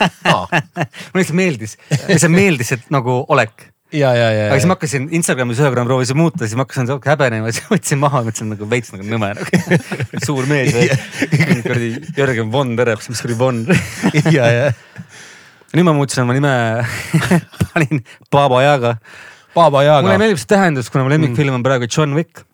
mulle 0.30 1.20
lihtsalt 1.20 1.36
meeldis, 1.36 1.76
lihtsalt 2.08 2.32
meeldis, 2.32 2.72
et 2.76 2.88
nagu 2.94 3.20
olek. 3.28 3.66
Ja, 3.92 4.10
ja, 4.14 4.28
ja. 4.32 4.44
aga 4.48 4.58
siis 4.58 4.68
ma 4.70 4.76
hakkasin 4.76 5.08
Instagramis 5.16 5.60
ühe 5.62 5.70
korra 5.72 5.84
proovisin 5.88 6.18
muuta, 6.18 6.44
siis 6.44 6.58
ma 6.58 6.66
hakkasin 6.66 6.90
häbenema, 7.06 7.52
siis 7.54 7.66
võtsin 7.70 8.00
maha, 8.02 8.22
mõtlesin 8.26 8.52
nagu 8.54 8.68
veits 8.70 8.92
nagu 8.94 9.06
nõme 9.06 9.32
nagu 9.38 9.80
suur 10.26 10.48
mees 10.50 10.76
kuradi 11.64 11.90
Jürgen 12.18 12.52
Bonderevson, 12.52 13.14
mis 13.14 13.24
kuradi 13.24 13.38
Bon 13.40 13.64
ja, 14.36 14.50
ja. 14.50 14.68
nüüd 15.74 15.88
ma 15.88 15.96
muutsin 15.96 16.24
oma 16.24 16.36
nime 16.36 16.52
panin 17.70 18.04
Baba 18.30 18.62
Yaga. 18.66 18.94
Baba 19.54 19.82
Yaga. 19.86 20.06
mulle 20.06 20.20
meeldib 20.22 20.40
see 20.42 20.52
tähendus, 20.54 20.90
kuna 20.92 21.06
mu 21.06 21.12
lemmikfilm 21.14 21.58
on 21.58 21.66
praegu 21.66 21.90
John 21.90 22.14
Wick 22.18 22.44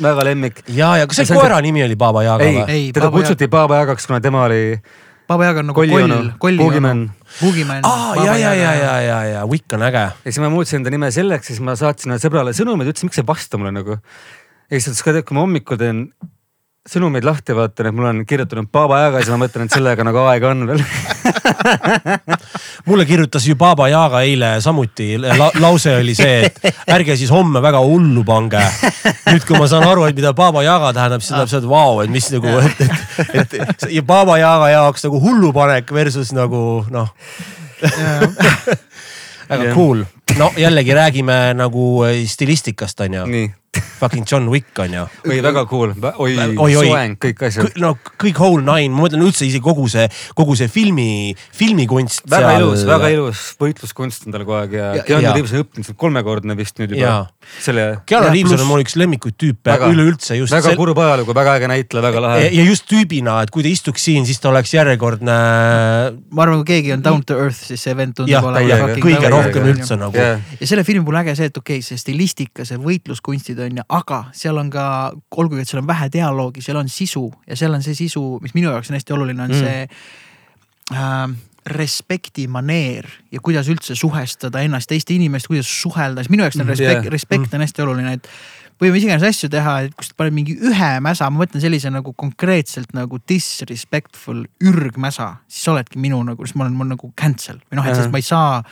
väga 0.00 0.24
lemmik. 0.30 0.64
ja, 0.68 0.94
ja 1.00 1.06
kas 1.10 1.22
see 1.24 1.36
koera 1.36 1.60
nimi 1.64 1.84
oli 1.84 1.98
Baba 1.98 2.24
Yaga 2.26 2.46
või? 2.46 2.64
ei, 2.70 2.90
teda 2.96 3.10
kutsuti 3.12 3.50
Baba 3.50 3.82
Yagaks, 3.82 4.06
kuna 4.08 4.20
tema 4.24 4.46
oli. 4.46 4.78
Baba 5.30 5.46
Yaga 5.46 5.62
on 5.62 5.68
nagu 5.70 5.78
koll, 5.78 5.92
koll. 6.42 6.56
Boogieman. 6.58 7.04
Boogieman. 7.38 7.84
aa, 7.86 8.16
ja, 8.18 8.34
ja, 8.34 8.50
ja, 8.58 8.72
ja, 8.74 8.94
ja, 9.04 9.18
ja 9.28 9.46
Wick 9.46 9.70
on 9.76 9.84
äge. 9.86 10.02
ja 10.10 10.26
siis 10.26 10.40
ma 10.42 10.50
muutsin 10.50 10.80
enda 10.80 10.90
nime 10.90 11.10
selleks, 11.14 11.52
siis 11.52 11.60
ma 11.62 11.76
saatsin 11.78 12.16
sõbrale 12.18 12.50
sõnumeid, 12.56 12.90
ütlesin, 12.90 13.06
miks 13.06 13.20
sa 13.20 13.22
ei 13.22 13.28
vasta 13.28 13.60
mulle 13.60 13.70
nagu. 13.76 14.00
ja 14.00 14.74
siis 14.74 14.88
ta 14.88 14.90
ütles 14.90 15.04
ka, 15.06 15.14
et 15.22 15.28
kui 15.28 15.38
ma 15.38 15.44
hommikul 15.46 15.78
teen 15.78 16.08
sõnumeid 16.90 17.24
lahti 17.26 17.54
vaatan, 17.54 17.86
et 17.86 17.94
mul 17.94 18.08
on 18.08 18.22
kirjutanud 18.26 18.66
Baba 18.72 18.98
Yaga, 19.04 19.20
siis 19.22 19.30
ma 19.30 19.38
mõtlen, 19.44 19.68
et 19.68 19.74
sellega 19.74 20.04
nagu 20.06 20.22
aega 20.26 20.50
on 20.50 20.66
veel. 20.66 20.82
Mulle 22.88 23.06
kirjutas 23.06 23.46
ju 23.46 23.54
Baba 23.58 23.86
Yaga 23.92 24.22
eile 24.26 24.50
samuti 24.64 25.12
La, 25.20 25.50
lause 25.62 25.94
oli 26.00 26.16
see, 26.18 26.48
et 26.48 26.90
ärge 26.90 27.14
siis 27.20 27.30
homme 27.30 27.62
väga 27.62 27.82
hullu 27.86 28.24
pange. 28.26 28.62
nüüd, 29.28 29.46
kui 29.46 29.60
ma 29.60 29.68
saan 29.70 29.86
aru, 29.86 30.08
et 30.08 30.18
mida 30.18 30.32
Baba 30.36 30.64
Yaga 30.66 30.90
tähendab, 30.96 31.22
siis 31.22 31.34
tähendab 31.34 31.52
seda, 31.52 31.62
et 31.62 31.70
vau, 31.70 32.00
et 32.02 32.10
mis 32.10 32.30
nagu, 32.34 32.56
et, 32.64 32.82
et, 33.44 33.56
et 33.62 33.86
ja 33.94 34.04
Baba 34.06 34.40
Yaga 34.42 34.72
jaoks 34.74 35.06
nagu 35.06 35.22
hullupanek 35.22 35.94
versus 35.94 36.34
nagu 36.34 36.64
noh. 36.90 37.14
Väga 39.50 39.70
cool, 39.78 40.02
no 40.38 40.50
jällegi 40.58 40.98
räägime 40.98 41.38
nagu 41.54 41.86
stilistikast 42.26 43.06
on 43.06 43.20
ju. 43.20 43.30
Fucking 44.00 44.24
John 44.30 44.48
Wick 44.48 44.78
on 44.78 44.94
ju 44.94 45.02
oi 45.30 45.38
väga 45.44 45.64
cool, 45.70 45.92
oi, 46.18 46.32
oi, 46.34 46.74
oi. 46.74 46.86
soeng, 46.88 47.16
kõik 47.22 47.42
asjad. 47.46 47.76
no 47.82 47.92
kõik 48.20 48.40
whole 48.40 48.64
nine, 48.64 48.90
ma 48.94 49.04
mõtlen 49.04 49.22
üldse 49.26 49.46
isegi 49.46 49.62
kogu 49.62 49.86
see, 49.92 50.06
kogu 50.36 50.56
see 50.58 50.70
filmi, 50.72 51.34
filmikunst. 51.56 52.24
väga 52.30 52.54
seal... 52.54 52.64
ilus, 52.64 52.84
väga 52.88 53.10
ilus 53.14 53.42
võitluskunst 53.60 54.26
on 54.26 54.34
tal 54.34 54.46
kogu 54.46 54.56
aeg 54.58 54.74
ja, 54.78 54.88
ja 54.98 55.04
Keanu 55.06 55.34
Reaves 55.36 55.54
on 55.54 55.64
õppinud, 55.64 55.86
see 55.86 55.94
on 55.94 56.00
kolmekordne 56.00 56.56
vist 56.58 56.80
nüüd 56.80 56.96
juba. 56.96 57.12
selle. 57.60 57.84
Keanu 58.10 58.32
Reaves 58.32 58.56
on 58.56 58.66
mul 58.70 58.82
üks 58.82 58.96
lemmikuid 58.98 59.36
tüüpe 59.38 59.76
üleüldse 59.90 60.38
just. 60.40 60.54
väga 60.56 60.72
sel... 60.72 60.80
kurb 60.80 60.98
ajalugu, 61.04 61.36
väga 61.36 61.58
äge 61.60 61.70
näitleja, 61.70 62.04
väga 62.08 62.24
lahe. 62.26 62.48
ja 62.56 62.66
just 62.66 62.88
tüübina, 62.90 63.36
et 63.44 63.54
kui 63.54 63.66
ta 63.66 63.70
istuks 63.70 64.08
siin, 64.08 64.26
siis 64.26 64.42
ta 64.42 64.50
oleks 64.50 64.74
järjekordne. 64.74 65.36
ma 66.32 66.46
arvan, 66.46 66.64
kui 66.64 66.72
keegi 66.74 66.96
on 66.96 67.04
down 67.06 67.22
to 67.28 67.38
earth, 67.44 67.60
siis 67.70 67.84
see 67.86 67.94
vend 67.98 68.16
tundub 68.18 68.50
olevat. 68.50 68.96
kõige 69.04 69.30
rohkem 69.30 69.70
üldse 69.74 70.00
nagu. 70.00 70.18
ja 70.18 70.66
selle 70.66 70.86
filmi 70.88 71.04
puhul 71.06 71.20
äge 71.22 71.36
see, 71.38 71.52
et 71.52 71.62
okei 71.62 71.78
okay,, 71.78 71.86
see 71.86 72.00
stilistika, 72.00 72.66
see 72.66 72.80
võitluskunstid 73.60 73.68
on 73.68 73.80
ju, 73.80 73.84
aga 73.88 74.20
seal 74.36 74.58
on 74.60 74.70
ka, 74.70 74.86
olgugi, 75.36 75.62
et 75.62 75.70
seal 75.70 75.82
on 75.82 75.88
vähe 75.88 76.08
dialoogi, 76.12 76.62
seal 76.64 76.80
on 76.80 76.88
sisu 76.88 77.30
ja 77.46 77.56
seal 77.56 77.74
on 77.74 77.82
see 77.82 77.94
sisu, 77.94 78.40
mis 78.42 78.54
minu 78.54 78.70
jaoks 78.70 78.90
on 78.90 78.98
hästi 78.98 79.16
oluline, 79.16 79.42
on 79.42 79.50
mm. 79.50 79.60
see 79.60 80.96
äh, 80.96 81.26
respekti 81.66 82.46
maneer 82.48 83.06
ja 83.30 83.40
kuidas 83.40 83.68
üldse 83.68 83.94
suhestada 83.94 84.62
ennast 84.64 84.88
teiste 84.90 85.14
inimest, 85.14 85.50
kuidas 85.50 85.68
suhelda, 85.68 86.22
siis 86.22 86.32
minu 86.32 86.46
jaoks 86.46 86.58
on 86.60 86.66
mm, 86.66 86.72
respekt 86.74 87.04
yeah., 87.04 87.12
respekt 87.12 87.54
on 87.54 87.66
hästi 87.66 87.84
oluline, 87.84 88.16
et 88.16 88.30
võime 88.80 88.96
mis 88.96 89.04
iganes 89.04 89.26
asju 89.28 89.50
teha, 89.52 89.76
et 89.84 89.94
kui 89.94 90.08
sa 90.08 90.16
paned 90.16 90.34
mingi 90.34 90.56
ühe 90.56 90.90
mäsa, 91.04 91.28
ma 91.28 91.42
mõtlen 91.42 91.60
sellise 91.62 91.92
nagu 91.92 92.14
konkreetselt 92.16 92.94
nagu 92.96 93.20
disrespectful 93.28 94.46
ürgmäsa, 94.64 95.34
siis 95.50 95.68
oledki 95.68 96.00
minu 96.00 96.22
nagu, 96.24 96.48
siis 96.48 96.56
ma 96.56 96.66
olen, 96.66 96.80
mul 96.80 96.92
nagu 96.94 97.12
cancel 97.18 97.60
või 97.68 97.80
noh, 97.80 97.90
et 97.90 98.00
sest 98.00 98.12
ma 98.12 98.22
ei 98.22 98.26
saa 98.26 98.64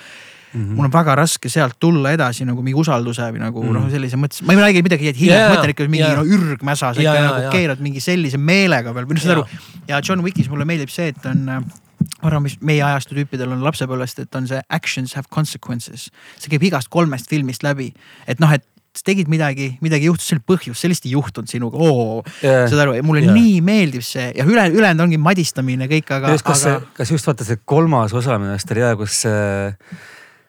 Mm 0.52 0.60
-hmm. 0.60 0.76
mul 0.76 0.84
on 0.84 0.92
väga 0.92 1.14
raske 1.14 1.48
sealt 1.52 1.76
tulla 1.80 2.12
edasi 2.16 2.44
nagu 2.48 2.62
mingi 2.62 2.80
usalduse 2.80 3.26
või 3.32 3.42
nagu 3.42 3.62
mm 3.62 3.68
-hmm. 3.68 3.80
noh, 3.82 3.90
sellise 3.90 4.16
mõttes, 4.16 4.44
ma 4.44 4.52
ei 4.52 4.62
räägi 4.62 4.82
midagi 4.82 5.12
hiljem 5.12 5.36
yeah,, 5.36 5.50
ma 5.50 5.56
mõtlen 5.56 5.74
ikka 5.74 5.88
mingi 5.88 6.06
yeah. 6.06 6.16
no 6.16 6.24
ürgmäsa, 6.24 6.94
sa 6.94 7.00
ikka 7.00 7.12
yeah, 7.12 7.26
nagu 7.26 7.42
yeah. 7.42 7.52
keerad 7.52 7.82
mingi 7.84 8.00
sellise 8.00 8.38
meelega 8.38 8.94
peal 8.94 9.04
või 9.04 9.18
noh, 9.18 9.22
saad 9.22 9.36
aru. 9.36 9.44
ja 9.88 10.00
John 10.08 10.24
Wickis 10.24 10.48
mulle 10.48 10.64
meeldib 10.64 10.88
see, 10.88 11.08
et 11.12 11.26
on 11.26 11.44
ma 11.44 12.30
arvan, 12.30 12.42
mis 12.42 12.56
meie 12.64 12.82
ajastu 12.82 13.14
tüüpidel 13.14 13.52
on 13.52 13.62
lapsepõlvest, 13.66 14.24
et 14.24 14.34
on 14.38 14.48
see 14.50 14.60
actions 14.70 15.14
have 15.18 15.28
consequences. 15.34 16.10
see 16.38 16.50
käib 16.50 16.66
igast 16.70 16.88
kolmest 16.88 17.30
filmist 17.30 17.62
läbi, 17.66 17.92
et 18.26 18.40
noh, 18.40 18.52
et 18.52 18.64
sa 18.98 19.04
tegid 19.06 19.28
midagi, 19.30 19.68
midagi 19.84 20.08
juhtus, 20.08 20.26
see 20.26 20.38
oli 20.38 20.44
põhjus, 20.48 20.80
sellist 20.82 21.06
ei 21.06 21.14
juhtunud 21.14 21.50
sinuga, 21.50 21.78
oo 21.78 22.22
yeah.. 22.42 22.66
saad 22.70 22.82
aru, 22.82 22.96
mulle 23.06 23.22
yeah. 23.22 23.36
nii 23.36 23.58
meeldib 23.64 24.04
see 24.06 24.30
ja 24.34 24.46
üle, 24.48 24.64
ülejäänud 24.74 25.04
ongi 25.06 25.20
madistamine 25.22 25.88
kõik, 25.90 26.10
aga. 26.16 26.34
kas 26.42 26.64
aga..., 26.66 26.80
kas 26.96 27.12
just 27.14 27.28
vaata 27.28 27.46
see 27.46 27.60
kolmas 27.68 28.14
osa 28.16 28.38
minu 28.40 28.54
arust 28.54 28.74
oli 28.74 28.82
hea, 28.82 28.94
kus 28.98 29.20
see, 29.26 29.74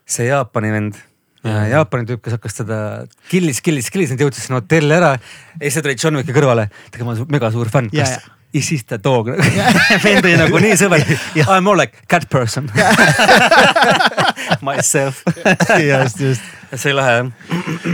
see 0.10 0.28
Jaapani 0.30 0.74
vend. 0.74 0.98
Ja 1.46 1.62
Jaapani 1.72 2.08
tüüp, 2.10 2.20
kes 2.26 2.36
hakkas 2.36 2.58
teda 2.58 2.80
killis, 3.30 3.62
killis, 3.64 3.88
killis, 3.94 4.12
nad 4.12 4.26
jõudsid 4.26 4.44
sinna 4.44 4.60
hotelli 4.60 4.98
ära 4.98 5.14
ja 5.16 5.62
siis 5.62 5.80
tuli 5.80 5.96
John 5.96 6.20
Wicki 6.20 6.36
kõrvale. 6.36 6.68
tegelikult 6.92 7.08
ma 7.08 7.16
olen 7.16 7.32
mega 7.38 7.52
suur 7.54 7.72
fänn, 7.72 7.88
kas 7.94 8.18
yeah, 8.18 8.26
is 8.52 8.68
this 8.68 8.84
the 8.90 8.98
dog? 8.98 9.30
Vend 10.04 10.26
oli 10.26 10.36
nagu 10.40 10.60
nii 10.60 10.78
sõber. 10.80 11.06
I 11.40 11.46
m 11.46 11.64
more 11.64 11.80
like 11.80 12.04
cat 12.12 12.28
person. 12.30 12.68
Myself. 14.66 15.22
Just, 15.80 16.20
just. 16.20 16.56
See 16.70 16.92
oli 16.92 17.00
lahe 17.00 17.14
jah. 17.16 17.30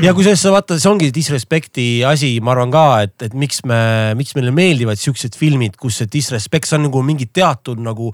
ja 0.04 0.12
kusjuures 0.16 0.42
sa 0.42 0.52
vaata, 0.52 0.76
see 0.82 0.90
ongi 0.92 1.08
disrespekti 1.16 1.86
asi, 2.08 2.34
ma 2.44 2.52
arvan 2.52 2.74
ka, 2.74 2.86
et, 3.06 3.16
et 3.30 3.36
miks 3.38 3.62
me, 3.68 3.78
miks 4.20 4.36
meile 4.36 4.52
meeldivad 4.56 5.00
siuksed 5.00 5.38
filmid, 5.40 5.78
kus 5.80 6.02
see 6.02 6.10
disrespekt, 6.12 6.68
see 6.68 6.76
on 6.80 6.90
nagu 6.90 7.04
mingi 7.06 7.30
teatud 7.32 7.80
nagu, 7.80 8.10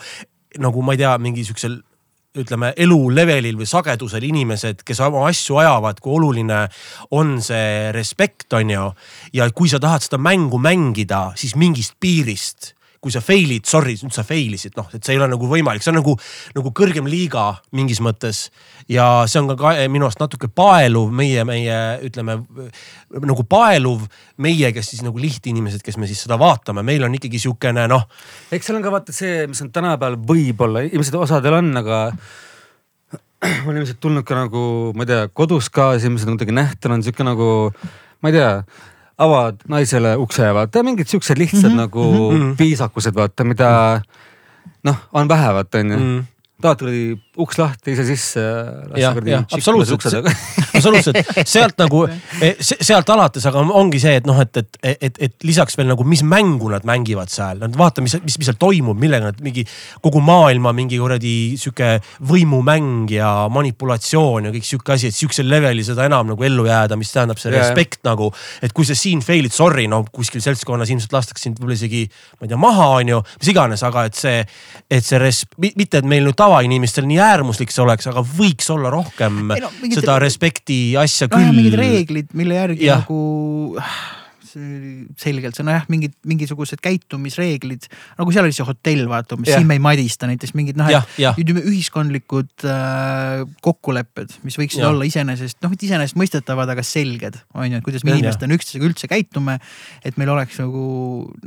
nagu 0.62 0.84
ma 0.86 0.94
ei 0.94 1.02
tea, 1.02 1.16
mingi 1.24 1.48
siuksel 1.48 1.80
ütleme 2.38 2.72
elu 2.80 3.00
levelil 3.12 3.58
või 3.60 3.68
sagedusel 3.68 4.24
inimesed, 4.24 4.86
kes 4.88 5.02
oma 5.04 5.26
asju 5.28 5.60
ajavad, 5.60 6.00
kui 6.00 6.16
oluline 6.16 6.62
on 7.18 7.40
see 7.44 7.92
respekt, 7.96 8.48
on 8.56 8.70
ju. 8.72 8.86
ja 9.34 9.50
kui 9.52 9.70
sa 9.70 9.80
tahad 9.80 10.06
seda 10.06 10.20
mängu 10.22 10.60
mängida, 10.62 11.32
siis 11.36 11.58
mingist 11.60 11.98
piirist 12.00 12.74
kui 13.02 13.14
sa 13.14 13.22
fail'id, 13.26 13.66
sorry, 13.66 13.96
nüüd 13.98 14.14
sa 14.14 14.22
fail 14.26 14.54
isid, 14.54 14.76
noh, 14.78 14.86
et 14.94 15.02
see 15.02 15.16
ei 15.16 15.20
ole 15.20 15.28
nagu 15.32 15.48
võimalik, 15.50 15.82
see 15.82 15.90
on 15.90 15.98
nagu, 15.98 16.14
nagu 16.54 16.72
kõrgem 16.78 17.08
liiga 17.10 17.48
mingis 17.74 17.98
mõttes. 18.06 18.44
ja 18.92 19.26
see 19.26 19.42
on 19.42 19.50
ka, 19.50 19.56
ka 19.58 19.72
minu 19.90 20.06
arust 20.06 20.22
natuke 20.22 20.52
paeluv 20.54 21.10
meie, 21.10 21.42
meie 21.48 21.80
ütleme 22.06 22.38
nagu 23.26 23.46
paeluv 23.50 24.06
meie, 24.38 24.70
kes 24.76 24.94
siis 24.94 25.02
nagu 25.06 25.18
lihtinimesed, 25.18 25.82
kes 25.86 25.98
me 25.98 26.10
siis 26.10 26.22
seda 26.28 26.38
vaatame, 26.42 26.86
meil 26.86 27.08
on 27.08 27.18
ikkagi 27.18 27.42
sihukene 27.42 27.88
noh. 27.90 28.06
eks 28.54 28.70
seal 28.70 28.78
on 28.78 28.86
ka 28.86 28.94
vaata 28.94 29.18
see, 29.18 29.48
mis 29.50 29.66
on 29.66 29.74
tänapäeval 29.74 30.20
võib-olla, 30.22 30.86
ilmselt 30.86 31.18
osadel 31.24 31.58
on, 31.58 31.74
aga 31.82 32.04
on 33.68 33.82
ilmselt 33.82 33.98
tulnud 34.04 34.30
ka 34.30 34.38
nagu, 34.44 34.64
ma 34.94 35.08
ei 35.08 35.14
tea, 35.16 35.26
kodus 35.34 35.74
ka, 35.74 35.96
siis 35.98 36.06
ilmselt 36.12 36.36
kuidagi 36.36 36.54
nähtav 36.54 36.94
on 36.94 37.02
sihuke 37.02 37.26
nagu, 37.26 37.52
ma 38.22 38.30
ei 38.30 38.38
tea 38.38 38.56
avad 39.22 39.64
naisele 39.70 40.16
ukse, 40.22 40.50
vaata 40.58 40.84
mingid 40.84 41.10
siuksed 41.12 41.38
lihtsad 41.38 41.70
mm 41.70 41.72
-hmm. 41.72 41.82
nagu 41.86 42.06
mm 42.32 42.38
-hmm. 42.38 42.54
viisakused, 42.60 43.16
vaata, 43.16 43.44
mida 43.44 43.70
noh, 44.84 44.98
on 45.14 45.30
vähe, 45.30 45.54
vaata 45.60 45.84
onju 45.84 45.98
mm. 45.98 46.20
-hmm 46.20 46.30
tahad 46.62 46.78
kuradi 46.80 47.18
uks 47.40 47.56
lahti, 47.62 47.94
ise 47.94 48.04
sisse. 48.04 48.42
absoluutselt, 49.56 50.04
absoluutselt, 50.76 51.20
sealt 51.48 51.78
nagu, 51.80 52.02
e, 52.44 52.50
sealt 52.60 53.08
alates, 53.14 53.46
aga 53.48 53.62
ongi 53.80 54.02
see, 54.04 54.18
et 54.20 54.28
noh, 54.28 54.36
et, 54.44 54.60
et, 54.60 54.80
et, 55.08 55.20
et 55.28 55.48
lisaks 55.48 55.78
veel 55.80 55.88
nagu, 55.94 56.04
mis 56.04 56.26
mängu 56.28 56.68
nad 56.74 56.84
mängivad 56.88 57.32
seal, 57.32 57.62
nad 57.62 57.78
vaata, 57.80 58.04
mis, 58.04 58.18
mis, 58.26 58.36
mis 58.42 58.50
seal 58.50 58.58
toimub, 58.60 59.00
millega 59.00 59.30
nad 59.30 59.40
mingi 59.44 59.64
kogu 60.04 60.20
maailma 60.28 60.74
mingi 60.76 61.00
kuradi 61.00 61.36
sihuke 61.62 61.94
võimumäng 62.28 63.14
ja 63.16 63.32
manipulatsioon 63.54 64.50
ja 64.50 64.54
kõik 64.58 64.68
sihuke 64.68 64.98
asi, 64.98 65.08
et 65.08 65.16
sihukesel 65.16 65.48
levelil 65.52 65.88
seda 65.88 66.10
enam 66.12 66.34
nagu 66.34 66.48
ellu 66.48 66.68
jääda, 66.68 67.00
mis 67.00 67.16
tähendab 67.16 67.40
see 67.40 67.54
ja, 67.56 67.64
respekt 67.64 68.02
ja. 68.02 68.10
nagu. 68.12 68.28
et 68.60 68.76
kui 68.76 68.88
sa 68.88 68.98
siin 68.98 69.24
fail'id, 69.24 69.56
sorry, 69.56 69.88
no 69.92 70.04
kuskil 70.12 70.44
seltskonnas 70.44 70.92
ilmselt 70.92 71.16
lastakse 71.16 71.48
sind 71.48 71.62
võib-olla 71.62 71.80
isegi, 71.80 72.04
ma 72.42 72.50
ei 72.50 72.52
tea, 72.52 72.60
maha 72.60 72.92
on 73.00 73.16
ju, 73.16 73.24
mis 73.40 73.54
iganes, 73.56 73.88
aga 73.88 74.06
et 74.12 74.20
see, 74.20 74.44
et 74.92 75.08
see 75.08 75.24
res-, 75.24 75.46
mitte, 75.64 76.04
et 76.04 76.12
meil 76.12 76.28
nüüd 76.28 76.36
tavainimestel 76.36 77.08
nii 77.08 77.21
äärmuslik 77.24 77.74
see 77.74 77.84
oleks, 77.84 78.10
aga 78.12 78.24
võiks 78.26 78.70
olla 78.74 78.92
rohkem 78.94 79.54
ei, 79.56 79.64
no, 79.64 79.72
mingid, 79.82 80.02
seda 80.02 80.18
respekti 80.22 80.82
asja 81.00 81.30
no, 81.30 81.38
küll. 81.38 81.54
mingid 81.56 81.78
reeglid, 81.80 82.34
mille 82.38 82.60
järgi 82.60 82.90
ja. 82.90 83.02
nagu 83.04 83.22
selgelt, 84.54 85.56
see 85.56 85.64
on 85.66 85.72
jah, 85.74 85.86
mingid, 85.92 86.14
mingisugused 86.28 86.82
käitumisreeglid. 86.84 87.88
nagu 88.20 88.34
seal 88.34 88.48
oli 88.48 88.56
see 88.56 88.68
hotell, 88.68 89.06
vaata 89.12 89.38
umbes, 89.38 89.54
siin 89.54 89.68
me 89.70 89.78
ei 89.78 89.84
madista 89.84 90.30
näiteks 90.30 90.56
mingid 90.58 90.80
noh, 90.80 90.90
et 90.92 91.40
ütleme 91.42 91.64
ühiskondlikud 91.70 92.66
äh, 92.68 93.44
kokkulepped, 93.66 94.38
mis 94.48 94.58
võiksid 94.60 94.84
ja. 94.84 94.92
olla 94.92 95.08
iseenesest 95.08 95.62
noh, 95.64 95.74
mitte 95.74 95.88
iseenesestmõistetavad, 95.88 96.74
aga 96.76 96.86
selged 96.86 97.40
on 97.56 97.68
ju, 97.70 97.80
et 97.80 97.86
kuidas 97.86 98.06
me 98.08 98.16
inimestena 98.18 98.58
üksteisega 98.58 98.88
üldse 98.90 99.10
käitume. 99.12 99.58
et 100.06 100.20
meil 100.22 100.34
oleks 100.34 100.60
nagu 100.62 100.86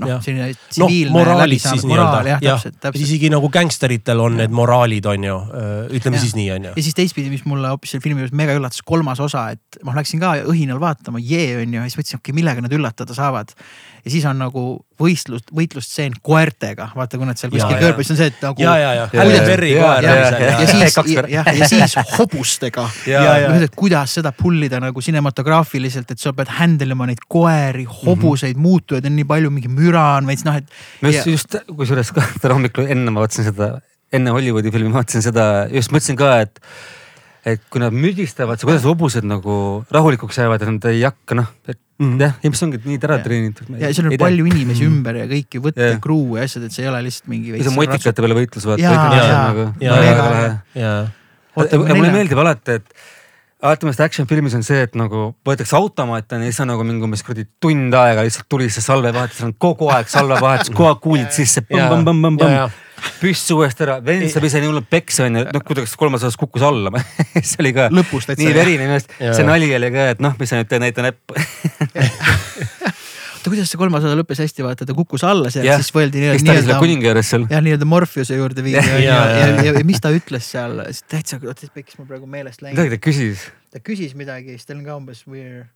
noh, 0.00 0.14
selline 0.24 0.50
tsiviilne 0.70 1.12
no, 1.14 1.48
siis 1.60 1.86
moraal, 1.88 2.32
jah, 2.32 2.42
täpselt, 2.42 2.78
täpselt. 2.80 3.02
isegi 3.04 3.30
nagu 3.32 3.50
gängsteritel 3.52 4.24
on 4.24 4.38
need 4.40 4.54
moraalid, 4.54 5.06
on 5.10 5.28
ju, 5.28 5.38
ütleme 5.98 6.18
ja. 6.18 6.24
siis 6.24 6.36
nii, 6.38 6.50
on 6.56 6.70
ju. 6.70 6.74
ja 6.78 6.86
siis 6.88 6.96
teistpidi, 6.96 7.32
mis 7.32 7.44
mulle 7.48 7.72
hoopis 7.74 7.94
selle 7.94 8.04
filmi 8.04 8.24
juures 8.24 8.34
mega 8.36 8.56
üllatas, 8.56 8.82
kolmas 8.86 9.22
osa, 9.24 9.46
et 9.54 9.80
ma 9.86 9.94
läksin 9.96 10.22
ka 10.22 10.34
õhinal 10.50 10.80
vaatama, 10.82 11.22
jee 11.22 11.60
on 11.60 11.68
ju, 11.68 11.80
ja 11.80 11.88
siis 11.88 12.00
mõtlesin, 12.00 12.20
okei 12.20 12.30
okay,, 12.32 12.38
millega 12.40 12.64
nad 12.64 12.74
üllatasid 12.74 12.93
üllatada 12.94 13.14
saavad. 13.14 13.52
ja 14.04 14.10
siis 14.10 14.24
on 14.28 14.38
nagu 14.38 14.62
võistlus, 15.00 15.42
võitlusstseen 15.54 16.12
koertega, 16.22 16.90
vaata 16.94 17.18
kui 17.18 17.26
nad 17.26 17.38
seal 17.40 17.50
kuskil 17.52 17.78
kõrbes 17.80 18.10
on 18.12 18.18
see, 18.18 18.28
et 18.28 18.42
nagu. 18.42 18.62
ja, 18.62 18.74
ja, 18.78 18.90
ja, 18.94 19.08
ja 19.14 20.66
siis, 20.68 20.98
jah, 21.32 21.48
ja 21.58 21.68
siis 21.68 21.96
hobustega. 22.18 22.88
kuidas 23.76 24.18
seda 24.20 24.32
pull 24.36 24.62
ida 24.66 24.80
nagu 24.82 25.00
cinematograafiliselt, 25.04 26.10
et 26.10 26.20
sa 26.20 26.34
pead 26.36 26.52
handle 26.58 26.92
ima 26.92 27.08
neid 27.08 27.24
koeri, 27.28 27.86
hobuseid 27.88 28.56
mm, 28.56 28.60
-hmm. 28.60 28.62
muutujaid 28.62 29.08
on 29.08 29.16
nii 29.16 29.24
palju, 29.24 29.50
mingi 29.50 29.72
müra 29.72 30.04
on 30.18 30.28
veits 30.28 30.44
noh, 30.44 30.56
et. 30.60 30.68
ma 31.00 31.08
just, 31.08 31.26
just 31.26 31.56
kusjuures 31.76 32.12
ka 32.12 32.22
täna 32.42 32.58
hommikul 32.58 32.90
enne 32.90 33.10
ma 33.10 33.24
vaatasin 33.24 33.50
seda, 33.50 33.78
enne 34.12 34.36
Hollywoodi 34.36 34.70
filmi 34.74 34.92
ma 34.92 35.00
vaatasin 35.00 35.24
seda, 35.24 35.66
just 35.72 35.94
mõtlesin 35.94 36.20
ka, 36.20 36.36
et 36.44 36.60
et 37.44 37.64
kui 37.70 37.82
nad 37.82 37.92
müdistavad, 37.92 38.60
kuidas 38.64 38.86
hobused 38.88 39.26
nagu 39.28 39.56
rahulikuks 39.92 40.38
jäävad, 40.40 40.62
et 40.64 40.70
nad 40.72 40.86
ei 40.90 41.02
hakka 41.04 41.36
noh, 41.38 41.50
et 41.68 41.78
mm. 42.00 42.14
jah, 42.22 42.36
ilmselt 42.44 42.68
ongi 42.68 42.80
nii 42.84 43.00
ära 43.04 43.18
treenitud. 43.24 43.72
ja 43.80 43.90
seal 43.94 44.08
on 44.10 44.16
palju 44.20 44.46
tea. 44.46 44.54
inimesi 44.54 44.84
mm. 44.84 44.94
ümber 44.94 45.18
ja 45.20 45.26
kõiki 45.30 45.60
võtta 45.64 45.90
yeah., 45.90 45.98
crew 46.04 46.38
ja 46.38 46.46
asjad, 46.48 46.64
et 46.68 46.76
see 46.76 46.86
ei 46.86 46.92
ole 46.92 47.02
lihtsalt 47.08 47.28
mingi. 47.32 47.56
see 47.58 47.72
on 47.72 47.76
motikate 47.76 48.24
peale 48.24 48.38
võitlus 48.38 48.68
vaata. 48.70 48.94
ja, 49.82 49.90
ja, 49.90 49.98
ja, 50.24 50.46
ja. 50.78 50.94
mulle 51.92 52.14
meeldib 52.14 52.40
alati, 52.40 52.78
et 52.80 53.04
alati 53.64 53.88
meelest 53.88 54.02
action 54.04 54.28
filmis 54.30 54.56
on 54.56 54.64
see, 54.66 54.80
et 54.88 54.96
nagu 54.98 55.30
võetakse 55.46 55.76
automaat 55.78 56.32
on 56.36 56.44
ja 56.44 56.50
siis 56.52 56.64
on 56.64 56.72
nagu 56.72 56.86
mingi 56.86 57.04
umbes 57.06 57.24
kuradi 57.26 57.46
tund 57.62 57.94
aega 58.00 58.24
lihtsalt 58.26 58.48
tuli 58.52 58.70
see 58.72 58.84
salvevahetus, 58.84 59.44
on 59.46 59.54
kogu 59.60 59.88
aeg 59.92 60.10
salvevahetus, 60.12 60.72
kogu 60.74 60.90
aeg 60.90 61.04
kuulid 61.04 61.30
sisse. 61.36 61.64
Püss 63.20 63.50
uuesti 63.54 63.84
ära, 63.86 63.98
vend 64.04 64.28
saab 64.32 64.46
ise 64.48 64.62
nii 64.62 64.70
hullult 64.70 64.88
peksa 64.90 65.28
onju, 65.28 65.44
noh 65.54 65.64
kuidas 65.66 65.94
kolmas 66.00 66.24
osas 66.24 66.38
kukkus 66.40 66.64
alla 66.66 66.92
see 67.40 67.60
oli 67.62 67.74
ka 67.76 67.88
Lõpust, 67.94 68.34
nii 68.38 68.54
verine 68.56 68.86
minu 68.86 68.98
arust, 68.98 69.14
see 69.18 69.46
nali 69.46 69.70
oli 69.76 69.90
ka, 69.94 70.10
et 70.14 70.24
noh, 70.24 70.36
mis 70.40 70.52
sa 70.52 70.60
nüüd 70.60 70.70
teed, 70.70 70.84
näita 70.84 71.04
näppu. 71.04 71.36
Oota, 73.44 73.52
kuidas 73.52 73.68
see 73.68 73.76
kolmas 73.76 74.04
osa 74.08 74.16
lõppes 74.16 74.38
hästi, 74.40 74.64
vaata 74.64 74.86
ta 74.88 74.94
kukkus 74.96 75.20
alla 75.28 75.50
sealt, 75.52 75.68
siis 75.82 75.92
võeldi 75.92 76.22
nii-öelda. 76.22 76.38
kes 76.40 76.46
ta 76.48 76.52
oli 76.54 76.62
selle 76.62 76.78
kuninga 76.80 77.10
juures 77.10 77.28
seal. 77.28 77.42
jah, 77.50 77.60
nii-öelda 77.66 77.88
Morpheuse 77.90 78.38
juurde 78.38 78.64
viidi 78.64 78.80
ja, 78.80 79.00
ja, 79.02 79.18
ja, 79.28 79.50
ja, 79.66 79.74
ja 79.76 79.82
mis 79.84 80.00
ta 80.00 80.08
ütles 80.16 80.48
seal, 80.48 80.80
täitsa, 81.12 81.36
oota, 81.44 81.68
pekkis 81.74 81.98
mul 82.00 82.08
praegu 82.08 82.24
meelest 82.30 82.64
läinud. 82.64 82.78
midagi 82.78 82.96
ta 82.96 83.02
küsis. 83.04 83.44
ta 83.68 83.84
küsis 83.84 84.16
midagi, 84.16 84.56
siis 84.56 84.64
tal 84.64 84.80
on 84.80 84.86
ka 84.88 84.96
umbes 84.96 85.20
weird. 85.28 85.68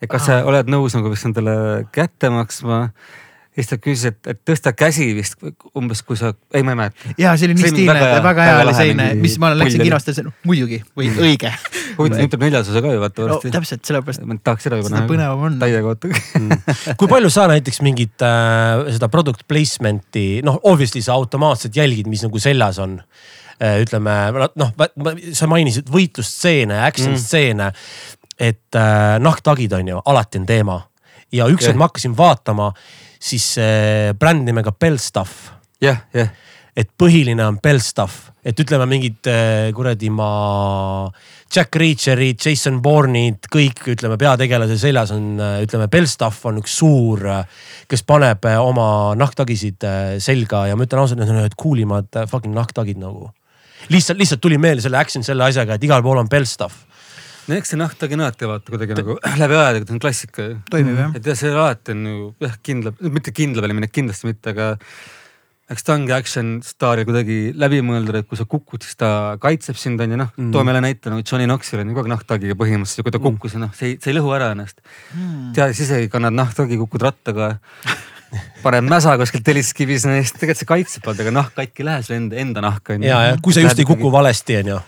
Et 0.00 0.08
kas 0.08 0.30
sa 0.30 0.40
oled 0.48 0.72
nõus 0.72 0.96
nagu 0.96 1.12
vist 1.12 1.28
endale 1.28 1.58
kätte 1.92 2.32
maksma? 2.32 2.80
ja 2.86 3.27
siis 3.58 3.70
ta 3.72 3.76
küsis, 3.82 4.04
et, 4.12 4.18
et 4.30 4.38
tõsta 4.46 4.70
käsi 4.78 5.08
vist 5.16 5.34
umbes, 5.76 6.02
kui 6.06 6.18
sa, 6.18 6.30
ei 6.54 6.62
ma 6.66 6.74
ei 6.74 6.78
mäleta. 6.78 7.14
ja 7.18 7.32
see 7.38 7.48
oli 7.48 7.56
nii 7.58 7.72
stiilne, 7.72 8.02
väga 8.24 8.44
hea- 8.46 8.60
oli 8.62 8.74
selline, 8.78 9.06
mis 9.18 9.34
ma 9.42 9.50
läksin 9.54 9.80
pull 9.80 9.82
oli. 9.82 9.88
kinost 9.90 10.06
ja 10.10 10.14
ütlesin 10.14 10.30
muidugi 10.46 10.78
või 10.98 11.10
õige. 11.16 11.50
huvitav, 11.98 12.20
nüüd 12.22 12.30
tuleb 12.34 12.44
neljas 12.46 12.70
osa 12.70 12.82
ka 12.84 12.92
ju 12.94 13.00
vaata 13.02 13.24
no 13.24 13.28
varsti. 13.34 13.52
täpselt 13.56 13.90
sellepärast, 13.90 14.22
ma 14.30 14.38
tahaks 14.46 14.68
seda 14.68 14.78
juba 14.80 14.92
seda 14.92 15.02
põnevam 15.10 15.42
on. 15.48 15.58
täie 15.62 15.80
kohta. 15.82 16.12
kui 17.00 17.10
palju 17.10 17.32
sa 17.34 17.48
näiteks 17.50 17.82
mingit 17.86 18.22
äh, 18.26 18.86
seda 18.94 19.10
product 19.12 19.42
placement'i, 19.50 20.26
noh 20.46 20.60
obviously 20.62 21.02
sa 21.04 21.16
automaatselt 21.18 21.76
jälgid, 21.76 22.06
mis 22.10 22.22
nagu 22.26 22.38
seljas 22.42 22.78
on 22.84 23.00
äh,. 23.58 23.80
ütleme 23.82 24.14
noh, 24.54 24.70
sa 25.34 25.50
mainisid 25.50 25.90
võitlusstseene, 25.90 26.78
action 26.86 27.16
Mm. 27.16 27.18
stseene. 27.24 27.72
et 28.38 28.76
äh, 28.78 29.18
nahktagid 29.18 29.72
on 29.74 29.88
ju 29.88 30.00
alati 30.06 30.38
on 30.38 30.46
teema 30.46 30.76
ja 31.34 31.48
ükskord 31.50 31.76
ma 31.76 31.88
hakkasin 31.88 32.14
vaatama, 32.16 32.72
siis 33.18 33.54
äh, 33.60 34.12
bränd 34.18 34.46
nimega 34.48 34.72
Bellstuff 34.72 35.50
jah, 35.82 36.04
jah, 36.14 36.30
et 36.78 36.90
põhiline 36.98 37.42
on 37.42 37.58
Bellstuff, 37.62 38.28
et 38.46 38.58
ütleme 38.62 38.86
mingid 38.90 39.28
äh, 39.30 39.68
kuradi 39.74 40.10
ma 40.14 40.28
Jack 41.54 41.78
Reacherid, 41.80 42.38
Jason 42.44 42.78
Bourne'id, 42.84 43.48
kõik 43.50 43.82
ütleme 43.94 44.18
peategelase 44.20 44.76
seljas 44.80 45.12
on, 45.14 45.40
ütleme 45.64 45.88
Bellstuff 45.90 46.46
on 46.50 46.60
üks 46.60 46.76
suur, 46.80 47.24
kes 47.88 48.04
paneb 48.06 48.44
oma 48.60 49.16
nahktagisid 49.18 49.86
selga 50.22 50.66
ja 50.68 50.76
ma 50.76 50.86
ütlen 50.86 51.02
ausalt, 51.02 51.22
need 51.22 51.32
on 51.32 51.40
ühed 51.42 51.56
cool 51.60 51.80
imad 51.82 52.20
fucking 52.28 52.54
nahktagid 52.54 53.00
nagu. 53.00 53.30
lihtsalt, 53.88 54.18
lihtsalt 54.18 54.44
tuli 54.44 54.58
meelde 54.58 54.84
selle 54.84 55.00
action 55.00 55.24
selle 55.24 55.46
asjaga, 55.48 55.78
et 55.78 55.88
igal 55.88 56.04
pool 56.04 56.20
on 56.20 56.28
Bellstuff. 56.28 56.84
No 57.48 57.58
eks 57.58 57.74
see 57.74 57.80
nahktagi 57.80 58.18
on 58.18 58.24
alati 58.26 58.50
vaata 58.50 58.74
kuidagi 58.74 58.98
nagu 58.98 59.18
läbi 59.42 59.60
aegade, 59.60 59.84
ta 59.88 59.94
on 59.96 60.02
klassika 60.02 60.48
ju. 60.50 60.56
toimib 60.72 60.98
jah. 61.00 61.14
et 61.18 61.30
jah, 61.32 61.38
see 61.38 61.52
alati 61.52 61.94
on 61.96 62.08
ju 62.10 62.18
jah, 62.46 62.58
kindla, 62.64 62.94
mitte 63.18 63.34
kindla 63.36 63.64
peale 63.64 63.78
minek 63.78 63.94
kindlasti 63.94 64.28
mitte, 64.28 64.54
aga 64.56 64.74
eks 65.68 65.84
ta 65.84 65.94
ongi 65.98 66.14
action 66.16 66.52
staaril 66.64 67.04
kuidagi 67.08 67.38
läbimõeldud, 67.60 68.16
et 68.22 68.28
kui 68.28 68.38
sa 68.40 68.46
kukud, 68.48 68.84
siis 68.84 68.96
ta 69.00 69.36
kaitseb 69.42 69.76
sind 69.76 70.00
on 70.00 70.14
ju 70.14 70.20
noh 70.20 70.30
Mm. 70.38 70.46
mm., 70.46 70.52
toome 70.52 70.72
jälle 70.72 70.84
näite 70.84 71.10
nagu 71.12 71.24
Johnny 71.24 71.44
Knoxvil 71.48 71.82
on 71.82 71.90
ju 71.90 71.96
kogu 71.96 72.06
aeg 72.06 72.12
nahktagiga 72.14 72.56
põhimõtteliselt 72.56 73.02
ja 73.02 73.04
kui 73.04 73.12
ta 73.12 73.20
kukkus 73.26 73.56
ja 73.56 73.60
noh, 73.64 73.72
see 73.76 73.90
ei, 73.90 73.98
see 74.00 74.12
ei 74.12 74.16
lõhu 74.16 74.32
ära 74.36 74.52
ennast. 74.54 74.80
Hmm. 75.12 75.50
teades 75.56 75.80
isegi, 75.84 76.08
kannad 76.12 76.36
nahktagi, 76.36 76.78
kukud 76.80 77.04
rattaga, 77.04 77.50
paned 78.64 78.88
mäsa 78.88 79.16
kuskilt 79.20 79.44
telliskivis, 79.44 80.06
siis 80.08 80.32
tegelikult 80.36 80.62
see 80.62 80.70
kaitseb 80.72 81.08
sind, 81.08 81.22
aga 81.24 81.34
nahk 81.36 81.54
katki 81.56 81.84
ei 81.84 81.88
lähe 81.90 82.06
sulle 82.06 82.20
enda, 82.22 82.40
enda 82.44 82.64
nahka 82.64 82.96
on 82.96 83.04
ju. 83.04 83.10
ja, 83.10 83.20
ja 83.30 83.38
kui 83.42 83.56
sa 83.56 83.64
just 83.64 83.80
ei 83.82 83.88
kuku. 83.88 84.12
valesti, 84.12 84.56
on 84.62 84.72
ju. 84.72 84.80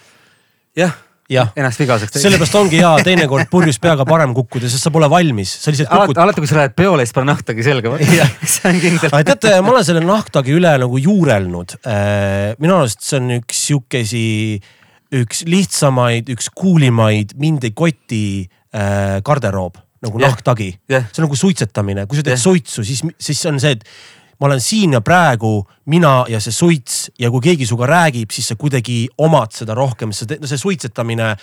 jah, 0.81 0.97
ennast 1.31 1.83
vigaseks. 1.83 2.19
sellepärast 2.23 2.57
ongi 2.61 2.81
hea 2.81 2.93
teinekord 3.07 3.51
purjus 3.53 3.79
peaga 3.83 4.07
parem 4.09 4.35
kukkuda, 4.37 4.71
sest 4.71 4.87
sa 4.87 4.93
pole 4.95 5.09
valmis, 5.13 5.53
sa 5.63 5.73
lihtsalt 5.73 5.91
kukud. 5.93 6.21
alati 6.25 6.43
kui 6.43 6.51
sa 6.51 6.59
lähed 6.61 6.77
peole, 6.79 7.07
siis 7.07 7.17
pane 7.17 7.31
nahktagi 7.31 7.67
selga, 7.67 7.95
see 8.55 8.73
on 8.73 8.81
kindel. 8.83 9.13
aga 9.13 9.23
teate, 9.33 9.55
ma 9.65 9.75
olen 9.75 9.87
selle 9.87 10.05
nahktagi 10.05 10.57
üle 10.57 10.75
nagu 10.83 11.03
juurelnud. 11.03 11.77
minu 12.61 12.79
arust 12.81 13.05
see 13.07 13.21
on 13.21 13.37
üks 13.41 13.67
sihukesi, 13.69 14.25
üks 15.21 15.45
lihtsamaid, 15.51 16.31
üks 16.35 16.51
coolimaid, 16.57 17.37
mind 17.41 17.67
ei 17.69 17.77
koti 17.77 18.25
äh, 18.47 19.21
garderoob 19.27 19.79
nagu 20.01 20.21
Jah. 20.21 20.31
nahktagi. 20.31 20.73
jah, 20.89 21.05
see 21.11 21.23
on 21.23 21.29
nagu 21.29 21.39
suitsetamine, 21.39 22.07
kui 22.09 22.19
sa 22.19 22.25
teed 22.25 22.39
Jah. 22.39 22.43
suitsu, 22.43 22.85
siis, 22.87 23.05
siis 23.21 23.43
on 23.51 23.61
see, 23.63 23.77
et 23.77 23.85
ma 24.41 24.49
olen 24.49 24.61
siin 24.65 24.97
ja 24.97 25.01
praegu, 25.05 25.61
mina 25.93 26.25
ja 26.31 26.41
see 26.41 26.55
suits 26.55 27.11
ja 27.21 27.29
kui 27.33 27.43
keegi 27.45 27.67
sinuga 27.69 27.89
räägib, 27.91 28.31
siis 28.33 28.49
sa 28.49 28.57
kuidagi 28.57 29.03
omad 29.21 29.53
seda 29.53 29.77
rohkem, 29.77 30.15
sest 30.17 30.39
no 30.41 30.49
see 30.49 30.61
suitsetamine. 30.61 31.35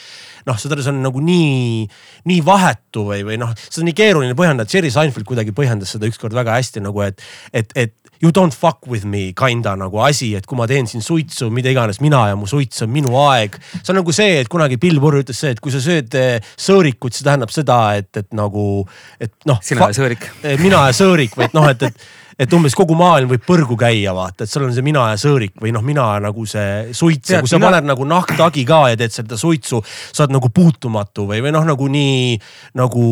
noh, 0.48 0.58
seda 0.58 0.80
see 0.80 0.94
on 0.94 1.02
nagu 1.04 1.22
nii, 1.22 1.84
nii 2.32 2.44
vahetu 2.46 3.04
või, 3.10 3.24
või 3.28 3.38
noh, 3.42 3.52
seda 3.68 3.84
on 3.84 3.90
nii 3.90 3.98
keeruline 3.98 4.36
põhjendada, 4.38 4.72
Jerry 4.72 4.92
Seinfeld 4.94 5.28
kuidagi 5.28 5.52
põhjendas 5.52 5.92
seda 5.94 6.08
ükskord 6.08 6.34
väga 6.34 6.56
hästi 6.56 6.86
nagu, 6.86 7.04
et, 7.04 7.22
et, 7.52 7.74
et 7.76 7.94
you 8.22 8.32
don't 8.32 8.56
fuck 8.56 8.88
with 8.88 9.06
me 9.06 9.34
kinda 9.34 9.76
nagu 9.76 10.00
asi, 10.02 10.32
et 10.36 10.48
kui 10.48 10.58
ma 10.58 10.68
teen 10.70 10.88
siin 10.90 11.04
suitsu, 11.06 11.50
mida 11.54 11.70
iganes, 11.70 12.00
mina 12.02 12.24
ja 12.32 12.38
mu 12.40 12.48
suits 12.50 12.82
on 12.86 12.92
minu 12.94 13.14
aeg. 13.28 13.58
see 13.76 13.92
on 13.94 14.00
nagu 14.02 14.16
see, 14.16 14.40
et 14.42 14.50
kunagi 14.52 14.80
Bill 14.82 15.02
Burr 15.04 15.22
ütles 15.22 15.42
see, 15.44 15.54
et 15.54 15.62
kui 15.62 15.74
sa 15.74 15.82
sööd 15.84 16.16
eh, 16.18 16.38
sõõrikut, 16.56 17.14
see 17.14 17.28
tähendab 17.28 17.54
seda, 17.54 17.80
et, 18.00 18.10
et 18.18 18.32
nagu, 18.38 18.88
et 19.22 19.34
noh. 19.50 19.60
sina 19.62 19.92
ja 19.92 20.00
sõõrik. 20.00 20.30
mina 20.64 20.88
ja 20.90 20.96
sõõrik 20.98 21.38
või 21.38 21.50
et 21.50 21.58
noh, 21.58 21.70
et, 21.70 21.90
et, 21.92 22.08
et 22.38 22.54
umbes 22.54 22.76
kogu 22.78 22.94
maailm 22.98 23.32
võib 23.32 23.44
põrgu 23.48 23.78
käia, 23.80 24.14
vaata, 24.14 24.46
et 24.46 24.52
seal 24.52 24.68
on 24.68 24.74
see 24.76 24.86
mina 24.86 25.08
ja 25.12 25.18
sõõrik 25.22 25.56
või 25.62 25.74
noh, 25.74 25.82
mina 25.86 26.06
nagu 26.22 26.46
see 26.50 26.94
suits 26.98 27.34
ja 27.34 27.42
kui 27.42 27.50
sa 27.50 27.58
mina- 27.58 27.72
paned 27.72 27.90
nagu 27.90 28.06
nahktagi 28.06 28.66
ka 28.68 28.82
ja 28.94 29.00
teed 29.00 29.16
seda 29.16 29.40
suitsu, 29.42 29.82
sa 30.12 30.26
oled 30.26 30.38
nagu 30.38 30.50
puutumatu 30.54 31.26
või, 31.30 31.42
või 31.46 31.54
noh, 31.56 31.66
nagu 31.66 31.90
nii 31.92 32.38
nagu 32.78 33.06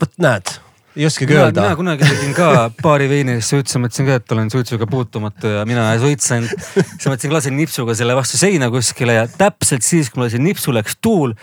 vot 0.00 0.14
näed, 0.24 0.54
ei 0.96 1.06
oskagi 1.08 1.36
öelda 1.36 1.66
mina. 1.66 1.76
kunagi 1.76 2.08
tegin 2.08 2.32
ka 2.36 2.70
paari 2.82 3.08
veini 3.08 3.36
eest 3.38 3.52
suitsu, 3.52 3.80
mõtlesin 3.80 4.08
ka, 4.08 4.16
et 4.20 4.34
olen 4.34 4.50
suitsuga 4.52 4.88
puutumatu 4.88 5.52
ja 5.58 5.66
mina 5.68 5.90
ei 5.92 6.00
suitsenud. 6.02 6.52
siis 6.72 7.08
mõtlesin, 7.08 7.32
lasen 7.36 7.56
nipsuga 7.56 7.96
selle 7.96 8.16
vastu 8.16 8.40
seina 8.40 8.70
kuskile 8.72 9.20
ja 9.20 9.28
täpselt 9.28 9.84
siis, 9.84 10.10
kui 10.10 10.20
ma 10.20 10.28
lasin 10.28 10.44
nipsu, 10.44 10.72
läks 10.72 10.96
tuul 11.04 11.36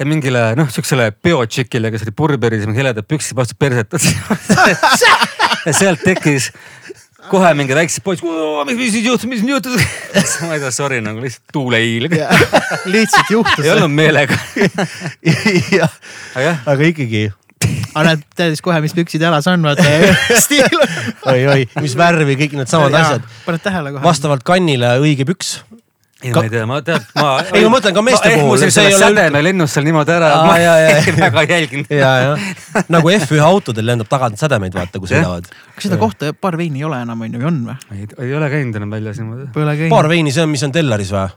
ja 0.00 0.08
mingile 0.08 0.42
noh, 0.56 0.68
siuksele 0.72 1.10
peotšikile, 1.12 1.92
kes 1.92 2.06
oli 2.06 2.14
purberis, 2.16 2.64
heledad 2.76 3.06
püksid 3.08 3.36
vastu 3.36 3.56
perset. 3.60 3.92
ja 5.66 5.74
sealt 5.76 6.00
tekkis 6.04 6.50
kohe 7.30 7.50
mingi 7.54 7.76
väiksed 7.76 8.02
poisid, 8.04 8.24
mis, 8.70 8.94
nüüd 8.96 9.10
juhtus, 9.10 9.28
mis 9.28 9.42
nüüd 9.44 9.58
juhtus? 9.58 9.76
ma 10.48 10.56
ei 10.56 10.62
tea, 10.62 10.72
sorry 10.74 11.02
nagu 11.04 11.20
lihtsalt 11.22 11.52
tuul 11.52 11.76
ei 11.78 11.98
ilg. 11.98 12.16
lihtsalt 12.88 13.34
juhtus 13.34 13.66
ei. 13.66 13.74
olnud 13.74 13.92
meelega. 13.92 14.38
jah, 15.76 16.00
aga 16.64 16.88
ikkagi 16.88 17.28
näed, 18.06 18.22
teadis 18.38 18.62
kohe, 18.64 18.80
mis 18.80 18.94
püksid 18.96 19.22
jalas 19.22 19.46
on, 19.50 19.62
vaata 19.68 19.84
stiil 20.40 20.80
on. 20.80 20.94
oi-oi, 21.34 21.66
mis 21.84 21.96
värvi, 21.98 22.38
kõik 22.40 22.56
need 22.60 22.70
samad 22.70 22.96
asjad. 22.96 23.26
paned 23.44 23.64
tähele 23.64 23.92
kohe. 23.94 24.04
vastavalt 24.06 24.46
kannile 24.46 24.96
õige 25.02 25.28
püks. 25.28 25.58
Ei 26.22 26.32
ma 26.34 26.42
ei 26.44 26.50
tea, 26.52 26.66
ma 26.68 26.78
tead, 26.84 27.04
ma. 27.16 27.28
Ei, 27.56 27.62
ma 27.64 27.70
mõtlen 27.76 27.94
ka 27.96 28.02
meeste 28.04 28.32
puhul, 28.36 28.58
see 28.60 28.70
see 28.74 28.84
ei 28.86 28.92
ei 28.92 28.96
ole 28.98 29.06
ole 29.06 29.14
sädeme 29.22 29.42
lennus 29.46 29.72
seal 29.76 29.86
niimoodi 29.88 30.12
ära, 30.12 30.30
Aa, 30.36 30.46
ma 30.46 30.56
jaa, 30.60 30.74
jaa, 30.84 30.96
jaa. 31.06 31.30
väga 31.36 31.56
ei 31.56 31.62
jälginud. 31.62 31.92
ja, 31.96 32.10
ja 32.24 32.84
nagu 32.92 33.12
F1 33.16 33.40
autodel 33.46 33.86
lendab 33.88 34.10
tagant 34.12 34.36
sädemeid, 34.40 34.74
vaata, 34.76 35.00
kui 35.00 35.08
Jah. 35.08 35.22
sõidavad. 35.24 35.48
kas 35.76 35.86
seda 35.88 35.96
kohta 36.00 36.32
paar 36.36 36.58
veini 36.60 36.82
ei 36.82 36.88
ole 36.90 37.00
enam 37.06 37.24
onju, 37.26 37.40
või 37.40 37.48
on 37.50 37.60
või? 37.70 37.78
ei, 37.96 38.08
ei 38.28 38.34
ole 38.36 38.50
käinud 38.52 38.76
enam 38.82 38.92
väljas 38.98 39.22
niimoodi. 39.22 39.88
Paar 39.92 40.08
veini, 40.12 40.34
see 40.34 40.44
on, 40.44 40.52
mis 40.52 40.66
on 40.68 40.74
Tellaris 40.76 41.12
või? 41.16 41.28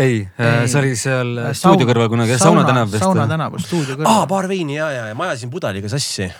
ei, 0.00 0.20
Ei. 0.38 0.68
see 0.70 0.78
oli 0.80 0.94
seal 0.96 1.34
stuudio 1.58 1.88
kõrval 1.88 2.08
kunagi, 2.12 2.38
Sauna 2.40 2.62
tänav 2.64 2.88
vist. 2.92 3.02
sauna 3.04 3.26
tänav, 3.28 3.58
stuudio 3.60 3.98
aa, 3.98 4.04
kõrval. 4.04 4.28
paar 4.30 4.48
veini 4.48 4.78
ja, 4.78 4.88
ja, 4.94 5.08
ja 5.10 5.18
ma 5.18 5.28
ajasin 5.28 5.50
pudeliga 5.52 5.90
sassi. 5.92 6.30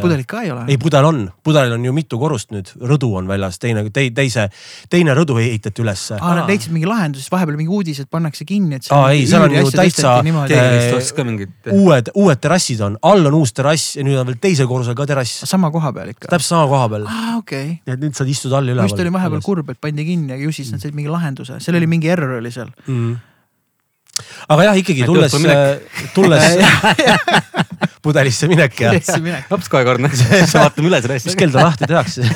Pudelit 0.00 0.26
ka 0.26 0.42
ei 0.42 0.50
ole? 0.50 0.64
ei, 0.72 0.78
pudel 0.80 1.04
on, 1.04 1.22
pudelil 1.44 1.76
on 1.76 1.84
ju 1.84 1.92
mitu 1.96 2.18
korrust 2.20 2.52
nüüd, 2.54 2.70
rõdu 2.80 3.10
on 3.18 3.28
väljas, 3.28 3.58
teine, 3.62 3.84
teise, 3.92 4.48
teine 4.92 5.14
rõdu 5.16 5.38
ehitati 5.42 5.84
ülesse. 5.84 6.18
aa, 6.20 6.34
nad 6.40 6.50
leidsid 6.50 6.72
mingi 6.74 6.88
lahenduse, 6.88 7.28
vahepeal 7.32 7.58
mingi 7.60 7.72
uudis, 7.72 8.00
et 8.04 8.10
pannakse 8.10 8.46
kinni, 8.48 8.80
et. 8.80 8.88
Aa, 8.94 9.10
ei, 9.14 9.26
seal 9.28 9.46
on 9.46 9.54
ju 9.56 9.70
täitsa- 9.74 10.16
Äh, 10.16 11.24
mingit. 11.24 11.50
uued, 11.72 12.10
uued 12.14 12.40
terrassid 12.40 12.80
on, 12.84 12.98
all 13.02 13.26
on 13.28 13.38
uus 13.40 13.52
terrass 13.56 13.96
ja 13.98 14.04
nüüd 14.06 14.18
on 14.20 14.26
veel 14.30 14.40
teisel 14.40 14.68
korrusel 14.70 14.96
ka 14.98 15.06
terrass. 15.08 15.42
sama 15.48 15.70
koha 15.74 15.92
peal 15.92 16.12
ikka? 16.14 16.30
täpselt 16.32 16.54
sama 16.54 16.66
koha 16.70 16.88
peal. 16.92 17.06
aa, 17.10 17.36
okei. 17.38 17.78
nii 17.86 17.94
et 17.96 18.02
nüüd 18.02 18.18
saad 18.18 18.30
istuda 18.32 18.60
all 18.60 18.68
ma 18.68 18.76
üleval. 18.76 18.90
just 18.90 19.00
olin 19.04 19.16
vahepeal 19.16 19.44
kurb, 19.44 19.70
et 19.70 19.80
pandi 19.80 20.04
kinni, 20.08 20.32
aga 20.36 20.42
ju 20.42 20.52
siis 20.52 20.72
nad 20.72 20.82
said 20.82 20.96
mingi 20.96 21.12
lahenduse, 21.12 21.60
seal 21.62 21.78
oli 21.78 21.88
mingi 21.90 22.12
error 22.12 22.38
oli 22.40 22.52
seal. 22.54 22.70
mm.. 22.86 23.16
Aga 24.48 24.62
jah, 24.70 24.76
ikkagi 24.82 25.02
tulles 25.08 25.32
õhtul, 25.36 25.52
tulles 26.14 26.44
pudelisse 28.06 28.44
minek 28.50 28.74
ja 28.80 28.90
laps 29.50 29.68
kahekordne, 29.72 30.08
vaatame 30.10 30.86
üle 30.90 30.98
selle 31.02 31.14
mis 31.18 31.26
asja. 31.26 31.38
kell 31.40 31.52
ta 31.54 31.58
lahti 31.66 31.84
tehakse 31.90 32.20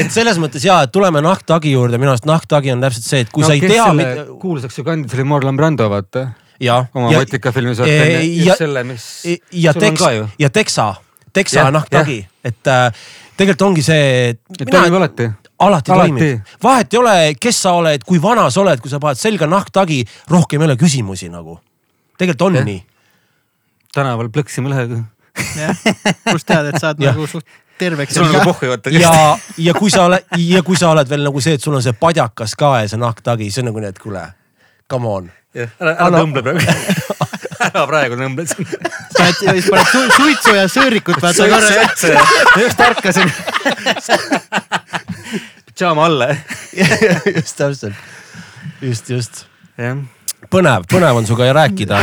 et 0.00 0.10
selles 0.14 0.38
mõttes 0.40 0.62
ja, 0.64 0.76
et 0.86 0.92
tuleme 0.94 1.20
nahktagi 1.24 1.70
juurde, 1.74 1.96
minu 2.00 2.10
arust 2.14 2.28
nahktagi 2.28 2.68
on 2.74 2.80
täpselt 2.84 3.06
see, 3.08 3.20
et 3.26 3.30
kui 3.34 3.42
no, 3.44 3.48
sa 3.50 3.54
ei 3.56 3.62
tea. 3.64 3.86
kuulsaks 4.40 4.76
ju 4.80 4.84
kandis 4.86 5.12
oli 5.16 5.24
Marlon 5.28 5.56
Brando, 5.60 5.84
vaata. 5.92 6.20
oma 6.94 7.06
ja, 7.12 7.18
Vatika 7.20 7.48
filmis. 7.52 7.78
ja- 7.82 7.86
just 8.22 8.58
selle, 8.62 8.80
mis. 8.88 9.04
ja 9.52 9.70
Tex 9.74 9.94
ka 10.00 10.10
ju. 10.16 10.22
ja 10.38 10.48
Texa, 10.50 10.86
Texa 11.34 11.58
Jah, 11.64 11.70
nahktagi, 11.74 12.18
et 12.46 12.64
äh, 12.70 12.86
tegelikult 13.36 13.62
ongi 13.70 13.82
see. 13.82 14.02
et 14.30 14.40
toimib 14.70 14.94
alati. 15.00 15.26
Alati, 15.66 15.92
Alati. 15.92 16.10
toimib, 16.10 16.54
vahet 16.62 16.94
ei 16.94 17.00
ole, 17.00 17.16
kes 17.40 17.62
sa 17.66 17.74
oled, 17.80 18.04
kui 18.06 18.20
vana 18.22 18.46
sa 18.50 18.62
oled, 18.62 18.80
kui 18.82 18.92
sa 18.92 19.00
paned 19.02 19.20
selga 19.20 19.48
nahktagi, 19.50 20.02
rohkem 20.30 20.62
ei 20.62 20.70
ole 20.70 20.76
küsimusi 20.80 21.30
nagu. 21.32 21.58
tegelikult 22.18 22.46
on 22.48 22.60
Jah. 22.60 22.64
nii. 22.68 22.84
tänaval 23.94 24.30
plõksime 24.34 24.72
lehega. 24.72 25.02
jah, 25.58 25.84
kust 26.30 26.46
tead, 26.46 26.70
et 26.70 26.80
saad 26.80 27.02
Jah. 27.02 27.14
nagu 27.14 27.26
suht 27.26 27.46
terveks. 27.78 28.14
sul 28.14 28.26
on 28.26 28.32
nagu 28.32 28.52
pohhu 28.52 28.70
vaata. 28.70 28.90
ja, 28.94 29.38
ja 29.58 29.74
kui 29.74 29.90
sa 29.90 30.04
oled 30.08 30.36
ja 30.38 30.62
kui 30.62 30.76
sa 30.78 30.90
oled 30.94 31.10
veel 31.10 31.26
nagu 31.26 31.40
see, 31.40 31.58
et 31.58 31.62
sul 31.62 31.74
on 31.74 31.82
see 31.82 31.96
padjakas 31.98 32.54
ka 32.58 32.76
ja 32.82 32.88
see 32.88 33.00
nahktagi, 33.00 33.50
see 33.50 33.64
on 33.64 33.72
nagu 33.72 33.82
nii, 33.82 33.94
et 33.94 33.98
kuule, 34.02 34.26
come 34.90 35.10
on. 35.10 35.30
ära, 35.54 35.96
ära 35.96 36.20
tõmble 36.20 36.42
praegu. 36.46 36.60
ära 37.60 37.86
praegu 37.88 38.16
tõmble 38.18 38.46
siin. 38.48 38.66
paned, 39.16 39.34
siis 39.40 39.68
paned 39.70 39.86
su, 39.90 39.98
suitsu 40.16 40.54
ja 40.56 40.64
sõõrikut, 40.70 41.20
vaata 41.22 41.42
korra. 41.50 41.68
just 42.62 42.78
ärkasin. 42.86 43.28
pidžaama 45.68 46.02
alla. 46.08 46.28
just 47.36 47.56
täpselt, 47.58 47.96
just, 48.82 49.10
just. 49.10 49.34
jah, 49.80 49.96
põnev, 50.50 50.80
põnev 50.90 51.14
on 51.20 51.26
sinuga 51.28 51.44
rääkida. 51.60 51.96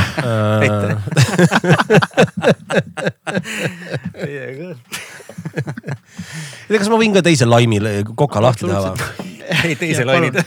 kas 6.81 6.89
ma 6.89 6.97
võin 6.97 7.13
ka 7.15 7.21
teise 7.25 7.45
laimi 7.49 7.77
koka 8.15 8.41
lahti 8.43 8.65
teha 8.67 8.81
või? 8.87 8.97
ei 9.63 9.75
teise 9.75 10.05
lainid. 10.05 10.35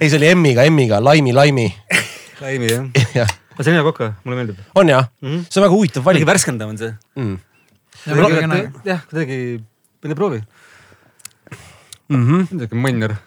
ei, 0.00 0.08
see 0.08 0.18
oli 0.18 0.34
M-iga, 0.34 0.64
M-iga, 0.70 1.04
laimi, 1.04 1.32
laimi. 1.32 1.74
Laimi 2.42 2.70
jah. 2.70 2.84
jah, 3.20 3.30
aga 3.54 3.64
see 3.64 3.72
on 3.72 3.78
hea 3.78 3.86
koka, 3.86 4.06
mulle 4.24 4.36
meeldib. 4.40 4.58
on 4.78 4.92
jah 4.92 5.04
mm? 5.20 5.28
-hmm. 5.28 5.42
see 5.48 5.60
on 5.60 5.66
väga 5.66 5.76
huvitav 5.76 6.02
valik 6.08 6.24
värskendav 6.28 6.68
on 6.72 6.78
see. 6.80 6.92
mm.. 7.16 7.36
jah, 8.86 9.00
kuidagi, 9.10 9.36
mine 10.02 10.14
proovi. 10.18 10.40
Mm 12.12 12.24
-hmm. 12.26 12.40
midagi 12.52 12.74
mõnner. 12.86 13.12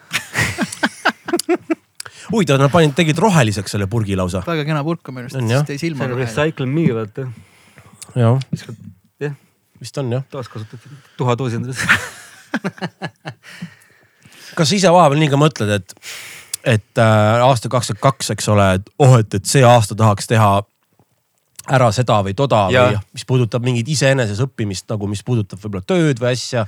huvitav, 2.33 2.59
nad 2.59 2.71
panid, 2.73 2.93
tegid 2.97 3.17
roheliseks 3.21 3.71
selle 3.75 3.87
purgi 3.87 4.15
lausa. 4.19 4.39
väga 4.47 4.63
kena 4.67 4.83
purk 4.83 5.09
on 5.09 5.17
minu 5.17 5.25
arust, 5.29 5.39
On 5.39 5.49
siis 5.49 5.63
tõi 5.69 5.77
silma 5.81 6.01
see 6.05 6.13
on 6.13 6.19
recycle 6.19 6.65
me 6.69 6.85
vaata. 6.99 7.23
jah, 8.15 8.35
jah, 9.23 9.33
vist 9.81 9.95
on 10.01 10.07
jah. 10.17 10.23
taaskasutad 10.31 10.79
tuhadoosi 11.17 11.55
endale. 11.61 11.75
kas 14.55 14.69
sa 14.69 14.75
ise 14.75 14.89
vahepeal 14.91 15.19
nii 15.21 15.31
ka 15.31 15.37
mõtled, 15.39 15.69
et, 15.79 15.87
et 16.65 16.97
äh, 16.97 17.43
aasta 17.45 17.69
kakskümmend 17.69 18.01
kaks, 18.01 18.31
eks 18.33 18.49
ole, 18.49 18.65
et 18.79 18.89
oh, 18.99 19.19
et, 19.19 19.37
et 19.37 19.45
see 19.49 19.63
aasta 19.65 19.95
tahaks 19.97 20.27
teha 20.29 20.49
ära 21.75 21.89
seda 21.93 22.19
või 22.25 22.35
toda 22.37 22.65
Jaa. 22.73 22.89
või 22.89 22.99
mis 23.17 23.25
puudutab 23.29 23.65
mingit 23.65 23.89
iseeneses 23.89 24.41
õppimist 24.43 24.89
nagu, 24.91 25.09
mis 25.09 25.23
puudutab 25.25 25.61
võib-olla 25.61 25.85
tööd 25.87 26.21
või 26.21 26.33
asja. 26.33 26.65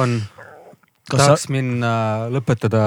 on, 0.00 0.18
tahaks 1.10 1.46
sa, 1.46 1.52
minna 1.52 1.92
lõpetada 2.32 2.82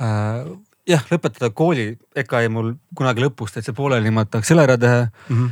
äh,, 0.00 0.46
jah, 0.88 1.04
lõpetada 1.12 1.50
kooli, 1.56 1.90
ega 2.16 2.44
jäi 2.44 2.52
mul 2.52 2.74
kunagi 2.96 3.24
lõpust 3.24 3.56
täitsa 3.56 3.76
pooleli, 3.76 4.12
ma 4.12 4.26
tahaks 4.28 4.52
selle 4.52 4.64
ära 4.68 4.78
teha. 4.80 5.08
mm 5.28 5.36
-hmm. 5.36 5.50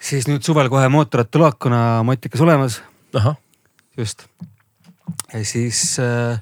siis 0.00 0.28
nüüd 0.28 0.44
suvel 0.44 0.68
kohe 0.72 0.88
mootorrattalaak, 0.88 1.58
kuna 1.58 2.02
matikas 2.02 2.40
olemas, 2.40 2.82
just. 3.96 4.26
ja 5.32 5.44
siis 5.44 5.96
äh, 6.00 6.40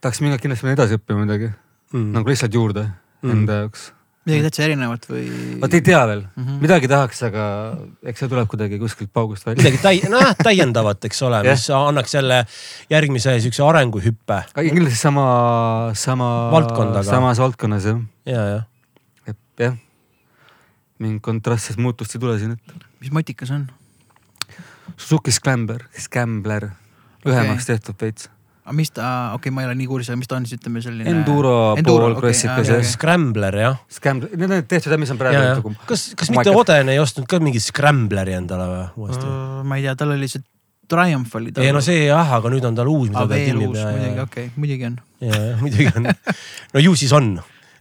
tahaks 0.00 0.20
minna 0.20 0.38
kindlasti 0.38 0.74
edasi 0.74 0.98
õppima 0.98 1.26
midagi 1.26 1.54
mm., 1.96 2.16
nagu 2.16 2.32
lihtsalt 2.32 2.56
juurde 2.56 2.86
mm. 2.86 3.30
enda 3.32 3.60
jaoks. 3.62 3.86
midagi 4.26 4.46
täitsa 4.46 4.64
erinevat 4.66 5.06
või? 5.10 5.24
vot 5.62 5.76
ei 5.78 5.84
tea 5.86 6.02
veel 6.10 6.22
mm. 6.24 6.42
-hmm. 6.42 6.58
midagi 6.64 6.90
tahaks, 6.90 7.22
aga 7.28 7.46
eks 8.12 8.22
see 8.22 8.32
tuleb 8.32 8.50
kuidagi 8.52 8.80
kuskilt 8.82 9.12
paugust 9.14 9.46
välja. 9.46 9.62
midagi 9.62 9.80
täi-, 9.82 10.10
nojah, 10.12 10.34
täiendavat, 10.42 11.08
eks 11.08 11.22
ole, 11.26 11.40
Jah. 11.46 11.56
mis 11.56 11.68
annaks 11.70 12.14
jälle 12.18 12.42
järgmise 12.90 13.38
siukse 13.40 13.64
arenguhüppe 13.66 14.42
kindlasti 14.56 14.98
sama, 15.00 15.26
sama. 15.94 16.30
Samas 17.06 17.42
valdkonnas 17.42 17.90
jah, 17.90 18.04
ja, 18.26 18.44
ja. 18.54 18.62
et 19.26 19.66
jah. 19.66 19.80
mingit 20.98 21.22
kontrastset 21.22 21.76
muutust 21.76 22.14
ei 22.14 22.20
tule 22.20 22.38
siin 22.38 22.56
ette. 22.58 22.86
mis 23.00 23.12
matikas 23.12 23.50
on? 23.50 23.68
Suzuki 24.96 25.32
Scrambler, 25.32 25.82
Scrambler, 25.98 26.70
lühemaks 27.24 27.66
tehtud 27.68 27.98
veits. 28.00 28.30
Aga 28.66 28.74
mis 28.74 28.90
ta, 28.90 29.08
okei 29.36 29.46
okay,, 29.46 29.54
ma 29.54 29.62
ei 29.62 29.68
ole 29.70 29.76
nii 29.78 29.86
kursis, 29.86 30.10
aga 30.10 30.18
mis 30.18 30.30
ta 30.30 30.36
on 30.40 30.46
siis 30.48 30.58
ütleme 30.58 30.82
selline? 30.82 31.12
Enduro 31.12 31.54
pool 31.86 32.16
krossikas 32.18 32.64
okei. 32.64 32.80
jah. 32.80 32.88
Scrambler 32.90 33.58
jah 33.62 33.78
Scrambler, 33.92 34.34
need 34.34 34.50
on 34.50 34.66
tehtud 34.66 34.90
jah, 34.90 35.00
mis 35.00 35.14
on 35.14 35.20
praegu 35.20 35.44
nagu. 35.44 35.74
kas, 35.86 36.08
kas 36.18 36.32
mitte 36.34 36.50
Oden 36.50 36.90
ei 36.90 36.98
ostnud 37.02 37.28
ka 37.30 37.38
mingit 37.42 37.62
Scrambleri 37.62 38.34
endale 38.40 38.66
või 38.72 38.84
uuesti? 39.04 39.32
ma 39.70 39.78
ei 39.78 39.86
tea, 39.86 39.94
tal 40.02 40.16
oli 40.16 40.30
see 40.30 40.42
Triumph 40.88 41.36
oli 41.36 41.52
tal. 41.52 41.66
ei 41.66 41.74
no 41.74 41.82
see 41.82 42.06
jah, 42.06 42.32
aga 42.38 42.50
nüüd 42.52 42.66
on 42.66 42.76
tal 42.78 42.90
uus, 42.90 43.10
mida 43.10 43.24
aa, 43.24 43.30
veel 43.30 43.62
uus 43.66 43.78
ja, 43.78 43.90
muidugi, 43.90 44.16
ja, 44.16 44.26
okei, 44.26 44.50
muidugi 44.56 44.88
on. 44.88 44.98
ja, 45.22 45.40
ja 45.50 45.54
muidugi 45.60 45.86
on. 45.98 46.10
no 46.74 46.82
ju 46.82 46.98
siis 46.98 47.14
on, 47.16 47.32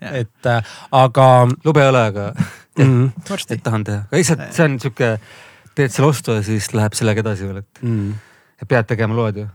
Jah. 0.02 0.16
et 0.22 0.50
äh, 0.50 0.78
aga 1.02 1.28
lube 1.66 1.84
ei 1.84 1.92
ole, 1.92 2.06
aga 2.12 2.30
mm, 2.82 3.12
varsti 3.30 3.60
et. 3.60 3.66
tahan 3.66 3.86
teha, 3.90 4.06
aga 4.08 4.22
lihtsalt 4.22 4.48
see 4.56 4.70
on 4.70 4.80
sihuke, 4.82 5.12
teed 5.78 5.94
selle 5.94 6.10
ostu 6.10 6.40
ja 6.40 6.46
siis 6.46 6.72
läheb 6.74 6.98
sellega 6.98 7.26
edasi 7.26 7.50
veel, 7.50 7.62
et 7.62 7.86
mm. 7.86 8.10
ja 8.62 8.70
pead 8.74 8.90
tegema 8.94 9.18
loed 9.18 9.44
ju. 9.44 9.48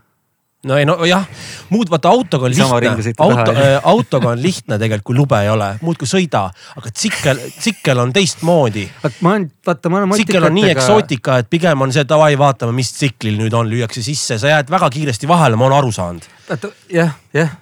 No 0.69 0.77
ei 0.77 0.85
no 0.85 0.97
jah, 1.09 1.25
muud 1.73 1.89
vaata 1.93 2.11
autoga 2.13 2.49
on 2.49 2.55
Sama 2.57 2.81
lihtne, 2.83 3.15
auto 3.17 3.53
taha,, 3.53 3.69
autoga 3.93 4.33
on 4.35 4.43
lihtne 4.43 4.77
tegelikult, 4.81 5.07
kui 5.09 5.17
lube 5.17 5.39
ei 5.41 5.49
ole, 5.49 5.71
muudkui 5.85 6.09
sõida, 6.09 6.43
aga 6.77 6.93
tsikkel, 6.93 7.41
tsikkel 7.57 8.03
on 8.03 8.13
teistmoodi. 8.13 8.85
ma 9.25 9.35
olen, 9.35 9.49
vaata 9.67 9.93
ma 9.93 10.03
olen 10.03 10.21
tsikkel 10.21 10.51
on 10.51 10.57
nii 10.59 10.69
eksootika, 10.75 11.41
et 11.41 11.51
pigem 11.53 11.87
on 11.87 11.95
see 11.97 12.05
davai, 12.09 12.35
vaatame, 12.41 12.77
mis 12.77 12.93
tsiklil 12.93 13.41
nüüd 13.41 13.57
on, 13.57 13.71
lüüakse 13.73 14.05
sisse, 14.05 14.37
sa 14.43 14.53
jääd 14.53 14.73
väga 14.73 14.93
kiiresti 14.93 15.31
vahele, 15.31 15.57
ma 15.57 15.69
olen 15.71 15.79
aru 15.81 15.97
saanud, 15.97 16.29
vaata 16.51 16.73
jah, 16.93 17.17
jah, 17.37 17.57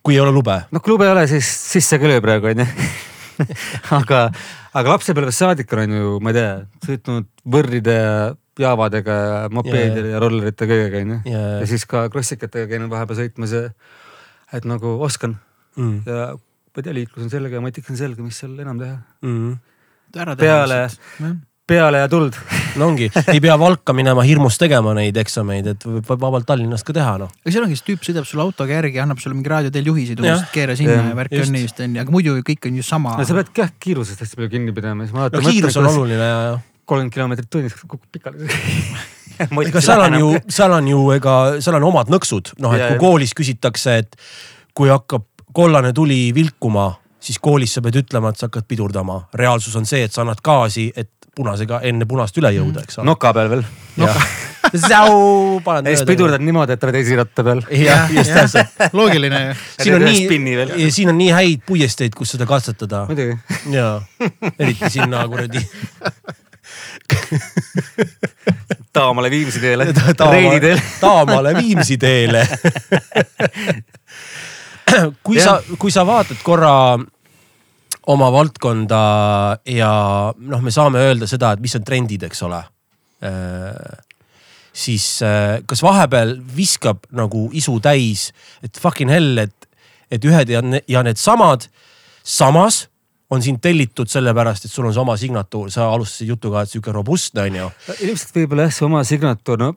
kui 0.00 0.16
ei 0.16 0.24
ole 0.24 0.32
lube. 0.32 0.62
noh 0.72 0.84
kui 0.84 0.96
lube 0.96 1.10
ei 1.10 1.12
ole, 1.12 1.26
siis 1.30 1.48
sisse 1.76 2.00
ka 2.00 2.08
löö 2.08 2.24
praegu 2.24 2.54
onju. 2.54 2.68
aga, 4.00 4.26
aga 4.72 4.96
lapsepõlvest 4.96 5.44
saadik 5.44 5.76
olen 5.76 5.98
ju, 5.98 6.16
ma 6.24 6.32
ei 6.32 6.40
tea, 6.40 6.54
sõitnud 6.88 7.28
võrride 7.52 8.00
ja 8.00 8.16
jaavadega 8.60 9.14
ja 9.18 9.36
mopeedide 9.52 10.12
ja 10.12 10.20
rollerite 10.22 10.68
kõigega 10.68 11.02
onju. 11.02 11.20
ja, 11.32 11.42
ja 11.62 11.68
siis 11.70 11.86
ka 11.88 12.04
krossikatega 12.12 12.68
käinud 12.74 12.92
vahepeal 12.92 13.22
sõitmas 13.22 13.54
ja 13.56 13.62
et 14.52 14.66
nagu 14.68 14.98
oskan 15.04 15.38
mm, 15.76 16.02
ja 16.06 16.32
ma 16.36 16.80
ei 16.80 16.84
tea, 16.84 16.96
liiklus 16.96 17.24
on 17.28 17.32
selge 17.32 17.56
ja 17.56 17.62
matik 17.64 17.88
on 17.92 17.96
selge, 18.00 18.24
mis 18.24 18.38
seal 18.42 18.58
enam 18.60 18.80
teha. 18.80 18.98
mm. 19.24 19.56
Peale- 20.12 20.84
peale 21.68 21.98
ja 22.02 22.08
tuld. 22.08 22.36
no 22.76 22.88
ongi, 22.90 23.08
ei 23.32 23.40
pea 23.40 23.54
Valka 23.60 23.94
minema 23.96 24.24
hirmus 24.26 24.58
tegema 24.60 24.92
neid 24.96 25.16
eksameid, 25.20 25.68
et 25.74 25.84
võib 25.86 26.10
vabalt 26.20 26.46
Tallinnast 26.48 26.84
ka 26.88 26.94
teha 26.96 27.14
noh. 27.22 27.30
aga 27.44 27.54
seal 27.54 27.64
ongi, 27.66 27.78
see 27.78 27.86
tüüp 27.92 28.04
sõidab 28.08 28.26
sulle 28.28 28.44
autoga 28.44 28.76
järgi, 28.76 29.00
annab 29.02 29.22
sulle 29.22 29.36
mingi 29.38 29.52
raadioteel 29.52 29.88
juhiseid, 29.92 30.20
Jah. 30.20 30.40
umbes 30.40 30.52
keera 30.54 30.76
sinna 30.76 30.98
Jah, 30.98 31.08
ja 31.12 31.18
värk 31.22 31.36
just. 31.36 31.48
on 31.48 31.56
nii 31.56 31.64
vist 31.68 31.80
onju, 31.86 32.02
aga 32.04 32.14
muidu 32.16 32.36
kõik 32.48 32.68
on 32.68 32.80
ju 32.80 32.86
sama 32.86 33.14
no 33.20 33.28
sa 33.28 33.38
pead 33.38 33.54
jah 33.62 33.72
kiirusest 33.86 34.24
hästi 34.24 34.40
palju 34.40 34.52
kinni 34.56 34.76
pidama, 34.76 35.06
siis 35.06 35.16
ma 35.16 35.28
no 35.32 35.44
kiirus 35.46 35.78
on. 35.80 35.88
oluline 35.92 36.28
ja, 36.32 36.40
ja. 36.50 36.58
Kolmkümmend 36.84 37.14
kilomeetrit 37.14 37.50
tunnis 37.50 37.76
kukub 37.80 38.02
pikali. 38.12 38.48
ega 39.66 39.82
seal 39.84 40.06
on 40.06 40.18
ju, 40.18 40.32
seal 40.50 40.72
on 40.76 40.88
ju, 40.88 41.04
ega 41.16 41.36
seal 41.60 41.78
on 41.78 41.88
omad 41.90 42.10
nõksud, 42.12 42.54
noh, 42.62 42.74
et 42.76 42.84
Ja, 42.84 42.90
kui 42.92 43.02
koolis 43.02 43.34
küsitakse, 43.38 43.96
et 44.04 44.18
kui 44.74 44.90
hakkab 44.92 45.26
kollane 45.52 45.92
tuli 45.96 46.32
vilkuma, 46.34 46.90
siis 47.22 47.38
koolis 47.42 47.76
sa 47.76 47.82
pead 47.84 48.00
ütlema, 48.02 48.32
et 48.32 48.40
sa 48.40 48.48
hakkad 48.48 48.68
pidurdama. 48.68 49.26
reaalsus 49.34 49.76
on 49.76 49.86
see, 49.88 50.02
et 50.04 50.12
sa 50.12 50.24
annad 50.24 50.40
gaasi, 50.44 50.90
et 50.96 51.10
punasega 51.36 51.80
enne 51.88 52.06
punast 52.08 52.36
üle 52.40 52.50
jõuda, 52.52 52.82
eks 52.84 52.98
ole. 53.00 53.08
noka 53.08 53.32
peal 53.36 53.48
veel. 53.52 53.64
Säu, 54.72 55.60
paned 55.64 55.88
ja 55.90 55.96
siis 55.96 56.06
pidurdad 56.08 56.40
niimoodi, 56.44 56.76
et 56.76 56.84
oled 56.86 56.96
esiratta 57.00 57.44
peal. 57.44 57.62
jah, 57.76 58.12
just 58.14 58.32
täpselt. 58.32 58.84
loogiline 58.96 59.40
ju. 59.46 59.56
siin 59.82 59.96
on 59.96 60.06
nii 60.06 60.90
siin 60.94 61.12
on 61.12 61.18
nii 61.18 61.32
häid 61.34 61.64
puiesteid, 61.66 62.14
kus 62.16 62.36
seda 62.36 62.46
katsetada 62.48 63.04
muidugi. 63.08 63.36
ja 63.72 63.88
eriti 64.58 64.92
sinna 64.92 65.26
kuradi 65.28 65.64
Taamale 68.92 69.30
Viimsi 69.30 69.60
teele. 69.60 69.86
Taama 70.16 70.32
Reidi 70.32 70.60
teel. 70.60 70.78
Taamale 71.00 71.54
Viimsi 71.56 71.96
teele. 71.98 72.46
kui 75.24 75.40
sa, 75.40 75.56
kui 75.78 75.92
sa 75.94 76.04
vaatad 76.06 76.42
korra 76.44 76.74
oma 78.12 78.28
valdkonda 78.34 79.02
ja 79.70 79.90
noh, 80.36 80.62
me 80.62 80.70
saame 80.74 80.98
öelda 81.06 81.28
seda, 81.30 81.52
et 81.54 81.62
mis 81.62 81.76
on 81.78 81.84
trendid, 81.86 82.22
eks 82.28 82.42
ole. 82.48 82.62
siis 84.72 85.04
äh, 85.22 85.60
kas 85.68 85.82
vahepeal 85.84 86.34
viskab 86.56 87.04
nagu 87.14 87.46
isu 87.54 87.76
täis, 87.84 88.30
et 88.64 88.78
fucking 88.80 89.10
hell, 89.12 89.38
et, 89.38 89.68
et 90.10 90.24
ühed 90.26 90.48
ja, 90.50 90.62
ne- 90.64 90.82
ja 90.90 91.02
needsamad, 91.06 91.68
samas 92.24 92.86
on 93.32 93.42
sind 93.44 93.62
tellitud 93.64 94.10
sellepärast, 94.12 94.66
et 94.66 94.72
sul 94.72 94.86
on 94.88 94.92
see 94.94 95.00
oma 95.02 95.16
signatuur, 95.20 95.70
sa 95.72 95.88
alustasid 95.94 96.28
jutuga, 96.34 96.64
et 96.66 96.72
sihuke 96.72 96.92
robustne 96.92 97.46
on 97.46 97.54
ju. 97.62 97.70
ilmselt 98.08 98.36
võib-olla 98.36 98.68
jah, 98.68 98.74
see 98.76 98.86
oma 98.88 99.04
signatuur, 99.08 99.62
no 99.62 99.70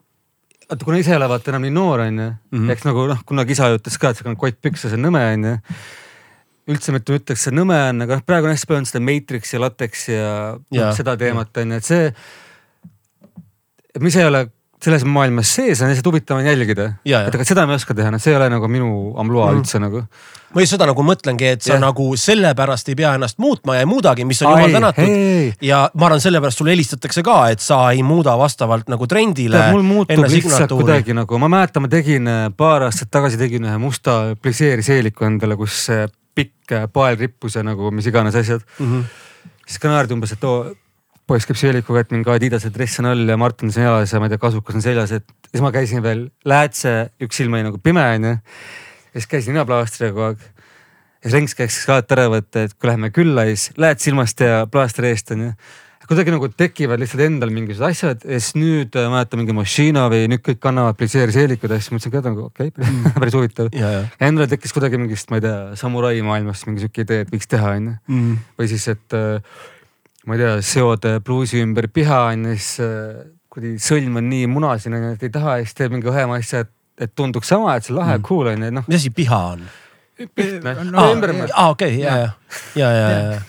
vaata, 0.65 0.85
kuna 0.85 0.97
ise 1.01 1.19
vaata 1.19 1.51
enam 1.53 1.61
nii 1.67 1.75
noor 1.75 1.99
onju 2.07 2.23
mm 2.29 2.35
Mhm. 2.51 2.63
-hmm., 2.65 2.71
eks 2.71 2.83
nagu 2.85 3.05
noh, 3.07 3.21
kunagi 3.25 3.51
isa 3.53 3.69
ütles 3.75 3.99
ka, 3.99 4.09
et 4.09 4.17
sa 4.17 4.23
kannad 4.23 4.39
kott 4.41 4.61
pükse, 4.61 4.89
see 4.89 4.97
on 4.97 5.05
nõme 5.07 5.21
onju. 5.33 5.57
üldse 6.67 6.91
mitte 6.91 7.13
ütleks, 7.13 7.43
see 7.45 7.53
nõme 7.53 7.77
on, 7.89 8.01
aga 8.01 8.15
noh, 8.15 8.23
praegu 8.25 8.47
on 8.47 8.55
hästi 8.55 8.67
palju 8.67 8.79
on 8.81 8.85
seda 8.89 9.03
Matrix 9.05 9.53
ja 9.53 9.59
Latex 9.61 10.07
ja, 10.09 10.57
ja 10.71 10.81
Jaa. 10.81 10.95
seda 10.97 11.13
teemat 11.17 11.57
onju, 11.57 11.75
et 11.75 11.85
see. 11.85 12.13
et 13.95 14.01
ma 14.01 14.07
ise 14.07 14.19
ei 14.19 14.25
ole 14.25 14.47
selles 14.85 15.03
maailmas 15.07 15.51
sees, 15.57 15.81
on 15.81 15.89
lihtsalt 15.91 16.07
huvitav 16.11 16.39
on 16.39 16.45
jälgida. 16.45 16.87
Ja, 17.05 17.19
ja. 17.19 17.21
et 17.27 17.35
aga 17.35 17.45
seda 17.47 17.65
ma 17.65 17.75
ei 17.75 17.81
oska 17.81 17.95
teha, 17.97 18.11
noh, 18.13 18.21
see 18.21 18.33
ei 18.33 18.39
ole 18.39 18.49
nagu 18.53 18.69
minu 18.71 18.89
ampluaa 19.21 19.51
mm. 19.51 19.61
üldse 19.61 19.81
nagu. 19.81 20.03
ma 20.55 20.63
just 20.63 20.75
seda 20.75 20.87
nagu 20.87 21.03
mõtlengi, 21.03 21.49
et 21.57 21.65
sa 21.65 21.73
Jah. 21.73 21.81
nagu 21.83 22.05
sellepärast 22.19 22.91
ei 22.93 22.97
pea 22.99 23.15
ennast 23.17 23.39
muutma 23.43 23.75
ja 23.75 23.83
ei 23.83 23.89
muudagi, 23.89 24.27
mis 24.29 24.41
on 24.45 24.53
jumal 24.53 24.75
tänatud. 24.77 25.57
ja 25.65 25.81
ma 25.93 26.09
arvan, 26.09 26.23
sellepärast 26.23 26.61
sulle 26.61 26.75
helistatakse 26.75 27.25
ka, 27.25 27.39
et 27.55 27.63
sa 27.63 27.81
ei 27.95 28.05
muuda 28.05 28.37
vastavalt 28.39 28.91
nagu 28.93 29.07
trendile. 29.11 29.65
mul 29.75 29.83
muutub 29.87 30.29
lihtsalt 30.31 30.75
kuidagi 30.75 31.17
nagu, 31.17 31.41
ma 31.41 31.51
mäletan, 31.57 31.85
ma 31.85 31.91
tegin 31.91 32.31
äh, 32.31 32.45
paar 32.55 32.87
aastat 32.87 33.11
tagasi 33.11 33.41
tegin 33.41 33.67
ühe 33.67 33.75
musta 33.81 34.35
pliseeri 34.41 34.85
seeliku 34.85 35.27
endale, 35.27 35.57
kus 35.59 35.89
pikk 36.35 36.75
äh, 36.75 36.87
pael 36.91 37.19
rippus 37.19 37.57
ja 37.57 37.65
nagu 37.65 37.91
mis 37.91 38.07
iganes 38.11 38.35
asjad. 38.35 38.63
mm. 38.79 38.91
-hmm. 38.91 39.53
siis 39.65 39.79
ka 39.79 39.91
naerdi 39.91 40.15
umbes, 40.15 40.35
et 40.35 40.43
oo, 40.43 40.75
poiss 41.29 41.47
käib 41.49 41.57
seelikuga, 41.59 42.03
et 42.03 42.11
mingi 42.13 42.29
Adidase 42.31 42.69
dress 42.73 43.01
on 43.01 43.09
all 43.09 43.29
ja 43.29 43.37
Martens 43.39 43.79
on 43.79 43.87
jalas 43.87 44.13
ja 44.13 44.21
ma 44.21 44.27
ei 44.27 44.35
tea, 44.35 44.41
kasukas 44.41 44.77
on 44.77 44.83
seljas, 44.85 45.13
et 45.15 45.25
siis 45.49 45.63
ma 45.63 45.71
käisin 45.73 46.03
veel 46.05 46.27
läätse, 46.45 46.93
üks 47.25 47.41
silm 47.41 47.57
oli 47.57 47.65
nagu 47.65 47.79
pime 47.81 48.03
onju. 48.17 48.35
ja 48.35 49.15
siis 49.15 49.31
käisin 49.31 49.55
ninaplaastriga 49.55 50.13
kogu 50.13 50.27
aeg. 50.29 50.43
ja 50.45 51.25
siis 51.25 51.39
Lenks 51.39 51.57
käis 51.57 51.79
ka 51.89 51.97
ära 52.03 52.27
võtta, 52.33 52.67
et 52.67 52.77
kui 52.77 52.91
läheme 52.91 53.09
külla, 53.15 53.47
siis 53.49 53.71
lähed 53.81 54.03
silmast 54.03 54.45
ja 54.45 54.67
plaastri 54.69 55.09
eest 55.09 55.33
onju. 55.33 55.55
kuidagi 56.05 56.35
nagu 56.35 56.51
tekivad 56.53 57.01
lihtsalt 57.01 57.23
endal 57.25 57.49
mingisugused 57.49 57.89
asjad 57.89 58.25
ja 58.29 58.37
siis 58.37 58.53
nüüd 58.61 58.93
äh, 58.93 59.09
mäletan 59.09 59.41
mingi 59.41 59.55
Moschino 59.57 60.05
või 60.13 60.27
nüüd 60.29 60.45
kõik 60.45 60.61
kannavad 60.61 60.99
pliseeriseelikuid 60.99 61.73
ja 61.73 61.79
siis 61.81 61.95
mõtlesin 61.95 62.13
ka 62.13 62.21
nagu 62.27 62.45
okei 62.51 62.69
okay, 62.69 62.99
päris 63.23 63.33
huvitav. 63.33 63.73
ja, 63.73 63.89
ja. 63.95 64.03
Endal 64.29 64.51
tekkis 64.51 64.77
kuidagi 64.77 65.01
mingist, 65.01 65.33
ma 65.33 65.41
ei 65.41 65.47
tea, 65.47 65.57
samurai 65.81 66.19
maailmast 66.21 66.69
mingi 66.69 66.85
sihuke 66.85 67.07
idee, 67.07 67.25
et 67.25 67.33
võiks 67.33 67.49
teha 67.49 67.73
onju. 67.79 67.95
või 68.59 68.69
siis, 68.69 68.85
et 68.93 69.17
äh, 69.17 69.65
ma 70.25 70.35
ei 70.35 70.41
tea, 70.41 70.57
seod 70.65 71.07
äh, 71.09 71.21
pluusi 71.23 71.61
ümber 71.63 71.87
piha 71.93 72.25
onju, 72.31 72.57
siis 72.57 72.83
äh, 72.83 73.23
kuidagi 73.51 73.79
sõlm 73.83 74.19
on 74.21 74.29
nii 74.31 74.49
munasine, 74.51 75.01
et 75.13 75.23
ei 75.25 75.33
taha 75.33 75.59
ja 75.59 75.65
siis 75.67 75.77
teeb 75.77 75.95
mingi 75.95 76.11
õhema 76.11 76.39
asja, 76.41 76.65
et, 76.65 76.71
et 77.05 77.15
tunduks 77.15 77.51
sama, 77.53 77.77
et 77.77 77.87
see 77.87 77.95
on 77.95 78.01
lahe 78.01 78.17
mm., 78.17 78.27
cool 78.27 78.51
onju, 78.53 78.71
noh. 78.79 78.87
mis 78.89 79.03
asi 79.03 79.13
piha 79.15 79.41
on? 79.55 79.65
lihtne 80.19 80.75
No, 80.91 81.01
aa 81.53 81.69
okei, 81.69 81.99
ja, 81.99 82.17
ja, 82.17 82.29
ja, 82.75 82.91
ja, 82.91 83.09
ja. 83.09 83.41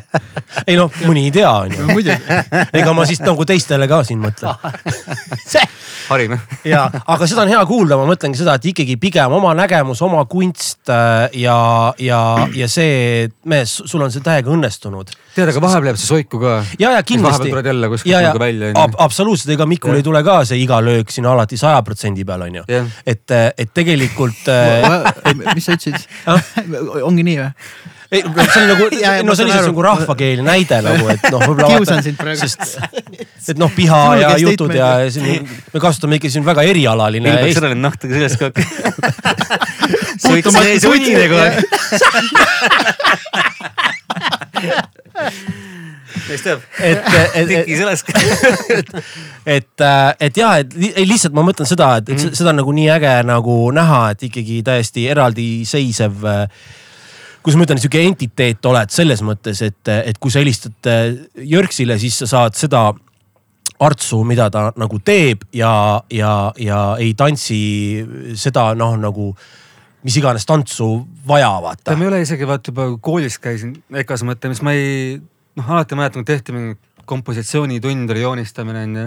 ei 0.68 0.76
noh, 0.76 0.90
mõni 1.06 1.28
ei 1.28 1.34
tea, 1.34 1.50
onju. 1.50 1.86
muidugi, 1.92 2.16
ega 2.74 2.94
ma 2.96 3.06
siis 3.06 3.22
nagu 3.22 3.46
teistele 3.46 3.86
ka 3.90 4.02
siin 4.06 4.18
mõtlen. 4.22 4.50
harime. 6.08 6.40
ja, 6.66 6.88
aga 7.06 7.28
seda 7.30 7.44
on 7.44 7.52
hea 7.54 7.62
kuulda, 7.70 7.98
ma 8.00 8.08
mõtlengi 8.10 8.40
seda, 8.40 8.56
et 8.58 8.66
ikkagi 8.72 8.98
pigem 9.02 9.36
oma 9.38 9.54
nägemus, 9.58 10.02
oma 10.02 10.24
kunst 10.30 10.90
äh, 10.90 11.28
ja, 11.38 11.58
ja, 12.02 12.22
ja 12.58 12.70
see, 12.70 13.28
mees, 13.46 13.78
sul 13.86 14.02
on 14.02 14.10
see 14.14 14.24
täiega 14.26 14.50
õnnestunud. 14.50 15.14
tead, 15.36 15.48
aga 15.52 15.62
vahepeal 15.64 15.92
jääb 15.92 16.00
see 16.00 16.10
soiku 16.10 16.40
ka. 16.42 16.56
ja, 16.78 16.92
ja 16.96 17.02
kindlasti 17.06 17.46
vahepeal. 17.46 17.54
tuled 17.56 17.70
jälle 17.72 17.92
kuskilt 17.92 18.12
ja, 18.12 18.20
ja 18.20 18.32
nagu 18.32 18.42
välja 18.42 18.72
ab,. 18.82 18.98
absoluutselt, 19.06 19.54
ega 19.56 19.66
Mikul 19.68 19.92
Jah. 19.94 20.02
ei 20.02 20.06
tule 20.08 20.22
ka 20.26 20.42
see 20.48 20.60
iga 20.62 20.82
löök 20.84 21.14
siin 21.14 21.28
alati 21.30 21.60
saja 21.60 21.82
protsendi 21.86 22.26
peal 22.28 22.46
onju. 22.48 22.66
Jah. 22.68 22.92
et, 23.06 23.38
et 23.58 23.74
tegelikult 23.74 24.52
äh, 24.52 25.34
mis 25.54 25.66
sa 25.66 25.78
ütlesid? 25.78 26.06
ongi 27.08 27.26
nii 27.26 27.40
või? 27.40 27.50
ei, 28.12 28.22
see 28.22 28.62
on 28.62 28.68
nagu 28.68 28.88
Ja, 29.02 29.14
ja,, 29.16 29.22
no 29.22 29.32
ma 29.32 29.36
see 29.36 29.44
on 29.44 29.48
lihtsalt 29.48 29.64
aru. 29.64 29.72
nagu 29.72 29.82
rahvakeeli 29.86 30.42
näide 30.46 30.78
nagu, 30.84 31.04
et 31.12 31.22
noh, 31.32 31.40
võib-olla. 31.48 31.68
Kiusan 31.80 32.02
sind 32.04 32.16
praegu. 32.20 32.40
sest, 32.44 32.62
et 33.54 33.58
noh, 33.60 33.70
piha 33.72 34.00
Julge 34.04 34.22
ja 34.22 34.32
jutud 34.42 34.72
ja 34.76 34.88
siin 35.12 35.48
me 35.72 35.78
kasutame 35.82 36.14
ikka 36.20 36.28
siin 36.32 36.44
väga 36.46 36.62
erialaline 36.68 37.26
ilmselt 37.28 37.46
eesti. 37.48 37.58
sellele 37.60 37.78
nahta 37.80 38.04
ka 38.06 38.12
sellest 38.20 38.38
ka. 38.40 38.46
unine 40.92 41.24
kogu 41.32 41.40
aeg. 41.42 41.54
Kes 46.26 46.44
teab? 46.44 46.66
et, 46.82 47.00
et, 47.34 47.48
tiki 47.48 47.78
selles. 47.78 48.04
et, 49.46 49.84
et 50.26 50.36
jah, 50.42 50.58
et 50.60 50.76
ei, 50.90 51.06
lihtsalt 51.08 51.34
ma 51.36 51.44
mõtlen 51.46 51.68
seda, 51.68 51.96
et, 52.00 52.08
et 52.08 52.16
mm 52.16 52.28
-hmm. 52.28 52.38
seda 52.38 52.54
on 52.54 52.62
nagu 52.62 52.76
nii 52.78 52.88
äge 52.98 53.16
nagu 53.28 53.58
näha, 53.74 54.04
et 54.12 54.22
ikkagi 54.28 54.62
täiesti 54.66 55.08
eraldiseisev 55.14 56.24
äh, 56.24 56.46
kuidas 57.42 57.58
ma 57.58 57.66
ütlen, 57.66 57.80
sihuke 57.82 58.02
entiteet 58.06 58.66
oled 58.70 58.92
selles 58.94 59.22
mõttes, 59.26 59.62
et, 59.66 59.88
et 59.88 60.18
kui 60.18 60.30
sa 60.30 60.42
helistad 60.42 60.90
äh, 60.90 61.16
Jörgsile, 61.36 61.98
siis 61.98 62.18
sa 62.22 62.30
saad 62.30 62.58
seda 62.58 62.92
artsu, 63.82 64.22
mida 64.24 64.48
ta 64.50 64.68
nagu 64.78 65.00
teeb 65.02 65.42
ja, 65.56 66.02
ja, 66.10 66.52
ja 66.58 66.82
ei 67.02 67.14
tantsi 67.18 67.58
seda 68.38 68.72
noh, 68.78 68.94
nagu 69.00 69.32
mis 70.02 70.16
iganes 70.18 70.46
tantsu 70.48 70.88
vaja, 71.28 71.50
vaata 71.62 71.96
ma. 71.96 72.04
ei 72.04 72.10
ole 72.10 72.22
isegi 72.24 72.48
vaata 72.48 72.72
juba 72.72 72.88
koolis 73.04 73.38
käisin 73.42 73.76
EKA-s 74.02 74.24
mõte, 74.26 74.50
mis 74.52 74.62
ma 74.66 74.74
ei, 74.76 75.20
noh 75.58 75.70
alati 75.76 75.98
mäletan, 75.98 76.26
tehti 76.26 76.54
mingi 76.56 76.78
kompositsioonitund 77.08 78.10
oli 78.14 78.24
joonistamine 78.24 78.84
onju. 78.88 79.06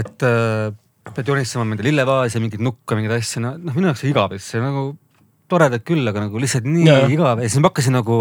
et 0.00 0.26
äh, 0.26 0.72
pead 1.14 1.30
joonistama 1.32 1.64
mingeid 1.68 1.88
lillevaase, 1.90 2.42
mingeid 2.42 2.64
nukke, 2.64 2.96
mingeid 2.96 3.16
asju, 3.18 3.44
no 3.44 3.54
noh, 3.58 3.76
minu 3.76 3.90
jaoks 3.90 4.04
igav, 4.08 4.36
see 4.42 4.60
nagu 4.62 4.92
toredad 5.50 5.82
küll, 5.86 6.04
aga 6.06 6.26
nagu 6.26 6.42
lihtsalt 6.42 6.68
nii 6.68 6.86
Ja, 6.86 7.00
igav 7.10 7.40
ja 7.42 7.48
siis 7.48 7.62
ma 7.62 7.72
hakkasin 7.72 7.96
nagu, 7.98 8.18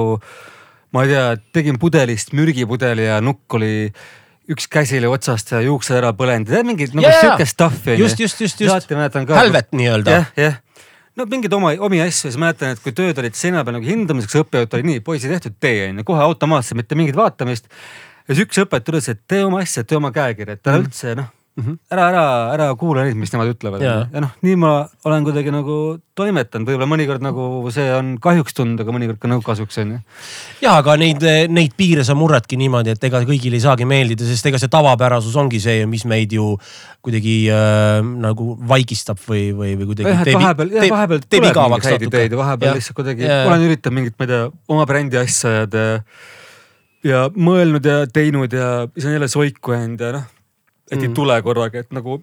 ma 0.95 1.05
ei 1.05 1.13
tea, 1.13 1.27
tegin 1.59 1.77
pudelist 1.81 2.33
mürgipudeli 2.37 3.05
ja 3.05 3.19
nukk 3.23 3.59
oli 3.59 3.73
üks 4.49 4.65
käsi 4.71 4.97
oli 4.97 5.11
otsast 5.11 5.51
ja 5.53 5.61
juuksed 5.61 5.99
ära 5.99 6.09
põlenud, 6.17 6.49
mingid 6.65 6.95
nagu 6.97 7.05
Ja, 7.05 7.13
ja, 7.13 7.19
ja. 7.19 7.27
siukest 7.27 7.53
stuff'i 7.53 7.99
just, 7.99 8.19
just, 8.19 8.41
just, 8.41 8.63
just. 8.63 8.89
mäletan 8.95 9.27
ka. 9.29 9.37
hälvet 9.37 9.69
nii-öelda 9.77 10.15
jah, 10.15 10.31
jah. 10.39 10.57
No 11.19 11.27
mingeid 11.29 11.55
oma, 11.55 11.73
omi 11.85 12.01
asju, 12.03 12.29
siis 12.29 12.37
mäletan, 12.39 12.75
et 12.75 12.83
kui 12.83 12.93
tööd 12.95 13.17
olid 13.21 13.37
seina 13.37 13.63
peal 13.65 13.77
nagu 13.77 13.87
hindamiseks, 13.87 14.37
õppejõud 14.43 14.77
oli 14.77 14.87
nii, 14.93 15.01
poisid 15.05 15.33
tehtud 15.35 15.57
tee 15.61 15.89
onju, 15.89 16.05
kohe 16.07 16.23
automaatselt, 16.23 16.79
mitte 16.79 16.97
mingit 16.99 17.17
vaatamist. 17.19 17.67
ja 18.27 18.35
siis 18.35 18.45
üks 18.47 18.61
õpetaja 18.63 18.95
ütles, 18.95 19.11
et 19.11 19.25
tee 19.27 19.43
oma 19.45 19.63
asja, 19.65 19.83
tee 19.83 19.99
oma 19.99 20.13
käekirja, 20.15 20.57
et 20.59 20.71
ära 20.71 20.83
üldse 20.83 21.15
noh, 21.19 21.31
ära, 21.91 22.09
ära, 22.09 22.25
ära 22.55 22.67
kuula 22.79 23.05
neid, 23.05 23.17
mis 23.19 23.33
nemad 23.33 23.53
ütlevad. 23.53 23.83
Jaa. 23.83 24.05
ja 24.13 24.23
noh, 24.23 24.35
nii 24.45 24.55
ma 24.59 24.73
olen 25.07 25.27
kuidagi 25.27 25.53
nagu 25.53 25.99
toimetanud, 26.19 26.67
võib-olla 26.67 26.87
mõnikord 26.89 27.23
nagu 27.23 27.71
see 27.73 27.87
on 27.95 28.15
kahjuks 28.21 28.55
tunda, 28.57 28.83
aga 28.83 28.95
mõnikord 28.95 29.19
ka 29.21 29.31
nagu 29.31 29.43
kasuks 29.45 29.79
onju. 29.83 29.99
ja 30.63 30.75
aga 30.81 30.97
neid, 30.99 31.23
neid 31.51 31.75
piire 31.79 32.03
sa 32.07 32.17
murradki 32.19 32.59
niimoodi, 32.59 32.95
et 32.95 33.09
ega 33.09 33.23
kõigile 33.27 33.59
ei 33.59 33.63
saagi 33.63 33.87
meeldida, 33.89 34.27
sest 34.27 34.49
ega 34.51 34.59
see 34.61 34.71
tavapärasus 34.71 35.37
ongi 35.39 35.61
see, 35.63 35.85
mis 35.89 36.05
meid 36.09 36.35
ju 36.35 36.55
kuidagi 37.05 37.35
äh, 37.53 37.99
nagu 38.23 38.55
vaigistab 38.67 39.21
või, 39.23 39.49
või, 39.55 39.75
või 39.79 39.91
kuidagi 39.93 40.11
jah, 40.11 40.25
et 40.25 40.35
vahepeal, 40.35 40.73
jah 40.75 40.91
vahepeal 40.91 41.23
teeb 41.27 41.47
igavaks 41.51 41.87
ja 41.87 41.99
vahepeal 42.35 42.69
Jah. 42.69 42.79
lihtsalt 42.79 42.97
kuidagi 42.97 43.23
Ja, 43.23 43.43
ja. 43.43 43.47
olen 43.47 43.63
üritanud 43.69 43.99
mingit, 43.99 44.15
ma 44.19 44.27
ei 44.27 44.31
tea, 44.33 44.41
oma 44.71 44.85
brändi 44.89 45.19
asja 45.19 45.53
ajada 45.53 45.85
ja. 45.85 46.01
ja 47.07 47.21
mõelnud 47.35 47.87
ja 47.87 48.01
teinud 48.11 48.53
ja 48.55 48.69
siis 48.93 49.07
on 49.07 49.15
jälle 49.15 49.31
soiku 49.31 49.75
jäänud 49.75 50.03
ja 50.03 50.11
noh, 50.17 50.27
et 50.89 50.97
mm. 50.97 51.05
ei 51.07 51.15
tule 51.15 51.37
korraga, 51.45 51.83
et 51.83 51.93
nagu, 51.95 52.19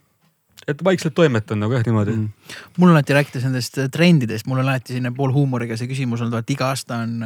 et 0.67 0.83
vaikselt 0.85 1.15
toimetan 1.17 1.63
nagu 1.63 1.77
jah, 1.77 1.85
niimoodi 1.87 2.17
mm.. 2.17 2.51
mul 2.79 2.91
on 2.91 2.97
alati 2.97 3.17
rääkides 3.17 3.47
nendest 3.49 3.81
äh, 3.83 3.89
trendidest, 3.93 4.49
mul 4.51 4.61
on 4.63 4.69
alati 4.69 4.95
selline 4.95 5.15
poolhuumoriga 5.17 5.79
see 5.79 5.91
küsimus 5.91 6.25
olnud, 6.25 6.39
et 6.43 6.53
iga 6.57 6.73
aasta 6.73 7.01
on, 7.05 7.17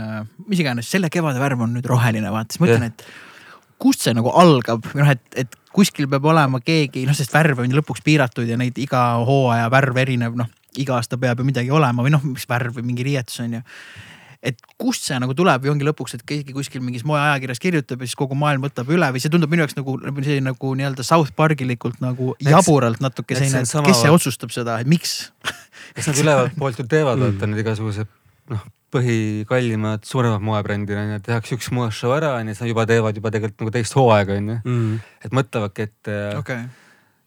mis 0.47 0.62
iganes, 0.62 0.91
selle 0.91 1.12
kevade 1.12 1.43
värv 1.43 1.67
on 1.67 1.75
nüüd 1.79 1.89
roheline, 1.91 2.33
vaata, 2.33 2.55
siis 2.55 2.62
ma 2.62 2.71
ütlen, 2.71 2.89
et 2.93 3.07
kust 3.81 4.05
see 4.05 4.15
nagu 4.17 4.33
algab 4.37 4.85
või 4.93 5.05
noh, 5.05 5.12
et, 5.17 5.27
et 5.41 5.59
kuskil 5.73 6.09
peab 6.11 6.27
olema 6.29 6.61
keegi, 6.65 7.07
noh, 7.09 7.17
sest 7.17 7.33
värve 7.33 7.65
on 7.65 7.71
ju 7.71 7.79
lõpuks 7.79 8.03
piiratud 8.05 8.49
ja 8.49 8.59
neid 8.61 8.79
iga 8.83 9.05
hooaja 9.25 9.71
värv 9.73 10.01
erinev, 10.03 10.37
noh 10.39 10.51
iga 10.79 10.99
aasta 10.99 11.19
peab 11.19 11.41
ju 11.41 11.47
midagi 11.47 11.73
olema 11.75 12.05
või 12.05 12.12
noh, 12.15 12.23
mis 12.27 12.47
värv 12.49 12.77
või 12.79 12.87
mingi 12.87 13.07
riietus 13.07 13.41
on 13.43 13.59
ju 13.59 13.62
et 14.43 14.57
kust 14.81 15.05
see 15.05 15.19
nagu 15.21 15.35
tuleb 15.37 15.65
või 15.65 15.75
ongi 15.75 15.85
lõpuks, 15.85 16.15
et 16.17 16.23
keegi 16.25 16.55
kuskil 16.57 16.81
mingis 16.81 17.05
moeajakirjas 17.05 17.61
kirjutab 17.61 18.01
ja 18.01 18.09
siis 18.09 18.17
kogu 18.17 18.39
maailm 18.41 18.65
võtab 18.65 18.89
üle 18.93 19.11
või 19.12 19.21
see 19.21 19.33
tundub 19.33 19.53
minu 19.53 19.67
jaoks 19.67 19.77
nagu 19.77 19.99
selline 20.01 20.47
nagu 20.49 20.73
nii-öelda 20.79 21.05
South 21.05 21.35
Parkilikult 21.37 22.01
nagu 22.01 22.33
jaburalt 22.41 23.03
natuke 23.05 23.37
see 23.37 23.51
selline, 23.51 23.69
on 23.69 23.85
et 23.85 23.93
kes 23.93 24.03
see 24.07 24.12
otsustab 24.17 24.55
seda, 24.55 24.79
et 24.81 24.89
miks 24.89 25.31
eks 25.97 26.09
nad 26.09 26.23
ülevalt 26.25 26.57
poolt 26.57 26.81
ju 26.81 26.89
teevad, 26.89 27.21
vaata 27.21 27.51
need 27.51 27.61
igasugused 27.67 28.09
noh, 28.55 28.65
põhikallimad, 28.91 30.09
suuremad 30.09 30.43
moebrändid 30.43 30.99
on 30.99 31.15
ju, 31.15 31.23
tehakse 31.29 31.59
üks 31.59 31.69
moeshow 31.77 32.17
ära 32.17 32.33
on 32.39 32.49
ju, 32.49 32.57
siis 32.57 32.65
nad 32.65 32.73
juba 32.73 32.87
teevad 32.91 33.21
juba 33.21 33.33
tegelikult 33.35 33.67
nagu 33.67 33.75
teist 33.77 33.97
hooaega 33.99 34.39
on 34.41 34.53
ju. 34.55 34.61
mm.. 34.65 34.97
et 35.27 35.37
mõtlevadki, 35.37 35.87
et 35.91 36.11
äh, 36.11 36.39
okay., 36.41 36.65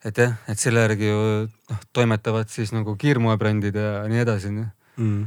et 0.03 0.17
jah, 0.19 0.33
et 0.51 0.59
selle 0.59 0.81
järgi 0.83 1.07
ju 1.07 1.19
noh, 1.47 1.83
toimetavad 1.95 2.49
siis 2.51 2.73
nagu 2.75 2.97
kiirmoebrändid 2.99 3.77
ja 3.79 3.91
nii 4.09 4.25
edasi 4.25 4.49
onju, 4.51 4.69
Mm. 4.93 5.23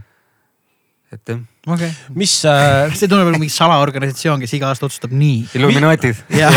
et 1.10 1.30
jah. 1.32 1.40
Okei 1.66 1.90
okay.. 1.90 2.16
mis 2.18 2.38
äh, 2.48 2.86
see 2.98 3.10
tundub 3.10 3.30
nagu 3.30 3.42
mingi 3.42 3.54
salaorganisatsioon, 3.54 4.42
kes 4.44 4.56
iga 4.58 4.70
aasta 4.70 4.88
otsustab 4.88 5.14
nii. 5.16 5.42
Illuminaatid. 5.58 6.24
ja 6.40 6.50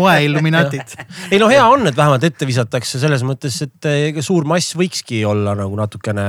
moe 0.00 0.18
illuminaatid. 0.26 0.98
ei 1.30 1.40
no 1.42 1.50
hea 1.52 1.64
on, 1.68 1.86
et 1.90 1.98
vähemalt 1.98 2.26
ette 2.28 2.48
visatakse 2.48 3.00
selles 3.02 3.24
mõttes, 3.26 3.58
et 3.66 3.90
eh, 3.90 4.08
ega 4.10 4.24
suur 4.24 4.48
mass 4.48 4.76
võikski 4.78 5.22
olla 5.28 5.56
nagu 5.58 5.78
natukene 5.78 6.28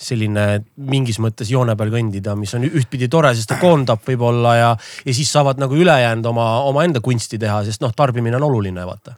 selline 0.00 0.44
mingis 0.90 1.18
mõttes 1.20 1.50
joone 1.52 1.74
peal 1.76 1.90
kõndida, 1.92 2.34
mis 2.38 2.52
on 2.56 2.64
ühtpidi 2.64 3.08
tore, 3.12 3.34
sest 3.36 3.50
ta 3.52 3.58
koondab 3.60 4.00
võib-olla 4.06 4.54
ja, 4.56 4.70
ja 5.04 5.16
siis 5.16 5.28
saavad 5.32 5.60
nagu 5.60 5.76
ülejäänud 5.76 6.30
oma, 6.30 6.46
omaenda 6.70 7.02
kunsti 7.04 7.38
teha, 7.40 7.60
sest 7.66 7.84
noh, 7.84 7.92
tarbimine 7.96 8.38
on 8.40 8.46
oluline, 8.48 8.86
vaata. 8.88 9.16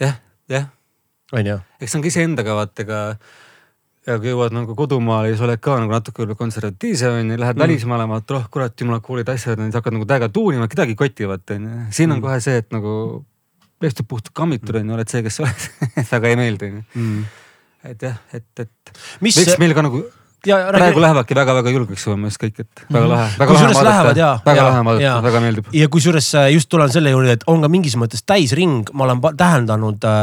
jah, 0.00 0.16
jah, 0.52 0.70
on 1.36 1.52
ju? 1.52 1.58
eks 1.80 1.92
see 1.92 2.00
on 2.00 2.06
ka 2.06 2.12
iseendaga 2.14 2.56
vaata 2.56 2.88
ka. 2.88 3.02
Ja 4.06 4.16
kui 4.22 4.30
jõuad 4.30 4.54
nagu 4.54 4.76
kodumaale 4.78 5.32
sa 5.38 5.46
oled 5.48 5.62
ka 5.62 5.78
nagu 5.82 5.92
natuke 5.92 6.22
võib-olla 6.22 6.38
konservatiivsem 6.38 7.16
onju, 7.20 7.38
lähed 7.42 7.56
mm. 7.56 7.62
välismaale, 7.64 8.06
vaatad, 8.10 8.36
oh 8.38 8.50
kurat, 8.52 8.76
jumala 8.80 9.02
cool'id 9.04 9.32
asjad, 9.32 9.58
siis 9.62 9.78
hakkad 9.78 9.96
nagu 9.96 10.06
täiega 10.08 10.28
tuunima, 10.32 10.68
kedagi 10.70 10.94
ei 10.94 11.00
koti 11.00 11.30
vaata 11.30 11.56
onju. 11.58 11.88
siin 11.90 12.12
on 12.12 12.20
Mm. 12.20 12.26
kohe 12.26 12.38
see, 12.44 12.60
et 12.62 12.70
nagu 12.74 12.92
pestud 13.82 14.06
puhtalt 14.08 14.34
kammitud 14.36 14.78
onju, 14.78 14.94
oled 14.94 15.10
see, 15.10 15.24
kes 15.26 15.40
sa 15.40 15.44
oled 15.48 16.12
väga 16.12 16.30
ei 16.30 16.38
meeldi 16.42 16.70
onju. 16.70 16.84
et 17.90 18.06
jah, 18.08 18.22
et, 18.32 18.46
et 18.62 18.94
mis, 19.20 19.36
võiks 19.36 19.58
meil 19.62 19.74
ka 19.74 19.86
nagu 19.86 20.04
praegu 20.46 21.02
lähevadki 21.02 21.36
väga-väga 21.36 21.74
julgeks 21.74 22.06
oma 22.08 22.24
meelest 22.24 22.42
kõik, 22.42 22.60
et 22.64 22.84
väga 22.92 23.10
lahe, 23.10 23.28
väga 23.40 23.56
lahe 23.56 23.66
Kusjuures 23.66 23.82
lähevad, 23.88 24.20
vaadata, 24.20 24.50
väga 24.50 24.66
lahe 24.68 24.84
vaadata 24.90 25.16
väga 25.26 25.42
meeldib. 25.44 25.72
ja 25.76 25.88
kusjuures 25.92 26.30
äh, 26.34 26.50
just 26.54 26.70
tulen 26.72 26.92
selle 26.92 27.12
juurde, 27.14 27.36
et 27.38 27.46
on 27.50 27.64
ka 27.64 27.70
mingis 27.72 27.96
mõttes 28.00 28.24
täisring, 28.26 28.90
ma 28.92 29.06
olen 29.08 29.22
täheldanud 29.36 30.06
äh, 30.06 30.22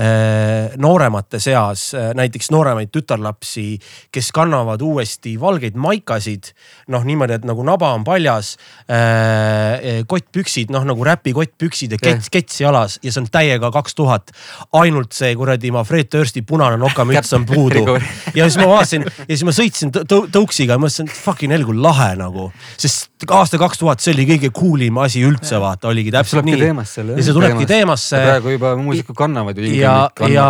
äh, 0.00 0.76
nooremate 0.80 1.40
seas 1.42 1.90
äh, 1.94 2.10
näiteks 2.16 2.50
nooremaid 2.54 2.92
tütarlapsi, 2.94 3.78
kes 4.12 4.30
kannavad 4.34 4.82
uuesti 4.82 5.36
valgeid 5.40 5.76
maikasid. 5.80 6.52
noh, 6.90 7.04
niimoodi, 7.06 7.36
et 7.38 7.44
nagu 7.46 7.62
naba 7.64 7.92
on 7.94 8.04
paljas 8.04 8.56
äh,, 8.90 10.02
kottpüksid, 10.06 10.72
noh 10.74 10.84
nagu 10.86 11.04
räpi 11.04 11.32
kottpüksid 11.36 11.94
ja 11.94 11.98
kets, 12.02 12.30
kets 12.32 12.60
jalas 12.60 12.98
ja 13.02 13.12
see 13.12 13.22
on 13.22 13.28
täiega 13.30 13.70
kaks 13.70 13.94
tuhat. 13.94 14.32
ainult 14.72 15.12
see 15.14 15.34
kuradi 15.38 15.70
ma 15.70 15.84
Fred 15.84 16.10
Dursti 16.12 16.42
punane 16.42 16.78
nokamüts 16.80 17.32
on 17.36 17.46
puudu. 17.46 17.84
Ja 18.34 18.46
siis 18.46 18.58
ma 18.60 18.68
vaatasin 18.70 19.04
ja 19.04 19.24
siis 19.28 19.44
ma 19.44 19.52
sõitsin 19.60 19.92
tõ- 19.94 20.04
tõ- 20.08 20.26
tõuksiga 20.32 20.76
ja 20.76 20.80
mõtlesin, 20.80 21.08
et 21.10 21.16
fucking 21.16 21.52
hell 21.52 21.66
kui 21.68 21.76
lahe 21.76 22.14
nagu. 22.18 22.50
sest 22.80 23.10
aasta 23.28 23.58
kaks 23.60 23.80
tuhat, 23.80 24.00
see 24.00 24.14
oli 24.14 24.26
kõige 24.28 24.50
cool 24.56 24.84
im 24.86 24.98
asi 25.02 25.22
üldse, 25.26 25.58
vaata, 25.60 25.90
oligi 25.90 26.12
täpselt 26.14 26.46
nii. 26.46 26.60
ja 26.60 27.24
see 27.24 27.34
tulebki 27.36 27.66
teemasse. 27.68 28.16
praegu 28.16 28.54
juba 28.54 28.74
muusikud 28.80 29.16
kannavad 29.18 29.58
ju. 29.58 29.72
ja, 29.76 29.96
ja, 30.28 30.46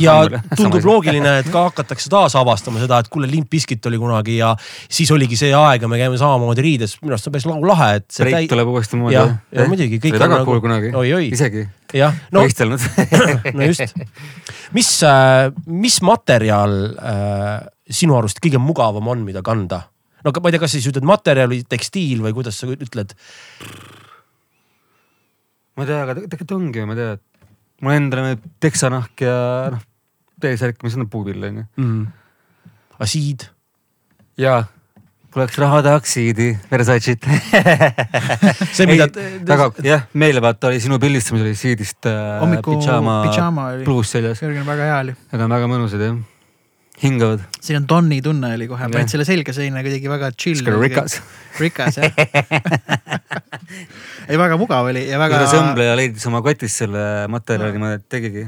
ja 0.00 0.14
tundub. 0.58 0.84
loogiline, 0.84 1.38
et 1.42 1.50
ka 1.52 1.66
hakatakse 1.68 2.12
taas 2.12 2.36
avastama 2.40 2.80
seda, 2.82 3.02
et 3.04 3.10
kuule, 3.12 3.28
Limp 3.30 3.50
Bizkit 3.50 3.84
oli 3.90 4.00
kunagi 4.00 4.38
ja 4.38 4.54
siis 4.88 5.10
oligi 5.12 5.36
see 5.36 5.52
aeg 5.56 5.82
ja 5.84 5.90
me 5.90 6.00
käime 6.00 6.18
samamoodi 6.20 6.64
riides, 6.64 6.96
minu 7.02 7.16
arust 7.16 7.28
on 7.28 7.36
päris 7.36 7.50
nagu 7.50 7.68
lahe, 7.68 7.92
et 8.00 8.22
Reit 8.30 8.48
tuleb 8.50 8.72
uuesti 8.72 9.00
moodi. 9.00 9.18
jah, 9.18 9.36
ja 9.52 9.68
muidugi 9.68 10.00
kõik 10.00 10.16
oli 10.16 10.24
cool 10.24 10.38
nagu 10.38 10.64
kunagi. 10.64 10.94
isegi 11.34 11.68
jah, 11.96 12.14
no 12.32 12.44
võistelnud. 12.44 12.82
no 13.56 13.66
just. 13.68 13.94
mis, 14.76 14.90
mis 15.66 16.00
materjal 16.06 16.76
äh, 16.94 17.68
sinu 17.90 18.16
arust 18.18 18.40
kõige 18.42 18.60
mugavam 18.62 19.08
on, 19.12 19.24
mida 19.26 19.42
kanda? 19.46 19.84
no 20.24 20.32
ma 20.36 20.50
ei 20.50 20.54
tea, 20.54 20.62
kas 20.62 20.76
siis 20.76 20.88
ütled 20.90 21.06
materjal 21.08 21.50
või 21.50 21.62
tekstiil 21.68 22.22
või 22.24 22.34
kuidas 22.36 22.60
sa 22.60 22.68
ütled? 22.70 23.14
ma 25.76 25.84
ei 25.84 25.90
tea, 25.90 26.02
aga 26.04 26.16
tegelikult 26.22 26.56
ongi, 26.58 26.86
ma 26.88 26.98
tean, 26.98 27.20
et 27.20 27.84
mul 27.84 27.96
endal 27.96 28.26
on 28.26 28.42
teksanahk 28.62 29.24
ja 29.24 29.36
noh, 29.76 29.86
T-särk, 30.40 30.78
mis 30.84 30.96
on 30.96 31.08
puuvill 31.12 31.42
onju. 31.50 31.64
asiid. 33.04 33.44
jaa, 34.40 34.62
kui 35.30 35.42
oleks 35.42 35.58
raha, 35.60 35.82
tahaks 35.84 36.14
siidi, 36.16 36.48
Versace't. 36.70 37.28
see, 38.76 38.86
mida. 38.88 39.08
väga, 39.46 39.70
jah, 39.84 40.06
meile 40.16 40.42
vaata 40.44 40.70
oli 40.70 40.80
sinu 40.80 40.98
pildistamis 41.02 41.44
oli 41.44 41.54
siidist 41.58 42.08
äh, 42.08 42.38
hommiku 42.40 42.78
pidžaama 42.78 43.20
pidžaama 43.28 43.66
oli, 43.74 43.86
pluus 43.88 44.12
seljas. 44.16 44.40
Jürgen 44.42 44.66
väga 44.68 44.88
hea 44.88 44.98
oli. 45.04 45.16
Need 45.32 45.46
on 45.46 45.56
väga 45.58 45.70
mõnusad 45.70 46.06
jah, 46.06 46.16
hingavad. 47.02 47.44
siin 47.60 47.80
on 47.80 47.88
Donni 47.88 48.20
tunne 48.24 48.54
oli 48.56 48.68
kohe, 48.70 48.88
panid 48.92 49.12
selle 49.12 49.26
selga 49.28 49.54
seina 49.56 49.82
kuidagi 49.84 50.10
väga 50.10 50.32
chill. 50.36 50.72
rikas. 50.80 51.20
rikas 51.60 52.00
jah. 52.00 52.12
ei, 54.30 54.38
väga 54.38 54.58
mugav 54.60 54.90
oli 54.90 55.06
ja 55.08 55.20
väga 55.20 55.44
sõmbleja 55.50 55.94
leidis 55.98 56.26
oma 56.30 56.42
kotist 56.44 56.82
selle 56.84 57.04
materjali 57.32 57.78
niimoodi, 57.78 58.00
et 58.00 58.08
tegigi. 58.12 58.44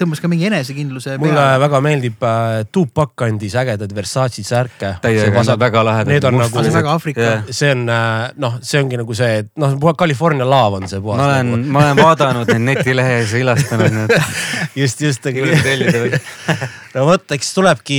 tõmbas 0.00 0.22
ka 0.22 0.30
mingi 0.32 0.48
enesekindluse 0.48 1.18
mulle 1.20 1.44
väga 1.62 1.80
meeldib 1.84 2.24
äh, 2.26 2.62
Tupac 2.72 3.12
kandis 3.20 3.54
ägedaid 3.60 3.92
Versace 3.94 4.44
särke. 4.46 4.94
täiega 5.04 5.44
väga 5.60 5.84
lahedad. 5.86 6.10
Need 6.10 6.24
on 6.26 6.40
aga 6.40 6.46
nagu- 6.46 6.62
see 6.64 6.72
on 6.72 6.78
väga 6.80 6.94
Aafrika 6.96 7.26
Jah. 7.26 7.50
see 7.50 7.74
on 7.74 7.84
äh, 7.92 8.30
noh, 8.42 8.56
see 8.64 8.80
ongi 8.80 9.02
nagu 9.02 9.18
see, 9.18 9.42
et 9.44 9.52
noh, 9.60 9.76
California 9.98 10.48
laav 10.48 10.80
on 10.80 10.88
see 10.88 11.02
puhas. 11.04 11.20
ma 11.20 11.28
olen, 11.34 11.68
ma 11.68 11.84
olen 11.84 12.00
vaadanud 12.00 12.54
neid 12.54 12.64
netilehes 12.70 13.36
ja 13.36 13.44
ilastanud 13.44 13.98
need. 13.98 14.16
just, 14.82 15.04
just. 15.04 15.28
julgen 15.28 15.62
tellida 15.62 16.06
või? 16.06 16.16
no 16.92 17.04
vot, 17.08 17.24
eks 17.34 17.52
tulebki 17.56 17.98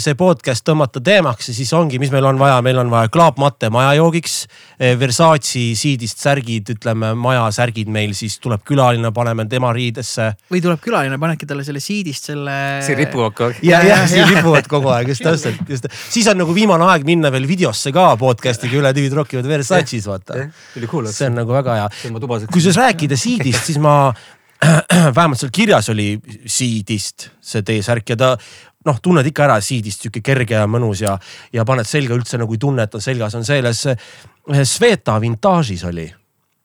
see 0.00 0.16
podcast 0.18 0.64
tõmmata 0.66 1.00
teemaks 1.04 1.50
ja 1.50 1.54
siis 1.56 1.72
ongi, 1.76 1.98
mis 2.00 2.12
meil 2.12 2.24
on 2.28 2.38
vaja, 2.40 2.60
meil 2.64 2.78
on 2.80 2.92
vaja 2.92 3.10
klaapmatte 3.12 3.70
majajoogiks. 3.74 4.36
Versace 4.98 5.64
siidist 5.78 6.22
särgid, 6.22 6.72
ütleme 6.74 7.12
majasärgid 7.18 7.90
meil, 7.92 8.14
siis 8.16 8.36
tuleb 8.42 8.64
külaline, 8.66 9.12
paneme 9.14 9.46
tema 9.50 9.70
riidesse. 9.76 10.32
või 10.50 10.62
tuleb 10.64 10.80
külaline, 10.82 11.18
panedki 11.20 11.46
talle 11.48 11.64
selle 11.66 11.82
siidist 11.84 12.30
selle. 12.30 12.56
siin 12.84 12.98
ripuvad 12.98 13.36
kogu 13.36 13.50
aeg. 13.52 13.60
ja, 13.62 13.82
ja 13.84 13.94
Jah, 13.94 14.06
siin 14.10 14.28
ripuvad 14.32 14.68
kogu 14.70 14.90
aeg, 14.94 15.12
just 15.12 15.24
täpselt, 15.24 15.60
just. 15.70 15.86
siis 16.10 16.28
on 16.32 16.40
nagu 16.40 16.54
viimane 16.56 16.88
aeg 16.90 17.04
minna 17.06 17.30
veel 17.34 17.46
videosse 17.48 17.92
ka 17.94 18.10
podcast'iga 18.20 18.80
üle, 18.80 18.94
tüübid 18.96 19.14
rokivad 19.20 19.48
Versace'is, 19.48 20.08
vaata. 20.10 20.46
see 21.14 21.28
on 21.30 21.38
nagu 21.42 21.54
väga 21.54 21.78
hea. 21.82 21.90
kusjuures 22.50 22.80
rääkida 22.80 23.18
siidist, 23.20 23.68
siis 23.68 23.78
ma, 23.82 24.12
vähemalt 25.16 25.40
seal 25.40 25.52
kirjas 25.54 25.88
oli 25.92 26.14
siidist 26.46 27.28
see 27.40 27.62
T-särk 27.62 28.14
ja 28.14 28.16
ta 28.16 28.30
noh, 28.84 29.00
tunned 29.02 29.26
ikka 29.26 29.46
ära 29.46 29.60
siidist 29.64 30.04
sihuke 30.04 30.22
kerge 30.24 30.58
ja 30.58 30.66
mõnus 30.70 31.02
ja, 31.04 31.16
ja 31.52 31.64
paned 31.68 31.88
selga 31.88 32.16
üldse 32.16 32.40
nagu 32.40 32.54
ei 32.54 32.60
tunne, 32.60 32.86
et 32.86 32.94
on 32.94 33.04
selgas, 33.04 33.36
on 33.38 33.46
selles 33.46 33.86
Sveta 34.68 35.16
vintaažis 35.22 35.84
oli 35.88 36.06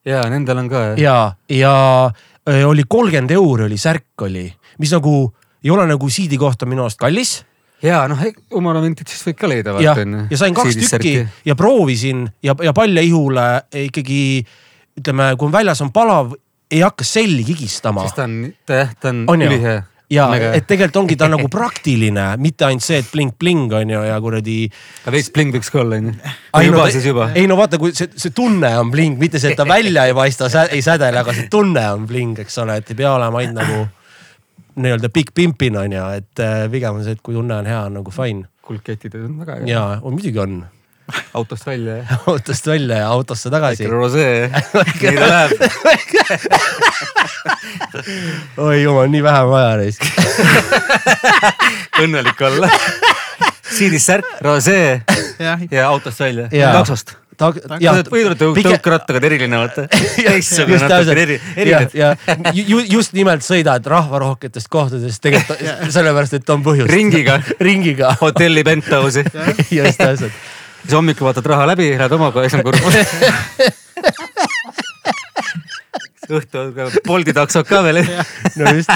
ja 0.06 0.24
nendel 0.32 0.62
on 0.62 0.68
ka 0.70 0.82
jah. 0.90 0.98
ja, 1.00 1.18
ja 1.56 1.74
öö, 2.48 2.64
oli 2.68 2.84
kolmkümmend 2.88 3.30
euri 3.36 3.68
oli 3.68 3.78
särk 3.80 4.26
oli, 4.28 4.46
mis 4.78 4.92
nagu 4.96 5.14
ei 5.64 5.70
ole 5.70 5.86
nagu 5.88 6.08
siidi 6.08 6.38
kohta 6.40 6.68
minu 6.68 6.84
arust 6.86 7.00
kallis 7.00 7.38
ja 7.84 8.02
noh, 8.08 8.20
Umara 8.56 8.82
Vintage'ist 8.84 9.28
võib 9.28 9.38
ka 9.40 9.48
leida 9.48 9.74
vaata 9.76 10.04
onju. 10.04 10.26
ja 10.30 10.40
sain 10.40 10.56
kaks 10.56 10.76
tükki 10.80 11.14
ja 11.48 11.56
proovisin 11.56 12.26
ja, 12.44 12.56
ja 12.64 12.74
paljaihule 12.76 13.46
ikkagi 13.88 14.22
ütleme, 15.00 15.32
kui 15.40 15.52
väljas 15.52 15.80
on 15.84 15.92
palav, 15.94 16.34
ei 16.70 16.82
hakka 16.84 17.06
selli 17.06 17.44
kigistama. 17.44 18.04
siis 18.06 18.16
ta 18.18 18.26
on, 18.28 18.42
jah, 18.68 18.92
ta 19.00 19.12
on, 19.12 19.24
On 19.28 19.42
ju? 19.42 19.48
ülihea. 19.50 19.82
ja 20.10 20.26
et 20.54 20.66
tegelikult 20.66 21.04
ongi 21.04 21.16
ta 21.18 21.28
nagu 21.30 21.48
praktiline, 21.50 22.24
mitte 22.42 22.66
ainult 22.66 22.84
see, 22.86 22.98
et 23.02 23.10
bling-bling 23.12 23.70
on 23.78 23.92
ju 23.94 24.02
ja 24.06 24.18
kuradi. 24.22 24.58
aga 25.04 25.14
veits 25.14 25.30
bling 25.34 25.54
võiks 25.54 25.70
ka 25.70 25.82
olla 25.84 26.00
onju. 26.00 26.16
juba 26.66 26.90
siis 26.90 27.06
juba. 27.06 27.30
ei 27.34 27.46
no 27.50 27.58
vaata, 27.60 27.78
kui 27.78 27.94
see, 27.94 28.10
see 28.16 28.34
tunne 28.34 28.72
on 28.78 28.90
bling, 28.90 29.18
mitte 29.18 29.38
see, 29.42 29.54
et 29.54 29.60
ta 29.60 29.68
välja 29.68 30.06
ei 30.10 30.16
paista, 30.16 30.50
ei 30.70 30.82
sädele, 30.82 31.22
aga 31.22 31.36
see 31.36 31.48
tunne 31.52 31.86
on 31.94 32.06
bling, 32.10 32.38
eks 32.44 32.58
ole, 32.64 32.80
et 32.82 32.90
ei 32.90 33.00
pea 33.02 33.14
olema 33.14 33.42
ainult 33.42 33.62
nagu 33.62 33.86
nii-öelda 34.80 35.10
big 35.12 35.30
pimp'ina 35.34 35.84
on 35.86 35.94
ju, 35.94 36.08
et 36.20 36.42
äh, 36.42 36.66
pigem 36.72 37.00
on 37.00 37.06
see, 37.06 37.18
et 37.18 37.22
kui 37.22 37.34
tunne 37.36 37.56
on 37.58 37.66
hea, 37.66 37.80
on 37.86 37.98
nagu 38.00 38.14
fine. 38.14 38.46
kuldketid 38.66 39.14
on 39.18 39.40
väga 39.42 39.60
hea. 39.60 39.72
ja 39.72 39.82
muidugi 40.04 40.38
on 40.38 40.60
autost 41.38 41.66
välja 41.66 41.96
ja. 41.96 42.18
autost 42.26 42.66
välja 42.66 42.96
ja 42.96 43.08
autosse 43.08 43.50
tagasi 43.50 43.84
väike. 43.84 43.94
rosee. 43.94 44.50
nii 45.00 45.16
ta 45.16 45.26
läheb. 45.26 45.52
oi 48.66 48.82
jumal, 48.82 49.08
nii 49.10 49.22
vähe 49.22 49.40
on 49.46 49.50
vaja 49.50 49.76
neist. 49.80 50.04
õnnelik 52.02 52.46
olla. 52.46 52.70
siidis 53.70 54.06
särk, 54.06 54.28
rosee 54.44 55.02
jah, 55.40 55.66
ja 55.70 55.88
autost 55.88 56.20
välja. 56.20 56.48
Jaa. 56.52 56.72
taksost. 56.74 57.16
ja 57.80 57.94
või 57.96 58.24
tulete 58.26 58.48
tõukerattaga, 58.68 59.22
eriline 59.24 59.60
vaata. 59.62 59.86
teistsugune 59.88 60.76
just 60.76 60.88
natuke 60.92 61.16
eri, 61.22 61.38
ja 61.40 61.62
erinev., 61.64 61.96
ja 61.96 62.10
ju, 62.52 62.82
just 62.98 63.16
nimelt 63.16 63.44
sõidad 63.46 63.86
rahvarohketest 63.88 64.68
kohtadest 64.72 65.22
tegelikult 65.24 65.64
sellepärast, 65.88 66.36
et 66.40 66.52
on 66.52 66.64
põhjust. 66.66 66.92
ringiga, 66.92 67.40
ringiga. 67.60 68.14
hotelli 68.20 68.64
penthouse'i. 68.66 69.24
just 69.80 70.00
täpselt. 70.00 70.32
Siis 70.82 70.94
hommikul 70.96 71.28
vaatad 71.28 71.46
raha 71.52 71.66
läbi, 71.72 71.90
lähed 71.98 72.12
oma 72.16 72.30
koju, 72.34 72.48
siis 72.48 72.58
on 72.60 72.66
kurb. 72.66 72.80
õhtul 76.30 76.72
ka 76.76 76.88
Bolti 77.06 77.32
taksod 77.34 77.66
ka 77.68 77.82
veel. 77.82 77.98
no 78.60 78.72
just. 78.76 78.90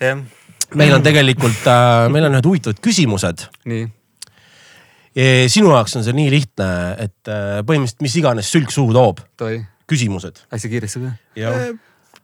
meil 0.80 0.94
on 0.96 1.02
tegelikult 1.04 1.66
äh,, 1.68 2.08
meil 2.12 2.28
on 2.28 2.36
ühed 2.38 2.48
huvitavad 2.48 2.78
küsimused. 2.84 3.38
nii. 3.70 3.84
sinu 5.52 5.74
jaoks 5.74 5.96
on 5.98 6.06
see 6.06 6.16
nii 6.16 6.30
lihtne, 6.32 6.70
et 7.06 7.28
äh, 7.28 7.60
põhimõtteliselt 7.66 8.06
mis 8.06 8.16
iganes 8.22 8.52
sülg 8.52 8.70
suhu 8.74 8.94
toob, 8.96 9.16
küsimused. 9.90 10.36
hästi 10.52 10.72
kiiresti 10.72 11.04
ka. 11.04 11.10
ja 11.40 11.54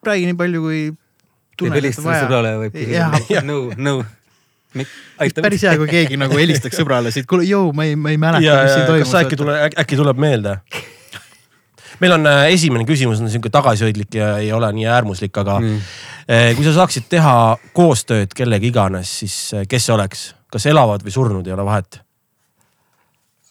räägi 0.07 0.31
nii 0.31 0.39
palju, 0.39 0.63
kui 0.63 0.81
helistada 1.73 2.09
vaja. 2.11 2.27
sõbrale 2.27 2.55
võib 2.61 2.75
Jah. 2.93 3.43
nõu, 3.47 3.73
nõu. 3.77 4.05
aitab. 4.85 5.47
päris 5.47 5.65
hea, 5.67 5.77
kui 5.81 5.89
keegi 5.91 6.19
nagu 6.21 6.37
helistaks 6.39 6.79
sõbrale 6.81 7.13
siit, 7.15 7.29
kuule 7.31 7.47
jõu, 7.49 7.73
ma 7.77 7.87
ei, 7.89 7.97
ma 7.97 8.13
ei 8.13 8.21
mäleta, 8.21 8.45
ja, 8.45 8.61
mis 8.65 8.75
siin 8.75 8.85
ja 8.85 8.91
toimus. 8.91 9.07
kas 9.07 9.15
sa 9.15 9.25
äkki 9.25 9.41
tuleb, 9.41 9.81
äkki 9.85 9.99
tuleb 10.01 10.23
meelde? 10.27 10.57
meil 12.03 12.17
on 12.17 12.29
äh, 12.29 12.47
esimene 12.55 12.87
küsimus 12.89 13.21
on 13.23 13.31
sihuke 13.33 13.53
tagasihoidlik 13.53 14.19
ja 14.19 14.35
ei 14.43 14.51
ole 14.53 14.69
nii 14.77 14.89
äärmuslik, 14.93 15.37
aga 15.41 15.59
Nii. 15.65 15.79
äh, 16.29 16.49
kui 16.57 16.67
sa 16.67 16.75
saaksid 16.77 17.09
teha 17.13 17.37
koostööd 17.77 18.35
kellega 18.37 18.69
iganes, 18.69 19.13
siis 19.23 19.37
äh, 19.57 19.69
kes 19.69 19.89
see 19.89 19.95
oleks, 19.97 20.27
kas 20.53 20.69
elavad 20.71 21.05
või 21.07 21.15
surnud, 21.15 21.47
ei 21.47 21.57
ole 21.57 21.65
vahet 21.69 22.01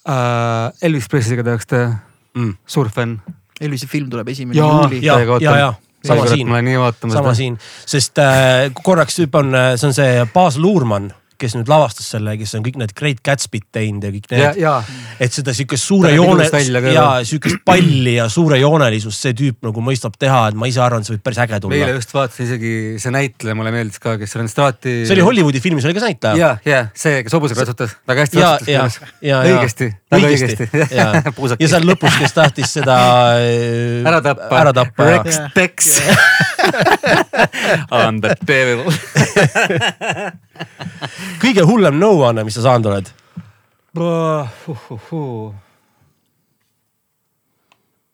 uh,. 0.05 0.69
Elvis 0.85 1.09
Presley'ga 1.09 1.45
tahaks 1.47 1.71
teha, 1.71 1.89
mm.. 2.37 2.53
suur 2.69 2.91
fänn. 2.93 3.17
Elvise 3.55 3.87
film 3.87 4.09
tuleb 4.11 4.27
esimene 4.29 4.59
juuli. 4.59 4.99
ja, 5.05 5.15
ja, 5.23 5.31
ootan. 5.31 5.59
ja 5.59 5.73
sama 6.07 6.27
siin 6.29 6.49
sama 7.01 7.11
seda. 7.11 7.33
siin, 7.33 7.59
sest 7.85 8.21
äh, 8.21 8.71
korraks 8.83 9.19
hüppan, 9.23 9.53
see 9.75 9.89
on 9.89 9.97
see 9.97 10.25
Baas 10.33 10.59
Luurmann, 10.61 11.11
kes 11.41 11.55
nüüd 11.57 11.69
lavastas 11.71 12.07
selle, 12.15 12.35
kes 12.39 12.55
on 12.57 12.65
kõik 12.65 12.79
need 12.81 12.93
Great 12.97 13.21
Gatsby't 13.25 13.67
teinud 13.75 14.05
ja 14.05 14.11
kõik 14.13 14.29
need, 14.33 14.59
ja 14.61 14.75
et 15.21 15.35
seda 15.35 15.53
sihukest 15.55 15.89
suure 15.89 16.11
joone 16.15 16.47
ja 16.93 17.07
sihukest 17.25 17.63
palli 17.67 18.17
ja 18.17 18.27
suurejoonelisust 18.31 19.27
see 19.27 19.35
tüüp 19.37 19.65
nagu 19.65 19.83
mõistab 19.85 20.17
teha, 20.19 20.47
et 20.51 20.59
ma 20.59 20.69
ise 20.71 20.83
arvan, 20.83 21.03
et 21.03 21.09
see 21.09 21.15
võib 21.17 21.25
päris 21.25 21.41
äge 21.45 21.61
tulla 21.63 21.79
eile. 21.79 21.97
just 21.97 22.15
vaatasin 22.15 22.49
isegi 22.49 22.73
see 23.01 23.15
näitleja 23.15 23.57
mulle 23.57 23.73
meeldis 23.75 24.01
ka, 24.03 24.15
kes 24.21 24.35
on 24.39 24.51
Strati. 24.51 24.97
see 25.03 25.15
oli 25.17 25.25
Hollywoodi 25.25 25.63
filmis 25.63 25.87
oli 25.87 25.97
ka 25.97 26.03
see 26.03 26.13
näitleja. 26.13 26.35
ja, 26.39 26.51
ja 26.65 26.81
see, 26.97 27.23
kes 27.25 27.37
hobusega 27.37 27.63
ratsutas, 27.63 27.97
väga 28.07 28.25
hästi 28.25 28.41
ja, 28.41 28.51
ja 28.67 28.85
ratsutas,. 28.85 29.15
ja, 29.21 29.43
ja. 29.43 29.55
õigesti, 29.55 29.91
väga 30.15 30.31
õigesti. 30.31 30.69
ja, 30.95 31.09
ja 31.59 31.71
seal 31.75 31.87
lõpus, 31.87 32.19
kes 32.21 32.35
tahtis 32.35 32.75
seda 32.79 32.97
ära 34.09 34.21
tappa. 34.25 34.53
ära 34.63 34.75
tappa 34.75 35.09
ja 35.09 35.17
Rex 35.19 35.39
Tex. 35.53 35.99
On 37.91 38.21
the 38.21 38.35
devil. 38.47 38.85
kõige 41.43 41.65
hullem 41.67 41.99
nõuanne, 41.99 42.45
mis 42.47 42.57
sa 42.57 42.65
saanud 42.69 42.91
oled? 42.91 43.11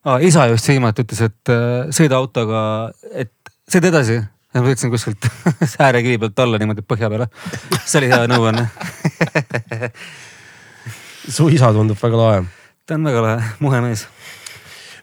Ah, 0.01 0.17
isa 0.25 0.47
just 0.49 0.69
viimati 0.69 1.05
ütles, 1.05 1.21
et 1.29 1.53
äh, 1.53 1.91
sõida 1.93 2.17
autoga, 2.17 2.61
et 3.13 3.33
sõida 3.69 3.91
edasi, 3.91 4.17
ma 4.55 4.65
võtsin 4.65 4.93
kuskilt 4.93 5.27
äärekivi 5.85 6.17
pealt 6.21 6.41
alla 6.41 6.61
niimoodi 6.61 6.85
põhja 6.85 7.09
peale. 7.13 7.29
see 7.85 8.01
oli 8.01 8.09
hea 8.13 8.25
nõuanne. 8.31 8.65
su 11.37 11.49
isa 11.53 11.69
tundub 11.73 11.99
väga 12.01 12.17
lahe. 12.23 12.43
ta 12.85 12.97
on 12.97 13.05
väga 13.09 13.25
lahe, 13.27 13.51
muhe 13.61 13.81
mees 13.85 14.07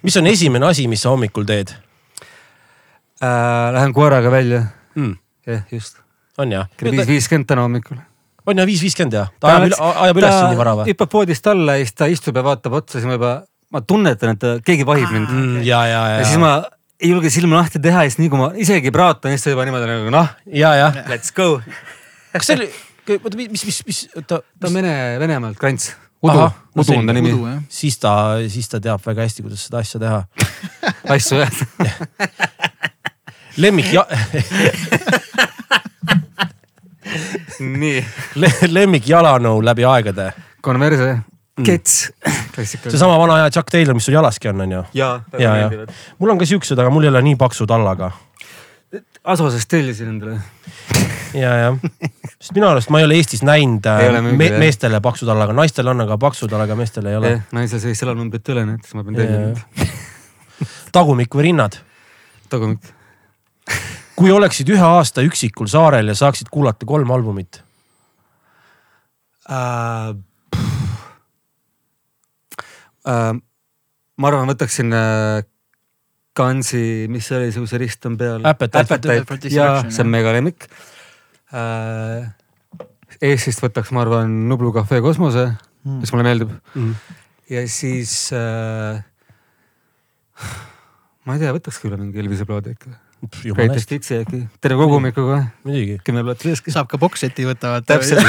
mis 0.03 0.17
on 0.17 0.27
esimene 0.27 0.67
asi, 0.67 0.87
mis 0.89 1.03
sa 1.03 1.13
hommikul 1.15 1.47
teed 1.49 1.73
äh,? 3.23 3.73
Lähen 3.75 3.93
koeraga 3.93 4.31
välja 4.31 4.63
mm.? 4.95 5.17
jah, 5.47 5.63
just. 5.73 5.99
On 6.39 6.55
jah? 6.55 6.71
kell 6.79 6.95
viis 6.95 7.09
viiskümmend 7.09 7.49
täna 7.51 7.67
hommikul. 7.67 7.99
on 8.47 8.63
jah, 8.63 8.69
viis 8.69 8.83
viiskümmend 8.85 9.19
jah? 9.19 9.31
ta 9.41 9.53
ajab, 9.57 9.77
ajab 10.07 10.23
üles 10.23 10.41
nii 10.41 10.59
vara 10.61 10.75
või? 10.81 10.89
hüppab 10.93 11.15
voodist 11.19 11.53
alla 11.53 11.79
ja 11.79 11.85
siis 11.85 11.99
ta 11.99 12.09
istub 12.13 12.39
ja 12.39 12.45
vaatab 12.47 12.81
otsa, 12.81 12.99
siis 12.99 13.09
ma 13.09 13.19
juba, 13.19 13.35
ma 13.75 13.85
tunnetan, 13.85 14.35
et 14.37 14.67
keegi 14.67 14.89
vahib 14.89 15.13
mind 15.15 15.29
mm,. 15.29 15.63
ja, 15.67 15.85
ja, 15.91 16.03
ja. 16.15 16.19
ja 16.23 16.27
siis 16.29 16.43
ma 16.43 16.57
ei 16.99 17.13
julge 17.13 17.31
silma 17.31 17.61
lahti 17.61 17.83
teha 17.83 18.05
ja 18.05 18.11
siis 18.11 18.21
nii 18.23 18.33
kui 18.33 18.41
ma 18.41 18.51
isegi 18.59 18.93
praatan, 18.95 19.35
siis 19.35 19.47
ta 19.47 19.55
juba 19.55 19.69
niimoodi 19.69 19.91
nagu 19.91 20.13
noh. 20.15 20.35
ja, 20.51 20.75
ja. 20.79 20.91
Let's 21.11 21.31
go. 21.35 21.59
kas 22.35 22.51
see 22.51 22.59
oli, 22.59 22.69
oota 23.19 23.39
mis, 23.39 23.65
mis, 23.71 23.81
mis, 23.87 24.05
oota. 24.17 24.43
ta 24.43 24.71
on 24.71 24.79
Vene, 24.79 24.93
Venemaalt 25.23 25.59
kants. 25.61 25.93
Udu, 26.19 26.49
Udu 26.75 26.97
on 26.97 27.07
ta 27.07 27.15
nimi. 27.15 27.31
siis 27.71 27.95
ta, 28.03 28.13
siis 28.51 28.67
ta 28.67 28.81
teab 28.83 29.05
väga 29.05 29.23
hästi, 29.23 29.45
kuidas 29.47 29.69
seda 29.69 29.85
asja 29.85 30.01
teha 30.03 30.25
asju 31.15 31.39
jah 31.39 31.61
lemmik 33.63 33.93
ja 33.95 34.07
nii 37.83 38.05
Le. 38.41 38.53
lemmik 38.71 39.09
jalanõu 39.09 39.63
läbi 39.65 39.87
aegade. 39.89 40.31
Converse 40.65 41.11
mm., 41.15 41.67
Kets, 41.67 42.13
klassikaline. 42.55 42.95
seesama 42.95 43.19
vana 43.19 43.43
hea 43.43 43.51
Chuck 43.55 43.71
Taylor, 43.71 43.97
mis 43.99 44.07
sul 44.09 44.15
jalaski 44.15 44.51
on, 44.53 44.61
on 44.67 44.73
ju? 44.73 44.85
ja, 44.99 45.11
ja, 45.39 45.57
ja. 45.65 45.87
mul 46.19 46.35
on 46.35 46.41
ka 46.41 46.47
siuksed, 46.49 46.79
aga 46.79 46.91
mul 46.95 47.07
ei 47.07 47.13
ole 47.13 47.23
nii 47.31 47.39
paksu 47.41 47.67
tallaga. 47.67 48.13
Asosest 49.29 49.69
tellisin 49.69 50.09
endale. 50.15 50.39
ja, 51.43 51.55
jah, 51.63 51.81
sest 52.39 52.55
minu 52.57 52.69
arust 52.71 52.93
ma 52.95 53.03
ei 53.03 53.09
ole 53.09 53.19
Eestis 53.21 53.43
näinud 53.45 53.87
ei 53.93 54.09
ole 54.09 54.23
müügi, 54.25 54.39
me, 54.41 54.51
meestele 54.65 55.03
paksu 55.05 55.29
tallaga, 55.29 55.57
naistel 55.57 55.91
on, 55.93 56.07
aga 56.07 56.19
paksu 56.21 56.49
tallaga 56.49 56.79
meestel 56.79 57.11
ei 57.11 57.19
ole. 57.19 57.35
naisel 57.53 57.83
sellist 57.83 58.07
jalanumbrit 58.07 58.49
ei 58.49 58.57
ole, 58.57 58.69
nii 58.71 58.79
et 58.79 58.87
siis 58.87 58.99
ma 58.99 59.05
pean 59.07 59.19
tellima. 59.19 59.91
tagumik 60.97 61.37
või 61.37 61.51
rinnad? 61.51 61.83
tagumik 62.49 62.95
kui 64.19 64.33
oleksid 64.35 64.71
ühe 64.75 64.83
aasta 64.83 65.23
üksikul 65.27 65.69
saarel 65.71 66.11
ja 66.11 66.17
saaksid 66.19 66.51
kuulata 66.53 66.89
kolm 66.89 67.11
albumit 67.15 67.63
uh,? 69.49 70.17
Uh, 73.09 73.39
ma 74.21 74.29
arvan, 74.29 74.51
võtaksin 74.51 74.93
uh, 74.93 75.39
Gansi, 76.37 77.07
mis 77.09 77.25
see 77.31 77.39
oli, 77.39 77.55
see 77.57 77.79
rist 77.81 78.05
on 78.05 78.19
peal. 78.21 78.45
Ja 79.57 79.71
see 79.87 80.05
on 80.05 80.13
mega 80.13 80.35
lemmik 80.37 80.67
uh,. 80.69 82.27
Eestist 83.25 83.65
võtaks, 83.65 83.95
ma 83.97 84.05
arvan, 84.05 84.35
Nublu 84.51 84.75
Cafe 84.77 85.01
Kosmose 85.03 85.47
mm., 85.49 86.03
mis 86.03 86.13
mulle 86.13 86.27
meeldib 86.29 86.53
mm.. 86.75 87.17
ja 87.55 87.65
siis 87.73 88.13
uh, 88.37 89.01
ma 91.25 91.39
ei 91.39 91.43
tea, 91.47 91.57
võtakski 91.57 91.89
üle 91.89 92.03
mingi 92.03 92.21
Elvise 92.21 92.47
plaadi 92.47 92.77
ikka 92.77 92.93
Greatest 93.27 93.91
Hitsi 93.91 94.15
äkki, 94.23 94.45
terve 94.63 94.79
kogumikuga. 94.85 95.37
muidugi. 95.65 95.99
kümme 96.07 96.23
plaati 96.27 96.49
veeski. 96.49 96.71
saab 96.75 96.87
ka 96.91 96.97
bokseti 97.03 97.43
võtta 97.49 97.67
vaata. 97.75 97.99
täpselt 97.99 98.21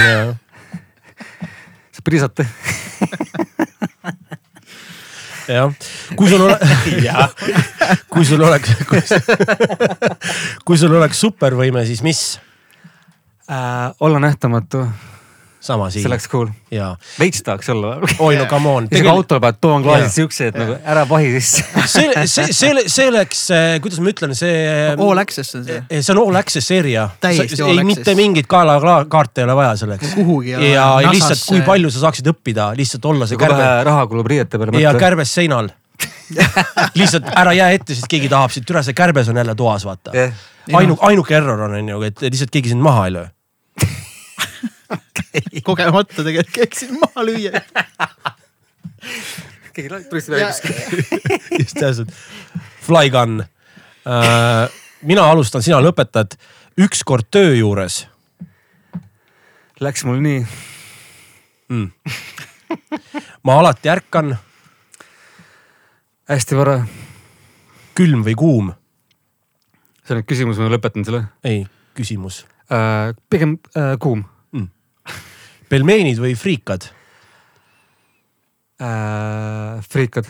saab 1.93 2.05
prisata 2.05 2.43
jah, 5.49 5.73
kui 6.17 6.27
sul 6.29 6.41
ole... 6.45 6.57
kui 8.13 8.25
sul 8.25 8.41
oleks, 8.45 8.69
kui 10.65 10.77
sul 10.77 10.93
oleks 10.93 11.17
supervõime, 11.21 11.85
siis 11.89 12.01
mis 12.05 12.39
äh,? 13.49 13.89
olla 13.99 14.19
nähtamatu 14.21 14.85
sama 15.59 15.89
siin. 15.91 16.03
see 16.03 16.09
oleks 16.09 16.27
cool. 16.31 16.47
veits 17.19 17.43
tahaks 17.43 17.69
olla. 17.69 17.97
oi 18.19 18.37
no 18.39 18.45
come 18.51 18.69
on. 18.69 18.87
isegi 18.91 19.11
autol 19.11 19.41
pead 19.43 19.59
toon 19.61 19.83
klaasid 19.83 20.13
siuksed 20.15 20.59
nagu 20.59 20.77
ära 20.93 21.03
vahi 21.09 21.33
sisse 21.35 21.65
see, 21.83 22.25
see, 22.25 22.53
see, 22.55 22.85
see 22.87 23.07
oleks, 23.11 23.43
kuidas 23.83 23.99
ma 24.03 24.13
ütlen, 24.13 24.35
see. 24.37 24.61
All 24.95 25.23
access 25.23 25.57
on 25.59 25.65
see. 25.67 25.81
see 25.99 26.15
on 26.15 26.21
all 26.23 26.39
access 26.39 26.71
area. 26.75 27.09
täiesti 27.19 27.61
all 27.63 27.75
access. 27.75 27.89
mitte 27.91 28.15
mingit 28.19 28.47
kaelakaarte 28.51 29.43
ei 29.43 29.49
ole 29.49 29.57
vaja 29.59 29.75
selleks. 29.83 30.15
kuhugi 30.15 30.55
ei 30.55 30.77
ole. 30.77 31.03
ja 31.03 31.11
lihtsalt, 31.11 31.43
kui 31.49 31.61
palju 31.67 31.91
sa 31.91 32.07
saaksid 32.07 32.31
õppida, 32.31 32.71
lihtsalt 32.79 33.11
olla 33.11 33.27
see 33.29 33.39
kärbe. 33.39 33.69
raha 33.89 34.07
kulub 34.11 34.31
riiete 34.31 34.61
peale. 34.61 34.83
ja 34.83 34.95
kärbes 34.99 35.35
seinal 35.35 35.71
lihtsalt 36.99 37.27
ära 37.35 37.53
jää 37.57 37.73
ette, 37.75 37.95
sest 37.97 38.07
keegi 38.11 38.29
tahab 38.31 38.53
siit, 38.53 38.67
türa 38.67 38.83
see 38.85 38.95
kärbes 38.97 39.29
on 39.31 39.39
jälle 39.41 39.55
toas, 39.57 39.85
vaata 39.87 40.13
yeah.. 40.15 40.33
ainuke, 40.73 41.01
ainuke 41.09 41.35
error 41.35 41.67
on, 41.67 41.75
on 41.81 41.91
ju, 41.91 42.01
et 42.07 42.23
lihtsalt 42.29 42.53
keegi 42.53 42.73
sind 42.73 42.85
maha 42.85 43.07
ei 43.09 43.15
löö. 43.17 43.27
Kogemata 45.67 46.23
tegelikult 46.23 46.63
eksin 46.65 46.99
maha 46.99 47.25
lüüa 47.25 47.63
keegi 49.73 50.09
tulistab 50.09 50.35
välja 50.35 50.47
kuskil. 50.47 51.03
just 51.61 51.77
täpselt. 51.79 52.13
Fly 52.81 53.09
gun 53.09 53.43
uh,. 53.43 54.71
mina 55.01 55.25
alustan, 55.31 55.63
sina 55.63 55.79
lõpetad. 55.83 56.35
ükskord 56.79 57.27
töö 57.31 57.53
juures. 57.55 58.07
Läks 59.79 60.03
mul 60.07 60.19
nii 60.23 60.43
mm.. 61.69 61.91
ma 63.43 63.59
alati 63.59 63.89
ärkan. 63.89 64.37
hästi 66.29 66.57
vara. 66.57 66.81
külm 67.95 68.23
või 68.27 68.35
kuum? 68.35 68.73
see 70.03 70.15
on 70.15 70.21
nüüd 70.21 70.29
küsimus 70.29 70.59
või 70.59 70.69
ma 70.69 70.75
lõpetan 70.75 71.05
selle? 71.07 71.23
ei, 71.43 71.63
küsimus 71.95 72.43
uh,. 72.71 73.15
pigem 73.29 73.59
uh, 73.75 73.95
kuum 73.99 74.25
pelmeenid 75.69 76.21
või 76.21 76.35
friikad 76.39 76.89
äh,? 78.81 79.79
friikad 79.89 80.29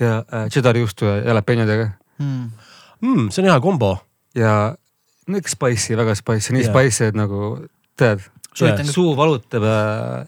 ja 0.00 0.22
äh, 0.22 0.48
cheddar 0.50 0.76
juustu 0.78 1.08
ja 1.08 1.18
jalapenjodega 1.30 1.90
mm.. 2.18 2.70
Mm, 3.04 3.28
see 3.30 3.42
on 3.42 3.50
hea 3.50 3.60
kombo. 3.60 3.96
ja 4.34 4.74
no 5.28 5.40
ikka 5.40 5.52
spicy, 5.52 5.96
väga 5.98 6.14
spicy, 6.18 6.54
nii 6.54 6.64
yeah. 6.64 6.72
spicy, 6.72 7.10
et 7.10 7.18
nagu 7.18 7.56
tead 7.98 8.24
Soitan 8.54 8.86
suu 8.86 9.16
valutab 9.18 9.64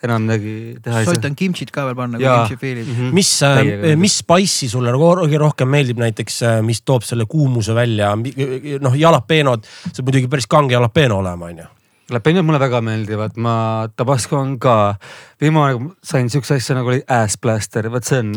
enam 0.02 0.24
midagi 0.24 0.52
teha 0.82 0.98
ei 0.98 1.06
saa. 1.06 1.12
soovitan 1.12 1.36
kimchit 1.38 1.70
ka 1.70 1.84
veel 1.86 1.94
panna, 1.98 2.18
kui 2.18 2.26
kimchi 2.26 2.58
feelib 2.58 2.88
mm. 2.88 2.96
-hmm. 2.96 3.12
mis, 3.14 3.30
äh, 3.46 3.94
mis 3.96 4.16
spice'i 4.18 4.68
sulle 4.70 4.90
nagu 4.90 5.10
kõige 5.20 5.38
rohkem 5.38 5.70
meeldib 5.70 6.00
näiteks, 6.02 6.40
äh, 6.42 6.58
mis 6.66 6.82
toob 6.82 7.06
selle 7.06 7.28
kuumuse 7.30 7.74
välja? 7.74 8.10
noh, 8.16 8.98
jalapeenod, 8.98 9.62
see 9.62 10.00
peab 10.00 10.10
muidugi 10.10 10.30
päris 10.32 10.50
kange 10.50 10.74
jalapeeno 10.74 11.20
olema, 11.22 11.52
onju. 11.52 11.68
Jalapenod 12.06 12.44
mulle 12.46 12.60
väga 12.62 12.78
meeldivad, 12.86 13.34
ma 13.42 13.52
Tabasco 13.98 14.38
on 14.38 14.52
ka. 14.62 14.94
viimane 15.42 15.90
sain 16.06 16.28
siukse 16.30 16.54
asja 16.54 16.76
nagu 16.78 16.92
oli 16.92 17.00
ass 17.10 17.34
blaster, 17.42 17.88
vot 17.90 18.06
see 18.06 18.20
on. 18.22 18.30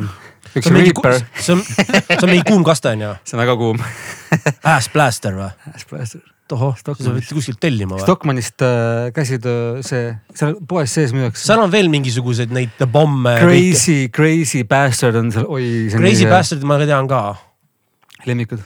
see 0.56 0.72
on 0.72 0.78
mingi, 0.80 0.94
see 1.38 1.54
on, 1.54 1.62
see 1.62 2.18
on 2.18 2.32
mingi 2.32 2.48
kuum 2.48 2.66
kaste 2.66 2.90
on 2.90 3.04
ju? 3.06 3.12
see 3.30 3.38
on 3.38 3.44
väga 3.44 3.56
kuum 3.60 3.84
Ass 4.74 4.90
blaster 4.90 5.38
või? 5.38 5.52
Ass 5.70 5.86
blaster. 5.86 6.24
tohoh, 6.50 6.74
sa 6.82 6.96
pead 6.98 7.30
kuskilt 7.30 7.62
tellima 7.62 8.00
või? 8.00 8.08
Stockmannist 8.08 8.66
äh, 8.66 9.12
käsitöö, 9.14 9.84
see, 9.86 10.10
seal 10.34 10.58
poes 10.66 10.98
sees 10.98 11.14
müüakse. 11.14 11.46
seal 11.46 11.62
on 11.62 11.70
veel 11.70 11.94
mingisuguseid 11.94 12.50
neid 12.56 12.74
pomme. 12.90 13.36
Crazy, 13.38 14.10
crazy 14.10 14.66
bastard 14.66 15.22
on 15.22 15.30
seal, 15.36 15.46
oi. 15.46 15.70
Crazy 15.94 16.26
bastard'i 16.26 16.66
ma 16.66 16.82
tean 16.82 17.12
ka. 17.12 17.22
lemmikud 18.26 18.66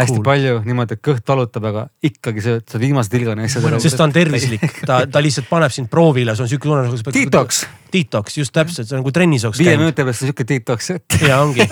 hästi 0.00 0.16
cool. 0.16 0.24
palju 0.26 0.56
niimoodi, 0.66 0.96
et 0.96 1.02
kõht 1.04 1.30
valutab, 1.30 1.66
aga 1.70 1.84
ikkagi 2.06 2.44
sööd, 2.44 2.64
sa 2.70 2.80
viimase 2.82 3.12
tilgani 3.12 3.46
asjad 3.46 3.66
ära. 3.68 3.80
sest 3.82 3.98
ta 4.00 4.06
on 4.06 4.14
tervislik, 4.14 4.64
ta, 4.88 5.02
ta 5.10 5.22
lihtsalt 5.22 5.48
paneb 5.50 5.74
sind 5.74 5.90
proovile, 5.92 6.34
see 6.36 6.46
on 6.46 6.50
siuke 6.52 6.68
tunne 6.68 6.86
nagu. 6.86 7.14
Detox. 7.16 7.64
Detox, 7.90 8.36
just 8.38 8.54
täpselt, 8.54 8.88
see 8.88 8.96
on 8.96 9.02
nagu 9.02 9.14
trennis 9.14 9.46
oleks 9.48 9.58
käinud. 9.60 9.70
viie 9.70 9.82
minuti 9.82 10.06
pärast 10.06 10.26
on 10.26 10.32
siuke 10.32 10.46
detox. 10.48 10.92
ja 11.28 11.40
ongi. 11.44 11.66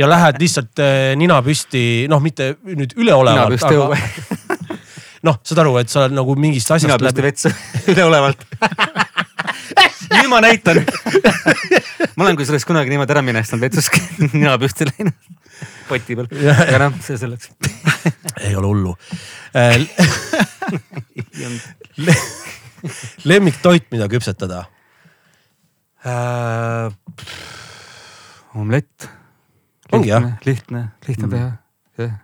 ja 0.00 0.10
lähed 0.10 0.40
lihtsalt 0.42 0.84
äh, 0.84 1.12
nina 1.18 1.40
püsti, 1.46 1.84
noh, 2.12 2.22
mitte 2.24 2.54
nüüd 2.66 2.96
üleolevalt, 2.98 3.66
aga. 3.70 4.00
noh, 5.26 5.40
saad 5.42 5.64
aru, 5.64 5.76
et 5.82 5.92
sa 5.92 6.04
oled 6.04 6.16
nagu 6.16 6.38
mingist 6.38 6.72
asjast. 6.74 6.88
nina 6.88 7.00
püsti 7.02 7.26
vetsu 7.30 7.54
üleolevalt 7.92 8.46
nüüd 10.12 10.28
ma 10.30 10.40
näitan 10.44 10.82
ma 12.16 12.26
olen 12.26 12.36
kusjuures 12.38 12.66
kunagi 12.68 12.92
niimoodi 12.92 13.14
ära 13.14 13.22
minestanud 13.26 13.66
vetsus 13.66 13.90
nina 14.32 14.56
püsti 14.60 14.88
läinud 14.88 15.14
poti 15.88 16.16
peal, 16.18 16.28
aga 16.52 16.78
noh, 16.84 16.92
see 17.04 17.16
selleks 17.20 17.46
ei 18.46 18.54
ole 18.58 18.66
hullu 18.70 18.92
lemmiktoit, 23.30 23.84
mida 23.94 24.06
küpsetada 24.12 24.58
äh,? 26.06 26.86
omlett. 28.56 28.96
ongi 29.92 30.08
jah? 30.12 30.24
lihtne, 30.46 30.80
lihtne 31.08 31.26
teha, 31.32 31.50
jah 32.02 32.14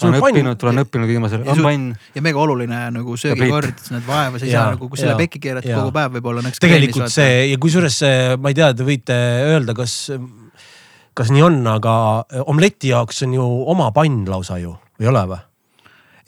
olen 0.00 0.20
õppinud, 0.20 0.62
olen 0.64 0.82
õppinud 0.84 1.10
viimasel, 1.10 1.42
on 1.44 1.62
pann. 1.64 1.88
ja 2.14 2.22
mega 2.24 2.40
oluline 2.40 2.78
nagu 2.94 3.16
söögikord, 3.20 3.80
sa 3.82 3.96
näed 3.96 4.06
vaeva, 4.06 4.40
sa 4.40 4.46
ei 4.46 4.54
saa 4.54 4.74
nagu, 4.74 4.88
kui 4.88 5.00
selle 5.00 5.16
pekki 5.18 5.42
keerad 5.44 5.66
kogu 5.66 5.92
päev 5.94 6.16
võib-olla. 6.16 6.52
tegelikult 6.56 7.12
see 7.12 7.50
ja 7.50 7.58
kusjuures 7.60 7.98
ma 8.40 8.52
ei 8.52 8.56
tea, 8.56 8.70
te 8.76 8.86
võite 8.86 9.16
öelda, 9.50 9.74
kas 9.76 9.96
kas 11.20 11.30
nii 11.34 11.44
on, 11.44 11.60
aga 11.68 11.92
omleti 12.48 12.94
jaoks 12.94 13.24
on 13.26 13.36
ju 13.36 13.46
oma 13.68 13.90
pann 13.92 14.24
lausa 14.30 14.56
ju, 14.62 14.72
ei 15.00 15.10
ole 15.10 15.24
või? 15.28 15.40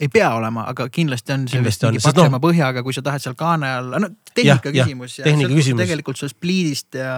ei 0.03 0.09
pea 0.11 0.29
olema, 0.35 0.65
aga 0.71 0.87
kindlasti 0.91 1.33
on 1.33 1.45
Kindlasti 1.47 1.53
sellest 1.53 1.83
on, 1.85 1.93
mingi 1.93 2.01
sest 2.03 2.17
paksema 2.17 2.37
noh- 2.37 2.43
põhjaga, 2.43 2.83
kui 2.85 2.95
sa 2.95 3.03
tahad 3.05 3.23
seal 3.23 3.35
kaane 3.39 3.69
all, 3.77 3.93
no 4.03 4.09
tehnika 4.33 4.73
jah, 4.73 4.87
küsimus 4.87 5.19
ja 5.19 5.27
tehnika 5.27 5.47
sõltub 5.47 5.61
küsimus. 5.61 5.81
tegelikult 5.83 6.19
sellest 6.19 6.39
pliidist 6.43 6.97
ja 6.99 7.13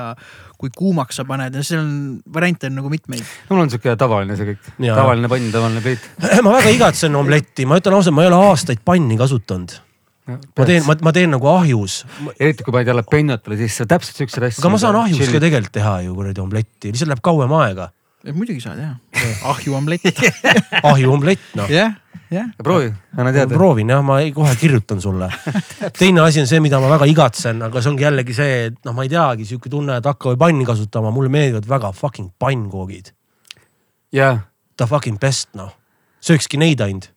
kui 0.60 0.74
kuumaks 0.76 1.20
sa 1.20 1.26
paned 1.28 1.56
ja 1.56 1.64
seal 1.66 1.82
on 1.82 1.96
variante 2.36 2.70
on 2.70 2.78
nagu 2.82 2.92
mitmeid. 2.92 3.24
mul 3.50 3.64
on 3.64 3.74
siuke 3.74 3.96
tavaline 4.00 4.38
see 4.38 4.52
kõik, 4.52 4.70
tavaline 4.86 5.32
pann, 5.32 5.50
tavaline 5.56 5.84
pliit. 5.86 6.10
ma 6.46 6.56
väga 6.60 6.76
igatsen 6.76 7.18
omletti, 7.18 7.66
ma 7.70 7.80
ütlen 7.82 7.98
ausalt, 7.98 8.18
ma 8.18 8.26
ei 8.26 8.32
ole 8.32 8.44
aastaid 8.52 8.84
panni 8.86 9.18
kasutanud. 9.20 9.80
Ma 10.26 10.66
teen, 10.66 10.82
ma, 10.88 10.96
ma 11.06 11.12
teen 11.14 11.30
nagu 11.36 11.48
ahjus. 11.52 12.00
eriti 12.40 12.64
kui 12.66 12.74
paned 12.74 12.90
jälle 12.90 13.04
penjatele 13.10 13.58
sisse, 13.60 13.86
täpselt 13.90 14.18
siukseid 14.24 14.48
asju. 14.48 14.64
aga 14.64 14.72
ma 14.74 14.80
saan 14.82 14.98
ahjus 15.04 15.30
ka 15.30 15.42
tegelikult 15.44 15.76
teha 15.76 16.00
ju 16.08 16.16
kuradi 16.18 16.42
omletti, 16.42 16.90
lihtsalt 16.94 17.12
läheb 17.14 17.22
kauem 17.26 17.54
aega. 17.60 17.92
muidugi 18.34 18.64
saad 18.64 18.80
jah, 18.82 18.96
ahjuomlett. 19.52 20.24
ahju 20.90 21.12
omlett 21.14 21.44
noh. 21.60 21.70
jah, 21.70 21.94
jah. 22.34 22.48
proovi, 22.58 22.90
anna 23.18 23.32
teada. 23.36 23.54
proovin 23.54 23.94
jah, 23.94 24.02
ma 24.02 24.18
ei- 24.24 24.34
kohe 24.34 24.56
kirjutan 24.58 25.02
sulle. 25.04 25.30
teine 26.00 26.24
asi 26.26 26.42
on 26.42 26.50
see, 26.50 26.60
mida 26.64 26.80
ma 26.82 26.90
väga 26.96 27.06
igatsen, 27.12 27.62
aga 27.70 27.84
see 27.86 27.94
ongi 27.94 28.08
jällegi 28.08 28.34
see, 28.34 28.58
et 28.72 28.80
noh, 28.90 28.98
ma 28.98 29.06
ei 29.06 29.14
teagi, 29.14 29.46
sihuke 29.46 29.70
tunne, 29.70 30.00
et 30.02 30.10
hakka 30.10 30.34
või 30.34 30.42
panni 30.42 30.66
kasutama, 30.66 31.14
mulle 31.14 31.30
meeldivad 31.30 31.70
väga 31.70 31.94
fucking 31.94 32.34
pannkoogid. 32.42 33.14
jaa, 34.16 34.40
The 34.76 34.84
fucking 34.90 35.16
best 35.22 35.54
noh, 35.56 35.70
söökski 36.20 36.58
neid 36.60 36.82
ainult. 36.84 37.12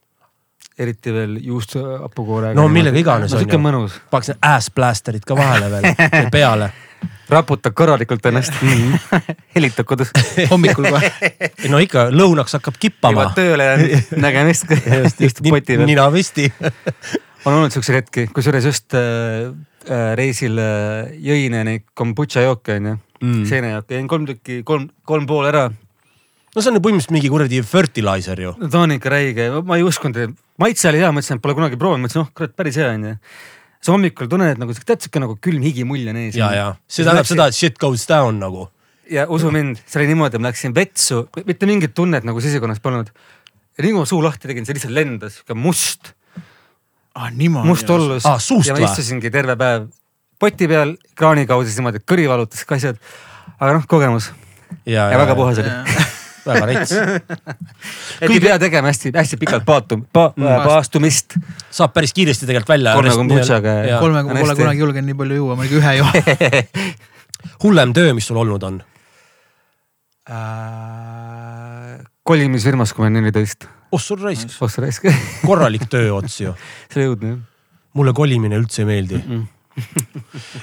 Eriti 0.78 1.12
veel 1.14 1.38
juustuhapukoorega. 1.42 2.54
No 2.58 2.68
millega 2.72 2.98
iganes 3.00 3.32
no, 3.34 3.40
on 3.42 3.48
ju. 3.50 3.62
mõnus, 3.62 3.96
paneks 4.10 4.32
need 4.32 4.44
ass 4.50 4.70
blaster'id 4.74 5.26
ka 5.26 5.38
vahele 5.38 5.70
veel 5.72 6.30
peale. 6.34 6.70
raputad 7.28 7.72
korralikult 7.76 8.26
ennast. 8.26 8.52
helitad 9.54 9.84
kodus. 9.84 10.10
hommikul 10.50 10.88
kohe. 10.90 11.12
no 11.68 11.80
ikka 11.82 12.08
lõunaks 12.14 12.58
hakkab 12.58 12.78
kippama 12.80 13.26
jõuad. 13.26 13.34
tööle 13.36 13.68
ja 13.68 14.02
nägemist. 14.16 14.70
istub 15.20 15.50
poti 15.50 15.76
peal. 15.76 15.86
nina 15.88 16.08
püsti. 16.14 16.48
on 17.44 17.54
olnud 17.54 17.74
siukseid 17.74 18.02
hetki, 18.02 18.28
kusjuures 18.34 18.70
just 18.70 18.96
äh, 18.96 19.50
äh, 19.88 20.08
reisil 20.18 20.58
äh, 20.62 21.12
jõin 21.24 21.58
neid 21.68 21.86
kombutša 21.94 22.46
jooke 22.48 22.78
onju 22.80 22.96
mm., 22.96 23.44
seenejooke, 23.48 23.98
jõin 23.98 24.10
kolm 24.10 24.26
tükki, 24.32 24.62
kolm, 24.66 24.88
kolm 25.06 25.28
pool 25.28 25.48
ära. 25.50 25.68
No 26.58 26.64
see 26.64 26.72
on 26.72 26.78
ju 26.78 26.82
põhimõtteliselt 26.82 27.14
mingi 27.14 27.30
kuradi 27.30 27.60
fertilizer 27.66 28.40
ju. 28.42 28.54
no 28.58 28.70
ta 28.72 28.80
on 28.82 28.94
ikka 28.96 29.12
räige, 29.12 29.46
ma 29.66 29.78
ei 29.78 29.84
uskunud, 29.86 30.34
maitse 30.58 30.88
oli 30.90 31.02
hea, 31.02 31.10
mõtlesin, 31.14 31.38
et 31.38 31.44
pole 31.44 31.54
kunagi 31.58 31.78
proovinud, 31.78 32.08
mõtlesin, 32.08 32.24
oh 32.24 32.32
kurat, 32.34 32.54
päris 32.58 32.78
hea 32.80 32.88
onju. 32.96 33.14
siis 33.78 33.92
hommikul 33.94 34.30
tunned, 34.32 34.56
et 34.56 34.62
nagu 34.62 34.74
tead 34.74 35.06
siuke 35.06 35.22
nagu 35.22 35.38
külm 35.44 35.62
higimull 35.62 36.10
on 36.10 36.18
ees. 36.24 36.38
ja, 36.38 36.50
ja 36.56 36.66
see 36.90 37.06
tähendab 37.06 37.30
seda, 37.30 37.46
et 37.52 37.58
shit 37.58 37.78
goes 37.78 38.08
down 38.10 38.42
nagu. 38.42 38.66
ja 39.10 39.28
usu 39.30 39.52
mind, 39.54 39.78
see 39.86 40.02
oli 40.02 40.10
niimoodi, 40.10 40.42
ma 40.42 40.50
läksin 40.50 40.74
vetsu, 40.74 41.28
mitte 41.46 41.70
mingit 41.70 41.94
tunnet 41.94 42.26
nagu 42.26 42.42
sisikonnas 42.42 42.82
polnud. 42.82 43.14
ja 43.78 43.86
nii 43.86 43.94
kui 43.94 44.02
ma 44.02 44.10
suu 44.10 44.20
lahti 44.24 44.50
tegin, 44.50 44.66
see 44.66 44.80
lihtsalt 44.80 44.96
lendas, 44.98 45.38
sihuke 45.38 45.54
must, 45.54 46.12
ah 47.14 47.30
niimoodi. 47.30 47.70
must 47.70 47.94
ollus 47.94 48.26
suust 48.42 48.72
ja 48.72 48.74
ma 48.74 48.82
istusingi 48.90 49.30
terve 49.30 49.54
päev 49.60 49.86
poti 50.42 50.66
peal 50.70 50.98
kraani 51.18 51.46
kaudu 51.46 51.70
siis 51.70 51.78
niimoodi, 51.78 52.02
et 52.02 52.10
kõri 52.10 52.26
valutas 52.30 52.66
ka 52.66 52.78
asjad. 52.78 52.98
aga 53.58 53.74
noh, 53.78 53.86
kogemus 53.90 54.32
ja, 54.84 55.10
ja 55.12 55.18
väga 55.18 55.38
puhas 55.38 55.62
oli. 55.62 55.74
väga 56.50 56.66
rets. 56.70 56.92
et 58.22 58.28
ei 58.28 58.40
pea 58.42 58.58
tegema 58.62 58.92
hästi-hästi 58.92 59.40
pikalt 59.40 59.66
paatum- 59.68 60.04
pa,, 60.12 60.30
paastumist. 60.36 61.38
saab 61.70 61.94
päris 61.96 62.14
kiiresti 62.16 62.48
tegelikult 62.48 62.74
välja. 62.74 62.96
Kolme 62.98 63.16
kombutšaga 63.22 63.78
kolmega 64.02 64.26
on 64.26 64.36
pole 64.36 64.52
hästi. 64.52 64.62
kunagi 64.62 64.84
julgenud 64.84 65.12
nii 65.12 65.18
palju 65.22 65.40
juua, 65.42 65.58
ma 65.58 65.68
ikka 65.68 65.82
ühe 65.82 65.96
joon. 66.00 66.86
hullem 67.64 67.96
töö, 67.96 68.14
mis 68.16 68.28
sul 68.30 68.40
olnud 68.40 68.68
on? 68.68 68.80
kolimisfirmas, 72.28 72.92
kui 72.92 73.02
ma 73.02 73.08
olin 73.08 73.22
neliteist. 73.22 73.68
oh 73.92 74.00
sul 74.02 74.20
raisk, 74.20 74.52
sa 74.52 74.68
raisk, 74.84 75.06
korralik 75.44 75.86
tööots 75.88 76.40
ju. 76.42 76.52
see 76.92 77.00
oli 77.00 77.14
õudne 77.14 77.30
jah. 77.32 77.38
mulle 77.96 78.12
kolimine 78.16 78.58
üldse 78.60 78.84
ei 78.84 78.90
meeldi. 78.90 79.22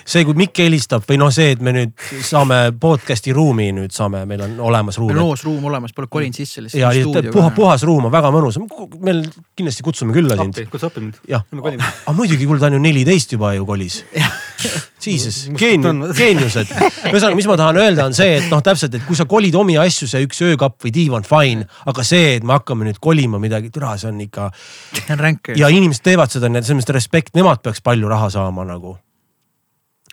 see, 0.06 0.24
kui 0.26 0.36
Mikk 0.38 0.62
helistab 0.64 1.06
või 1.10 1.20
noh, 1.22 1.32
see, 1.34 1.54
et 1.56 1.64
me 1.64 1.74
nüüd 1.76 1.94
saame 2.26 2.60
podcast'i 2.82 3.34
ruumi 3.36 3.72
nüüd 3.76 3.94
saame, 3.96 4.24
meil 4.30 4.46
on 4.46 4.58
olemas 4.70 5.00
meil 5.00 5.10
on 5.10 5.16
ruum. 5.16 5.30
loos 5.30 5.46
ruum 5.48 5.70
olemas, 5.72 5.96
pole 5.96 6.10
kolinud 6.12 6.38
sisse 6.38 6.66
ja 6.80 6.92
lihtsalt. 6.96 7.32
puha, 7.34 7.52
puhas 7.56 7.86
ruum 7.88 8.10
on 8.10 8.14
väga 8.14 8.32
mõnus. 8.36 8.60
meil 9.00 9.24
kindlasti 9.58 9.86
kutsume 9.86 10.16
külla 10.16 10.40
sind. 10.40 10.56
appi, 10.56 10.70
kutsu 10.72 10.90
appi 10.90 11.06
mind. 11.06 11.22
jah, 11.30 11.46
aga 11.52 12.18
muidugi, 12.18 12.48
kuule 12.48 12.62
ta 12.62 12.70
on 12.72 12.80
ju 12.80 12.84
neliteist 12.84 13.38
juba 13.38 13.56
ju 13.58 13.66
kolis. 13.68 14.04
Jesus, 15.06 15.50
Mis 15.50 15.60
geenius 15.60 16.16
geeniused. 16.20 16.72
ühesõnaga, 17.12 17.36
mis 17.38 17.48
ma 17.50 17.58
tahan 17.60 17.80
öelda, 17.82 18.08
on 18.10 18.16
see, 18.18 18.40
et 18.40 18.48
noh, 18.50 18.62
täpselt, 18.66 18.96
et 18.98 19.06
kui 19.06 19.18
sa 19.18 19.28
kolid 19.30 19.56
omi 19.60 19.78
asju, 19.78 20.08
see 20.10 20.26
üks 20.26 20.42
öökapp 20.48 20.80
või 20.86 20.94
diivan, 20.96 21.28
fine, 21.28 21.68
aga 21.86 22.06
see, 22.08 22.36
et 22.40 22.48
me 22.48 22.56
hakkame 22.56 22.88
nüüd 22.88 22.98
kolima 23.04 23.42
midagi, 23.42 23.70
türa, 23.76 23.96
see 24.02 24.10
on 24.10 24.24
ikka 24.26 24.50
see 24.56 25.14
on 25.14 25.22
ränk. 25.22 25.54
ja 25.60 25.70
inimesed 25.70 26.06
teevad 26.06 26.34
seda, 26.34 26.50
selles 26.58 26.80
mõttes 26.80 26.98
respekt, 26.98 27.36
nemad 27.38 27.62
peaks 27.66 27.84
palju 27.86 28.10
raha 28.12 28.32
saama 28.34 28.66
nagu. 28.68 28.98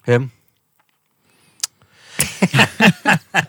jah, 0.06 0.22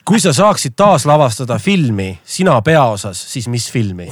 kui 0.05 0.19
sa 0.19 0.34
saaksid 0.34 0.73
taaslavastada 0.75 1.59
filmi 1.59 2.19
sina 2.25 2.61
peaosas, 2.61 3.34
siis 3.34 3.47
mis 3.47 3.71
filmi? 3.71 4.11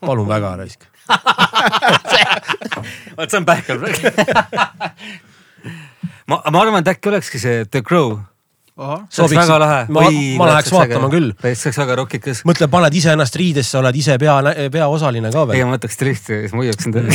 palun 0.00 0.28
väga, 0.28 0.56
raisk. 0.56 0.84
vot 3.16 3.30
see 3.30 3.38
on 3.38 3.46
pähkel 3.46 3.80
ma, 6.30 6.42
ma 6.50 6.60
arvan, 6.60 6.80
et 6.80 6.88
äkki 6.94 7.08
olekski 7.10 7.38
see 7.42 7.64
The 7.64 7.82
Crow. 7.82 8.18
See 8.74 9.22
oleks 9.22 9.36
väga 9.38 9.58
lahe. 9.62 9.82
ma- 9.94 10.02
ma 10.38 10.46
läheks 10.50 10.72
vaatama 10.74 11.08
küll. 11.12 11.28
see 11.44 11.68
oleks 11.68 11.78
väga 11.78 11.96
rokikas. 12.00 12.40
mõtle, 12.48 12.66
paned 12.70 12.94
ise 12.98 13.12
ennast 13.14 13.36
riidesse, 13.38 13.78
oled 13.78 13.94
ise 13.94 14.16
pea, 14.18 14.34
peaosaline 14.74 15.30
ka 15.30 15.44
ei, 15.44 15.50
veel. 15.50 15.68
ma 15.68 15.76
võtaks 15.76 15.94
stilisti 15.94 16.34
ja 16.34 16.40
siis 16.42 16.56
ma 16.56 16.64
hoiaksin 16.64 16.96
teda. 16.96 17.08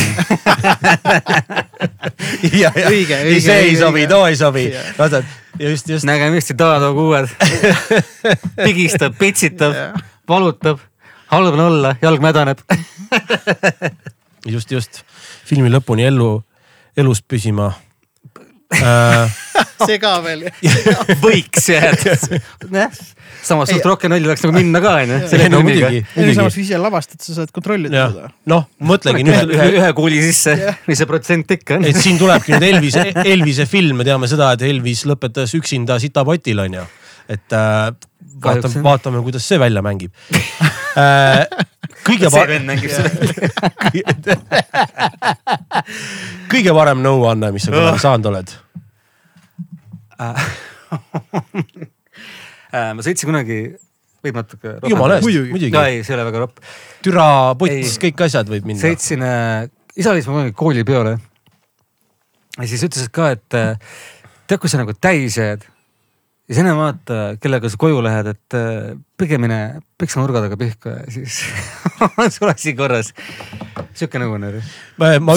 Õige, 2.40 2.70
ei, 2.72 2.86
õige, 2.88 3.18
see 3.44 3.58
ei 3.66 3.76
sobi, 3.76 4.06
too 4.08 4.24
ei 4.28 4.38
sobi. 4.40 4.64
vaata, 4.96 5.20
just, 5.60 5.88
just. 5.92 6.08
nägemist, 6.08 6.54
Taado 6.56 6.94
kuued. 6.96 7.28
pigistab, 8.64 9.20
pitsitab, 9.20 9.76
valutab, 10.28 10.80
halb 11.32 11.54
on 11.58 11.64
olla, 11.66 11.92
jalg 12.00 12.24
mädaneb. 12.24 12.64
just, 14.54 14.72
just. 14.72 15.04
filmi 15.44 15.68
lõpuni 15.72 16.08
ellu, 16.08 16.38
elus 16.96 17.20
püsima 17.20 17.72
äh. 18.78 19.38
see 19.88 19.98
ka 20.00 20.12
veel. 20.24 20.46
võiks 21.24 21.66
jääda. 21.72 22.16
samas 23.42 23.72
suht 23.72 23.86
rohkem 23.86 24.12
välja 24.14 24.30
oleks 24.30 24.44
nagu 24.46 24.54
minna 24.56 24.82
ka 24.84 24.94
onju. 25.02 25.18
no 25.52 25.62
muidugi, 25.66 26.02
samas, 26.36 26.56
kui 26.56 26.64
ise 26.64 26.80
lavastad, 26.80 27.20
sa 27.24 27.36
saad 27.40 27.52
kontrollida 27.54 27.96
jah 28.02 28.14
seda., 28.14 28.30
noh, 28.52 28.66
mõtlegi 28.92 29.24
ühe, 29.24 29.42
nüüd 29.42 29.54
ühe, 29.56 29.68
ühe 29.80 29.90
kuuli 29.96 30.22
sisse, 30.24 30.56
mis 30.88 31.00
see 31.00 31.10
protsent 31.10 31.56
ikka 31.56 31.80
on 31.80 31.88
et. 31.90 31.98
siin 32.00 32.20
tulebki 32.20 32.56
nüüd 32.56 32.68
Elvise, 32.72 33.06
Elvise 33.24 33.68
film, 33.70 34.00
me 34.00 34.08
teame 34.08 34.30
seda, 34.30 34.52
et 34.56 34.66
Elvis 34.68 35.04
lõpetas 35.08 35.56
üksinda 35.58 35.98
sitapotil 36.02 36.66
onju. 36.66 36.86
Et 37.30 37.54
äh, 37.54 37.94
vaatame, 38.44 38.82
vaatame, 38.84 39.22
kuidas 39.26 39.46
see 39.46 39.58
välja 39.60 39.82
mängib 39.84 40.12
äh,. 41.00 41.46
kõige 42.06 42.26
see 42.26 42.34
parem, 42.34 42.52
vend 42.56 42.66
mängib 42.70 42.90
seda. 42.94 43.10
kõige 46.52 46.70
parem 46.76 46.98
nõuanne, 47.04 47.46
mis 47.54 47.62
sa 47.66 47.70
kunagi 47.74 48.00
saanud 48.06 48.26
oled? 48.32 48.48
Äh, 52.70 52.92
ma 52.94 53.02
sõitsin 53.02 53.26
kunagi, 53.26 53.56
võib 54.22 54.36
natuke. 54.38 54.76
jumala 54.86 55.16
eest, 55.16 55.26
Muidugi. 55.26 55.74
no. 55.74 55.80
ei, 55.82 56.04
see 56.06 56.12
ei 56.12 56.18
ole 56.20 56.26
väga 56.28 56.38
ropp. 56.44 56.54
türa 57.02 57.24
Ei. 57.66 57.82
kõik 58.04 58.18
asjad 58.28 58.46
võib 58.52 58.64
minna. 58.68 58.78
sõitsin 58.78 59.20
äh,, 59.26 59.66
isa 59.98 60.10
viis 60.14 60.28
kunagi 60.28 60.52
koolipeole. 60.54 61.12
ja 62.54 62.66
siis 62.70 62.84
ütles 62.86 63.10
ka, 63.10 63.34
et 63.34 63.50
äh, 63.58 63.74
tead, 64.46 64.62
kui 64.62 64.70
sa 64.70 64.78
nagu 64.78 64.94
täis 64.94 65.34
jääd 65.40 65.66
ja 66.50 66.56
sa 66.56 66.64
enam 66.64 66.80
vaata, 66.80 67.16
kellega 67.38 67.70
sa 67.70 67.78
koju 67.78 68.00
lähed, 68.02 68.26
et 68.32 68.54
äh, 68.58 68.96
pigem 69.20 69.44
mine 69.44 69.58
peksa 70.00 70.18
nurga 70.18 70.40
taga 70.42 70.56
pihku 70.58 70.90
ja 70.90 71.04
siis 71.12 71.36
on 72.18 72.32
sul 72.34 72.50
asi 72.50 72.72
korras. 72.74 73.12
sihuke 73.94 74.18
nõuanne 74.18 74.48
oli. 74.50 74.62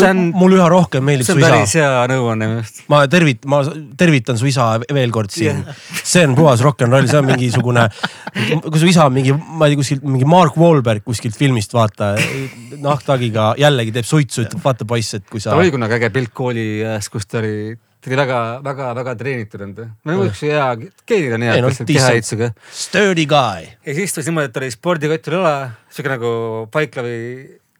see 0.01 0.09
on- 0.09 0.31
mul 0.33 0.55
üha 0.57 0.65
rohkem 0.73 1.05
meeldib 1.05 1.27
see 1.27 1.35
su 1.35 1.37
on 1.37 1.43
isa 1.43 1.51
päris. 1.53 1.75
hea 1.77 2.07
nõuanne 2.09 2.49
minu 2.49 2.63
arust. 2.63 2.81
ma 2.89 3.03
tervit-, 3.11 3.45
ma 3.45 3.61
tervitan 3.99 4.41
su 4.41 4.49
isa 4.49 4.71
veel 4.81 5.13
kord 5.13 5.29
siin 5.35 5.61
yeah.. 5.61 5.85
see 6.01 6.25
on 6.25 6.33
puhas 6.39 6.65
rock 6.65 6.81
n 6.87 6.97
roll, 6.97 7.05
see 7.11 7.21
on 7.21 7.29
mingisugune, 7.29 7.85
kui 8.65 8.81
su 8.81 8.89
isa 8.89 9.05
on 9.05 9.13
mingi, 9.19 9.37
ma 9.37 9.69
ei 9.69 9.75
tea, 9.75 9.83
kuskilt 9.83 10.09
mingi 10.09 10.29
Mark 10.33 10.57
Wahlberg 10.57 11.05
kuskilt 11.05 11.37
filmist 11.37 11.77
vaata, 11.77 12.15
nahktagiga 12.81 13.51
jällegi 13.61 13.93
teeb 13.99 14.09
suitsu, 14.09 14.47
ütleb 14.47 14.65
vaata 14.65 14.89
poiss, 14.89 15.19
et 15.19 15.29
kui 15.29 15.43
sa 15.43 15.51
tal. 15.51 15.61
oli 15.61 15.73
kunagi 15.75 15.99
äge 16.01 16.09
pilt 16.15 16.33
kooli 16.33 16.67
ajast, 16.81 17.13
kus 17.13 17.29
ta 17.29 17.43
oli, 17.43 17.75
oli 18.09 18.19
väga-väga-väga 18.19 19.15
treenitud 19.19 19.65
olnud. 19.65 19.81
no 20.05 20.19
üks 20.27 20.43
hea, 20.47 20.69
geenid 21.07 21.35
on 21.37 21.47
head 21.47 21.63
lihtsalt 21.63 21.91
kehaehitusega. 21.91 22.51
Sturdy 22.83 23.25
guy. 23.29 23.67
ja 23.85 23.95
siis 23.95 24.11
istus 24.11 24.29
niimoodi, 24.29 24.51
et 24.51 24.61
oli 24.61 24.71
spordikott 24.73 25.29
üle 25.31 25.41
õla, 25.41 25.57
sihuke 25.93 26.13
nagu 26.15 26.31
Paiklavi 26.73 27.19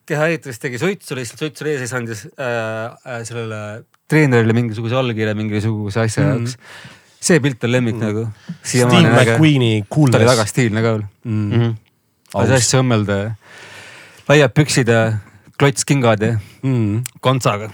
kehaehitus, 0.10 0.60
tegi 0.60 0.80
suitsu, 0.82 1.16
lihtsalt 1.20 1.46
suitsu 1.46 1.68
ees 1.68 1.80
ja 1.80 1.86
siis 1.88 1.96
andis 1.98 2.26
äh, 2.36 2.92
äh, 3.08 3.24
sellele 3.28 3.84
treenerile 4.12 4.56
mingisuguse 4.56 4.98
allkirja 5.00 5.36
mingisuguse 5.38 6.04
asja 6.04 6.24
Mhm. 6.24 6.32
jaoks 6.34 6.58
mm.. 6.58 7.00
see 7.24 7.40
pilt 7.40 7.64
on 7.64 7.72
lemmik 7.72 7.96
mm. 7.96 8.04
nagu. 8.04 8.28
Steve 8.64 9.00
McQueeni 9.00 9.72
ta 9.88 9.96
oli 9.96 10.26
väga 10.26 10.36
coolness. 10.36 10.52
stiilne 10.52 10.84
ka 10.84 10.96
veel 10.98 11.06
Mm. 11.24 11.32
mm. 11.34 11.52
-hmm. 11.62 11.76
Aus. 12.34 12.50
asi 12.50 12.78
õmmelda, 12.78 13.36
laiad 14.28 14.54
püksid 14.58 14.90
ja 14.90 15.18
klotskingad 15.58 16.22
ja 16.22 16.38
mm,. 16.64 17.04
kontsaga. 17.22 17.70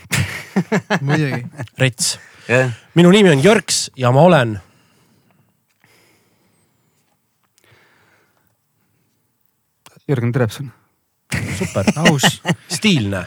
muidugi. 1.01 1.45
rets. 1.79 2.19
jah, 2.49 2.71
minu 2.95 3.11
nimi 3.13 3.29
on 3.29 3.43
Jörks 3.43 3.91
ja 3.97 4.11
ma 4.11 4.21
olen 4.21 4.59
Jürgen 10.09 10.31
Terepson. 10.31 10.71
super, 11.57 11.85
aus. 11.95 12.41
stiilne. 12.67 13.25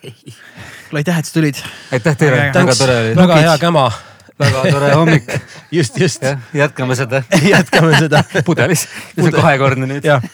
kuule 0.00 1.00
aitäh, 1.02 1.18
et 1.18 1.24
sa 1.24 1.32
tulid. 1.32 1.60
aitäh 1.92 2.16
teile 2.16 2.36
Väga, 2.54 2.74
tore 2.78 2.96
oli, 3.00 3.16
väga 3.16 3.36
hea 3.36 3.58
käma. 3.58 3.92
väga 4.40 4.62
tore 4.70 4.94
hommik. 4.94 5.28
just, 5.78 6.00
just. 6.00 6.24
jätkame 6.54 6.96
seda 6.96 7.22
jätkame 7.54 7.98
seda. 7.98 8.24
pudelis, 8.44 8.88
see 9.14 9.28
on 9.28 9.32
kahekordne 9.36 9.86
nüüd. 9.86 10.04
jah, 10.08 10.24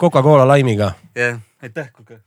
Coca-Cola 0.00 0.44
laimiga 0.48 0.92
jah, 1.16 1.40
aitäh, 1.62 1.88
kuulge. 1.92 2.20